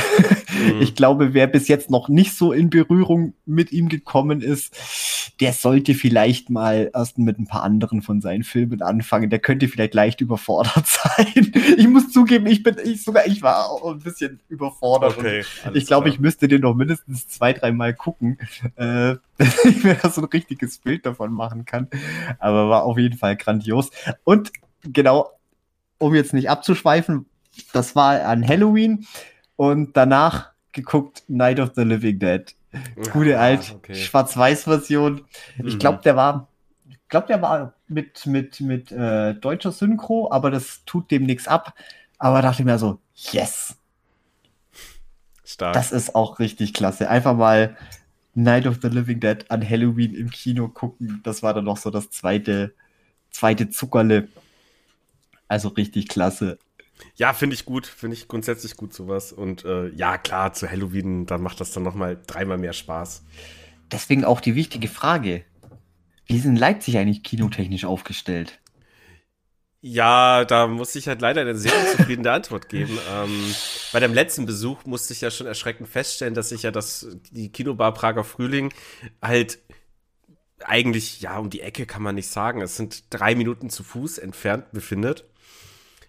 Ich 0.80 0.96
glaube, 0.96 1.34
wer 1.34 1.48
bis 1.48 1.68
jetzt 1.68 1.90
noch 1.90 2.10
nicht 2.10 2.38
so 2.38 2.54
in 2.54 2.70
Berührung 2.70 3.34
mit 3.46 3.72
ihm 3.72 3.90
gekommen 3.90 4.42
ist, 4.42 4.76
der 5.40 5.52
sollte 5.52 5.94
vielleicht 5.94 6.50
mal 6.50 6.92
erst 6.94 7.18
mit 7.18 7.40
ein 7.40 7.48
paar 7.48 7.64
anderen 7.64 8.02
von 8.02 8.22
seinen 8.22 8.44
Filmen 8.44 8.82
anfangen. 8.82 9.30
Der 9.30 9.40
könnte 9.40 9.68
vielleicht 9.68 9.94
leicht 9.94 10.22
überfordert 10.22 10.86
sein. 10.88 11.52
Ich 11.78 11.88
muss 11.88 12.12
zugeben, 12.12 12.46
ich 12.46 12.64
bin 12.64 12.78
ich 12.84 13.04
sogar, 13.04 13.26
ich 13.26 13.42
war 13.42 13.70
auch 13.70 13.94
ein 13.94 14.00
bisschen 14.00 14.40
überfordert. 14.48 15.18
Okay, 15.18 15.44
ich 15.74 15.86
glaube, 15.86 16.10
ich 16.10 16.20
müsste 16.20 16.48
den 16.48 16.62
noch 16.62 16.76
mindestens 16.76 17.28
zwei, 17.28 17.52
dreimal 17.52 17.94
gucken, 17.94 18.38
äh, 18.76 19.16
dass 19.38 19.66
ich 19.66 19.84
mir 19.84 19.96
da 19.96 20.10
so 20.10 20.22
ein 20.22 20.26
richtiges 20.26 20.78
Bild 20.78 21.06
davon 21.06 21.34
machen 21.34 21.66
kann. 21.66 21.88
Aber 22.40 22.70
war 22.70 22.84
auf 22.84 22.98
jeden 22.98 23.18
Fall 23.18 23.36
grandios. 23.36 23.90
Und 24.24 24.52
genau, 24.84 25.32
um 25.98 26.14
jetzt 26.14 26.34
nicht 26.34 26.50
abzuschweifen, 26.50 27.26
das 27.74 27.96
war 27.96 28.24
an 28.26 28.48
Halloween 28.48 29.06
und 29.56 29.96
danach 29.96 30.52
geguckt 30.72 31.24
Night 31.28 31.60
of 31.60 31.72
the 31.76 31.84
Living 31.84 32.20
Dead. 32.20 32.56
Gute 33.12 33.38
ah, 33.38 33.44
alt 33.44 33.74
okay. 33.76 33.96
Schwarz-Weiß-Version. 33.96 35.26
Ich 35.64 35.78
glaube, 35.78 36.02
der 36.04 36.16
war, 36.16 36.48
ich 36.90 36.98
glaube, 37.08 37.28
der 37.28 37.42
war 37.42 37.74
mit 37.88 38.26
mit 38.26 38.60
mit 38.62 38.92
äh, 38.92 39.36
deutscher 39.36 39.72
Synchro, 39.72 40.32
aber 40.32 40.50
das 40.50 40.84
tut 40.86 41.12
dem 41.12 41.26
nichts 41.26 41.48
ab. 41.48 41.76
Aber 42.18 42.42
dachte 42.42 42.62
ich 42.62 42.66
mir 42.66 42.80
so, 42.80 43.00
yes. 43.14 43.76
Stark. 45.44 45.74
Das 45.74 45.92
ist 45.92 46.16
auch 46.16 46.40
richtig 46.40 46.74
klasse. 46.74 47.10
Einfach 47.10 47.36
mal 47.36 47.78
Night 48.34 48.66
of 48.66 48.80
the 48.82 48.88
Living 48.88 49.20
Dead 49.20 49.46
an 49.52 49.68
Halloween 49.68 50.16
im 50.16 50.32
Kino 50.32 50.68
gucken. 50.68 51.22
Das 51.24 51.44
war 51.44 51.54
dann 51.54 51.66
noch 51.66 51.78
so 51.78 51.92
das 51.92 52.10
zweite 52.10 52.74
zweite 53.30 53.70
Zuckerle. 53.70 54.30
Also 55.48 55.68
richtig 55.70 56.08
klasse. 56.08 56.58
Ja, 57.16 57.34
finde 57.34 57.56
ich 57.56 57.66
gut, 57.66 57.86
finde 57.86 58.16
ich 58.16 58.28
grundsätzlich 58.28 58.76
gut 58.76 58.94
sowas. 58.94 59.32
Und 59.32 59.66
äh, 59.66 59.90
ja, 59.90 60.18
klar, 60.18 60.54
zu 60.54 60.70
Halloween, 60.70 61.26
da 61.26 61.38
macht 61.38 61.60
das 61.60 61.72
dann 61.72 61.84
nochmal 61.84 62.20
dreimal 62.26 62.58
mehr 62.58 62.74
Spaß. 62.74 63.24
Deswegen 63.92 64.26
auch 64.26 64.42
die 64.42 64.56
wichtige 64.56 64.88
Frage. 64.88 65.44
Wie 66.26 66.38
ist 66.38 66.46
in 66.46 66.56
Leipzig 66.56 66.98
eigentlich 66.98 67.24
kinotechnisch 67.24 67.86
aufgestellt? 67.86 68.60
Ja, 69.86 70.46
da 70.46 70.68
muss 70.68 70.96
ich 70.96 71.10
halt 71.10 71.20
leider 71.20 71.42
eine 71.42 71.58
sehr 71.58 71.78
unzufriedene 71.78 72.32
Antwort 72.32 72.70
geben. 72.70 72.98
Ähm, 73.12 73.54
bei 73.92 74.00
dem 74.00 74.14
letzten 74.14 74.46
Besuch 74.46 74.86
musste 74.86 75.14
ich 75.14 75.20
ja 75.20 75.30
schon 75.30 75.46
erschreckend 75.46 75.90
feststellen, 75.90 76.34
dass 76.34 76.50
sich 76.50 76.64
ja 76.64 76.72
das, 76.72 77.06
die 77.32 77.52
Kinobar 77.52 77.94
Prager 77.94 78.24
Frühling 78.24 78.74
halt 79.22 79.60
eigentlich, 80.64 81.22
ja, 81.22 81.38
um 81.38 81.50
die 81.50 81.62
Ecke 81.62 81.86
kann 81.86 82.02
man 82.02 82.16
nicht 82.16 82.30
sagen. 82.30 82.62
Es 82.62 82.78
sind 82.78 83.04
drei 83.10 83.36
Minuten 83.36 83.70
zu 83.70 83.84
Fuß 83.84 84.20
entfernt 84.20 84.72
befindet. 84.72 85.26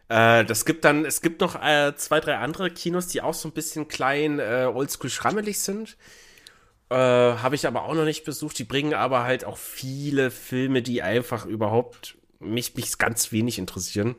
Äh, 0.08 0.44
das 0.44 0.64
gibt 0.64 0.84
dann, 0.84 1.04
es 1.04 1.22
gibt 1.22 1.40
noch 1.40 1.54
äh, 1.60 1.94
zwei, 1.96 2.20
drei 2.20 2.36
andere 2.36 2.70
Kinos, 2.70 3.06
die 3.08 3.22
auch 3.22 3.34
so 3.34 3.48
ein 3.48 3.52
bisschen 3.52 3.88
klein, 3.88 4.38
äh, 4.38 4.70
oldschool 4.72 5.10
schrammelig 5.10 5.60
sind. 5.60 5.96
Äh, 6.90 6.94
Habe 6.96 7.54
ich 7.54 7.66
aber 7.66 7.84
auch 7.84 7.94
noch 7.94 8.04
nicht 8.04 8.24
besucht. 8.24 8.58
Die 8.58 8.64
bringen 8.64 8.94
aber 8.94 9.24
halt 9.24 9.44
auch 9.44 9.56
viele 9.56 10.30
Filme, 10.30 10.82
die 10.82 11.02
einfach 11.02 11.46
überhaupt 11.46 12.16
mich, 12.38 12.74
mich 12.74 12.98
ganz 12.98 13.32
wenig 13.32 13.58
interessieren. 13.58 14.16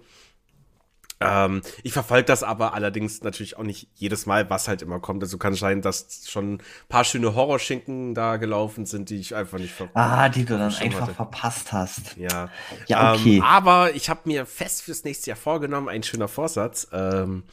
Ähm, 1.22 1.62
ich 1.84 1.94
verfolge 1.94 2.26
das 2.26 2.44
aber 2.44 2.74
allerdings 2.74 3.24
natürlich 3.24 3.58
auch 3.58 3.64
nicht 3.64 3.88
jedes 3.96 4.26
Mal, 4.26 4.50
was 4.50 4.68
halt 4.68 4.82
immer 4.82 5.00
kommt. 5.00 5.24
Also 5.24 5.38
kann 5.38 5.54
sein, 5.54 5.82
dass 5.82 6.28
schon 6.30 6.56
ein 6.56 6.62
paar 6.90 7.06
schöne 7.06 7.36
Horrorschinken 7.36 8.14
da 8.14 8.36
gelaufen 8.38 8.86
sind, 8.86 9.10
die 9.10 9.16
ich 9.18 9.34
einfach 9.34 9.58
nicht 9.58 9.74
verpasst 9.74 9.96
Ah, 9.96 10.30
die 10.30 10.44
du 10.44 10.58
dann 10.58 10.74
einfach 10.76 11.02
hatte. 11.02 11.14
verpasst 11.14 11.72
hast. 11.72 12.18
Ja. 12.18 12.50
Ja, 12.88 13.14
ähm, 13.14 13.20
okay. 13.20 13.36
Ähm, 13.38 13.44
aber 13.44 13.96
ich 13.96 14.10
habe 14.10 14.22
mir 14.26 14.46
fest 14.46 14.82
fürs 14.82 15.04
nächste 15.06 15.30
Jahr 15.30 15.38
vorgenommen, 15.38 15.88
ein 15.88 16.04
schöner 16.04 16.28
Vorsatz, 16.28 16.88
ähm, 16.92 17.44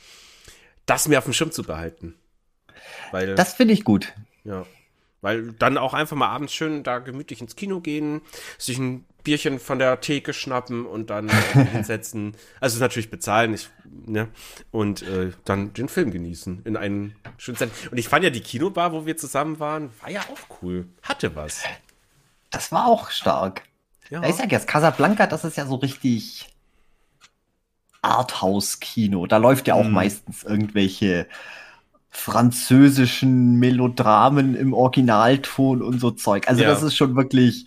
das 0.87 1.07
mir 1.07 1.19
auf 1.19 1.25
dem 1.25 1.33
Schirm 1.33 1.53
zu 1.53 1.63
behalten. 1.63 2.17
Weil, 3.13 3.35
das 3.37 3.55
finde 3.55 3.75
ich 3.75 3.85
gut. 3.85 4.13
Ja. 4.45 4.67
Weil 5.21 5.53
dann 5.53 5.79
auch 5.79 5.95
einfach 5.95 6.17
mal 6.17 6.27
abends 6.29 6.53
schön 6.53 6.83
da 6.83 6.99
gemütlich 6.99 7.41
ins 7.41 7.55
Kino 7.55 7.81
gehen, 7.81 8.23
sich 8.59 8.79
ein 8.79 9.05
Bierchen 9.23 9.59
von 9.59 9.79
der 9.79 10.01
Theke 10.01 10.33
schnappen 10.33 10.87
und 10.87 11.11
dann 11.11 11.29
hinsetzen. 11.73 12.35
Also 12.61 12.81
natürlich 12.81 13.11
bezahlen, 13.11 13.55
ich, 13.55 13.69
ne? 14.07 14.29
Und 14.71 15.03
äh, 15.03 15.33
dann 15.45 15.73
den 15.73 15.89
Film 15.89 16.11
genießen 16.11 16.63
in 16.65 16.77
einen 16.77 17.15
schönen 17.39 17.59
Zeit. 17.59 17.71
Und 17.91 17.99
ich 17.99 18.09
fand 18.09 18.25
ja 18.25 18.31
die 18.31 18.41
Kinobar, 18.41 18.93
wo 18.93 19.07
wir 19.07 19.17
zusammen 19.17 19.61
waren, 19.61 19.91
war 20.01 20.11
ja 20.11 20.21
auch 20.21 20.63
cool. 20.63 20.89
Hatte 21.03 21.35
was. 21.37 21.63
Das 22.51 22.73
war 22.73 22.87
auch 22.87 23.11
stark. 23.11 23.63
Ja. 24.11 24.23
Ich 24.25 24.37
sag 24.37 24.53
jetzt, 24.53 24.67
Casablanca, 24.67 25.27
das 25.27 25.45
ist 25.45 25.57
ja 25.57 25.67
so 25.67 25.77
richtig 25.77 26.49
Arthouse-Kino. 28.03 29.27
Da 29.27 29.39
läuft 29.39 29.69
ja 29.69 29.75
auch 29.75 29.85
hm. 29.85 29.93
meistens 29.93 30.43
irgendwelche 30.43 31.27
französischen 32.11 33.59
Melodramen 33.59 34.55
im 34.55 34.75
Originalton 34.75 35.81
und 35.81 35.99
so 35.99 36.11
Zeug. 36.11 36.47
Also 36.47 36.63
ja. 36.63 36.69
das 36.69 36.83
ist 36.83 36.95
schon 36.95 37.17
wirklich 37.17 37.67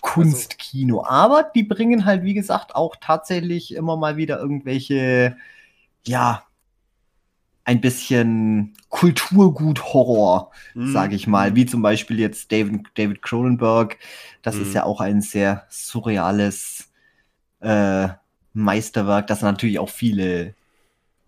Kunstkino. 0.00 1.00
Also. 1.00 1.10
Aber 1.10 1.50
die 1.54 1.62
bringen 1.62 2.04
halt, 2.04 2.24
wie 2.24 2.34
gesagt, 2.34 2.74
auch 2.74 2.96
tatsächlich 3.00 3.74
immer 3.74 3.96
mal 3.96 4.16
wieder 4.16 4.38
irgendwelche, 4.38 5.36
ja, 6.06 6.44
ein 7.64 7.80
bisschen 7.80 8.74
Kulturgut-Horror, 8.88 10.50
mm. 10.74 10.92
sage 10.92 11.14
ich 11.14 11.26
mal, 11.26 11.54
wie 11.54 11.66
zum 11.66 11.82
Beispiel 11.82 12.18
jetzt 12.18 12.50
David, 12.50 12.86
David 12.94 13.22
Cronenberg. 13.22 13.98
Das 14.42 14.56
mm. 14.56 14.62
ist 14.62 14.68
mhm. 14.68 14.74
ja 14.74 14.84
auch 14.84 15.00
ein 15.00 15.20
sehr 15.20 15.66
surreales 15.68 16.88
äh, 17.60 18.08
Meisterwerk, 18.54 19.26
das 19.26 19.42
natürlich 19.42 19.78
auch 19.78 19.90
viele 19.90 20.54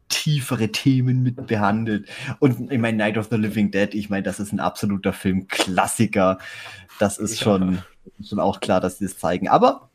tiefere 0.09 0.69
Themen 0.71 1.23
mit 1.23 1.47
behandelt. 1.47 2.09
Und 2.39 2.71
ich 2.71 2.79
meine, 2.79 2.99
Night 2.99 3.17
of 3.17 3.29
the 3.31 3.37
Living 3.37 3.71
Dead, 3.71 3.95
ich 3.95 4.11
meine, 4.11 4.23
das 4.23 4.41
ist 4.41 4.53
ein 4.53 4.61
absoluter 4.61 5.13
Filmklassiker. 5.13 6.39
Das 6.99 7.19
ist 7.19 7.41
ja. 7.41 7.47
Schon 8.17 8.25
schon 8.27 8.41
auch 8.41 8.61
klar, 8.61 8.81
dass 8.81 8.99
sie 8.99 9.05
es 9.05 9.13
das 9.13 9.21
zeigen. 9.21 9.49
Aber 9.49 9.91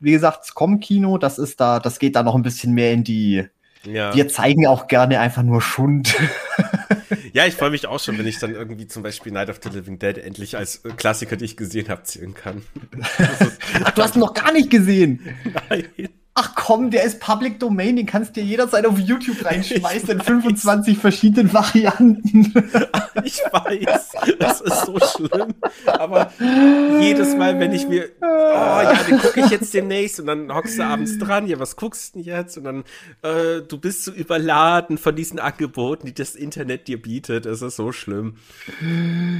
wie 0.00 0.12
gesagt, 0.12 0.54
Com-Kino, 0.54 1.18
das 1.18 1.38
ist 1.38 1.60
da, 1.60 1.80
das 1.80 1.98
geht 1.98 2.16
da 2.16 2.22
noch 2.22 2.34
ein 2.34 2.42
bisschen 2.42 2.72
mehr 2.72 2.92
in 2.92 3.04
die. 3.04 3.44
Ja. 3.84 4.14
Wir 4.14 4.28
zeigen 4.28 4.66
auch 4.66 4.86
gerne 4.86 5.20
einfach 5.20 5.42
nur 5.42 5.60
Schund. 5.60 6.14
Ja, 7.34 7.46
ich 7.46 7.54
freue 7.54 7.70
mich 7.70 7.88
auch 7.88 7.98
schon, 7.98 8.16
wenn 8.16 8.28
ich 8.28 8.38
dann 8.38 8.54
irgendwie 8.54 8.86
zum 8.86 9.02
Beispiel 9.02 9.32
Night 9.32 9.50
of 9.50 9.58
the 9.60 9.68
Living 9.68 9.98
Dead 9.98 10.18
endlich 10.18 10.56
als 10.56 10.82
Klassiker, 10.96 11.36
die 11.36 11.44
ich 11.44 11.56
gesehen 11.56 11.88
habe, 11.88 12.04
zählen 12.04 12.32
kann. 12.32 12.62
Ach, 13.84 13.90
du 13.90 14.02
hast 14.02 14.14
ihn 14.14 14.20
noch 14.20 14.34
gar 14.34 14.52
nicht 14.52 14.70
gesehen. 14.70 15.20
Nein. 15.68 15.88
Ach 16.36 16.56
komm, 16.56 16.90
der 16.90 17.04
ist 17.04 17.20
Public 17.20 17.60
Domain, 17.60 17.94
den 17.94 18.06
kannst 18.06 18.36
du 18.36 18.40
dir 18.40 18.46
jederzeit 18.46 18.86
auf 18.86 18.98
YouTube 18.98 19.44
reinschmeißen 19.44 20.10
in 20.10 20.20
25 20.20 20.98
verschiedenen 20.98 21.52
Varianten. 21.52 22.52
Ich 23.22 23.38
weiß, 23.38 24.10
das 24.38 24.60
ist 24.60 24.86
so 24.86 24.98
schlimm. 24.98 25.54
Aber 25.86 26.32
jedes 27.00 27.34
Mal, 27.36 27.58
wenn 27.58 27.72
ich 27.72 27.88
mir, 27.88 28.10
oh 28.20 28.24
ja, 28.26 29.02
den 29.08 29.18
gucke 29.18 29.40
ich 29.40 29.50
jetzt 29.50 29.72
demnächst 29.72 30.20
und 30.20 30.26
dann 30.26 30.52
hockst 30.52 30.78
du 30.78 30.84
abends 30.84 31.18
dran, 31.18 31.46
ja, 31.46 31.58
was 31.58 31.76
guckst 31.76 32.14
du 32.14 32.18
denn 32.18 32.26
jetzt? 32.26 32.58
Und 32.58 32.64
dann, 32.64 32.84
äh, 33.22 33.62
du 33.66 33.78
bist 33.78 34.04
so 34.04 34.10
überladen 34.10 34.98
von 34.98 35.14
diesen 35.14 35.38
Angeboten, 35.38 36.06
die 36.06 36.12
das 36.12 36.34
Internet 36.34 36.88
dir 36.88 37.00
bietet. 37.00 37.46
Es 37.46 37.62
ist 37.62 37.76
so 37.76 37.92
schlimm. 37.92 38.34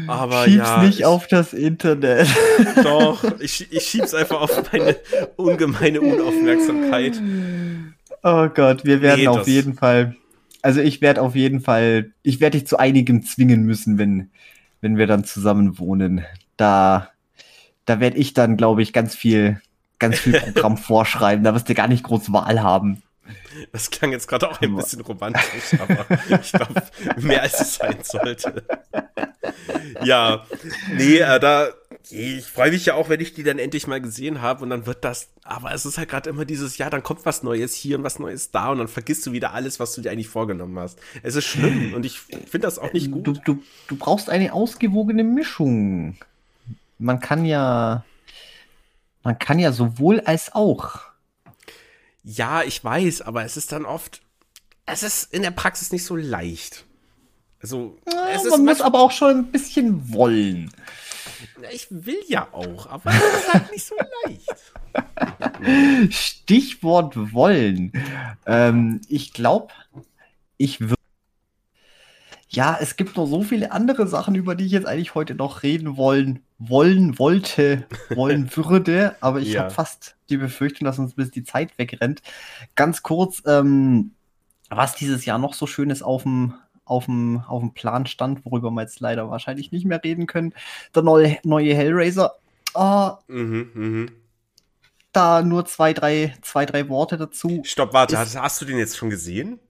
Aber 0.07 0.45
Schieb's 0.45 0.69
ja. 0.69 0.83
nicht 0.83 1.01
ich, 1.01 1.05
auf 1.05 1.27
das 1.27 1.53
Internet. 1.53 2.29
Doch, 2.85 3.25
ich, 3.41 3.71
ich 3.71 3.83
schieb's 3.83 4.15
einfach 4.15 4.41
auf 4.41 4.73
meine 4.73 4.97
ungemeine 5.37 6.01
Unaufmerksamkeit. 6.01 6.84
Aufmerksamkeit. 6.85 7.23
Oh 8.23 8.49
Gott, 8.49 8.85
wir 8.85 9.03
werden 9.03 9.21
nee, 9.21 9.29
auf 9.29 9.47
jeden 9.47 9.75
Fall, 9.75 10.17
also 10.63 10.81
ich 10.81 11.01
werde 11.01 11.21
auf 11.23 11.35
jeden 11.35 11.61
Fall, 11.61 12.13
ich 12.23 12.41
werde 12.41 12.59
dich 12.59 12.67
zu 12.67 12.79
einigem 12.79 13.23
zwingen 13.23 13.65
müssen, 13.65 13.99
wenn, 13.99 14.31
wenn 14.81 14.97
wir 14.97 15.07
dann 15.07 15.25
zusammen 15.25 15.79
wohnen. 15.79 16.25
Da, 16.57 17.11
da 17.85 18.01
werde 18.01 18.17
ich 18.17 18.33
dann, 18.33 18.57
glaube 18.57 18.83
ich, 18.83 18.93
ganz 18.93 19.15
viel, 19.15 19.61
ganz 19.99 20.19
viel 20.19 20.33
Programm 20.41 20.79
vorschreiben. 20.79 21.45
Da 21.45 21.55
wirst 21.55 21.69
du 21.69 21.75
gar 21.75 21.89
nicht 21.89 22.05
groß 22.05 22.33
Wahl 22.33 22.63
haben. 22.63 23.03
Das 23.73 23.91
klang 23.91 24.13
jetzt 24.13 24.27
gerade 24.27 24.49
auch 24.49 24.61
ein 24.61 24.75
bisschen 24.75 25.01
romantisch, 25.01 25.79
aber 25.79 26.07
ich 26.43 26.53
glaube, 26.53 26.83
mehr 27.21 27.43
als 27.43 27.61
es 27.61 27.75
sein 27.77 27.97
sollte. 28.03 28.65
Ja, 30.03 30.45
nee, 30.97 31.19
äh, 31.19 31.41
da, 31.41 31.69
ich 32.11 32.45
freue 32.45 32.71
mich 32.71 32.87
ja 32.87 32.95
auch, 32.95 33.09
wenn 33.09 33.21
ich 33.21 33.35
die 33.35 33.43
dann 33.43 33.59
endlich 33.59 33.87
mal 33.87 34.01
gesehen 34.01 34.43
habe 34.43 34.63
und 34.63 34.71
dann 34.71 34.87
wird 34.87 35.05
das, 35.05 35.29
aber 35.43 35.73
es 35.73 35.87
ist 35.87 35.97
halt 35.97 36.11
gerade 36.11 36.29
immer 36.29 36.45
dieses, 36.45 36.77
ja, 36.77 36.91
dann 36.91 37.03
kommt 37.03 37.25
was 37.25 37.43
Neues 37.43 37.75
hier 37.75 37.97
und 37.97 38.05
was 38.05 38.19
Neues 38.19 38.51
da 38.51 38.71
und 38.71 38.79
dann 38.79 38.89
vergisst 38.89 39.25
du 39.27 39.33
wieder 39.33 39.55
alles, 39.55 39.81
was 39.81 39.95
du 39.95 40.03
dir 40.03 40.11
eigentlich 40.11 40.29
vorgenommen 40.29 40.79
hast. 40.79 40.99
Es 41.23 41.35
ist 41.35 41.47
schlimm 41.47 41.95
und 41.95 42.05
ich 42.05 42.21
finde 42.21 42.67
das 42.67 42.79
auch 42.79 42.93
nicht 42.93 43.11
gut. 43.11 43.27
Du, 43.27 43.33
du, 43.33 43.63
du 43.89 43.97
brauchst 43.97 44.29
eine 44.29 44.53
ausgewogene 44.53 45.25
Mischung. 45.25 46.17
Man 46.99 47.21
kann 47.21 47.45
ja, 47.45 48.05
man 49.23 49.39
kann 49.39 49.59
ja 49.59 49.73
sowohl 49.73 50.21
als 50.21 50.55
auch. 50.55 51.01
Ja, 52.23 52.63
ich 52.63 52.83
weiß, 52.83 53.23
aber 53.23 53.45
es 53.45 53.57
ist 53.57 53.73
dann 53.73 53.85
oft, 53.85 54.23
es 54.87 55.03
ist 55.03 55.33
in 55.33 55.43
der 55.43 55.51
Praxis 55.51 55.93
nicht 55.93 56.05
so 56.05 56.17
leicht. 56.17 56.85
Also, 57.61 57.97
ja, 58.13 58.39
man 58.51 58.65
muss 58.67 58.83
aber 58.83 59.01
auch 59.01 59.11
schon 59.11 59.39
ein 59.39 59.47
bisschen 59.47 60.13
wollen. 60.13 60.71
Ich 61.73 61.87
will 61.91 62.21
ja 62.27 62.49
auch, 62.53 62.87
aber 62.87 63.11
es 63.15 63.17
ist 63.17 63.53
halt 63.55 63.73
nicht 63.73 63.87
so 63.87 63.95
leicht. 64.25 66.13
Stichwort 66.13 67.33
wollen. 67.33 67.93
Ähm, 68.47 69.01
ich 69.09 69.33
glaube, 69.33 69.73
ich 70.57 70.81
würde. 70.81 70.95
Ja, 72.49 72.79
es 72.81 72.95
gibt 72.97 73.17
noch 73.17 73.27
so 73.27 73.43
viele 73.43 73.73
andere 73.73 74.07
Sachen, 74.07 74.37
über 74.37 74.55
die 74.55 74.67
ich 74.67 74.73
jetzt 74.73 74.87
eigentlich 74.87 75.17
heute 75.17 75.35
noch 75.35 75.65
reden 75.65 75.97
wollen, 75.97 76.45
wollen, 76.59 77.19
wollte, 77.19 77.85
wollen 78.11 78.49
würde, 78.57 79.17
aber 79.21 79.41
ich 79.41 79.55
ja. 79.55 79.63
habe 79.63 79.71
fast 79.71 80.17
die 80.29 80.37
Befürchtung, 80.37 80.85
dass 80.85 81.01
uns 81.01 81.15
bis 81.15 81.33
die 81.33 81.43
Zeit 81.43 81.77
wegrennt. 81.79 82.23
Ganz 82.77 83.03
kurz, 83.03 83.43
ähm, 83.47 84.13
was 84.71 84.95
dieses 84.95 85.25
Jahr 85.25 85.39
noch 85.39 85.55
so 85.55 85.67
Schönes 85.67 86.03
auf 86.03 86.23
dem 86.23 86.55
auf 86.85 87.07
dem, 87.07 87.43
auf 87.47 87.61
dem 87.61 87.73
Plan 87.73 88.07
stand, 88.07 88.45
worüber 88.45 88.71
wir 88.71 88.83
jetzt 88.83 89.01
leider 89.01 89.31
wahrscheinlich 89.31 89.73
nicht 89.73 89.87
mehr 89.87 90.03
reden 90.03 90.27
können. 90.27 90.55
Der 90.95 91.03
neue, 91.03 91.39
neue 91.45 91.75
Hellraiser. 91.75 92.35
Oh, 92.75 93.13
mhm, 93.29 93.71
mh. 93.75 94.13
Da 95.13 95.43
nur 95.43 95.65
zwei 95.65 95.93
drei, 95.93 96.35
zwei, 96.43 96.67
drei 96.67 96.89
Worte 96.89 97.17
dazu. 97.17 97.63
Stopp, 97.65 97.93
warte, 97.93 98.19
hast, 98.19 98.37
hast 98.37 98.61
du 98.61 98.65
den 98.65 98.79
jetzt 98.79 98.97
schon 98.97 99.11
gesehen? 99.11 99.61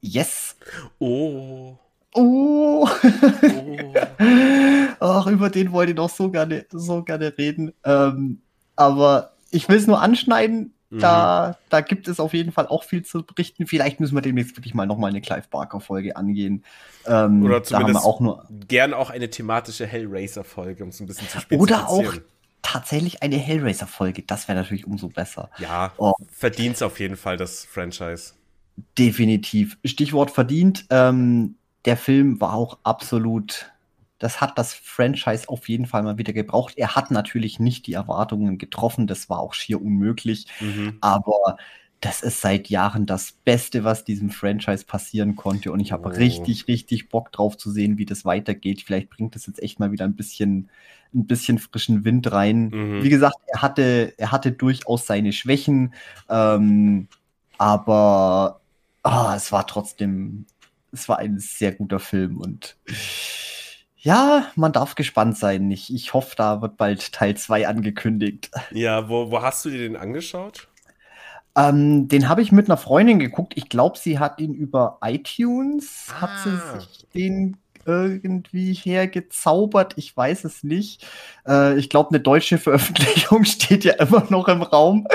Yes. 0.00 0.56
Oh. 0.98 1.76
Oh. 2.14 2.88
oh. 2.88 3.94
Ach, 5.00 5.26
über 5.28 5.48
den 5.48 5.70
wollte 5.72 5.92
ich 5.92 5.96
noch 5.96 6.10
so 6.10 6.30
gerne, 6.30 6.66
so 6.70 7.04
gerne 7.04 7.36
reden. 7.38 7.72
Ähm, 7.84 8.42
aber 8.74 9.32
ich 9.50 9.68
will 9.68 9.76
es 9.76 9.86
nur 9.86 10.00
anschneiden. 10.00 10.74
Da, 10.90 11.50
mhm. 11.50 11.64
da 11.70 11.80
gibt 11.82 12.08
es 12.08 12.18
auf 12.18 12.34
jeden 12.34 12.50
Fall 12.50 12.66
auch 12.66 12.82
viel 12.82 13.04
zu 13.04 13.22
berichten. 13.22 13.66
Vielleicht 13.66 14.00
müssen 14.00 14.16
wir 14.16 14.22
demnächst 14.22 14.56
wirklich 14.56 14.74
mal 14.74 14.86
nochmal 14.86 15.10
eine 15.10 15.20
Clive 15.20 15.44
Barker-Folge 15.48 16.16
angehen. 16.16 16.64
Ähm, 17.06 17.44
Oder 17.44 17.62
zumindest 17.62 18.04
auch 18.04 18.18
nur 18.18 18.44
gern 18.66 18.92
auch 18.92 19.10
eine 19.10 19.30
thematische 19.30 19.86
Hellraiser-Folge, 19.86 20.82
um 20.82 20.90
es 20.90 21.00
ein 21.00 21.06
bisschen 21.06 21.28
zu 21.28 21.40
spezifizieren. 21.40 21.84
Oder 21.84 21.88
auch 21.88 22.14
tatsächlich 22.62 23.22
eine 23.22 23.36
Hellraiser-Folge. 23.36 24.22
Das 24.22 24.48
wäre 24.48 24.58
natürlich 24.58 24.84
umso 24.84 25.08
besser. 25.08 25.50
Ja, 25.58 25.92
oh. 25.96 26.12
verdient 26.32 26.82
auf 26.82 26.98
jeden 26.98 27.16
Fall 27.16 27.36
das 27.36 27.64
Franchise. 27.64 28.34
Definitiv. 28.98 29.78
Stichwort 29.84 30.32
verdient. 30.32 30.86
Ähm, 30.90 31.54
der 31.84 31.96
Film 31.96 32.40
war 32.40 32.54
auch 32.54 32.78
absolut 32.82 33.70
das 34.20 34.40
hat 34.40 34.58
das 34.58 34.74
Franchise 34.74 35.48
auf 35.48 35.68
jeden 35.68 35.86
Fall 35.86 36.04
mal 36.04 36.18
wieder 36.18 36.32
gebraucht. 36.32 36.74
Er 36.76 36.94
hat 36.94 37.10
natürlich 37.10 37.58
nicht 37.58 37.86
die 37.86 37.94
Erwartungen 37.94 38.58
getroffen, 38.58 39.08
das 39.08 39.28
war 39.28 39.40
auch 39.40 39.54
schier 39.54 39.82
unmöglich, 39.82 40.46
mhm. 40.60 40.98
aber 41.00 41.56
das 42.00 42.22
ist 42.22 42.40
seit 42.40 42.68
Jahren 42.68 43.06
das 43.06 43.32
Beste, 43.32 43.84
was 43.84 44.04
diesem 44.04 44.30
Franchise 44.30 44.84
passieren 44.84 45.36
konnte. 45.36 45.72
Und 45.72 45.80
ich 45.80 45.92
habe 45.92 46.08
oh. 46.08 46.12
richtig, 46.12 46.66
richtig 46.68 47.08
Bock 47.08 47.32
drauf 47.32 47.58
zu 47.58 47.70
sehen, 47.70 47.98
wie 47.98 48.06
das 48.06 48.24
weitergeht. 48.24 48.82
Vielleicht 48.82 49.10
bringt 49.10 49.36
es 49.36 49.46
jetzt 49.46 49.62
echt 49.62 49.80
mal 49.80 49.92
wieder 49.92 50.04
ein 50.04 50.16
bisschen, 50.16 50.70
ein 51.14 51.26
bisschen 51.26 51.58
frischen 51.58 52.04
Wind 52.04 52.30
rein. 52.32 52.68
Mhm. 52.68 53.02
Wie 53.02 53.10
gesagt, 53.10 53.36
er 53.48 53.60
hatte, 53.60 54.14
er 54.16 54.32
hatte 54.32 54.52
durchaus 54.52 55.06
seine 55.06 55.32
Schwächen, 55.32 55.94
ähm, 56.28 57.08
aber 57.58 58.60
oh, 59.04 59.32
es 59.34 59.52
war 59.52 59.66
trotzdem, 59.66 60.46
es 60.92 61.08
war 61.08 61.18
ein 61.18 61.38
sehr 61.38 61.72
guter 61.72 62.00
Film 62.00 62.38
und 62.38 62.76
ja, 64.02 64.46
man 64.56 64.72
darf 64.72 64.94
gespannt 64.94 65.36
sein. 65.36 65.70
Ich, 65.70 65.94
ich 65.94 66.14
hoffe, 66.14 66.34
da 66.36 66.62
wird 66.62 66.76
bald 66.76 67.12
Teil 67.12 67.36
2 67.36 67.68
angekündigt. 67.68 68.50
Ja, 68.70 69.08
wo, 69.08 69.30
wo 69.30 69.42
hast 69.42 69.64
du 69.64 69.70
dir 69.70 69.78
den 69.78 69.96
angeschaut? 69.96 70.68
Ähm, 71.56 72.08
den 72.08 72.28
habe 72.28 72.42
ich 72.42 72.52
mit 72.52 72.68
einer 72.68 72.76
Freundin 72.76 73.18
geguckt. 73.18 73.52
Ich 73.56 73.68
glaube, 73.68 73.98
sie 73.98 74.18
hat 74.18 74.40
ihn 74.40 74.54
über 74.54 74.98
iTunes, 75.02 76.06
ah. 76.10 76.20
hat 76.22 76.30
sie 76.44 76.50
ah. 76.50 76.80
sich 76.80 77.06
den 77.14 77.56
irgendwie 77.86 78.72
hergezaubert. 78.74 79.94
Ich 79.96 80.16
weiß 80.16 80.44
es 80.44 80.62
nicht. 80.62 81.06
Äh, 81.46 81.78
ich 81.78 81.88
glaube, 81.88 82.10
eine 82.10 82.20
deutsche 82.20 82.58
Veröffentlichung 82.58 83.44
steht 83.44 83.84
ja 83.84 83.94
immer 83.94 84.26
noch 84.30 84.48
im 84.48 84.62
Raum. 84.62 85.08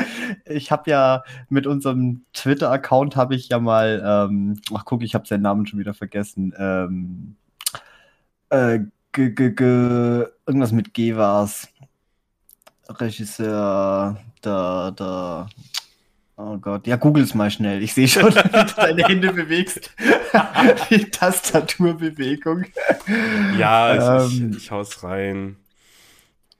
Ich 0.45 0.71
habe 0.71 0.89
ja 0.89 1.23
mit 1.49 1.67
unserem 1.67 2.25
Twitter-Account 2.33 3.15
habe 3.15 3.35
ich 3.35 3.49
ja 3.49 3.59
mal, 3.59 4.03
ähm, 4.05 4.59
ach 4.73 4.85
guck, 4.85 5.03
ich 5.03 5.15
habe 5.15 5.27
seinen 5.27 5.43
Namen 5.43 5.67
schon 5.67 5.79
wieder 5.79 5.93
vergessen. 5.93 6.53
Ähm, 6.57 7.35
äh, 8.49 8.79
g, 9.11 9.29
g, 9.29 9.51
g, 9.51 9.63
irgendwas 10.45 10.71
mit 10.71 10.93
G 10.93 11.15
war's. 11.15 11.67
Regisseur, 12.87 14.17
der, 14.43 14.91
der, 14.91 15.47
oh 16.37 16.57
Gott, 16.57 16.85
ja, 16.85 16.97
google 16.97 17.23
es 17.23 17.33
mal 17.33 17.49
schnell. 17.49 17.81
Ich 17.81 17.93
sehe 17.93 18.07
schon, 18.07 18.25
wie 18.35 18.49
du 18.49 18.65
deine 18.75 19.03
Hände 19.03 19.33
bewegst. 19.33 19.91
Die 20.89 21.09
Tastaturbewegung. 21.09 22.65
Ja, 23.57 24.23
ähm, 24.23 24.51
ich, 24.51 24.57
ich 24.57 24.71
hau's 24.71 25.03
rein. 25.03 25.55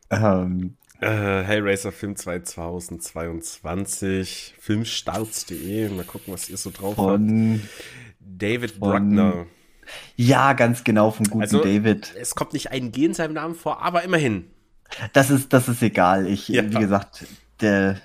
Ähm, 0.10 0.78
äh, 1.02 1.44
Hellraiser 1.44 1.92
Film 1.92 2.16
2022, 2.16 4.56
filmstarts.de. 4.60 5.90
Mal 5.90 6.06
gucken, 6.06 6.34
was 6.34 6.50
ihr 6.50 6.58
so 6.58 6.72
drauf 6.72 6.96
von, 6.96 7.62
habt. 7.62 7.70
David 8.20 8.72
von, 8.72 8.80
Bruckner. 8.80 9.46
Ja, 10.16 10.54
ganz 10.54 10.84
genau, 10.84 11.12
vom 11.12 11.26
guten 11.26 11.44
also, 11.44 11.62
David. 11.62 12.14
Es 12.20 12.36
kommt 12.36 12.54
nicht 12.54 12.72
ein 12.72 12.92
G 12.92 13.06
in 13.06 13.14
seinem 13.14 13.34
Namen 13.34 13.56
vor, 13.56 13.82
aber 13.82 14.04
immerhin. 14.04 14.46
Das 15.14 15.30
ist, 15.30 15.54
das 15.54 15.68
ist 15.68 15.82
egal. 15.82 16.28
Ich, 16.28 16.48
ja. 16.48 16.64
wie 16.64 16.80
gesagt, 16.80 17.26
der, 17.62 18.00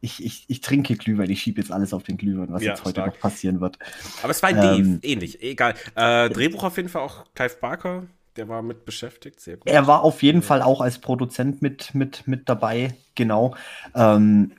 ich, 0.00 0.24
ich, 0.24 0.44
ich 0.48 0.60
trinke 0.60 0.96
Glühwein, 0.96 1.30
ich 1.30 1.40
schiebe 1.40 1.60
jetzt 1.60 1.72
alles 1.72 1.92
auf 1.92 2.02
den 2.02 2.16
Glühwein, 2.16 2.48
was 2.50 2.62
ja, 2.62 2.70
jetzt 2.70 2.84
heute 2.84 3.00
stark. 3.00 3.14
noch 3.14 3.20
passieren 3.20 3.60
wird. 3.60 3.78
Aber 4.22 4.30
es 4.30 4.42
war 4.42 4.50
ein 4.50 4.56
ähm, 4.56 5.00
D, 5.00 5.12
ähnlich, 5.12 5.42
egal. 5.42 5.74
Äh, 5.94 6.28
Drehbuch 6.30 6.64
auf 6.64 6.76
jeden 6.76 6.88
Fall 6.88 7.02
auch 7.02 7.24
Clive 7.34 7.56
Barker, 7.60 8.04
der 8.36 8.48
war 8.48 8.62
mit 8.62 8.84
beschäftigt, 8.84 9.40
sehr 9.40 9.56
gut. 9.56 9.68
Er 9.68 9.86
war 9.86 10.02
auf 10.02 10.22
jeden 10.22 10.42
Fall 10.42 10.62
auch 10.62 10.80
als 10.80 10.98
Produzent 11.00 11.60
mit, 11.62 11.94
mit, 11.94 12.26
mit 12.26 12.48
dabei, 12.48 12.94
genau. 13.16 13.56
Ähm, 13.94 14.52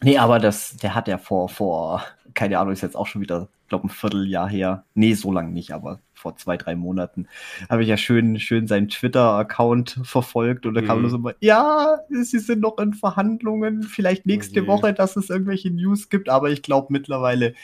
nee, 0.00 0.18
aber 0.18 0.38
das, 0.38 0.76
der 0.76 0.94
hat 0.94 1.08
ja 1.08 1.18
vor, 1.18 1.48
vor, 1.48 2.04
keine 2.34 2.58
Ahnung, 2.58 2.72
ist 2.72 2.82
jetzt 2.82 2.96
auch 2.96 3.06
schon 3.06 3.20
wieder 3.20 3.48
glaube, 3.72 3.86
ein 3.86 3.90
Vierteljahr 3.90 4.48
her. 4.48 4.84
Nee, 4.94 5.14
so 5.14 5.32
lange 5.32 5.50
nicht, 5.50 5.72
aber 5.72 6.00
vor 6.22 6.36
zwei, 6.36 6.56
drei 6.56 6.76
Monaten, 6.76 7.26
habe 7.68 7.82
ich 7.82 7.88
ja 7.88 7.96
schön, 7.96 8.38
schön 8.38 8.68
seinen 8.68 8.88
Twitter-Account 8.88 10.00
verfolgt 10.04 10.64
und 10.66 10.74
da 10.74 10.82
kam 10.82 10.98
mhm. 10.98 11.02
nur 11.02 11.10
so 11.10 11.18
mal, 11.18 11.34
ja, 11.40 11.98
sie 12.08 12.38
sind 12.38 12.60
noch 12.60 12.78
in 12.78 12.94
Verhandlungen, 12.94 13.82
vielleicht 13.82 14.24
nächste 14.24 14.60
okay. 14.60 14.68
Woche, 14.68 14.92
dass 14.94 15.16
es 15.16 15.30
irgendwelche 15.30 15.70
News 15.70 16.08
gibt, 16.08 16.28
aber 16.28 16.50
ich 16.50 16.62
glaube, 16.62 16.88
mittlerweile 16.90 17.54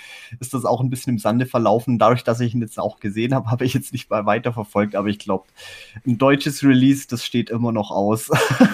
ist 0.41 0.55
das 0.55 0.65
auch 0.65 0.81
ein 0.81 0.91
bisschen 0.91 1.15
im 1.15 1.19
Sande 1.19 1.47
verlaufen. 1.47 1.99
Dadurch, 1.99 2.25
dass 2.25 2.41
ich 2.41 2.55
ihn 2.55 2.61
jetzt 2.61 2.79
auch 2.79 2.99
gesehen 2.99 3.35
habe, 3.35 3.51
habe 3.51 3.65
ich 3.65 3.75
jetzt 3.75 3.93
nicht 3.93 4.11
mal 4.11 4.27
weiterverfolgt, 4.27 4.97
aber 4.97 5.09
ich 5.09 5.19
glaube, 5.19 5.47
ein 6.07 6.19
deutsches 6.19 6.65
Release, 6.65 7.07
das 7.09 7.25
steht 7.25 7.51
immer 7.51 7.73
noch 7.73 7.91
aus. 7.91 8.29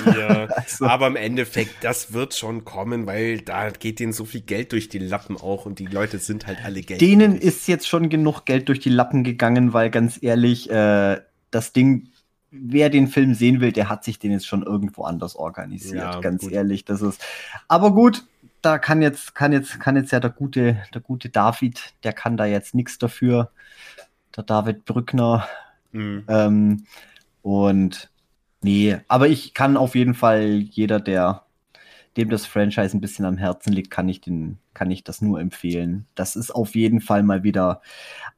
Ja, 0.07 0.47
also. 0.57 0.87
aber 0.87 1.07
im 1.07 1.17
Endeffekt, 1.17 1.85
das 1.85 2.13
wird 2.15 2.35
schon 2.35 2.65
kommen, 2.65 3.07
weil 3.07 3.41
da 3.41 3.71
geht 3.71 4.01
denen 4.01 4.13
so 4.13 4.25
viel 4.25 4.41
Geld 4.41 4.73
durch 4.73 4.89
die 4.89 4.99
Lappen 4.99 5.37
auch 5.37 5.67
und 5.67 5.79
die 5.79 5.87
Leute 5.87 6.19
sind 6.19 6.47
halt 6.47 6.65
alle 6.65 6.81
Geld. 6.81 7.01
Denen 7.01 7.37
ist 7.37 7.69
jetzt 7.69 7.87
schon 7.87 8.09
genug 8.09 8.47
Geld 8.47 8.69
durch 8.69 8.81
die 8.81 8.89
Lappen 8.89 9.25
gegangen, 9.25 9.74
weil 9.75 9.91
ganz 9.91 10.19
ehrlich, 10.23 10.71
äh, 10.71 11.21
das 11.51 11.73
Ding, 11.73 12.09
wer 12.51 12.89
den 12.89 13.09
Film 13.09 13.35
sehen 13.35 13.61
will, 13.61 13.73
der 13.73 13.89
hat 13.89 14.05
sich 14.05 14.19
den 14.19 14.31
jetzt 14.31 14.47
schon 14.47 14.63
irgendwo 14.63 15.05
anders 15.05 15.37
organisiert. 15.37 15.97
Ja, 15.97 16.21
ganz 16.21 16.43
gut. 16.43 16.53
ehrlich, 16.53 16.85
das 16.85 17.03
ist. 17.03 17.23
Aber 17.69 17.93
gut, 17.93 18.25
da 18.63 18.79
kann 18.79 19.03
jetzt, 19.03 19.35
kann 19.35 19.53
jetzt, 19.53 19.79
kann 19.81 19.97
jetzt 19.97 20.13
ja 20.13 20.21
der 20.21 20.31
gute, 20.31 20.83
der 20.95 21.01
gute 21.01 21.29
David, 21.29 21.95
der 22.03 22.13
kann 22.13 22.37
da 22.37 22.47
jetzt 22.47 22.75
nichts 22.75 22.99
dafür. 22.99 23.51
Der 24.37 24.45
David 24.45 24.85
Brückner. 24.85 25.47
Mhm. 25.93 26.25
Ähm, 26.29 26.87
und 27.43 28.11
nee, 28.63 28.97
aber 29.09 29.29
ich 29.29 29.55
kann 29.55 29.77
auf 29.77 29.95
jeden 29.95 30.15
Fall 30.15 30.59
jeder, 30.59 31.01
der 31.01 31.44
dem 32.17 32.31
das 32.31 32.47
Franchise 32.47 32.97
ein 32.97 33.01
bisschen 33.01 33.25
am 33.25 33.37
Herzen 33.37 33.73
liegt, 33.73 33.91
kann 33.91 34.09
ich 34.09 34.21
den, 34.21 34.59
kann 34.73 34.91
ich 34.91 35.05
das 35.05 35.21
nur 35.21 35.41
empfehlen. 35.41 36.07
Das 36.15 36.37
ist 36.37 36.55
auf 36.55 36.75
jeden 36.75 37.01
Fall 37.01 37.23
mal 37.23 37.43
wieder 37.43 37.83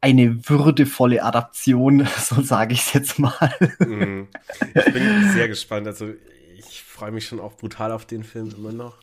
eine 0.00 0.48
würdevolle 0.48 1.22
Adaption, 1.22 2.06
so 2.18 2.40
sage 2.42 2.74
ich 2.74 2.80
es 2.80 2.92
jetzt 2.92 3.18
mal. 3.18 3.54
Mhm. 3.78 4.28
Ich 4.74 4.92
bin 4.92 5.30
sehr 5.32 5.48
gespannt. 5.48 5.86
Also 5.86 6.12
ich 6.56 6.82
freue 6.82 7.12
mich 7.12 7.26
schon 7.26 7.40
auch 7.40 7.54
brutal 7.54 7.92
auf 7.92 8.06
den 8.06 8.24
Film 8.24 8.50
immer 8.56 8.72
noch. 8.72 8.98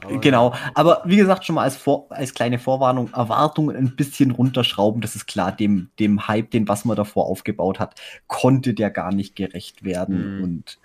Aber 0.00 0.18
genau, 0.18 0.54
aber 0.74 1.02
wie 1.06 1.16
gesagt, 1.16 1.44
schon 1.44 1.56
mal 1.56 1.64
als, 1.64 1.76
Vor 1.76 2.06
als 2.10 2.32
kleine 2.32 2.60
Vorwarnung, 2.60 3.12
Erwartungen 3.12 3.74
ein 3.74 3.96
bisschen 3.96 4.30
runterschrauben, 4.30 5.00
das 5.00 5.16
ist 5.16 5.26
klar, 5.26 5.50
dem, 5.50 5.90
dem 5.98 6.28
Hype, 6.28 6.52
den 6.52 6.68
was 6.68 6.84
man 6.84 6.96
davor 6.96 7.26
aufgebaut 7.26 7.80
hat, 7.80 8.00
konnte 8.28 8.74
der 8.74 8.90
gar 8.90 9.12
nicht 9.12 9.34
gerecht 9.34 9.82
werden. 9.82 10.36
Mhm. 10.36 10.44
Und 10.44 10.78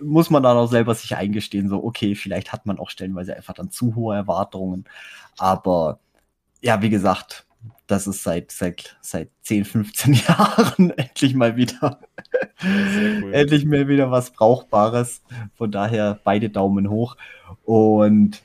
muss 0.00 0.30
man 0.30 0.42
dann 0.42 0.56
auch 0.56 0.68
selber 0.68 0.94
sich 0.94 1.16
eingestehen, 1.16 1.68
so, 1.68 1.82
okay, 1.82 2.14
vielleicht 2.14 2.52
hat 2.52 2.66
man 2.66 2.78
auch 2.78 2.90
stellenweise 2.90 3.36
einfach 3.36 3.54
dann 3.54 3.70
zu 3.70 3.94
hohe 3.94 4.16
Erwartungen. 4.16 4.84
Aber 5.36 5.98
ja, 6.60 6.82
wie 6.82 6.90
gesagt, 6.90 7.46
das 7.86 8.06
ist 8.06 8.22
seit, 8.22 8.50
seit, 8.50 8.96
seit 9.00 9.30
10, 9.42 9.64
15 9.64 10.14
Jahren 10.28 10.90
endlich 10.96 11.34
mal 11.34 11.56
wieder, 11.56 12.00
cool. 12.62 13.32
endlich 13.32 13.64
mal 13.64 13.88
wieder 13.88 14.10
was 14.10 14.30
Brauchbares. 14.30 15.22
Von 15.54 15.70
daher 15.70 16.20
beide 16.22 16.50
Daumen 16.50 16.90
hoch. 16.90 17.16
Und 17.64 18.42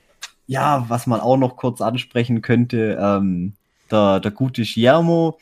ja, 0.48 0.86
was 0.88 1.08
man 1.08 1.20
auch 1.20 1.38
noch 1.38 1.58
kurz 1.58 1.82
ansprechen 1.82 2.42
könnte, 2.42 2.98
ähm, 3.00 3.54
der, 3.92 4.20
der 4.20 4.32
gute 4.32 4.64
Guillermo, 4.64 5.38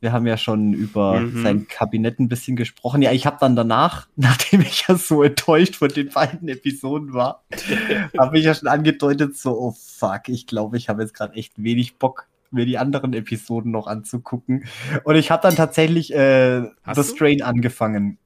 Wir 0.00 0.12
haben 0.12 0.26
ja 0.26 0.36
schon 0.36 0.72
über 0.72 1.20
mhm. 1.20 1.42
sein 1.42 1.68
Kabinett 1.68 2.18
ein 2.18 2.28
bisschen 2.28 2.56
gesprochen. 2.56 3.02
Ja, 3.02 3.12
ich 3.12 3.26
habe 3.26 3.36
dann 3.40 3.54
danach, 3.54 4.08
nachdem 4.16 4.62
ich 4.62 4.86
ja 4.88 4.96
so 4.96 5.22
enttäuscht 5.22 5.76
von 5.76 5.88
den 5.88 6.08
beiden 6.08 6.48
Episoden 6.48 7.12
war, 7.12 7.44
habe 8.18 8.38
ich 8.38 8.44
ja 8.44 8.54
schon 8.54 8.68
angedeutet, 8.68 9.36
so, 9.36 9.58
oh 9.58 9.76
fuck, 9.78 10.28
ich 10.28 10.46
glaube, 10.46 10.76
ich 10.76 10.88
habe 10.88 11.02
jetzt 11.02 11.14
gerade 11.14 11.34
echt 11.34 11.62
wenig 11.62 11.98
Bock, 11.98 12.26
mir 12.50 12.66
die 12.66 12.78
anderen 12.78 13.12
Episoden 13.12 13.70
noch 13.70 13.86
anzugucken. 13.86 14.64
Und 15.04 15.14
ich 15.16 15.30
habe 15.30 15.42
dann 15.42 15.54
tatsächlich 15.54 16.12
äh, 16.14 16.62
The? 16.92 17.04
Strain 17.04 17.42
angefangen. 17.42 18.18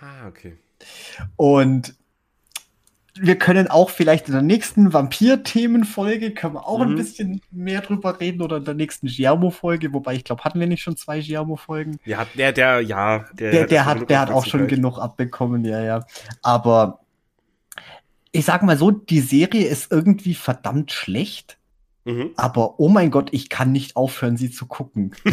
Ah, 0.00 0.28
okay. 0.28 0.56
Und 1.36 1.94
wir 3.14 3.38
können 3.38 3.68
auch 3.68 3.90
vielleicht 3.90 4.28
in 4.28 4.32
der 4.32 4.42
nächsten 4.42 4.92
Vampir-Themenfolge 4.92 6.32
können 6.32 6.54
wir 6.54 6.66
auch 6.66 6.78
mhm. 6.78 6.92
ein 6.92 6.96
bisschen 6.96 7.42
mehr 7.50 7.82
drüber 7.82 8.18
reden 8.20 8.40
oder 8.40 8.56
in 8.56 8.64
der 8.64 8.74
nächsten 8.74 9.06
Giamo-Folge, 9.06 9.92
wobei 9.92 10.14
ich 10.14 10.24
glaube, 10.24 10.44
hatten 10.44 10.60
wir 10.60 10.66
nicht 10.66 10.82
schon 10.82 10.96
zwei 10.96 11.20
Giamo-Folgen? 11.20 11.98
Ja, 12.04 12.26
der, 12.36 12.52
der, 12.52 12.80
ja, 12.80 13.26
der, 13.34 13.50
der, 13.50 13.66
der 13.66 13.84
hat, 13.84 14.08
der 14.08 14.20
hat 14.20 14.30
auch 14.30 14.46
schon 14.46 14.66
genug 14.66 14.98
abbekommen, 14.98 15.64
ja, 15.64 15.82
ja. 15.82 16.06
Aber 16.42 17.00
ich 18.32 18.46
sag 18.46 18.62
mal 18.62 18.78
so, 18.78 18.90
die 18.90 19.20
Serie 19.20 19.66
ist 19.66 19.92
irgendwie 19.92 20.34
verdammt 20.34 20.90
schlecht. 20.90 21.58
Mhm. 22.04 22.30
Aber 22.36 22.80
oh 22.80 22.88
mein 22.88 23.10
Gott, 23.12 23.28
ich 23.32 23.48
kann 23.48 23.70
nicht 23.70 23.94
aufhören, 23.94 24.36
sie 24.36 24.50
zu 24.50 24.66
gucken. 24.66 25.12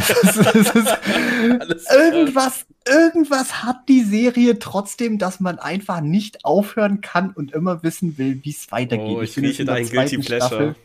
Irgendwas, 1.92 2.68
irgendwas 2.88 3.64
hat 3.64 3.90
die 3.90 4.04
Serie 4.04 4.60
trotzdem, 4.60 5.18
dass 5.18 5.40
man 5.40 5.58
einfach 5.58 6.02
nicht 6.02 6.46
aufhören 6.46 7.02
kann 7.02 7.32
und 7.32 7.54
immer 7.54 7.82
wissen 7.82 8.20
will, 8.20 8.40
wie 8.44 8.52
es 8.52 8.72
weitergeht. 8.72 9.18
Oh, 9.18 9.22
ich, 9.22 9.36
ich 9.36 9.44
rieche 9.44 9.66
deinen 9.66 9.90
Guilty 9.90 10.20
Pleasure. 10.20 10.76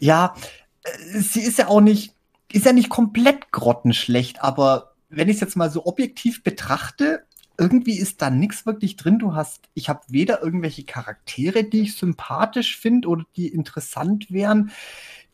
Ja, 0.00 0.34
äh, 0.82 1.20
sie 1.20 1.42
ist 1.42 1.58
ja 1.58 1.68
auch 1.68 1.80
nicht, 1.80 2.14
ist 2.50 2.66
ja 2.66 2.72
nicht 2.72 2.88
komplett 2.88 3.52
grottenschlecht, 3.52 4.42
aber 4.42 4.92
wenn 5.08 5.28
ich 5.28 5.36
es 5.36 5.40
jetzt 5.40 5.56
mal 5.56 5.70
so 5.70 5.86
objektiv 5.86 6.42
betrachte, 6.42 7.24
irgendwie 7.62 7.98
ist 7.98 8.20
da 8.20 8.28
nichts 8.30 8.66
wirklich 8.66 8.96
drin. 8.96 9.18
Du 9.18 9.34
hast, 9.34 9.68
ich 9.74 9.88
habe 9.88 10.00
weder 10.08 10.42
irgendwelche 10.42 10.84
Charaktere, 10.84 11.64
die 11.64 11.82
ich 11.82 11.96
sympathisch 11.96 12.76
finde 12.76 13.08
oder 13.08 13.24
die 13.36 13.48
interessant 13.48 14.30
wären. 14.30 14.72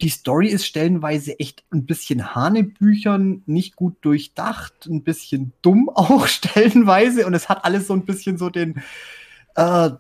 Die 0.01 0.11
Story 0.11 0.49
ist 0.49 0.67
stellenweise 0.67 1.41
echt 1.41 1.65
ein 1.71 1.87
bisschen 1.87 2.35
Hanebüchern, 2.35 3.43
nicht 3.47 3.75
gut 3.77 3.97
durchdacht, 4.03 4.87
ein 4.87 5.03
bisschen 5.03 5.53
dumm 5.63 5.89
auch 5.95 6.27
stellenweise. 6.27 7.27
Und 7.27 7.35
es 7.35 7.49
hat 7.49 7.65
alles 7.65 7.87
so 7.87 7.95
ein 7.95 8.05
bisschen 8.05 8.37
so 8.37 8.51
den 8.51 8.83
äh, 9.57 9.91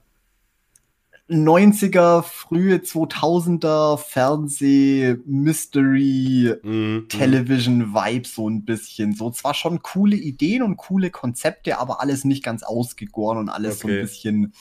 90er, 1.29 2.23
frühe 2.23 2.77
2000er 2.77 3.99
Fernseh, 3.99 5.17
Mystery, 5.27 6.55
mhm. 6.63 7.07
Television 7.09 7.93
Vibe 7.93 8.27
so 8.27 8.49
ein 8.49 8.65
bisschen. 8.65 9.15
So 9.15 9.31
zwar 9.31 9.55
schon 9.55 9.83
coole 9.83 10.17
Ideen 10.17 10.63
und 10.63 10.79
coole 10.79 11.11
Konzepte, 11.11 11.79
aber 11.79 12.01
alles 12.01 12.25
nicht 12.25 12.43
ganz 12.43 12.63
ausgegoren 12.63 13.39
und 13.39 13.49
alles 13.51 13.77
okay. 13.77 13.81
so 13.81 13.89
ein 13.89 14.01
bisschen. 14.01 14.55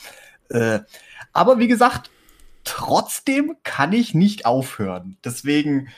Äh, 0.50 0.80
aber 1.32 1.58
wie 1.58 1.68
gesagt, 1.68 2.10
trotzdem 2.64 3.56
kann 3.62 3.94
ich 3.94 4.12
nicht 4.12 4.44
aufhören. 4.44 5.16
Deswegen, 5.24 5.88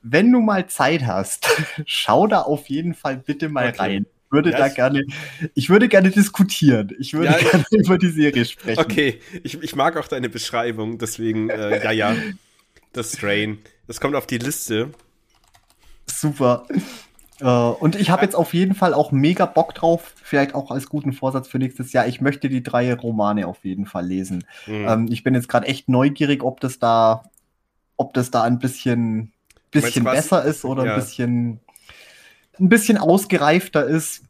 wenn 0.00 0.30
du 0.30 0.40
mal 0.40 0.68
Zeit 0.68 1.04
hast, 1.06 1.48
schau 1.86 2.28
da 2.28 2.42
auf 2.42 2.68
jeden 2.68 2.94
Fall 2.94 3.16
bitte 3.16 3.48
mal 3.48 3.70
okay. 3.70 3.78
rein 3.78 4.06
würde 4.30 4.50
ja, 4.50 4.58
da 4.58 4.68
gerne, 4.68 5.02
ich 5.54 5.70
würde 5.70 5.88
gerne 5.88 6.10
diskutieren. 6.10 6.94
Ich 6.98 7.14
würde 7.14 7.32
ja, 7.32 7.38
gerne 7.50 7.64
über 7.70 7.98
die 7.98 8.10
Serie 8.10 8.44
sprechen. 8.44 8.80
Okay, 8.80 9.20
ich, 9.42 9.62
ich 9.62 9.74
mag 9.74 9.96
auch 9.96 10.08
deine 10.08 10.28
Beschreibung, 10.28 10.98
deswegen, 10.98 11.50
äh, 11.50 11.82
ja, 11.82 11.90
ja, 11.90 12.16
das 12.92 13.14
Strain. 13.14 13.58
Das 13.86 14.00
kommt 14.00 14.14
auf 14.14 14.26
die 14.26 14.38
Liste. 14.38 14.90
Super. 16.06 16.66
Uh, 17.42 17.74
und 17.80 17.96
ich 17.96 18.10
habe 18.10 18.22
jetzt 18.22 18.34
auf 18.34 18.52
jeden 18.52 18.74
Fall 18.74 18.92
auch 18.92 19.12
mega 19.12 19.46
Bock 19.46 19.74
drauf, 19.74 20.12
vielleicht 20.22 20.54
auch 20.54 20.70
als 20.70 20.88
guten 20.88 21.14
Vorsatz 21.14 21.48
für 21.48 21.58
nächstes 21.58 21.92
Jahr. 21.92 22.06
Ich 22.06 22.20
möchte 22.20 22.50
die 22.50 22.62
drei 22.62 22.92
Romane 22.92 23.46
auf 23.46 23.64
jeden 23.64 23.86
Fall 23.86 24.06
lesen. 24.06 24.44
Mhm. 24.66 24.86
Ähm, 24.86 25.08
ich 25.10 25.24
bin 25.24 25.34
jetzt 25.34 25.48
gerade 25.48 25.66
echt 25.66 25.88
neugierig, 25.88 26.42
ob 26.42 26.60
das 26.60 26.78
da, 26.78 27.22
ob 27.96 28.12
das 28.12 28.30
da 28.30 28.42
ein 28.42 28.58
bisschen, 28.58 29.32
bisschen 29.70 30.04
besser 30.04 30.44
ist 30.44 30.66
oder 30.66 30.84
ja. 30.84 30.94
ein 30.94 31.00
bisschen 31.00 31.60
ein 32.58 32.68
bisschen 32.68 32.98
ausgereifter 32.98 33.86
ist. 33.86 34.22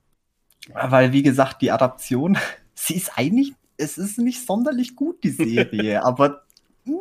Weil, 0.72 1.12
wie 1.12 1.22
gesagt, 1.22 1.62
die 1.62 1.70
Adaption, 1.70 2.38
sie 2.74 2.94
ist 2.94 3.12
eigentlich, 3.16 3.54
es 3.76 3.98
ist 3.98 4.18
nicht 4.18 4.44
sonderlich 4.46 4.96
gut, 4.96 5.22
die 5.24 5.30
Serie, 5.30 6.04
aber. 6.04 6.42
Mh. 6.84 6.96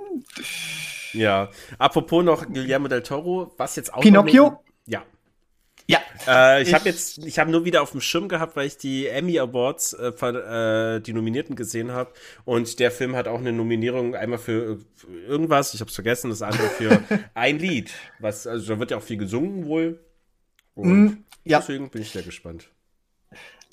Ja, 1.14 1.50
apropos 1.80 2.24
noch 2.24 2.46
Guillermo 2.48 2.88
del 2.88 3.02
Toro, 3.02 3.52
was 3.58 3.76
jetzt 3.76 3.94
auch. 3.94 4.02
Pinocchio? 4.02 4.64
Ja. 4.86 5.04
Ja. 5.90 6.00
Äh, 6.28 6.62
ich, 6.62 6.68
ich 6.68 6.74
habe 6.76 6.86
jetzt, 6.86 7.18
ich 7.26 7.40
habe 7.40 7.50
nur 7.50 7.66
wieder 7.66 7.82
auf 7.82 7.92
dem 7.92 8.02
Schirm 8.02 8.28
gehabt, 8.30 8.56
weil 8.56 8.68
ich 8.68 8.78
die 8.78 9.08
Emmy 9.08 9.40
Awards, 9.40 9.94
äh, 9.94 10.10
äh, 10.10 11.00
die 11.00 11.14
Nominierten 11.14 11.56
gesehen 11.56 11.92
habe. 11.92 12.14
Und 12.46 12.80
der 12.80 12.92
Film 12.92 13.16
hat 13.16 13.28
auch 13.28 13.40
eine 13.40 13.52
Nominierung 13.52 14.14
einmal 14.16 14.38
für, 14.38 14.78
für 14.96 15.08
irgendwas, 15.28 15.74
ich 15.74 15.82
habe 15.82 15.90
es 15.90 15.96
vergessen, 15.96 16.30
das 16.30 16.44
andere 16.44 16.68
für 16.68 17.02
ein 17.34 17.58
Lied. 17.58 17.92
Was, 18.20 18.46
also 18.46 18.74
da 18.74 18.80
wird 18.80 18.92
ja 18.92 18.98
auch 18.98 19.04
viel 19.04 19.18
gesungen 19.18 19.66
wohl. 19.66 20.00
Und 20.80 21.04
mm, 21.04 21.24
ja. 21.44 21.60
deswegen 21.60 21.90
bin 21.90 22.02
ich 22.02 22.12
sehr 22.12 22.24
gespannt. 22.24 22.70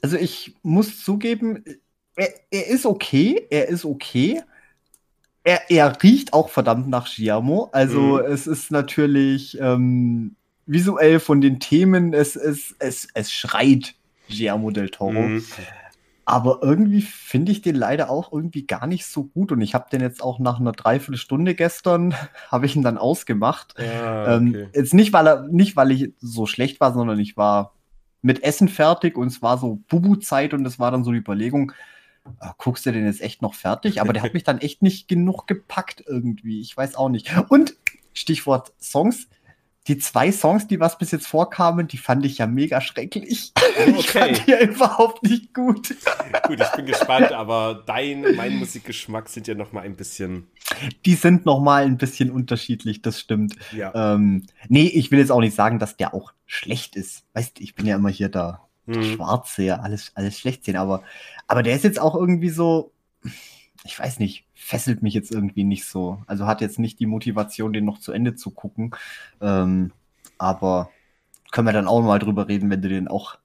Also 0.03 0.17
ich 0.17 0.55
muss 0.63 1.03
zugeben, 1.03 1.65
er, 2.17 2.33
er 2.51 2.67
ist 2.67 2.87
okay, 2.87 3.47
er 3.51 3.69
ist 3.69 3.85
okay. 3.85 4.43
Er, 5.45 5.71
er, 5.71 6.03
riecht 6.03 6.33
auch 6.33 6.49
verdammt 6.49 6.89
nach 6.89 7.09
Giamo. 7.09 7.69
Also 7.73 8.17
mm. 8.17 8.33
es 8.33 8.47
ist 8.47 8.71
natürlich 8.71 9.59
ähm, 9.61 10.35
visuell 10.67 11.21
von 11.21 11.41
den 11.41 11.61
Themen, 11.61 12.13
es, 12.13 12.35
es, 12.35 12.75
es, 12.79 13.09
es 13.15 13.33
schreit 13.33 13.95
Giamo 14.29 14.71
del 14.71 14.91
Toro. 14.91 15.13
Mm. 15.13 15.45
Aber 16.29 16.59
irgendwie 16.61 17.03
finde 17.03 17.53
ich 17.53 17.63
den 17.63 17.77
leider 17.77 18.11
auch 18.11 18.33
irgendwie 18.33 18.67
gar 18.67 18.89
nicht 18.89 19.07
so 19.07 19.25
gut. 19.25 19.53
Und 19.53 19.61
ich 19.61 19.75
habe 19.75 19.89
den 19.91 20.01
jetzt 20.01 20.21
auch 20.21 20.41
nach 20.41 20.59
einer 20.59 20.73
Dreiviertelstunde 20.73 21.55
gestern, 21.55 22.15
habe 22.51 22.67
ich 22.67 22.75
ihn 22.75 22.83
dann 22.83 22.99
ausgemacht. 22.99 23.75
Ja, 23.79 24.37
ähm, 24.37 24.49
okay. 24.49 24.63
ähm, 24.63 24.71
jetzt 24.75 24.93
nicht, 24.93 25.13
weil 25.13 25.29
er, 25.29 25.43
nicht, 25.43 25.77
weil 25.77 25.93
ich 25.93 26.13
so 26.19 26.47
schlecht 26.47 26.81
war, 26.81 26.93
sondern 26.93 27.21
ich 27.21 27.37
war 27.37 27.75
mit 28.23 28.43
Essen 28.43 28.67
fertig 28.67 29.17
und 29.17 29.29
es 29.29 29.41
war 29.41 29.57
so 29.57 29.79
Bubu-Zeit 29.89 30.53
und 30.53 30.67
es 30.67 30.81
war 30.81 30.91
dann 30.91 31.05
so 31.05 31.13
die 31.13 31.19
Überlegung, 31.19 31.71
äh, 32.41 32.49
guckst 32.59 32.85
du 32.87 32.91
den 32.91 33.07
jetzt 33.07 33.23
echt 33.23 33.41
noch 33.41 33.55
fertig? 33.55 34.01
Aber 34.01 34.13
der 34.13 34.25
hat 34.25 34.35
mich 34.35 34.45
dann 34.45 34.59
echt 34.59 34.83
nicht 34.83 35.07
genug 35.07 35.47
gepackt 35.47 36.03
irgendwie. 36.09 36.61
Ich 36.61 36.77
weiß 36.77 36.97
auch 36.97 37.09
nicht. 37.09 37.33
Und 37.51 37.77
Stichwort 38.15 38.73
Songs 38.81 39.29
die 39.89 39.99
zwei 39.99 40.33
Songs, 40.33 40.67
die 40.67 40.81
was 40.81 40.99
bis 40.99 41.13
jetzt 41.13 41.27
vorkamen, 41.27 41.87
die 41.87 41.99
fand 41.99 42.25
ich 42.27 42.39
ja 42.39 42.47
mega 42.47 42.81
schrecklich. 42.81 43.53
Okay. 43.57 43.95
Ich 43.99 44.11
fand 44.11 44.47
die 44.47 44.51
ja 44.51 44.61
überhaupt 44.61 45.23
nicht 45.23 45.55
gut. 45.55 45.95
Gut, 46.47 46.61
ich 46.61 46.73
bin 46.73 46.87
gespannt, 46.87 47.33
aber 47.33 47.83
dein 47.87 48.25
und 48.25 48.37
mein 48.37 48.57
Musikgeschmack 48.57 49.29
sind 49.29 49.47
ja 49.47 49.55
noch 49.55 49.73
mal 49.73 49.83
ein 49.83 49.97
bisschen. 49.97 50.49
Die 51.05 51.15
sind 51.15 51.47
noch 51.47 51.61
mal 51.61 51.85
ein 51.85 51.99
bisschen 51.99 52.31
unterschiedlich, 52.31 53.03
das 53.03 53.21
stimmt. 53.21 53.55
Ja. 53.73 54.15
Ähm, 54.15 54.45
nee, 54.69 54.87
ich 54.87 55.11
will 55.11 55.19
jetzt 55.19 55.31
auch 55.31 55.41
nicht 55.41 55.55
sagen, 55.55 55.79
dass 55.79 55.97
der 55.97 56.15
auch 56.15 56.33
schlecht 56.47 56.97
ist. 56.97 57.25
Weißt 57.35 57.59
du, 57.59 57.63
ich 57.63 57.75
bin 57.75 57.87
ja 57.87 57.97
immer 57.97 58.09
hier 58.09 58.29
da 58.29 58.67
mhm. 58.87 59.03
Schwarze, 59.05 59.63
ja, 59.63 59.77
alles, 59.77 60.13
alles 60.15 60.39
schlecht 60.39 60.65
sehen, 60.65 60.77
aber, 60.77 61.03
aber 61.47 61.63
der 61.63 61.77
ist 61.77 61.85
jetzt 61.85 62.01
auch 62.01 62.15
irgendwie 62.15 62.51
so, 62.51 62.93
ich 63.87 63.99
weiß 63.99 64.19
nicht, 64.19 64.45
fesselt 64.55 65.03
mich 65.03 65.15
jetzt 65.15 65.31
irgendwie 65.31 65.65
nicht 65.65 65.87
so. 65.87 66.23
Also 66.27 66.47
hat 66.47 66.61
jetzt 66.61 66.79
nicht 66.79 67.01
die 67.01 67.07
Motivation, 67.07 67.73
den 67.73 67.85
noch 67.85 67.99
zu 67.99 68.13
Ende 68.13 68.35
zu 68.35 68.51
gucken. 68.51 68.91
Ähm, 69.41 69.93
aber 70.39 70.91
können 71.53 71.67
wir 71.67 71.73
dann 71.73 71.89
auch 71.89 72.03
mal 72.03 72.19
drüber 72.19 72.49
reden, 72.49 72.69
wenn 72.69 72.83
du 72.83 72.89
den 72.89 73.09
auch 73.09 73.39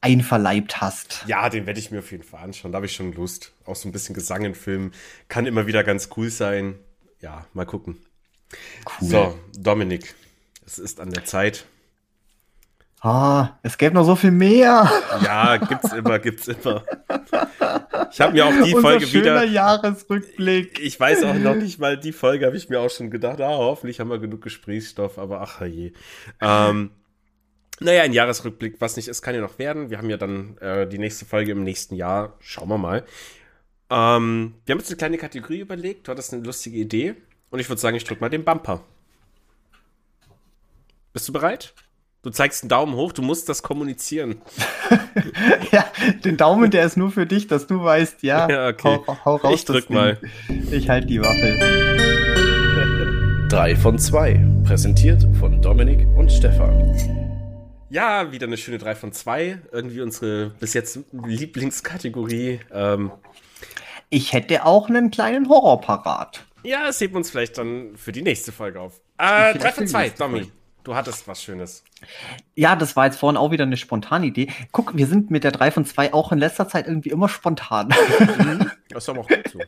einverleibt 0.00 0.80
hast. 0.80 1.24
Ja, 1.26 1.48
den 1.48 1.66
werde 1.66 1.80
ich 1.80 1.90
mir 1.90 1.98
auf 1.98 2.12
jeden 2.12 2.22
Fall 2.22 2.44
anschauen. 2.44 2.72
Da 2.72 2.76
habe 2.76 2.86
ich 2.86 2.92
schon 2.92 3.12
Lust. 3.12 3.52
Auch 3.64 3.76
so 3.76 3.88
ein 3.88 3.92
bisschen 3.92 4.14
Gesang 4.14 4.44
in 4.44 4.54
Filmen. 4.54 4.92
Kann 5.28 5.46
immer 5.46 5.66
wieder 5.66 5.82
ganz 5.82 6.10
cool 6.16 6.30
sein. 6.30 6.78
Ja, 7.20 7.46
mal 7.54 7.66
gucken. 7.66 7.96
Cool. 9.00 9.08
So, 9.08 9.38
Dominik, 9.58 10.14
es 10.64 10.78
ist 10.78 11.00
an 11.00 11.10
der 11.10 11.24
Zeit. 11.24 11.66
Ah, 13.06 13.56
es 13.62 13.78
gäbe 13.78 13.94
noch 13.94 14.02
so 14.02 14.16
viel 14.16 14.32
mehr. 14.32 14.90
Ja, 15.22 15.58
gibt's 15.58 15.92
immer, 15.92 16.18
gibt's 16.18 16.48
immer. 16.48 16.82
Ich 18.10 18.20
habe 18.20 18.32
mir 18.32 18.44
auch 18.44 18.50
die 18.64 18.74
Unser 18.74 18.80
Folge 18.80 19.06
schöner 19.06 19.42
wieder. 19.42 19.44
Jahresrückblick. 19.44 20.80
Ich 20.80 20.98
weiß 20.98 21.22
auch 21.22 21.34
noch 21.34 21.54
nicht 21.54 21.78
mal 21.78 21.96
die 21.96 22.10
Folge, 22.10 22.46
habe 22.46 22.56
ich 22.56 22.68
mir 22.68 22.80
auch 22.80 22.90
schon 22.90 23.12
gedacht, 23.12 23.40
ah, 23.40 23.58
hoffentlich 23.58 24.00
haben 24.00 24.10
wir 24.10 24.18
genug 24.18 24.42
Gesprächsstoff, 24.42 25.18
aber 25.18 25.40
ach 25.40 25.60
je. 25.60 25.92
Ähm, 26.40 26.90
naja, 27.78 28.02
ein 28.02 28.12
Jahresrückblick, 28.12 28.80
was 28.80 28.96
nicht 28.96 29.06
ist, 29.06 29.22
kann 29.22 29.36
ja 29.36 29.40
noch 29.40 29.60
werden. 29.60 29.88
Wir 29.88 29.98
haben 29.98 30.10
ja 30.10 30.16
dann 30.16 30.58
äh, 30.58 30.88
die 30.88 30.98
nächste 30.98 31.26
Folge 31.26 31.52
im 31.52 31.62
nächsten 31.62 31.94
Jahr. 31.94 32.34
Schauen 32.40 32.68
wir 32.68 32.78
mal. 32.78 33.04
Ähm, 33.88 34.54
wir 34.64 34.72
haben 34.72 34.80
uns 34.80 34.88
eine 34.88 34.96
kleine 34.96 35.18
Kategorie 35.18 35.60
überlegt. 35.60 36.08
Du 36.08 36.10
hattest 36.10 36.34
eine 36.34 36.42
lustige 36.42 36.78
Idee. 36.78 37.14
Und 37.50 37.60
ich 37.60 37.68
würde 37.68 37.80
sagen, 37.80 37.96
ich 37.96 38.02
drücke 38.02 38.20
mal 38.20 38.30
den 38.30 38.44
Bumper. 38.44 38.82
Bist 41.12 41.28
du 41.28 41.32
bereit? 41.32 41.72
Du 42.26 42.32
zeigst 42.32 42.64
einen 42.64 42.70
Daumen 42.70 42.96
hoch, 42.96 43.12
du 43.12 43.22
musst 43.22 43.48
das 43.48 43.62
kommunizieren. 43.62 44.42
ja, 45.70 45.84
den 46.24 46.36
Daumen, 46.36 46.72
der 46.72 46.84
ist 46.84 46.96
nur 46.96 47.12
für 47.12 47.24
dich, 47.24 47.46
dass 47.46 47.68
du 47.68 47.84
weißt, 47.84 48.24
ja, 48.24 48.50
ja 48.50 48.68
okay. 48.70 48.98
hau, 49.06 49.16
hau 49.24 49.36
raus. 49.36 49.54
Ich 49.54 49.64
drück 49.64 49.90
mal. 49.90 50.18
Ich 50.72 50.88
halte 50.88 51.06
die 51.06 51.20
Waffe. 51.20 51.56
Drei 53.48 53.76
von 53.76 53.96
zwei, 54.00 54.44
präsentiert 54.64 55.24
von 55.38 55.62
Dominik 55.62 56.04
und 56.16 56.32
Stefan. 56.32 56.96
Ja, 57.90 58.32
wieder 58.32 58.48
eine 58.48 58.56
schöne 58.56 58.78
3 58.78 58.96
von 58.96 59.12
2. 59.12 59.60
Irgendwie 59.70 60.00
unsere 60.00 60.50
bis 60.58 60.74
jetzt 60.74 60.98
Lieblingskategorie. 61.12 62.58
Ähm, 62.72 63.12
ich 64.10 64.32
hätte 64.32 64.64
auch 64.64 64.88
einen 64.88 65.12
kleinen 65.12 65.48
Horror 65.48 65.80
parat. 65.80 66.44
Ja, 66.64 66.86
das 66.86 67.00
heben 67.00 67.14
wir 67.14 67.18
uns 67.18 67.30
vielleicht 67.30 67.56
dann 67.56 67.96
für 67.96 68.10
die 68.10 68.22
nächste 68.22 68.50
Folge 68.50 68.80
auf. 68.80 69.00
Äh, 69.16 69.56
3 69.56 69.70
von 69.70 69.86
2, 69.86 70.08
Domi. 70.10 70.50
Du 70.86 70.94
hattest 70.94 71.26
was 71.26 71.42
Schönes. 71.42 71.82
Ja, 72.54 72.76
das 72.76 72.94
war 72.94 73.06
jetzt 73.06 73.18
vorhin 73.18 73.36
auch 73.36 73.50
wieder 73.50 73.64
eine 73.64 73.76
spontane 73.76 74.26
Idee. 74.26 74.52
Guck, 74.70 74.96
wir 74.96 75.08
sind 75.08 75.32
mit 75.32 75.42
der 75.42 75.50
3 75.50 75.72
von 75.72 75.84
2 75.84 76.14
auch 76.14 76.30
in 76.30 76.38
letzter 76.38 76.68
Zeit 76.68 76.86
irgendwie 76.86 77.08
immer 77.08 77.28
spontan. 77.28 77.88
Mhm, 77.88 78.70
das 78.90 79.02
ist 79.02 79.08
aber 79.08 79.22
auch 79.22 79.26
gut 79.26 79.50
so. 79.52 79.58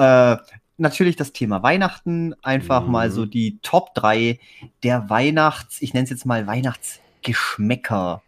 äh, 0.00 0.36
natürlich 0.76 1.16
das 1.16 1.32
Thema 1.32 1.64
Weihnachten. 1.64 2.36
Einfach 2.40 2.84
mhm. 2.84 2.92
mal 2.92 3.10
so 3.10 3.26
die 3.26 3.58
Top 3.62 3.96
3 3.96 4.38
der 4.84 5.10
Weihnachts-, 5.10 5.82
ich 5.82 5.92
nenne 5.92 6.04
es 6.04 6.10
jetzt 6.10 6.24
mal 6.24 6.46
Weihnachtsgeschmäcker. 6.46 8.22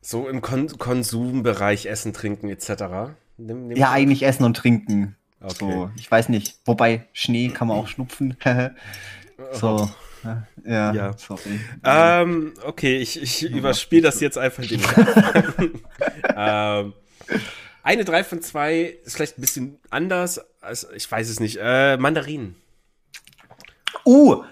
So 0.00 0.28
im 0.28 0.40
Kon 0.40 0.76
Konsumbereich 0.76 1.86
Essen, 1.86 2.12
Trinken 2.12 2.48
etc. 2.48 3.12
Nimm, 3.36 3.68
nimm 3.68 3.76
ja, 3.76 3.92
eigentlich 3.92 4.24
Essen 4.24 4.42
und 4.42 4.56
Trinken. 4.56 5.14
Okay. 5.40 5.54
So, 5.54 5.90
ich 5.96 6.10
weiß 6.10 6.30
nicht. 6.30 6.58
Wobei 6.64 7.06
Schnee 7.12 7.50
kann 7.50 7.68
man 7.68 7.76
auch 7.78 7.86
schnupfen. 7.86 8.36
so. 9.52 9.88
Ja, 10.64 10.92
ja. 10.92 11.16
sorry. 11.16 11.60
Ähm, 11.84 12.54
okay, 12.64 12.98
ich, 12.98 13.20
ich 13.22 13.42
überspiele 13.42 14.02
das 14.02 14.20
jetzt 14.20 14.38
einfach 14.38 14.64
den 14.64 14.80
ähm, 16.36 16.92
Eine 17.82 18.04
3 18.04 18.24
von 18.24 18.42
2 18.42 18.98
ist 19.04 19.16
vielleicht 19.16 19.38
ein 19.38 19.40
bisschen 19.40 19.78
anders. 19.90 20.40
Als, 20.60 20.86
ich 20.94 21.10
weiß 21.10 21.28
es 21.28 21.40
nicht. 21.40 21.58
Äh, 21.60 21.96
Mandarinen. 21.96 22.56
Uh, 24.04 24.42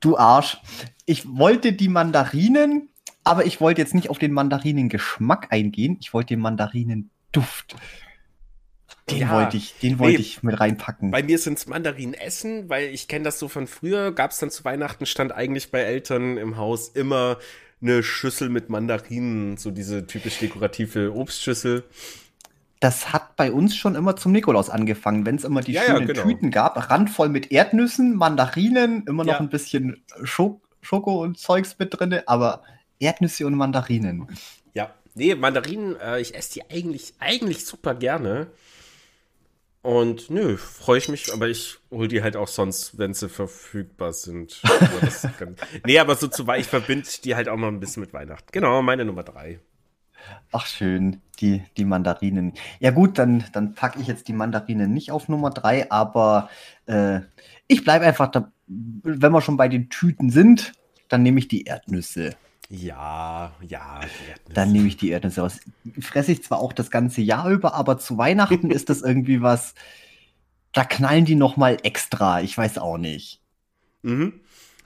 du 0.00 0.16
Arsch. 0.16 0.58
Ich 1.06 1.26
wollte 1.26 1.72
die 1.72 1.88
Mandarinen, 1.88 2.88
aber 3.24 3.46
ich 3.46 3.60
wollte 3.60 3.80
jetzt 3.80 3.94
nicht 3.94 4.10
auf 4.10 4.18
den 4.18 4.32
Mandarinengeschmack 4.32 5.48
eingehen. 5.50 5.96
Ich 6.00 6.12
wollte 6.14 6.34
den 6.34 6.40
Mandarinenduft. 6.40 7.76
Den 9.10 9.18
ja, 9.18 9.30
wollte 9.30 9.56
ich, 9.56 9.74
den 9.82 9.98
wollte 9.98 10.16
nee, 10.16 10.22
ich 10.22 10.42
mit 10.42 10.58
reinpacken. 10.58 11.10
Bei 11.10 11.22
mir 11.22 11.38
sind 11.38 11.58
es 11.58 11.66
Mandarinen 11.66 12.14
essen, 12.14 12.68
weil 12.68 12.88
ich 12.88 13.08
kenne 13.08 13.24
das 13.24 13.38
so 13.38 13.48
von 13.48 13.66
früher. 13.66 14.12
Gab 14.12 14.30
es 14.30 14.38
dann 14.38 14.50
zu 14.50 14.64
Weihnachten, 14.64 15.06
stand 15.06 15.32
eigentlich 15.32 15.70
bei 15.70 15.80
Eltern 15.80 16.36
im 16.36 16.56
Haus 16.56 16.88
immer 16.88 17.38
eine 17.82 18.02
Schüssel 18.02 18.48
mit 18.48 18.68
Mandarinen, 18.68 19.56
so 19.56 19.70
diese 19.70 20.06
typisch 20.06 20.38
dekorative 20.38 21.14
Obstschüssel. 21.14 21.84
Das 22.78 23.12
hat 23.12 23.36
bei 23.36 23.52
uns 23.52 23.76
schon 23.76 23.94
immer 23.94 24.16
zum 24.16 24.32
Nikolaus 24.32 24.70
angefangen, 24.70 25.26
wenn 25.26 25.36
es 25.36 25.44
immer 25.44 25.60
die 25.60 25.72
ja, 25.72 25.82
schönen 25.82 26.06
ja, 26.08 26.14
genau. 26.14 26.22
Tüten 26.22 26.50
gab, 26.50 26.90
randvoll 26.90 27.28
mit 27.28 27.52
Erdnüssen, 27.52 28.16
Mandarinen, 28.16 29.04
immer 29.06 29.24
noch 29.24 29.40
ein 29.40 29.50
bisschen 29.50 30.02
Schok 30.24 30.62
Schoko 30.82 31.22
und 31.22 31.38
Zeugs 31.38 31.76
mit 31.78 31.98
drin, 31.98 32.20
aber 32.26 32.62
Erdnüsse 32.98 33.46
und 33.46 33.54
Mandarinen. 33.54 34.28
Ja, 34.72 34.94
nee, 35.14 35.34
Mandarinen, 35.34 35.96
äh, 36.00 36.20
ich 36.20 36.34
esse 36.34 36.54
die 36.54 36.70
eigentlich, 36.70 37.14
eigentlich 37.18 37.66
super 37.66 37.94
gerne. 37.94 38.46
Und 39.82 40.28
nö, 40.28 40.58
freue 40.58 40.98
ich 40.98 41.08
mich, 41.08 41.32
aber 41.32 41.48
ich 41.48 41.78
hole 41.90 42.08
die 42.08 42.22
halt 42.22 42.36
auch 42.36 42.48
sonst, 42.48 42.98
wenn 42.98 43.14
sie 43.14 43.30
verfügbar 43.30 44.12
sind. 44.12 44.60
kann, 45.38 45.56
nee, 45.86 45.98
aber 45.98 46.16
so 46.16 46.28
zu 46.28 46.46
ich 46.58 46.66
verbinde 46.66 47.08
die 47.24 47.34
halt 47.34 47.48
auch 47.48 47.56
mal 47.56 47.68
ein 47.68 47.80
bisschen 47.80 48.02
mit 48.02 48.12
Weihnachten. 48.12 48.48
Genau, 48.52 48.82
meine 48.82 49.06
Nummer 49.06 49.22
drei. 49.22 49.60
Ach 50.52 50.66
schön, 50.66 51.22
die, 51.40 51.62
die 51.78 51.86
Mandarinen. 51.86 52.52
Ja 52.78 52.90
gut, 52.90 53.18
dann, 53.18 53.44
dann 53.52 53.74
packe 53.74 54.00
ich 54.00 54.06
jetzt 54.06 54.28
die 54.28 54.34
Mandarinen 54.34 54.92
nicht 54.92 55.12
auf 55.12 55.28
Nummer 55.28 55.48
drei, 55.48 55.90
aber 55.90 56.50
äh, 56.84 57.20
ich 57.66 57.82
bleibe 57.82 58.04
einfach 58.04 58.30
da, 58.30 58.52
wenn 58.66 59.32
wir 59.32 59.40
schon 59.40 59.56
bei 59.56 59.68
den 59.68 59.88
Tüten 59.88 60.28
sind, 60.28 60.72
dann 61.08 61.22
nehme 61.22 61.38
ich 61.38 61.48
die 61.48 61.64
Erdnüsse. 61.64 62.36
Ja, 62.70 63.52
ja. 63.66 64.00
Dann 64.54 64.70
nehme 64.70 64.86
ich 64.86 64.96
die 64.96 65.10
Erdnüsse 65.10 65.42
aus. 65.42 65.58
Fresse 66.00 66.30
ich 66.30 66.44
zwar 66.44 66.60
auch 66.60 66.72
das 66.72 66.92
ganze 66.92 67.20
Jahr 67.20 67.50
über, 67.50 67.74
aber 67.74 67.98
zu 67.98 68.16
Weihnachten 68.16 68.70
ist 68.70 68.88
das 68.88 69.02
irgendwie 69.02 69.42
was. 69.42 69.74
Da 70.72 70.84
knallen 70.84 71.24
die 71.24 71.34
noch 71.34 71.56
mal 71.56 71.78
extra. 71.82 72.40
Ich 72.42 72.56
weiß 72.56 72.78
auch 72.78 72.96
nicht. 72.96 73.40
Mhm. 74.02 74.34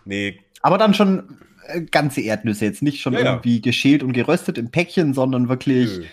Nee. 0.07 0.41
Aber 0.63 0.79
dann 0.79 0.95
schon 0.95 1.39
äh, 1.69 1.83
ganze 1.83 2.23
Erdnüsse, 2.23 2.65
jetzt 2.65 2.81
nicht 2.81 3.03
schon 3.03 3.13
ja, 3.13 3.21
irgendwie 3.21 3.57
ja. 3.57 3.61
geschält 3.61 4.03
und 4.03 4.15
geröstet 4.15 4.57
im 4.57 4.71
Päckchen, 4.71 5.13
sondern 5.13 5.51
wirklich 5.51 5.99
Nö. 5.99 6.05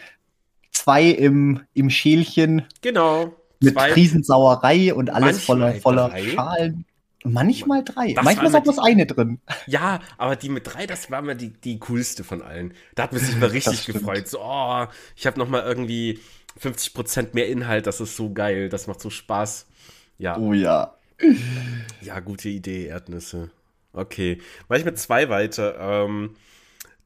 zwei 0.71 1.05
im, 1.05 1.61
im 1.73 1.89
Schälchen. 1.89 2.63
Genau. 2.81 3.33
Mit 3.61 3.77
Riesensauerei 3.77 4.93
und 4.93 5.09
alles 5.09 5.45
voller, 5.45 5.75
voller 5.75 6.17
Schalen. 6.17 6.83
Manchmal 7.23 7.83
drei. 7.83 8.13
Das 8.13 8.25
Manchmal 8.25 8.47
ist 8.47 8.55
auch 8.55 8.63
das 8.63 8.79
eine 8.79 9.05
drin. 9.05 9.39
Ja, 9.67 9.99
aber 10.17 10.35
die 10.35 10.49
mit 10.49 10.65
drei, 10.65 10.87
das 10.87 11.11
war 11.11 11.21
mir 11.21 11.35
die, 11.35 11.49
die 11.49 11.79
coolste 11.79 12.23
von 12.23 12.41
allen. 12.41 12.73
Da 12.95 13.03
hat 13.03 13.13
man 13.13 13.21
sich 13.21 13.35
mal 13.37 13.49
richtig 13.51 13.85
gefreut. 13.85 14.27
So, 14.27 14.39
oh, 14.41 14.87
ich 15.15 15.27
habe 15.27 15.37
noch 15.39 15.47
mal 15.47 15.61
irgendwie 15.61 16.19
50% 16.59 17.29
mehr 17.33 17.47
Inhalt. 17.47 17.87
Das 17.87 18.01
ist 18.01 18.15
so 18.15 18.33
geil. 18.33 18.69
Das 18.69 18.87
macht 18.87 19.01
so 19.01 19.09
Spaß. 19.09 19.67
Ja. 20.17 20.37
Oh 20.37 20.53
ja. 20.53 20.95
Ja, 22.01 22.19
gute 22.19 22.49
Idee, 22.49 22.87
Erdnüsse. 22.87 23.51
Okay. 23.93 24.41
Mach 24.67 24.77
ich 24.77 24.85
mit 24.85 24.97
zwei 24.97 25.29
weiter. 25.29 25.77
Ähm, 25.79 26.35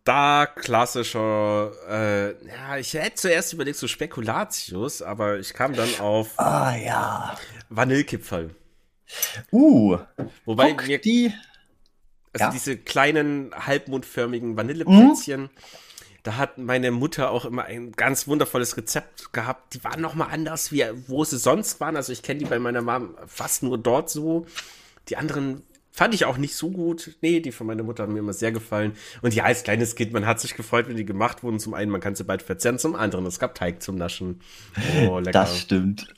da 0.05 0.45
klassischer, 0.45 1.71
äh, 1.89 2.47
ja, 2.47 2.77
ich 2.77 2.93
hätte 2.93 3.15
zuerst 3.15 3.53
überlegt 3.53 3.77
so 3.77 3.87
Spekulatius, 3.87 5.01
aber 5.01 5.39
ich 5.39 5.53
kam 5.53 5.73
dann 5.73 5.89
auf 5.99 6.39
ah, 6.39 6.75
ja. 6.75 7.35
Vanillekipferl. 7.69 8.51
Uh, 9.51 9.97
wobei 10.45 10.71
guck, 10.71 10.87
mir 10.87 10.99
die, 10.99 11.33
also 12.33 12.45
ja. 12.45 12.51
diese 12.51 12.77
kleinen 12.77 13.51
halbmondförmigen 13.55 14.57
Vanilleplätzchen, 14.57 15.41
mhm. 15.41 15.49
da 16.23 16.37
hat 16.37 16.57
meine 16.57 16.91
Mutter 16.91 17.31
auch 17.31 17.45
immer 17.45 17.65
ein 17.65 17.91
ganz 17.91 18.27
wundervolles 18.27 18.77
Rezept 18.77 19.31
gehabt. 19.33 19.73
Die 19.73 19.83
waren 19.83 20.01
noch 20.01 20.15
mal 20.15 20.27
anders, 20.27 20.71
wie 20.71 20.83
wo 21.07 21.23
sie 21.23 21.37
sonst 21.37 21.79
waren. 21.79 21.95
Also 21.95 22.11
ich 22.13 22.23
kenne 22.23 22.39
die 22.39 22.45
bei 22.45 22.59
meiner 22.59 22.81
Mom 22.81 23.15
fast 23.27 23.63
nur 23.63 23.77
dort 23.77 24.09
so. 24.09 24.45
Die 25.09 25.17
anderen 25.17 25.63
fand 25.95 26.13
ich 26.13 26.25
auch 26.25 26.37
nicht 26.37 26.55
so 26.55 26.71
gut. 26.71 27.15
Nee, 27.21 27.39
die 27.39 27.53
von 27.53 27.67
meiner 27.67 27.83
Mutter 27.83 28.03
haben 28.03 28.13
mir 28.13 28.19
immer 28.19 28.33
sehr 28.33 28.51
gefallen. 28.51 28.97
Und 29.21 29.33
ja, 29.33 29.45
als 29.45 29.63
kleines 29.63 29.95
Kind, 29.95 30.11
man 30.11 30.25
hat 30.25 30.41
sich 30.41 30.55
gefreut, 30.55 30.89
wenn 30.89 30.97
die 30.97 31.05
gemacht 31.05 31.41
wurden. 31.41 31.57
Zum 31.57 31.73
einen, 31.73 31.89
man 31.89 32.01
kann 32.01 32.15
sie 32.15 32.25
bald 32.25 32.41
verzehren, 32.41 32.79
zum 32.79 32.95
anderen, 32.95 33.25
es 33.25 33.39
gab 33.39 33.55
Teig 33.55 33.81
zum 33.81 33.95
Naschen. 33.95 34.41
Oh, 35.07 35.19
lecker. 35.19 35.31
Das 35.31 35.57
stimmt. 35.57 36.13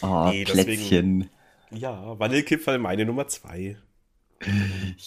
Oh, 0.00 0.28
nee, 0.30 0.44
Plätzchen. 0.44 0.66
Deswegen, 0.66 1.30
ja, 1.70 2.18
Vanillekipferl 2.18 2.78
meine 2.78 3.04
Nummer 3.04 3.28
zwei. 3.28 3.76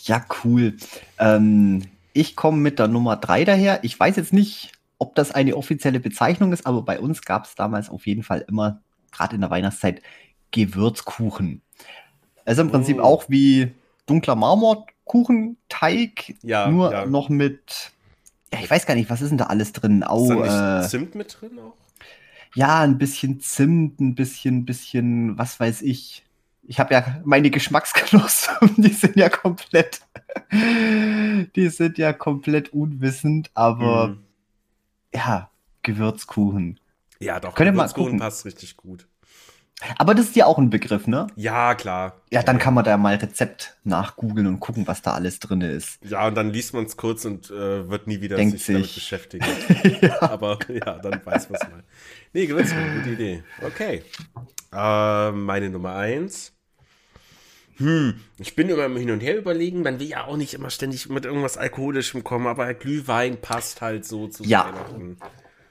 Ja, 0.04 0.26
cool. 0.44 0.76
Ähm, 1.20 1.84
ich 2.14 2.36
komme 2.36 2.58
mit 2.58 2.80
der 2.80 2.88
Nummer 2.88 3.16
drei 3.16 3.46
daher. 3.46 3.84
Ich 3.84 4.00
weiß 4.00 4.16
jetzt 4.16 4.34
nicht, 4.34 4.72
ob 4.98 5.16
das 5.16 5.32
eine 5.32 5.56
offizielle 5.56 6.00
Bezeichnung 6.00 6.52
ist, 6.52 6.66
aber 6.66 6.82
bei 6.82 7.00
uns 7.00 7.22
gab 7.22 7.46
es 7.46 7.56
damals 7.56 7.90
auf 7.90 8.08
jeden 8.08 8.24
Fall 8.24 8.44
immer, 8.48 8.82
gerade 9.12 9.36
in 9.36 9.42
der 9.42 9.50
Weihnachtszeit, 9.50 10.02
Gewürzkuchen. 10.52 11.62
Also 12.46 12.64
im 12.64 12.72
Prinzip 12.72 12.98
oh. 13.00 13.04
auch 13.04 13.26
wie 13.30 13.72
dunkler 14.06 14.36
Marmorkuchenteig, 14.36 16.36
ja, 16.42 16.70
nur 16.70 16.92
ja. 16.92 17.06
noch 17.06 17.30
mit, 17.30 17.92
ja, 18.52 18.60
ich 18.62 18.70
weiß 18.70 18.86
gar 18.86 18.96
nicht, 18.96 19.10
was 19.10 19.22
ist 19.22 19.30
denn 19.30 19.38
da 19.38 19.46
alles 19.46 19.72
drin? 19.72 20.04
Au, 20.04 20.24
ist 20.24 20.30
da 20.30 20.80
nicht 20.80 20.86
äh, 20.86 20.90
Zimt 20.90 21.16
mit 21.16 21.38
drin 21.40 21.60
auch? 21.60 21.76
Ja, 22.56 22.80
ein 22.80 22.98
bisschen 22.98 23.40
Zimt, 23.40 24.02
ein 24.02 24.16
bisschen, 24.16 24.66
bisschen, 24.66 25.38
was 25.38 25.60
weiß 25.60 25.84
ich, 25.84 26.24
ich 26.70 26.80
habe 26.80 26.94
ja 26.94 27.20
meine 27.26 27.50
Geschmacksknospen, 27.50 28.76
die 28.78 28.94
sind 28.94 29.16
ja 29.16 29.28
komplett, 29.28 30.02
die 30.52 31.68
sind 31.70 31.98
ja 31.98 32.14
komplett 32.14 32.72
unwissend, 32.72 33.50
aber 33.56 34.10
mm. 34.10 34.24
ja, 35.16 35.50
Gewürzkuchen. 35.82 36.80
Ja, 37.20 37.40
doch, 37.40 37.56
Könnt 37.56 37.74
Gewürzkuchen 37.74 38.20
passt 38.20 38.46
richtig 38.46 38.78
gut. 38.78 39.08
Aber 39.98 40.14
das 40.14 40.28
ist 40.28 40.36
ja 40.36 40.46
auch 40.46 40.60
ein 40.60 40.70
Begriff, 40.70 41.08
ne? 41.08 41.26
Ja, 41.36 41.74
klar. 41.74 42.22
Ja, 42.30 42.44
dann 42.44 42.60
kann 42.60 42.76
man 42.76 42.84
da 42.84 42.98
mal 42.98 43.16
Rezept 43.16 43.78
nachgoogeln 43.84 44.46
und 44.46 44.60
gucken, 44.60 44.86
was 44.86 45.02
da 45.02 45.14
alles 45.14 45.40
drin 45.40 45.62
ist. 45.62 46.06
Ja, 46.06 46.28
und 46.28 46.36
dann 46.36 46.52
liest 46.52 46.76
man 46.76 46.84
es 46.84 46.98
kurz 46.98 47.26
und 47.26 47.50
äh, 47.50 47.90
wird 47.90 48.06
nie 48.06 48.22
wieder 48.22 48.36
Denkt 48.36 48.60
sich, 48.60 48.66
sich 48.66 48.76
damit 48.76 48.94
beschäftigen. 48.94 49.46
ja. 50.02 50.22
Aber 50.34 50.60
ja, 50.70 51.00
dann 51.00 51.26
weiß 51.26 51.50
man 51.50 51.60
es 51.62 51.70
mal. 51.70 51.84
Nee, 52.34 52.46
Gewürzkuchen, 52.46 52.98
gute 52.98 53.10
Idee. 53.10 53.44
Okay. 53.66 54.04
Äh, 54.72 55.32
meine 55.32 55.72
Nummer 55.72 55.96
eins 55.96 56.54
hm, 57.80 58.20
ich 58.38 58.56
bin 58.56 58.70
immer 58.70 58.90
hin 59.00 59.12
und 59.12 59.22
her 59.22 59.38
überlegen, 59.38 59.82
man 59.82 60.00
will 60.00 60.08
ja 60.08 60.26
auch 60.26 60.38
nicht 60.38 60.54
immer 60.54 60.70
ständig 60.70 61.10
mit 61.10 61.26
irgendwas 61.26 61.58
Alkoholischem 61.58 62.24
kommen, 62.24 62.48
aber 62.48 62.74
Glühwein 62.74 63.40
passt 63.40 63.82
halt 63.82 64.06
so 64.06 64.28
zu 64.28 64.44
ja, 64.44 64.66
Weihnachten. 64.66 65.18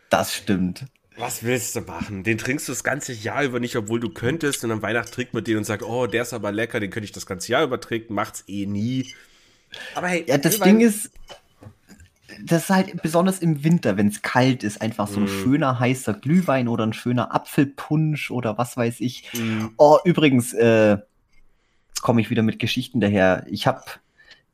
Das 0.08 0.34
stimmt. 0.34 0.86
Was 1.18 1.42
willst 1.42 1.76
du 1.76 1.80
machen? 1.80 2.22
Den 2.22 2.38
trinkst 2.38 2.68
du 2.68 2.72
das 2.72 2.84
ganze 2.84 3.12
Jahr 3.12 3.42
über 3.42 3.60
nicht, 3.60 3.76
obwohl 3.76 3.98
du 4.00 4.08
könntest. 4.08 4.64
Und 4.64 4.70
am 4.70 4.82
Weihnachten 4.82 5.12
trinkt 5.12 5.34
man 5.34 5.42
den 5.42 5.58
und 5.58 5.64
sagt, 5.64 5.82
oh, 5.82 6.06
der 6.06 6.22
ist 6.22 6.32
aber 6.32 6.52
lecker, 6.52 6.78
den 6.80 6.90
könnte 6.90 7.04
ich 7.04 7.12
das 7.12 7.26
ganze 7.26 7.50
Jahr 7.52 7.64
über 7.64 7.80
trinken. 7.80 8.14
Macht's 8.14 8.44
eh 8.46 8.66
nie. 8.66 9.12
Aber 9.94 10.06
hey, 10.06 10.24
ja, 10.26 10.38
das 10.38 10.60
Ding 10.60 10.80
ist, 10.80 11.10
das 12.44 12.64
ist 12.64 12.70
halt 12.70 13.02
besonders 13.02 13.40
im 13.40 13.64
Winter, 13.64 13.96
wenn 13.96 14.08
es 14.08 14.22
kalt 14.22 14.62
ist, 14.62 14.80
einfach 14.80 15.08
so 15.08 15.18
ein 15.18 15.24
mm. 15.24 15.42
schöner 15.42 15.80
heißer 15.80 16.14
Glühwein 16.14 16.68
oder 16.68 16.86
ein 16.86 16.92
schöner 16.92 17.34
Apfelpunsch 17.34 18.30
oder 18.30 18.56
was 18.56 18.76
weiß 18.76 19.00
ich. 19.00 19.28
Mm. 19.34 19.66
Oh, 19.76 19.98
übrigens, 20.04 20.54
äh, 20.54 20.98
jetzt 21.98 22.02
komme 22.04 22.20
ich 22.20 22.30
wieder 22.30 22.44
mit 22.44 22.60
Geschichten 22.60 23.00
daher. 23.00 23.44
Ich 23.48 23.66
habe 23.66 23.82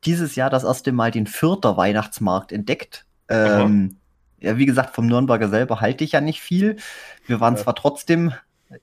dieses 0.06 0.34
Jahr 0.34 0.48
das 0.48 0.64
erste 0.64 0.92
Mal 0.92 1.10
den 1.10 1.26
Vierter 1.26 1.76
Weihnachtsmarkt 1.76 2.52
entdeckt. 2.52 3.04
Ähm, 3.28 3.96
ja, 4.40 4.56
wie 4.56 4.64
gesagt, 4.64 4.94
vom 4.94 5.06
Nürnberger 5.06 5.50
selber 5.50 5.82
halte 5.82 6.04
ich 6.04 6.12
ja 6.12 6.22
nicht 6.22 6.40
viel. 6.40 6.76
Wir 7.26 7.40
waren 7.40 7.56
ja. 7.56 7.60
zwar 7.60 7.74
trotzdem, 7.74 8.32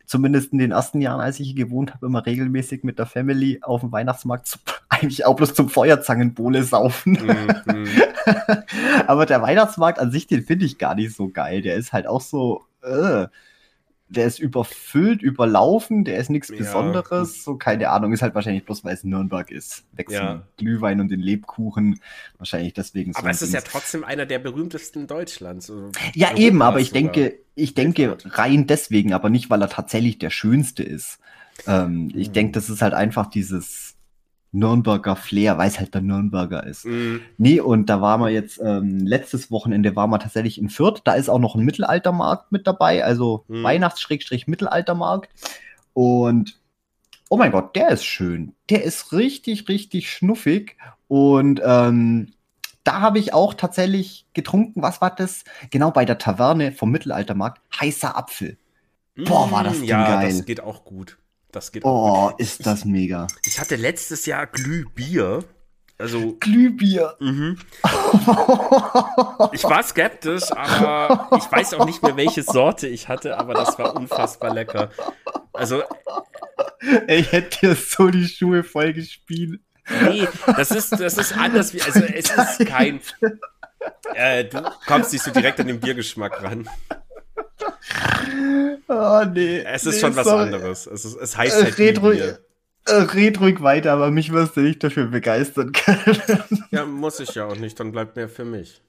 zumindest 0.05 0.53
in 0.53 0.59
den 0.59 0.69
ersten 0.69 1.01
Jahren, 1.01 1.21
als 1.21 1.39
ich 1.39 1.47
hier 1.47 1.65
gewohnt 1.65 1.95
habe, 1.95 2.05
immer 2.05 2.23
regelmäßig 2.23 2.83
mit 2.83 2.99
der 2.99 3.07
Family 3.07 3.61
auf 3.63 3.81
dem 3.81 3.91
Weihnachtsmarkt, 3.91 4.45
zu, 4.45 4.59
eigentlich 4.89 5.25
auch 5.25 5.35
bloß 5.35 5.55
zum 5.55 5.67
Feuerzangenbowle 5.67 6.61
saufen. 6.61 7.13
Mm. 7.13 7.87
Aber 9.07 9.25
der 9.25 9.41
Weihnachtsmarkt 9.41 9.97
an 9.97 10.11
sich, 10.11 10.27
den 10.27 10.43
finde 10.43 10.65
ich 10.65 10.77
gar 10.77 10.93
nicht 10.93 11.15
so 11.15 11.29
geil. 11.29 11.63
Der 11.63 11.77
ist 11.77 11.93
halt 11.93 12.05
auch 12.05 12.21
so, 12.21 12.65
äh, 12.83 13.25
der 14.11 14.25
ist 14.25 14.39
überfüllt, 14.39 15.21
überlaufen, 15.21 16.03
der 16.03 16.17
ist 16.17 16.29
nichts 16.29 16.49
ja, 16.49 16.57
Besonderes. 16.57 17.43
So, 17.43 17.55
keine 17.55 17.89
Ahnung, 17.89 18.11
ist 18.11 18.21
halt 18.21 18.35
wahrscheinlich 18.35 18.65
bloß, 18.65 18.83
weil 18.83 18.93
es 18.93 19.05
Nürnberg 19.05 19.49
ist. 19.49 19.85
Wechseln 19.93 20.23
ja. 20.23 20.41
Glühwein 20.57 20.99
und 20.99 21.09
den 21.09 21.21
Lebkuchen. 21.21 22.01
Wahrscheinlich 22.37 22.73
deswegen 22.73 23.13
so. 23.13 23.19
Aber 23.19 23.29
es 23.29 23.41
ist 23.41 23.53
ja 23.53 23.61
trotzdem 23.61 24.03
einer 24.03 24.25
der 24.25 24.39
berühmtesten 24.39 25.07
Deutschlands. 25.07 25.69
Also 25.69 25.91
ja, 26.13 26.35
eben, 26.35 26.61
aber 26.61 26.79
ich 26.79 26.91
denke, 26.91 27.39
ich 27.55 27.73
denke 27.73 28.17
rein 28.25 28.67
deswegen, 28.67 29.13
aber 29.13 29.29
nicht, 29.29 29.49
weil 29.49 29.61
er 29.61 29.69
tatsächlich 29.69 30.19
der 30.19 30.29
schönste 30.29 30.83
ist. 30.83 31.19
Ähm, 31.65 32.11
ich 32.13 32.29
mhm. 32.29 32.33
denke, 32.33 32.51
das 32.53 32.69
ist 32.69 32.81
halt 32.81 32.93
einfach 32.93 33.27
dieses 33.27 33.90
Nürnberger 34.51 35.15
Flair, 35.15 35.57
weil 35.57 35.69
es 35.69 35.79
halt 35.79 35.93
der 35.93 36.01
Nürnberger 36.01 36.65
ist. 36.65 36.85
Mhm. 36.85 37.21
Nee, 37.37 37.61
und 37.61 37.89
da 37.89 38.01
waren 38.01 38.21
wir 38.21 38.29
jetzt, 38.29 38.59
ähm, 38.61 38.99
letztes 38.99 39.49
Wochenende 39.49 39.95
waren 39.95 40.09
wir 40.09 40.19
tatsächlich 40.19 40.59
in 40.59 40.69
Fürth. 40.69 41.01
Da 41.05 41.13
ist 41.13 41.29
auch 41.29 41.39
noch 41.39 41.55
ein 41.55 41.63
Mittelaltermarkt 41.63 42.51
mit 42.51 42.67
dabei, 42.67 43.03
also 43.03 43.45
mhm. 43.47 43.63
Weihnachts-Mittelaltermarkt. 43.63 45.29
Und 45.93 46.59
oh 47.29 47.37
mein 47.37 47.51
Gott, 47.51 47.75
der 47.75 47.89
ist 47.89 48.03
schön. 48.03 48.53
Der 48.69 48.83
ist 48.83 49.13
richtig, 49.13 49.69
richtig 49.69 50.11
schnuffig. 50.11 50.77
Und 51.07 51.61
ähm, 51.63 52.33
da 52.83 52.99
habe 52.99 53.19
ich 53.19 53.33
auch 53.33 53.53
tatsächlich 53.53 54.25
getrunken, 54.33 54.81
was 54.81 54.99
war 55.01 55.15
das? 55.15 55.43
Genau 55.69 55.91
bei 55.91 56.03
der 56.03 56.17
Taverne 56.17 56.71
vom 56.71 56.91
Mittelaltermarkt, 56.91 57.61
heißer 57.79 58.17
Apfel. 58.17 58.57
Boah, 59.15 59.51
war 59.51 59.63
das 59.63 59.79
mm, 59.79 59.83
ja, 59.83 60.15
geil. 60.15 60.29
Das 60.29 60.45
geht 60.45 60.61
auch 60.61 60.83
gut. 60.83 61.17
Das 61.51 61.71
geht 61.71 61.83
Oh, 61.83 62.31
ist 62.37 62.65
das 62.65 62.85
mega. 62.85 63.27
Ich 63.45 63.59
hatte 63.59 63.75
letztes 63.75 64.25
Jahr 64.25 64.47
Glühbier. 64.47 65.43
Also, 65.97 66.35
Glühbier. 66.39 67.15
Mhm. 67.19 67.59
ich 69.51 69.63
war 69.63 69.83
skeptisch, 69.83 70.51
aber 70.51 71.29
ich 71.37 71.51
weiß 71.51 71.75
auch 71.75 71.85
nicht 71.85 72.01
mehr, 72.01 72.17
welche 72.17 72.41
Sorte 72.41 72.87
ich 72.87 73.07
hatte, 73.07 73.37
aber 73.37 73.53
das 73.53 73.77
war 73.77 73.95
unfassbar 73.95 74.53
lecker. 74.53 74.89
Also. 75.53 75.83
Ich 77.07 77.31
hätte 77.31 77.59
dir 77.59 77.75
so 77.75 78.09
die 78.09 78.27
Schuhe 78.27 78.63
voll 78.63 78.93
gespielt. 78.93 79.61
Nee, 80.03 80.27
das 80.45 80.71
ist, 80.71 80.93
das 80.93 81.17
ist 81.17 81.37
anders 81.37 81.73
wie. 81.73 81.81
Also, 81.81 81.99
es 81.99 82.31
ist 82.31 82.65
kein. 82.67 82.99
Äh, 84.15 84.45
du 84.45 84.63
kommst 84.87 85.13
nicht 85.13 85.23
so 85.23 85.31
direkt 85.31 85.59
an 85.59 85.67
den 85.67 85.79
Biergeschmack 85.79 86.41
ran. 86.41 86.67
Oh 88.87 89.23
nee. 89.33 89.59
Es 89.59 89.85
ist 89.85 89.95
nee, 89.95 90.01
schon 90.01 90.15
was 90.15 90.25
sorry. 90.25 90.43
anderes. 90.43 90.85
Es, 90.85 91.05
ist, 91.05 91.15
es 91.15 91.37
heißt 91.37 91.63
halt 91.63 91.77
red, 91.77 92.01
ruhig, 92.01 92.21
äh, 92.85 92.91
red 92.93 93.39
ruhig 93.39 93.61
weiter, 93.61 93.93
aber 93.93 94.11
mich 94.11 94.31
wirst 94.31 94.57
du 94.57 94.61
nicht 94.61 94.83
dafür 94.83 95.07
begeistern 95.07 95.71
können. 95.71 96.21
Ja, 96.71 96.85
muss 96.85 97.19
ich 97.19 97.35
ja 97.35 97.45
auch 97.45 97.55
nicht, 97.55 97.79
dann 97.79 97.91
bleibt 97.91 98.15
mehr 98.15 98.29
für 98.29 98.45
mich. 98.45 98.81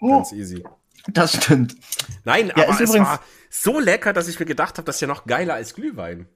Oh. 0.00 0.16
Ganz 0.16 0.32
oh, 0.32 0.36
easy. 0.36 0.64
Das 1.08 1.36
stimmt. 1.36 1.76
Nein, 2.24 2.52
ja, 2.56 2.68
aber 2.68 2.80
es 2.80 2.94
war 2.94 3.20
so 3.50 3.80
lecker, 3.80 4.12
dass 4.12 4.28
ich 4.28 4.38
mir 4.38 4.46
gedacht 4.46 4.76
habe, 4.78 4.86
das 4.86 4.96
ist 4.96 5.00
ja 5.00 5.08
noch 5.08 5.26
geiler 5.26 5.54
als 5.54 5.74
Glühwein. 5.74 6.26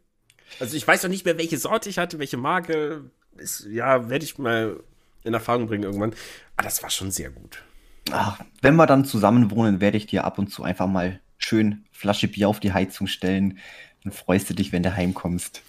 Also 0.61 0.77
ich 0.77 0.87
weiß 0.87 1.03
noch 1.03 1.11
nicht 1.11 1.25
mehr, 1.25 1.39
welche 1.39 1.59
Sorte 1.59 1.89
ich 1.89 1.99
hatte, 1.99 2.19
welche 2.19 2.37
Marke. 2.37 3.11
Ist, 3.37 3.67
ja, 3.71 4.09
werde 4.09 4.25
ich 4.25 4.39
mal 4.39 4.81
in 5.25 5.35
Erfahrung 5.35 5.67
bringen 5.67 5.85
irgendwann. 5.85 6.15
Aber 6.57 6.65
das 6.65 6.83
war 6.83 6.91
schon 6.91 7.11
sehr 7.11 7.31
gut. 7.31 7.63
Ach, 8.11 8.39
wenn 8.61 8.77
wir 8.77 8.87
dann 8.87 9.05
zusammen 9.05 9.51
wohnen, 9.51 9.81
werde 9.81 9.97
ich 9.97 10.07
dir 10.07 10.25
ab 10.25 10.39
und 10.39 10.49
zu 10.49 10.63
einfach 10.63 10.87
mal 10.87 11.21
schön 11.45 11.85
Flasche 11.91 12.29
Bier 12.29 12.49
auf 12.49 12.61
die 12.61 12.73
Heizung 12.73 13.07
stellen. 13.07 13.59
Dann 14.05 14.13
freust 14.13 14.51
du 14.51 14.55
dich, 14.55 14.73
wenn 14.73 14.83
du 14.83 14.95
heimkommst. 14.95 15.63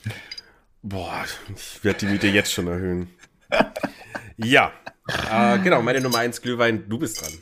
Boah, 0.82 1.26
ich 1.56 1.84
werde 1.84 2.00
die 2.00 2.06
Miete 2.08 2.28
jetzt 2.28 2.52
schon 2.52 2.68
erhöhen. 2.68 3.08
ja, 4.38 4.72
äh, 5.32 5.60
genau, 5.60 5.82
meine 5.82 6.02
Nummer 6.02 6.20
1 6.20 6.42
Glühwein, 6.42 6.86
du 6.88 6.98
bist 6.98 7.22
dran. 7.22 7.34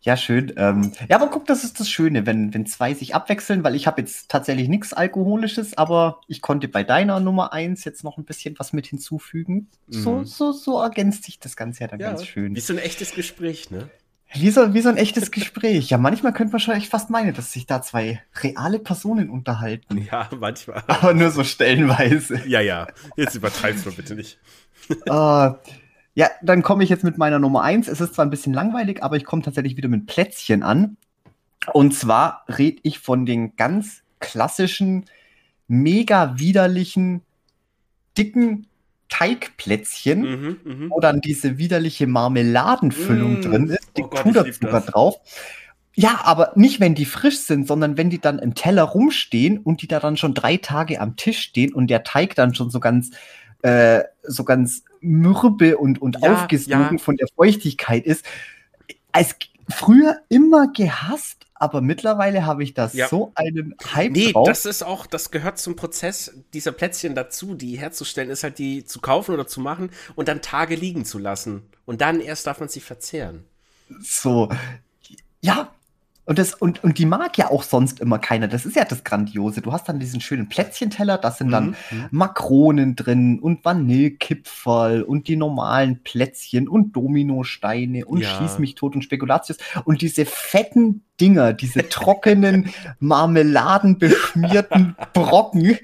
Ja, 0.00 0.16
schön. 0.16 0.52
Ähm, 0.56 0.92
ja, 1.08 1.16
aber 1.16 1.28
guck, 1.28 1.46
das 1.46 1.64
ist 1.64 1.78
das 1.78 1.90
Schöne, 1.90 2.24
wenn, 2.26 2.54
wenn 2.54 2.64
zwei 2.64 2.94
sich 2.94 3.14
abwechseln, 3.14 3.64
weil 3.64 3.74
ich 3.74 3.86
habe 3.86 4.00
jetzt 4.00 4.30
tatsächlich 4.30 4.68
nichts 4.68 4.92
Alkoholisches, 4.92 5.76
aber 5.76 6.20
ich 6.26 6.40
konnte 6.40 6.68
bei 6.68 6.84
deiner 6.84 7.20
Nummer 7.20 7.52
1 7.52 7.84
jetzt 7.84 8.04
noch 8.04 8.16
ein 8.16 8.24
bisschen 8.24 8.58
was 8.58 8.72
mit 8.72 8.86
hinzufügen. 8.86 9.68
Mhm. 9.88 9.92
So, 9.92 10.24
so, 10.24 10.52
so 10.52 10.80
ergänzt 10.80 11.24
sich 11.24 11.38
das 11.38 11.56
Ganze 11.56 11.80
ja 11.82 11.88
dann 11.88 12.00
ja, 12.00 12.08
ganz 12.08 12.24
schön. 12.24 12.54
Wie 12.56 12.60
so 12.60 12.72
ein 12.72 12.78
echtes 12.78 13.12
Gespräch, 13.12 13.70
ne? 13.70 13.90
Wie 14.34 14.50
so, 14.50 14.74
wie 14.74 14.82
so 14.82 14.90
ein 14.90 14.98
echtes 14.98 15.30
Gespräch. 15.30 15.88
Ja, 15.88 15.96
manchmal 15.96 16.32
könnte 16.34 16.52
man 16.52 16.60
schon 16.60 16.74
echt 16.74 16.90
fast 16.90 17.08
meinen, 17.08 17.32
dass 17.32 17.52
sich 17.52 17.66
da 17.66 17.80
zwei 17.80 18.22
reale 18.42 18.78
Personen 18.78 19.30
unterhalten. 19.30 20.06
Ja, 20.10 20.28
manchmal. 20.38 20.82
Aber 20.86 21.14
nur 21.14 21.30
so 21.30 21.44
stellenweise. 21.44 22.42
Ja, 22.46 22.60
ja. 22.60 22.88
Jetzt 23.16 23.34
übertreibst 23.34 23.86
du 23.86 23.92
bitte 23.92 24.14
nicht. 24.14 24.38
uh, 25.08 25.54
ja, 26.14 26.30
dann 26.42 26.62
komme 26.62 26.84
ich 26.84 26.90
jetzt 26.90 27.04
mit 27.04 27.16
meiner 27.16 27.38
Nummer 27.38 27.62
eins. 27.62 27.88
Es 27.88 28.00
ist 28.00 28.14
zwar 28.14 28.26
ein 28.26 28.30
bisschen 28.30 28.52
langweilig, 28.52 29.02
aber 29.02 29.16
ich 29.16 29.24
komme 29.24 29.42
tatsächlich 29.42 29.76
wieder 29.76 29.88
mit 29.88 30.06
Plätzchen 30.06 30.62
an. 30.62 30.98
Und 31.72 31.94
zwar 31.94 32.44
rede 32.48 32.80
ich 32.82 32.98
von 32.98 33.24
den 33.24 33.56
ganz 33.56 34.02
klassischen, 34.20 35.06
mega 35.68 36.38
widerlichen, 36.38 37.22
dicken 38.16 38.66
Teigplätzchen, 39.08 40.20
mhm, 40.20 40.56
mh. 40.64 40.90
wo 40.90 41.00
dann 41.00 41.20
diese 41.20 41.58
widerliche 41.58 42.06
Marmeladenfüllung 42.06 43.38
mm. 43.38 43.42
drin 43.42 43.68
ist, 43.68 43.90
die 43.96 44.02
oh 44.02 44.08
Puderzucker 44.08 44.80
drauf. 44.82 45.16
Ja, 45.94 46.20
aber 46.22 46.52
nicht, 46.54 46.78
wenn 46.78 46.94
die 46.94 47.06
frisch 47.06 47.38
sind, 47.38 47.66
sondern 47.66 47.96
wenn 47.96 48.08
die 48.08 48.20
dann 48.20 48.38
im 48.38 48.54
Teller 48.54 48.84
rumstehen 48.84 49.58
und 49.58 49.82
die 49.82 49.88
da 49.88 49.98
dann 49.98 50.16
schon 50.16 50.32
drei 50.32 50.56
Tage 50.56 51.00
am 51.00 51.16
Tisch 51.16 51.40
stehen 51.40 51.74
und 51.74 51.88
der 51.88 52.04
Teig 52.04 52.36
dann 52.36 52.54
schon 52.54 52.70
so 52.70 52.78
ganz, 52.78 53.10
äh, 53.62 54.04
so 54.22 54.44
ganz 54.44 54.84
mürbe 55.00 55.76
und, 55.76 56.00
und 56.00 56.18
ja, 56.22 56.34
aufgesogen 56.34 56.98
ja. 56.98 56.98
von 56.98 57.16
der 57.16 57.26
Feuchtigkeit 57.34 58.06
ist. 58.06 58.24
Als 59.10 59.34
früher 59.68 60.18
immer 60.28 60.70
gehasst, 60.72 61.46
aber 61.58 61.80
mittlerweile 61.80 62.46
habe 62.46 62.62
ich 62.62 62.74
da 62.74 62.90
ja. 62.92 63.08
so 63.08 63.32
einen 63.34 63.74
Hype 63.94 64.12
nee, 64.12 64.32
drauf. 64.32 64.46
das 64.46 64.64
ist 64.64 64.82
auch, 64.82 65.06
das 65.06 65.30
gehört 65.30 65.58
zum 65.58 65.76
Prozess 65.76 66.32
dieser 66.54 66.72
Plätzchen 66.72 67.14
dazu, 67.14 67.54
die 67.54 67.78
herzustellen, 67.78 68.30
ist 68.30 68.44
halt 68.44 68.58
die 68.58 68.84
zu 68.84 69.00
kaufen 69.00 69.34
oder 69.34 69.46
zu 69.46 69.60
machen 69.60 69.90
und 70.14 70.28
dann 70.28 70.42
Tage 70.42 70.74
liegen 70.74 71.04
zu 71.04 71.18
lassen. 71.18 71.68
Und 71.84 72.00
dann 72.00 72.20
erst 72.20 72.46
darf 72.46 72.60
man 72.60 72.68
sie 72.68 72.80
verzehren. 72.80 73.44
So, 74.00 74.48
ja, 75.40 75.72
und, 76.28 76.38
das, 76.38 76.52
und, 76.52 76.84
und 76.84 76.98
die 76.98 77.06
mag 77.06 77.38
ja 77.38 77.50
auch 77.50 77.62
sonst 77.62 78.00
immer 78.00 78.18
keiner. 78.18 78.48
Das 78.48 78.66
ist 78.66 78.76
ja 78.76 78.84
das 78.84 79.02
Grandiose. 79.02 79.62
Du 79.62 79.72
hast 79.72 79.88
dann 79.88 79.98
diesen 79.98 80.20
schönen 80.20 80.46
Plätzchenteller, 80.46 81.16
da 81.16 81.30
sind 81.30 81.50
dann 81.50 81.74
mhm. 81.90 82.04
Makronen 82.10 82.96
drin 82.96 83.38
und 83.38 83.64
Vanillekipferl 83.64 85.04
und 85.04 85.26
die 85.28 85.36
normalen 85.36 86.02
Plätzchen 86.02 86.68
und 86.68 86.94
Dominosteine 86.94 88.04
und 88.04 88.20
ja. 88.20 88.28
Schieß 88.28 88.58
mich 88.58 88.74
tot 88.74 88.94
und 88.94 89.00
Spekulatius. 89.00 89.56
Und 89.86 90.02
diese 90.02 90.26
fetten 90.26 91.02
Dinger, 91.20 91.52
diese 91.52 91.88
trockenen, 91.88 92.72
marmeladenbeschmierten 93.00 94.96
Brocken, 95.12 95.78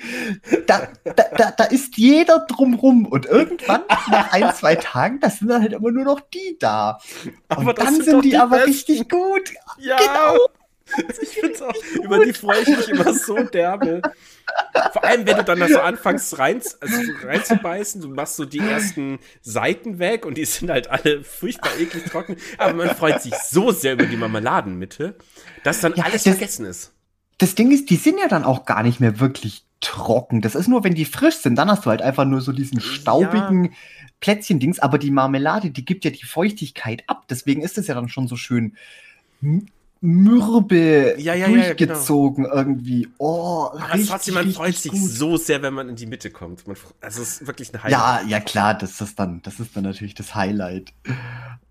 da, 0.66 0.88
da, 1.04 1.24
da, 1.36 1.50
da 1.52 1.64
ist 1.64 1.96
jeder 1.96 2.46
drumrum. 2.46 3.06
Und 3.06 3.26
irgendwann, 3.26 3.80
nach 3.88 4.32
ein, 4.32 4.54
zwei 4.54 4.76
Tagen, 4.76 5.20
das 5.20 5.38
sind 5.38 5.48
dann 5.48 5.62
halt 5.62 5.72
immer 5.72 5.90
nur 5.90 6.04
noch 6.04 6.20
die 6.20 6.56
da. 6.60 6.98
Und 7.56 7.78
dann 7.78 7.94
sind, 7.94 8.04
sind 8.04 8.24
die, 8.24 8.30
die 8.30 8.36
aber 8.36 8.56
besten. 8.56 8.70
richtig 8.70 9.08
gut. 9.08 9.54
Ja. 9.78 9.96
Genau. 9.96 10.38
Ich 11.22 11.30
finde 11.30 11.66
auch, 11.66 11.74
über 12.02 12.24
die 12.24 12.32
freue 12.32 12.60
ich 12.60 12.68
mich 12.68 12.88
immer 12.90 13.12
so 13.14 13.42
derbe. 13.42 14.02
Vor 14.92 15.04
allem, 15.04 15.26
wenn 15.26 15.38
du 15.38 15.44
dann 15.44 15.68
so 15.68 15.80
anfängst 15.80 16.38
rein, 16.38 16.60
also 16.80 16.96
reinzubeißen, 17.22 18.02
du 18.02 18.08
machst 18.08 18.36
so 18.36 18.44
die 18.44 18.58
ersten 18.58 19.18
Seiten 19.40 19.98
weg 19.98 20.26
und 20.26 20.36
die 20.36 20.44
sind 20.44 20.70
halt 20.70 20.90
alle 20.90 21.24
furchtbar 21.24 21.70
eklig 21.78 22.04
trocken. 22.04 22.36
Aber 22.58 22.74
man 22.74 22.94
freut 22.94 23.22
sich 23.22 23.34
so 23.34 23.72
sehr 23.72 23.94
über 23.94 24.06
die 24.06 24.16
Marmeladenmitte, 24.16 25.16
dass 25.62 25.80
dann 25.80 25.94
ja, 25.94 26.04
alles 26.04 26.24
das, 26.24 26.36
vergessen 26.36 26.66
ist. 26.66 26.92
Das 27.38 27.54
Ding 27.54 27.72
ist, 27.72 27.90
die 27.90 27.96
sind 27.96 28.18
ja 28.18 28.28
dann 28.28 28.44
auch 28.44 28.66
gar 28.66 28.82
nicht 28.82 29.00
mehr 29.00 29.20
wirklich 29.20 29.64
trocken. 29.80 30.40
Das 30.40 30.54
ist 30.54 30.68
nur, 30.68 30.84
wenn 30.84 30.94
die 30.94 31.04
frisch 31.04 31.36
sind, 31.36 31.56
dann 31.56 31.70
hast 31.70 31.86
du 31.86 31.90
halt 31.90 32.02
einfach 32.02 32.24
nur 32.24 32.40
so 32.40 32.52
diesen 32.52 32.80
staubigen 32.80 33.64
ja. 33.66 33.70
Plätzchen-Dings. 34.20 34.78
Aber 34.80 34.98
die 34.98 35.10
Marmelade, 35.10 35.70
die 35.70 35.84
gibt 35.84 36.04
ja 36.04 36.10
die 36.10 36.24
Feuchtigkeit 36.24 37.04
ab. 37.06 37.24
Deswegen 37.28 37.62
ist 37.62 37.78
es 37.78 37.86
ja 37.86 37.94
dann 37.94 38.08
schon 38.08 38.28
so 38.28 38.36
schön 38.36 38.76
mürbe 40.04 41.14
ja, 41.18 41.34
ja, 41.34 41.48
durchgezogen 41.48 42.44
ja, 42.44 42.50
genau. 42.50 42.62
irgendwie. 42.62 43.08
Oh, 43.18 43.70
Aber 43.72 43.94
richtig, 43.94 44.10
trotzdem, 44.10 44.34
man 44.34 44.50
freut 44.52 44.76
sich 44.76 44.92
gut. 44.92 45.00
so 45.00 45.36
sehr, 45.38 45.62
wenn 45.62 45.72
man 45.72 45.88
in 45.88 45.96
die 45.96 46.06
Mitte 46.06 46.30
kommt. 46.30 46.66
Man, 46.66 46.76
also 47.00 47.22
es 47.22 47.40
ist 47.40 47.46
wirklich 47.46 47.72
ein 47.72 47.82
Highlight. 47.82 48.22
Ja, 48.22 48.28
ja 48.28 48.40
klar, 48.40 48.74
das 48.74 49.00
ist 49.00 49.18
dann, 49.18 49.40
das 49.42 49.60
ist 49.60 49.74
dann 49.74 49.84
natürlich 49.84 50.14
das 50.14 50.34
Highlight. 50.34 50.92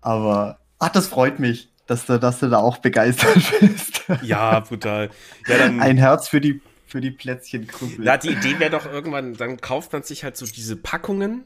Aber 0.00 0.58
ach, 0.80 0.88
das 0.88 1.06
freut 1.06 1.38
mich, 1.38 1.70
dass 1.86 2.06
du, 2.06 2.18
dass 2.18 2.40
du 2.40 2.48
da 2.48 2.58
auch 2.58 2.78
begeistert 2.78 3.38
bist. 3.60 4.02
Ja, 4.22 4.58
brutal. 4.60 5.10
Ja, 5.46 5.58
dann, 5.58 5.80
ein 5.80 5.96
Herz 5.96 6.28
für 6.28 6.40
die 6.40 6.60
für 6.86 7.00
die 7.00 7.10
Plätzchenkrüppel. 7.10 8.04
Ja, 8.04 8.16
die 8.16 8.28
Idee 8.28 8.60
wäre 8.60 8.70
doch 8.70 8.86
irgendwann, 8.86 9.34
dann 9.34 9.60
kauft 9.60 9.92
man 9.92 10.04
sich 10.04 10.22
halt 10.22 10.36
so 10.36 10.46
diese 10.46 10.76
Packungen 10.76 11.44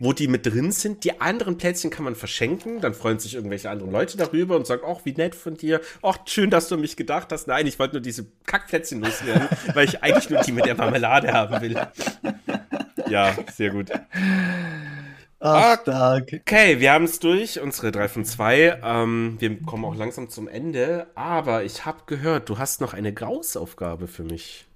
wo 0.00 0.12
die 0.12 0.26
mit 0.26 0.46
drin 0.46 0.72
sind. 0.72 1.04
Die 1.04 1.20
anderen 1.20 1.58
Plätzchen 1.58 1.90
kann 1.90 2.04
man 2.04 2.16
verschenken. 2.16 2.80
Dann 2.80 2.94
freuen 2.94 3.20
sich 3.20 3.34
irgendwelche 3.34 3.70
anderen 3.70 3.92
Leute 3.92 4.16
darüber 4.16 4.56
und 4.56 4.66
sagen, 4.66 4.82
ach, 4.84 5.00
wie 5.04 5.12
nett 5.12 5.34
von 5.36 5.56
dir. 5.56 5.80
Ach, 6.02 6.18
schön, 6.24 6.50
dass 6.50 6.68
du 6.68 6.76
mich 6.76 6.96
gedacht 6.96 7.30
hast. 7.30 7.46
Nein, 7.46 7.66
ich 7.66 7.78
wollte 7.78 7.94
nur 7.94 8.02
diese 8.02 8.26
Kackplätzchen 8.46 9.00
loswerden, 9.02 9.48
weil 9.74 9.84
ich 9.84 10.02
eigentlich 10.02 10.30
nur 10.30 10.40
die 10.40 10.52
mit 10.52 10.64
der 10.64 10.74
Marmelade 10.74 11.32
haben 11.32 11.60
will. 11.60 11.76
Ja, 13.08 13.36
sehr 13.54 13.70
gut. 13.70 13.90
Ach, 15.38 15.80
stark. 15.82 16.32
Okay, 16.32 16.80
wir 16.80 16.92
haben 16.92 17.04
es 17.04 17.18
durch, 17.18 17.60
unsere 17.60 17.92
3 17.92 18.08
von 18.08 18.24
2. 18.24 18.80
Ähm, 18.82 19.36
wir 19.38 19.62
kommen 19.62 19.84
auch 19.84 19.94
langsam 19.94 20.30
zum 20.30 20.48
Ende. 20.48 21.08
Aber 21.14 21.62
ich 21.64 21.84
habe 21.84 22.02
gehört, 22.06 22.48
du 22.48 22.58
hast 22.58 22.80
noch 22.80 22.94
eine 22.94 23.12
Grausaufgabe 23.12 24.06
für 24.06 24.24
mich. 24.24 24.66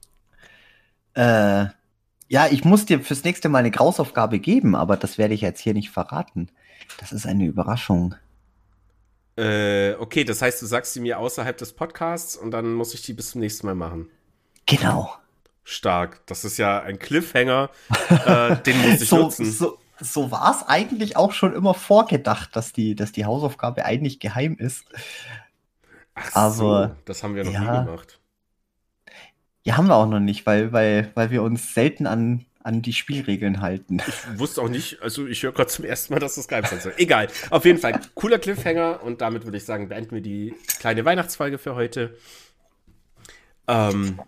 Äh, 1.15 1.67
ja, 2.35 2.49
ich 2.51 2.65
muss 2.65 2.85
dir 2.85 2.99
fürs 2.99 3.23
nächste 3.23 3.49
Mal 3.49 3.61
eine 3.61 3.71
Grausaufgabe 3.71 4.41
geben, 4.41 4.75
aber 4.75 4.97
das 4.97 5.19
werde 5.19 5.35
ich 5.35 5.41
jetzt 5.41 5.61
hier 5.61 5.73
nicht 5.73 5.91
verraten. 5.91 6.49
Das 6.99 7.13
ist 7.13 7.27
eine 7.27 7.45
Überraschung. 7.45 8.17
Äh, 9.37 9.95
okay, 10.01 10.25
das 10.25 10.43
heißt, 10.43 10.61
du 10.61 10.67
sagst 10.67 10.95
sie 10.95 11.01
mir 11.01 11.21
außerhalb 11.21 11.57
des 11.57 11.75
Podcasts 11.75 12.35
und 12.35 12.51
dann 12.51 12.75
muss 12.75 12.93
ich 12.93 13.03
die 13.03 13.13
bis 13.13 13.31
zum 13.31 13.41
nächsten 13.41 13.69
Mal 13.69 13.77
machen. 13.77 14.11
Genau. 14.67 15.15
Stark. 15.63 16.27
Das 16.27 16.45
ist 16.45 16.57
ja 16.57 16.83
ein 16.83 16.99
Cliffhanger. 16.99 17.71
äh, 18.27 18.57
den 18.63 18.83
muss 18.83 19.01
ich 19.01 19.09
so, 19.09 19.19
nutzen. 19.19 19.49
So, 19.53 19.79
so 20.01 20.33
war 20.33 20.57
es 20.57 20.67
eigentlich 20.67 21.17
auch 21.17 21.31
schon 21.31 21.55
immer 21.55 21.75
vorgedacht, 21.75 22.57
dass 22.57 22.73
die, 22.73 22.97
dass 22.97 23.13
die 23.13 23.27
Hausaufgabe 23.27 23.85
eigentlich 23.85 24.19
geheim 24.19 24.57
ist. 24.59 24.87
Ach 26.17 26.53
so, 26.53 26.91
das 27.05 27.23
haben 27.23 27.37
wir 27.37 27.45
noch 27.45 27.53
ja, 27.53 27.61
nie 27.61 27.87
gemacht. 27.87 28.19
Ja, 29.65 29.79
haben 29.79 29.87
wir 29.87 29.97
auch 29.97 30.07
noch 30.07 30.21
nicht, 30.21 30.45
weil, 30.45 30.73
weil, 30.73 31.11
weil 31.15 31.31
wir 31.31 31.43
uns 31.43 31.73
selten 31.73 32.07
an, 32.07 32.45
an 32.63 32.83
die 32.83 32.93
Spielregeln 32.93 33.63
halten. 33.63 34.03
Ich 34.07 34.39
wusste 34.39 34.61
auch 34.61 34.69
nicht, 34.69 35.01
also 35.01 35.27
ich 35.27 35.43
höre 35.43 35.53
gerade 35.53 35.71
zum 35.71 35.87
ersten 35.87 36.13
Mal, 36.13 36.21
dass 36.21 36.35
das 36.35 36.49
geheim 36.49 36.67
sein 36.67 36.81
soll. 36.81 36.93
Egal. 36.99 37.29
Auf 37.49 37.65
jeden 37.65 37.79
Fall, 37.79 37.99
cooler 38.15 38.39
Cliffhanger 38.39 39.03
und 39.03 39.23
damit 39.23 39.45
würde 39.45 39.57
ich 39.57 39.65
sagen, 39.65 39.89
beenden 39.89 40.13
wir 40.13 40.21
die 40.21 40.55
kleine 40.79 41.07
Weihnachtsfolge 41.07 41.57
für 41.57 41.75
heute. 41.75 42.15
Ähm, 43.67 44.21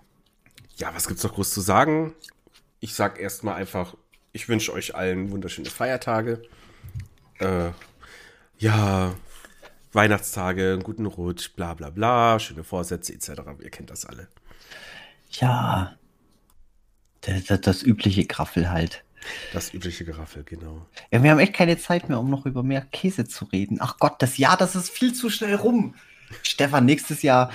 ja, 0.77 0.95
was 0.95 1.07
gibt's 1.07 1.23
noch 1.23 1.35
groß 1.35 1.51
zu 1.51 1.61
sagen? 1.61 2.15
Ich 2.81 2.95
sag 2.95 3.21
erstmal 3.21 3.57
einfach, 3.57 3.95
ich 4.33 4.49
wünsche 4.49 4.73
euch 4.73 4.95
allen 4.95 5.31
wunderschöne 5.31 5.69
Feiertage. 5.69 6.43
Äh, 7.41 7.73
ja, 8.59 9.15
Weihnachtstage, 9.93 10.73
einen 10.73 10.83
guten 10.83 11.05
Rutsch, 11.05 11.51
bla 11.55 11.75
bla 11.75 11.91
bla, 11.91 12.39
schöne 12.39 12.65
Vorsätze 12.65 13.13
etc. 13.13 13.43
Ihr 13.63 13.71
kennt 13.71 13.91
das 13.91 14.07
alle. 14.07 14.29
Ja, 15.31 15.97
das, 17.23 17.45
das, 17.45 17.61
das 17.61 17.83
übliche 17.83 18.25
Graffel 18.25 18.71
halt. 18.71 19.05
Das 19.53 19.75
übliche 19.75 20.05
Geraffel, 20.05 20.45
genau. 20.45 20.87
Ja, 21.11 21.23
wir 21.23 21.31
haben 21.31 21.39
echt 21.39 21.55
keine 21.55 21.79
Zeit 21.79 22.09
mehr, 22.09 22.21
um 22.21 22.31
noch 22.31 22.47
über 22.47 22.63
mehr 22.63 22.83
Käse 22.83 23.27
zu 23.27 23.45
reden. 23.47 23.79
Ach 23.81 23.99
Gott, 23.99 24.17
das 24.21 24.39
Jahr, 24.39 24.57
das 24.57 24.77
ist 24.77 24.91
viel 24.91 25.13
zu 25.15 25.31
schnell 25.31 25.55
rum. 25.55 25.95
Stefan, 26.43 26.85
nächstes 26.85 27.23
Jahr, 27.23 27.51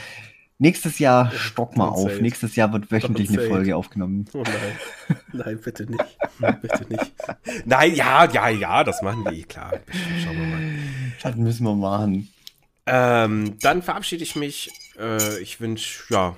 nächstes 0.60 1.00
Jahr 1.00 1.32
stock 1.32 1.78
mal 1.78 1.88
auf. 1.88 2.20
Nächstes 2.20 2.56
Jahr 2.56 2.72
wird 2.74 2.92
wöchentlich 2.92 3.30
eine 3.30 3.48
Folge 3.48 3.76
aufgenommen. 3.76 4.26
Oh 4.34 4.44
nein. 4.44 5.18
Nein, 5.34 5.62
bitte 5.62 5.90
nicht. 5.90 6.18
bitte 6.62 6.86
nicht. 6.90 7.12
Nein, 7.66 7.96
ja, 7.96 8.26
ja, 8.26 8.50
ja, 8.50 8.84
das 8.84 9.02
machen 9.02 9.24
wir, 9.26 9.32
eh, 9.32 9.44
klar. 9.44 9.72
Schauen 10.24 10.38
wir 10.38 10.46
mal. 10.46 10.62
Das 11.22 11.36
müssen 11.36 11.64
wir 11.64 11.76
machen. 11.76 12.28
Ähm, 12.86 13.58
dann 13.60 13.82
verabschiede 13.82 14.24
ich 14.24 14.36
mich. 14.36 14.72
Äh, 15.00 15.40
ich 15.40 15.62
wünsche, 15.62 16.04
ja, 16.10 16.36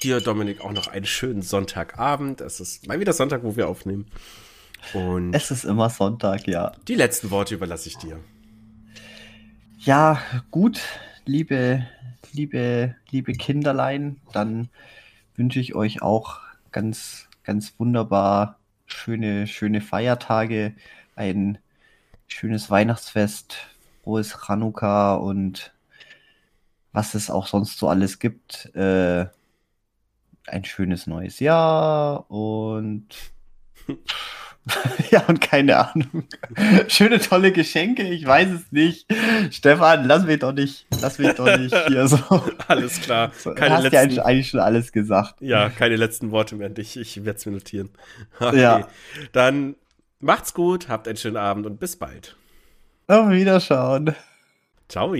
dir, 0.00 0.20
Dominik, 0.20 0.60
auch 0.60 0.72
noch 0.72 0.88
einen 0.88 1.06
schönen 1.06 1.42
Sonntagabend. 1.42 2.40
Es 2.40 2.60
ist 2.60 2.86
mal 2.86 3.00
wieder 3.00 3.12
Sonntag, 3.12 3.42
wo 3.42 3.56
wir 3.56 3.68
aufnehmen. 3.68 4.06
Und 4.94 5.34
es 5.34 5.50
ist 5.50 5.64
immer 5.64 5.90
Sonntag, 5.90 6.46
ja. 6.46 6.72
Die 6.86 6.94
letzten 6.94 7.30
Worte 7.30 7.54
überlasse 7.54 7.88
ich 7.88 7.96
dir. 7.96 8.18
Ja, 9.78 10.20
gut, 10.50 10.80
liebe, 11.24 11.86
liebe, 12.32 12.94
liebe 13.10 13.32
Kinderlein, 13.32 14.20
dann 14.32 14.68
wünsche 15.36 15.60
ich 15.60 15.74
euch 15.74 16.02
auch 16.02 16.40
ganz, 16.72 17.28
ganz 17.44 17.74
wunderbar 17.78 18.58
schöne, 18.86 19.46
schöne 19.46 19.80
Feiertage, 19.80 20.74
ein 21.16 21.58
schönes 22.26 22.70
Weihnachtsfest, 22.70 23.56
frohes 24.02 24.36
Chanukka 24.46 25.14
und 25.14 25.72
was 26.92 27.14
es 27.14 27.30
auch 27.30 27.46
sonst 27.46 27.78
so 27.78 27.88
alles 27.88 28.18
gibt. 28.18 28.74
Äh, 28.74 29.26
ein 30.48 30.64
schönes 30.64 31.06
neues 31.06 31.40
Jahr 31.40 32.30
und 32.30 33.06
ja, 35.10 35.24
und 35.26 35.40
keine 35.40 35.78
Ahnung. 35.78 36.24
Schöne, 36.88 37.20
tolle 37.20 37.52
Geschenke, 37.52 38.02
ich 38.02 38.26
weiß 38.26 38.48
es 38.50 38.72
nicht. 38.72 39.06
Stefan, 39.50 40.04
lass 40.06 40.24
mich 40.24 40.38
doch 40.40 40.52
nicht, 40.52 40.86
lass 41.00 41.18
mich 41.18 41.32
doch 41.34 41.56
nicht 41.56 41.74
hier 41.88 42.06
so. 42.06 42.18
Alles 42.68 43.00
klar. 43.00 43.32
Keine 43.54 43.76
hast 43.76 43.84
letzten, 43.84 44.10
ja 44.10 44.24
eigentlich 44.24 44.50
schon 44.50 44.60
alles 44.60 44.92
gesagt. 44.92 45.40
Ja, 45.40 45.70
keine 45.70 45.96
letzten 45.96 46.30
Worte 46.30 46.56
mehr 46.56 46.66
an 46.66 46.74
dich. 46.74 46.96
Ich 46.96 47.24
werde 47.24 47.38
es 47.38 47.46
mir 47.46 47.52
notieren. 47.52 47.90
Okay. 48.40 48.60
Ja. 48.60 48.88
Dann 49.32 49.74
macht's 50.20 50.54
gut, 50.54 50.88
habt 50.88 51.08
einen 51.08 51.16
schönen 51.16 51.36
Abend 51.36 51.66
und 51.66 51.80
bis 51.80 51.96
bald. 51.96 52.36
Auf 53.06 53.30
Wiederschauen. 53.30 54.14
Ciao. 54.88 55.14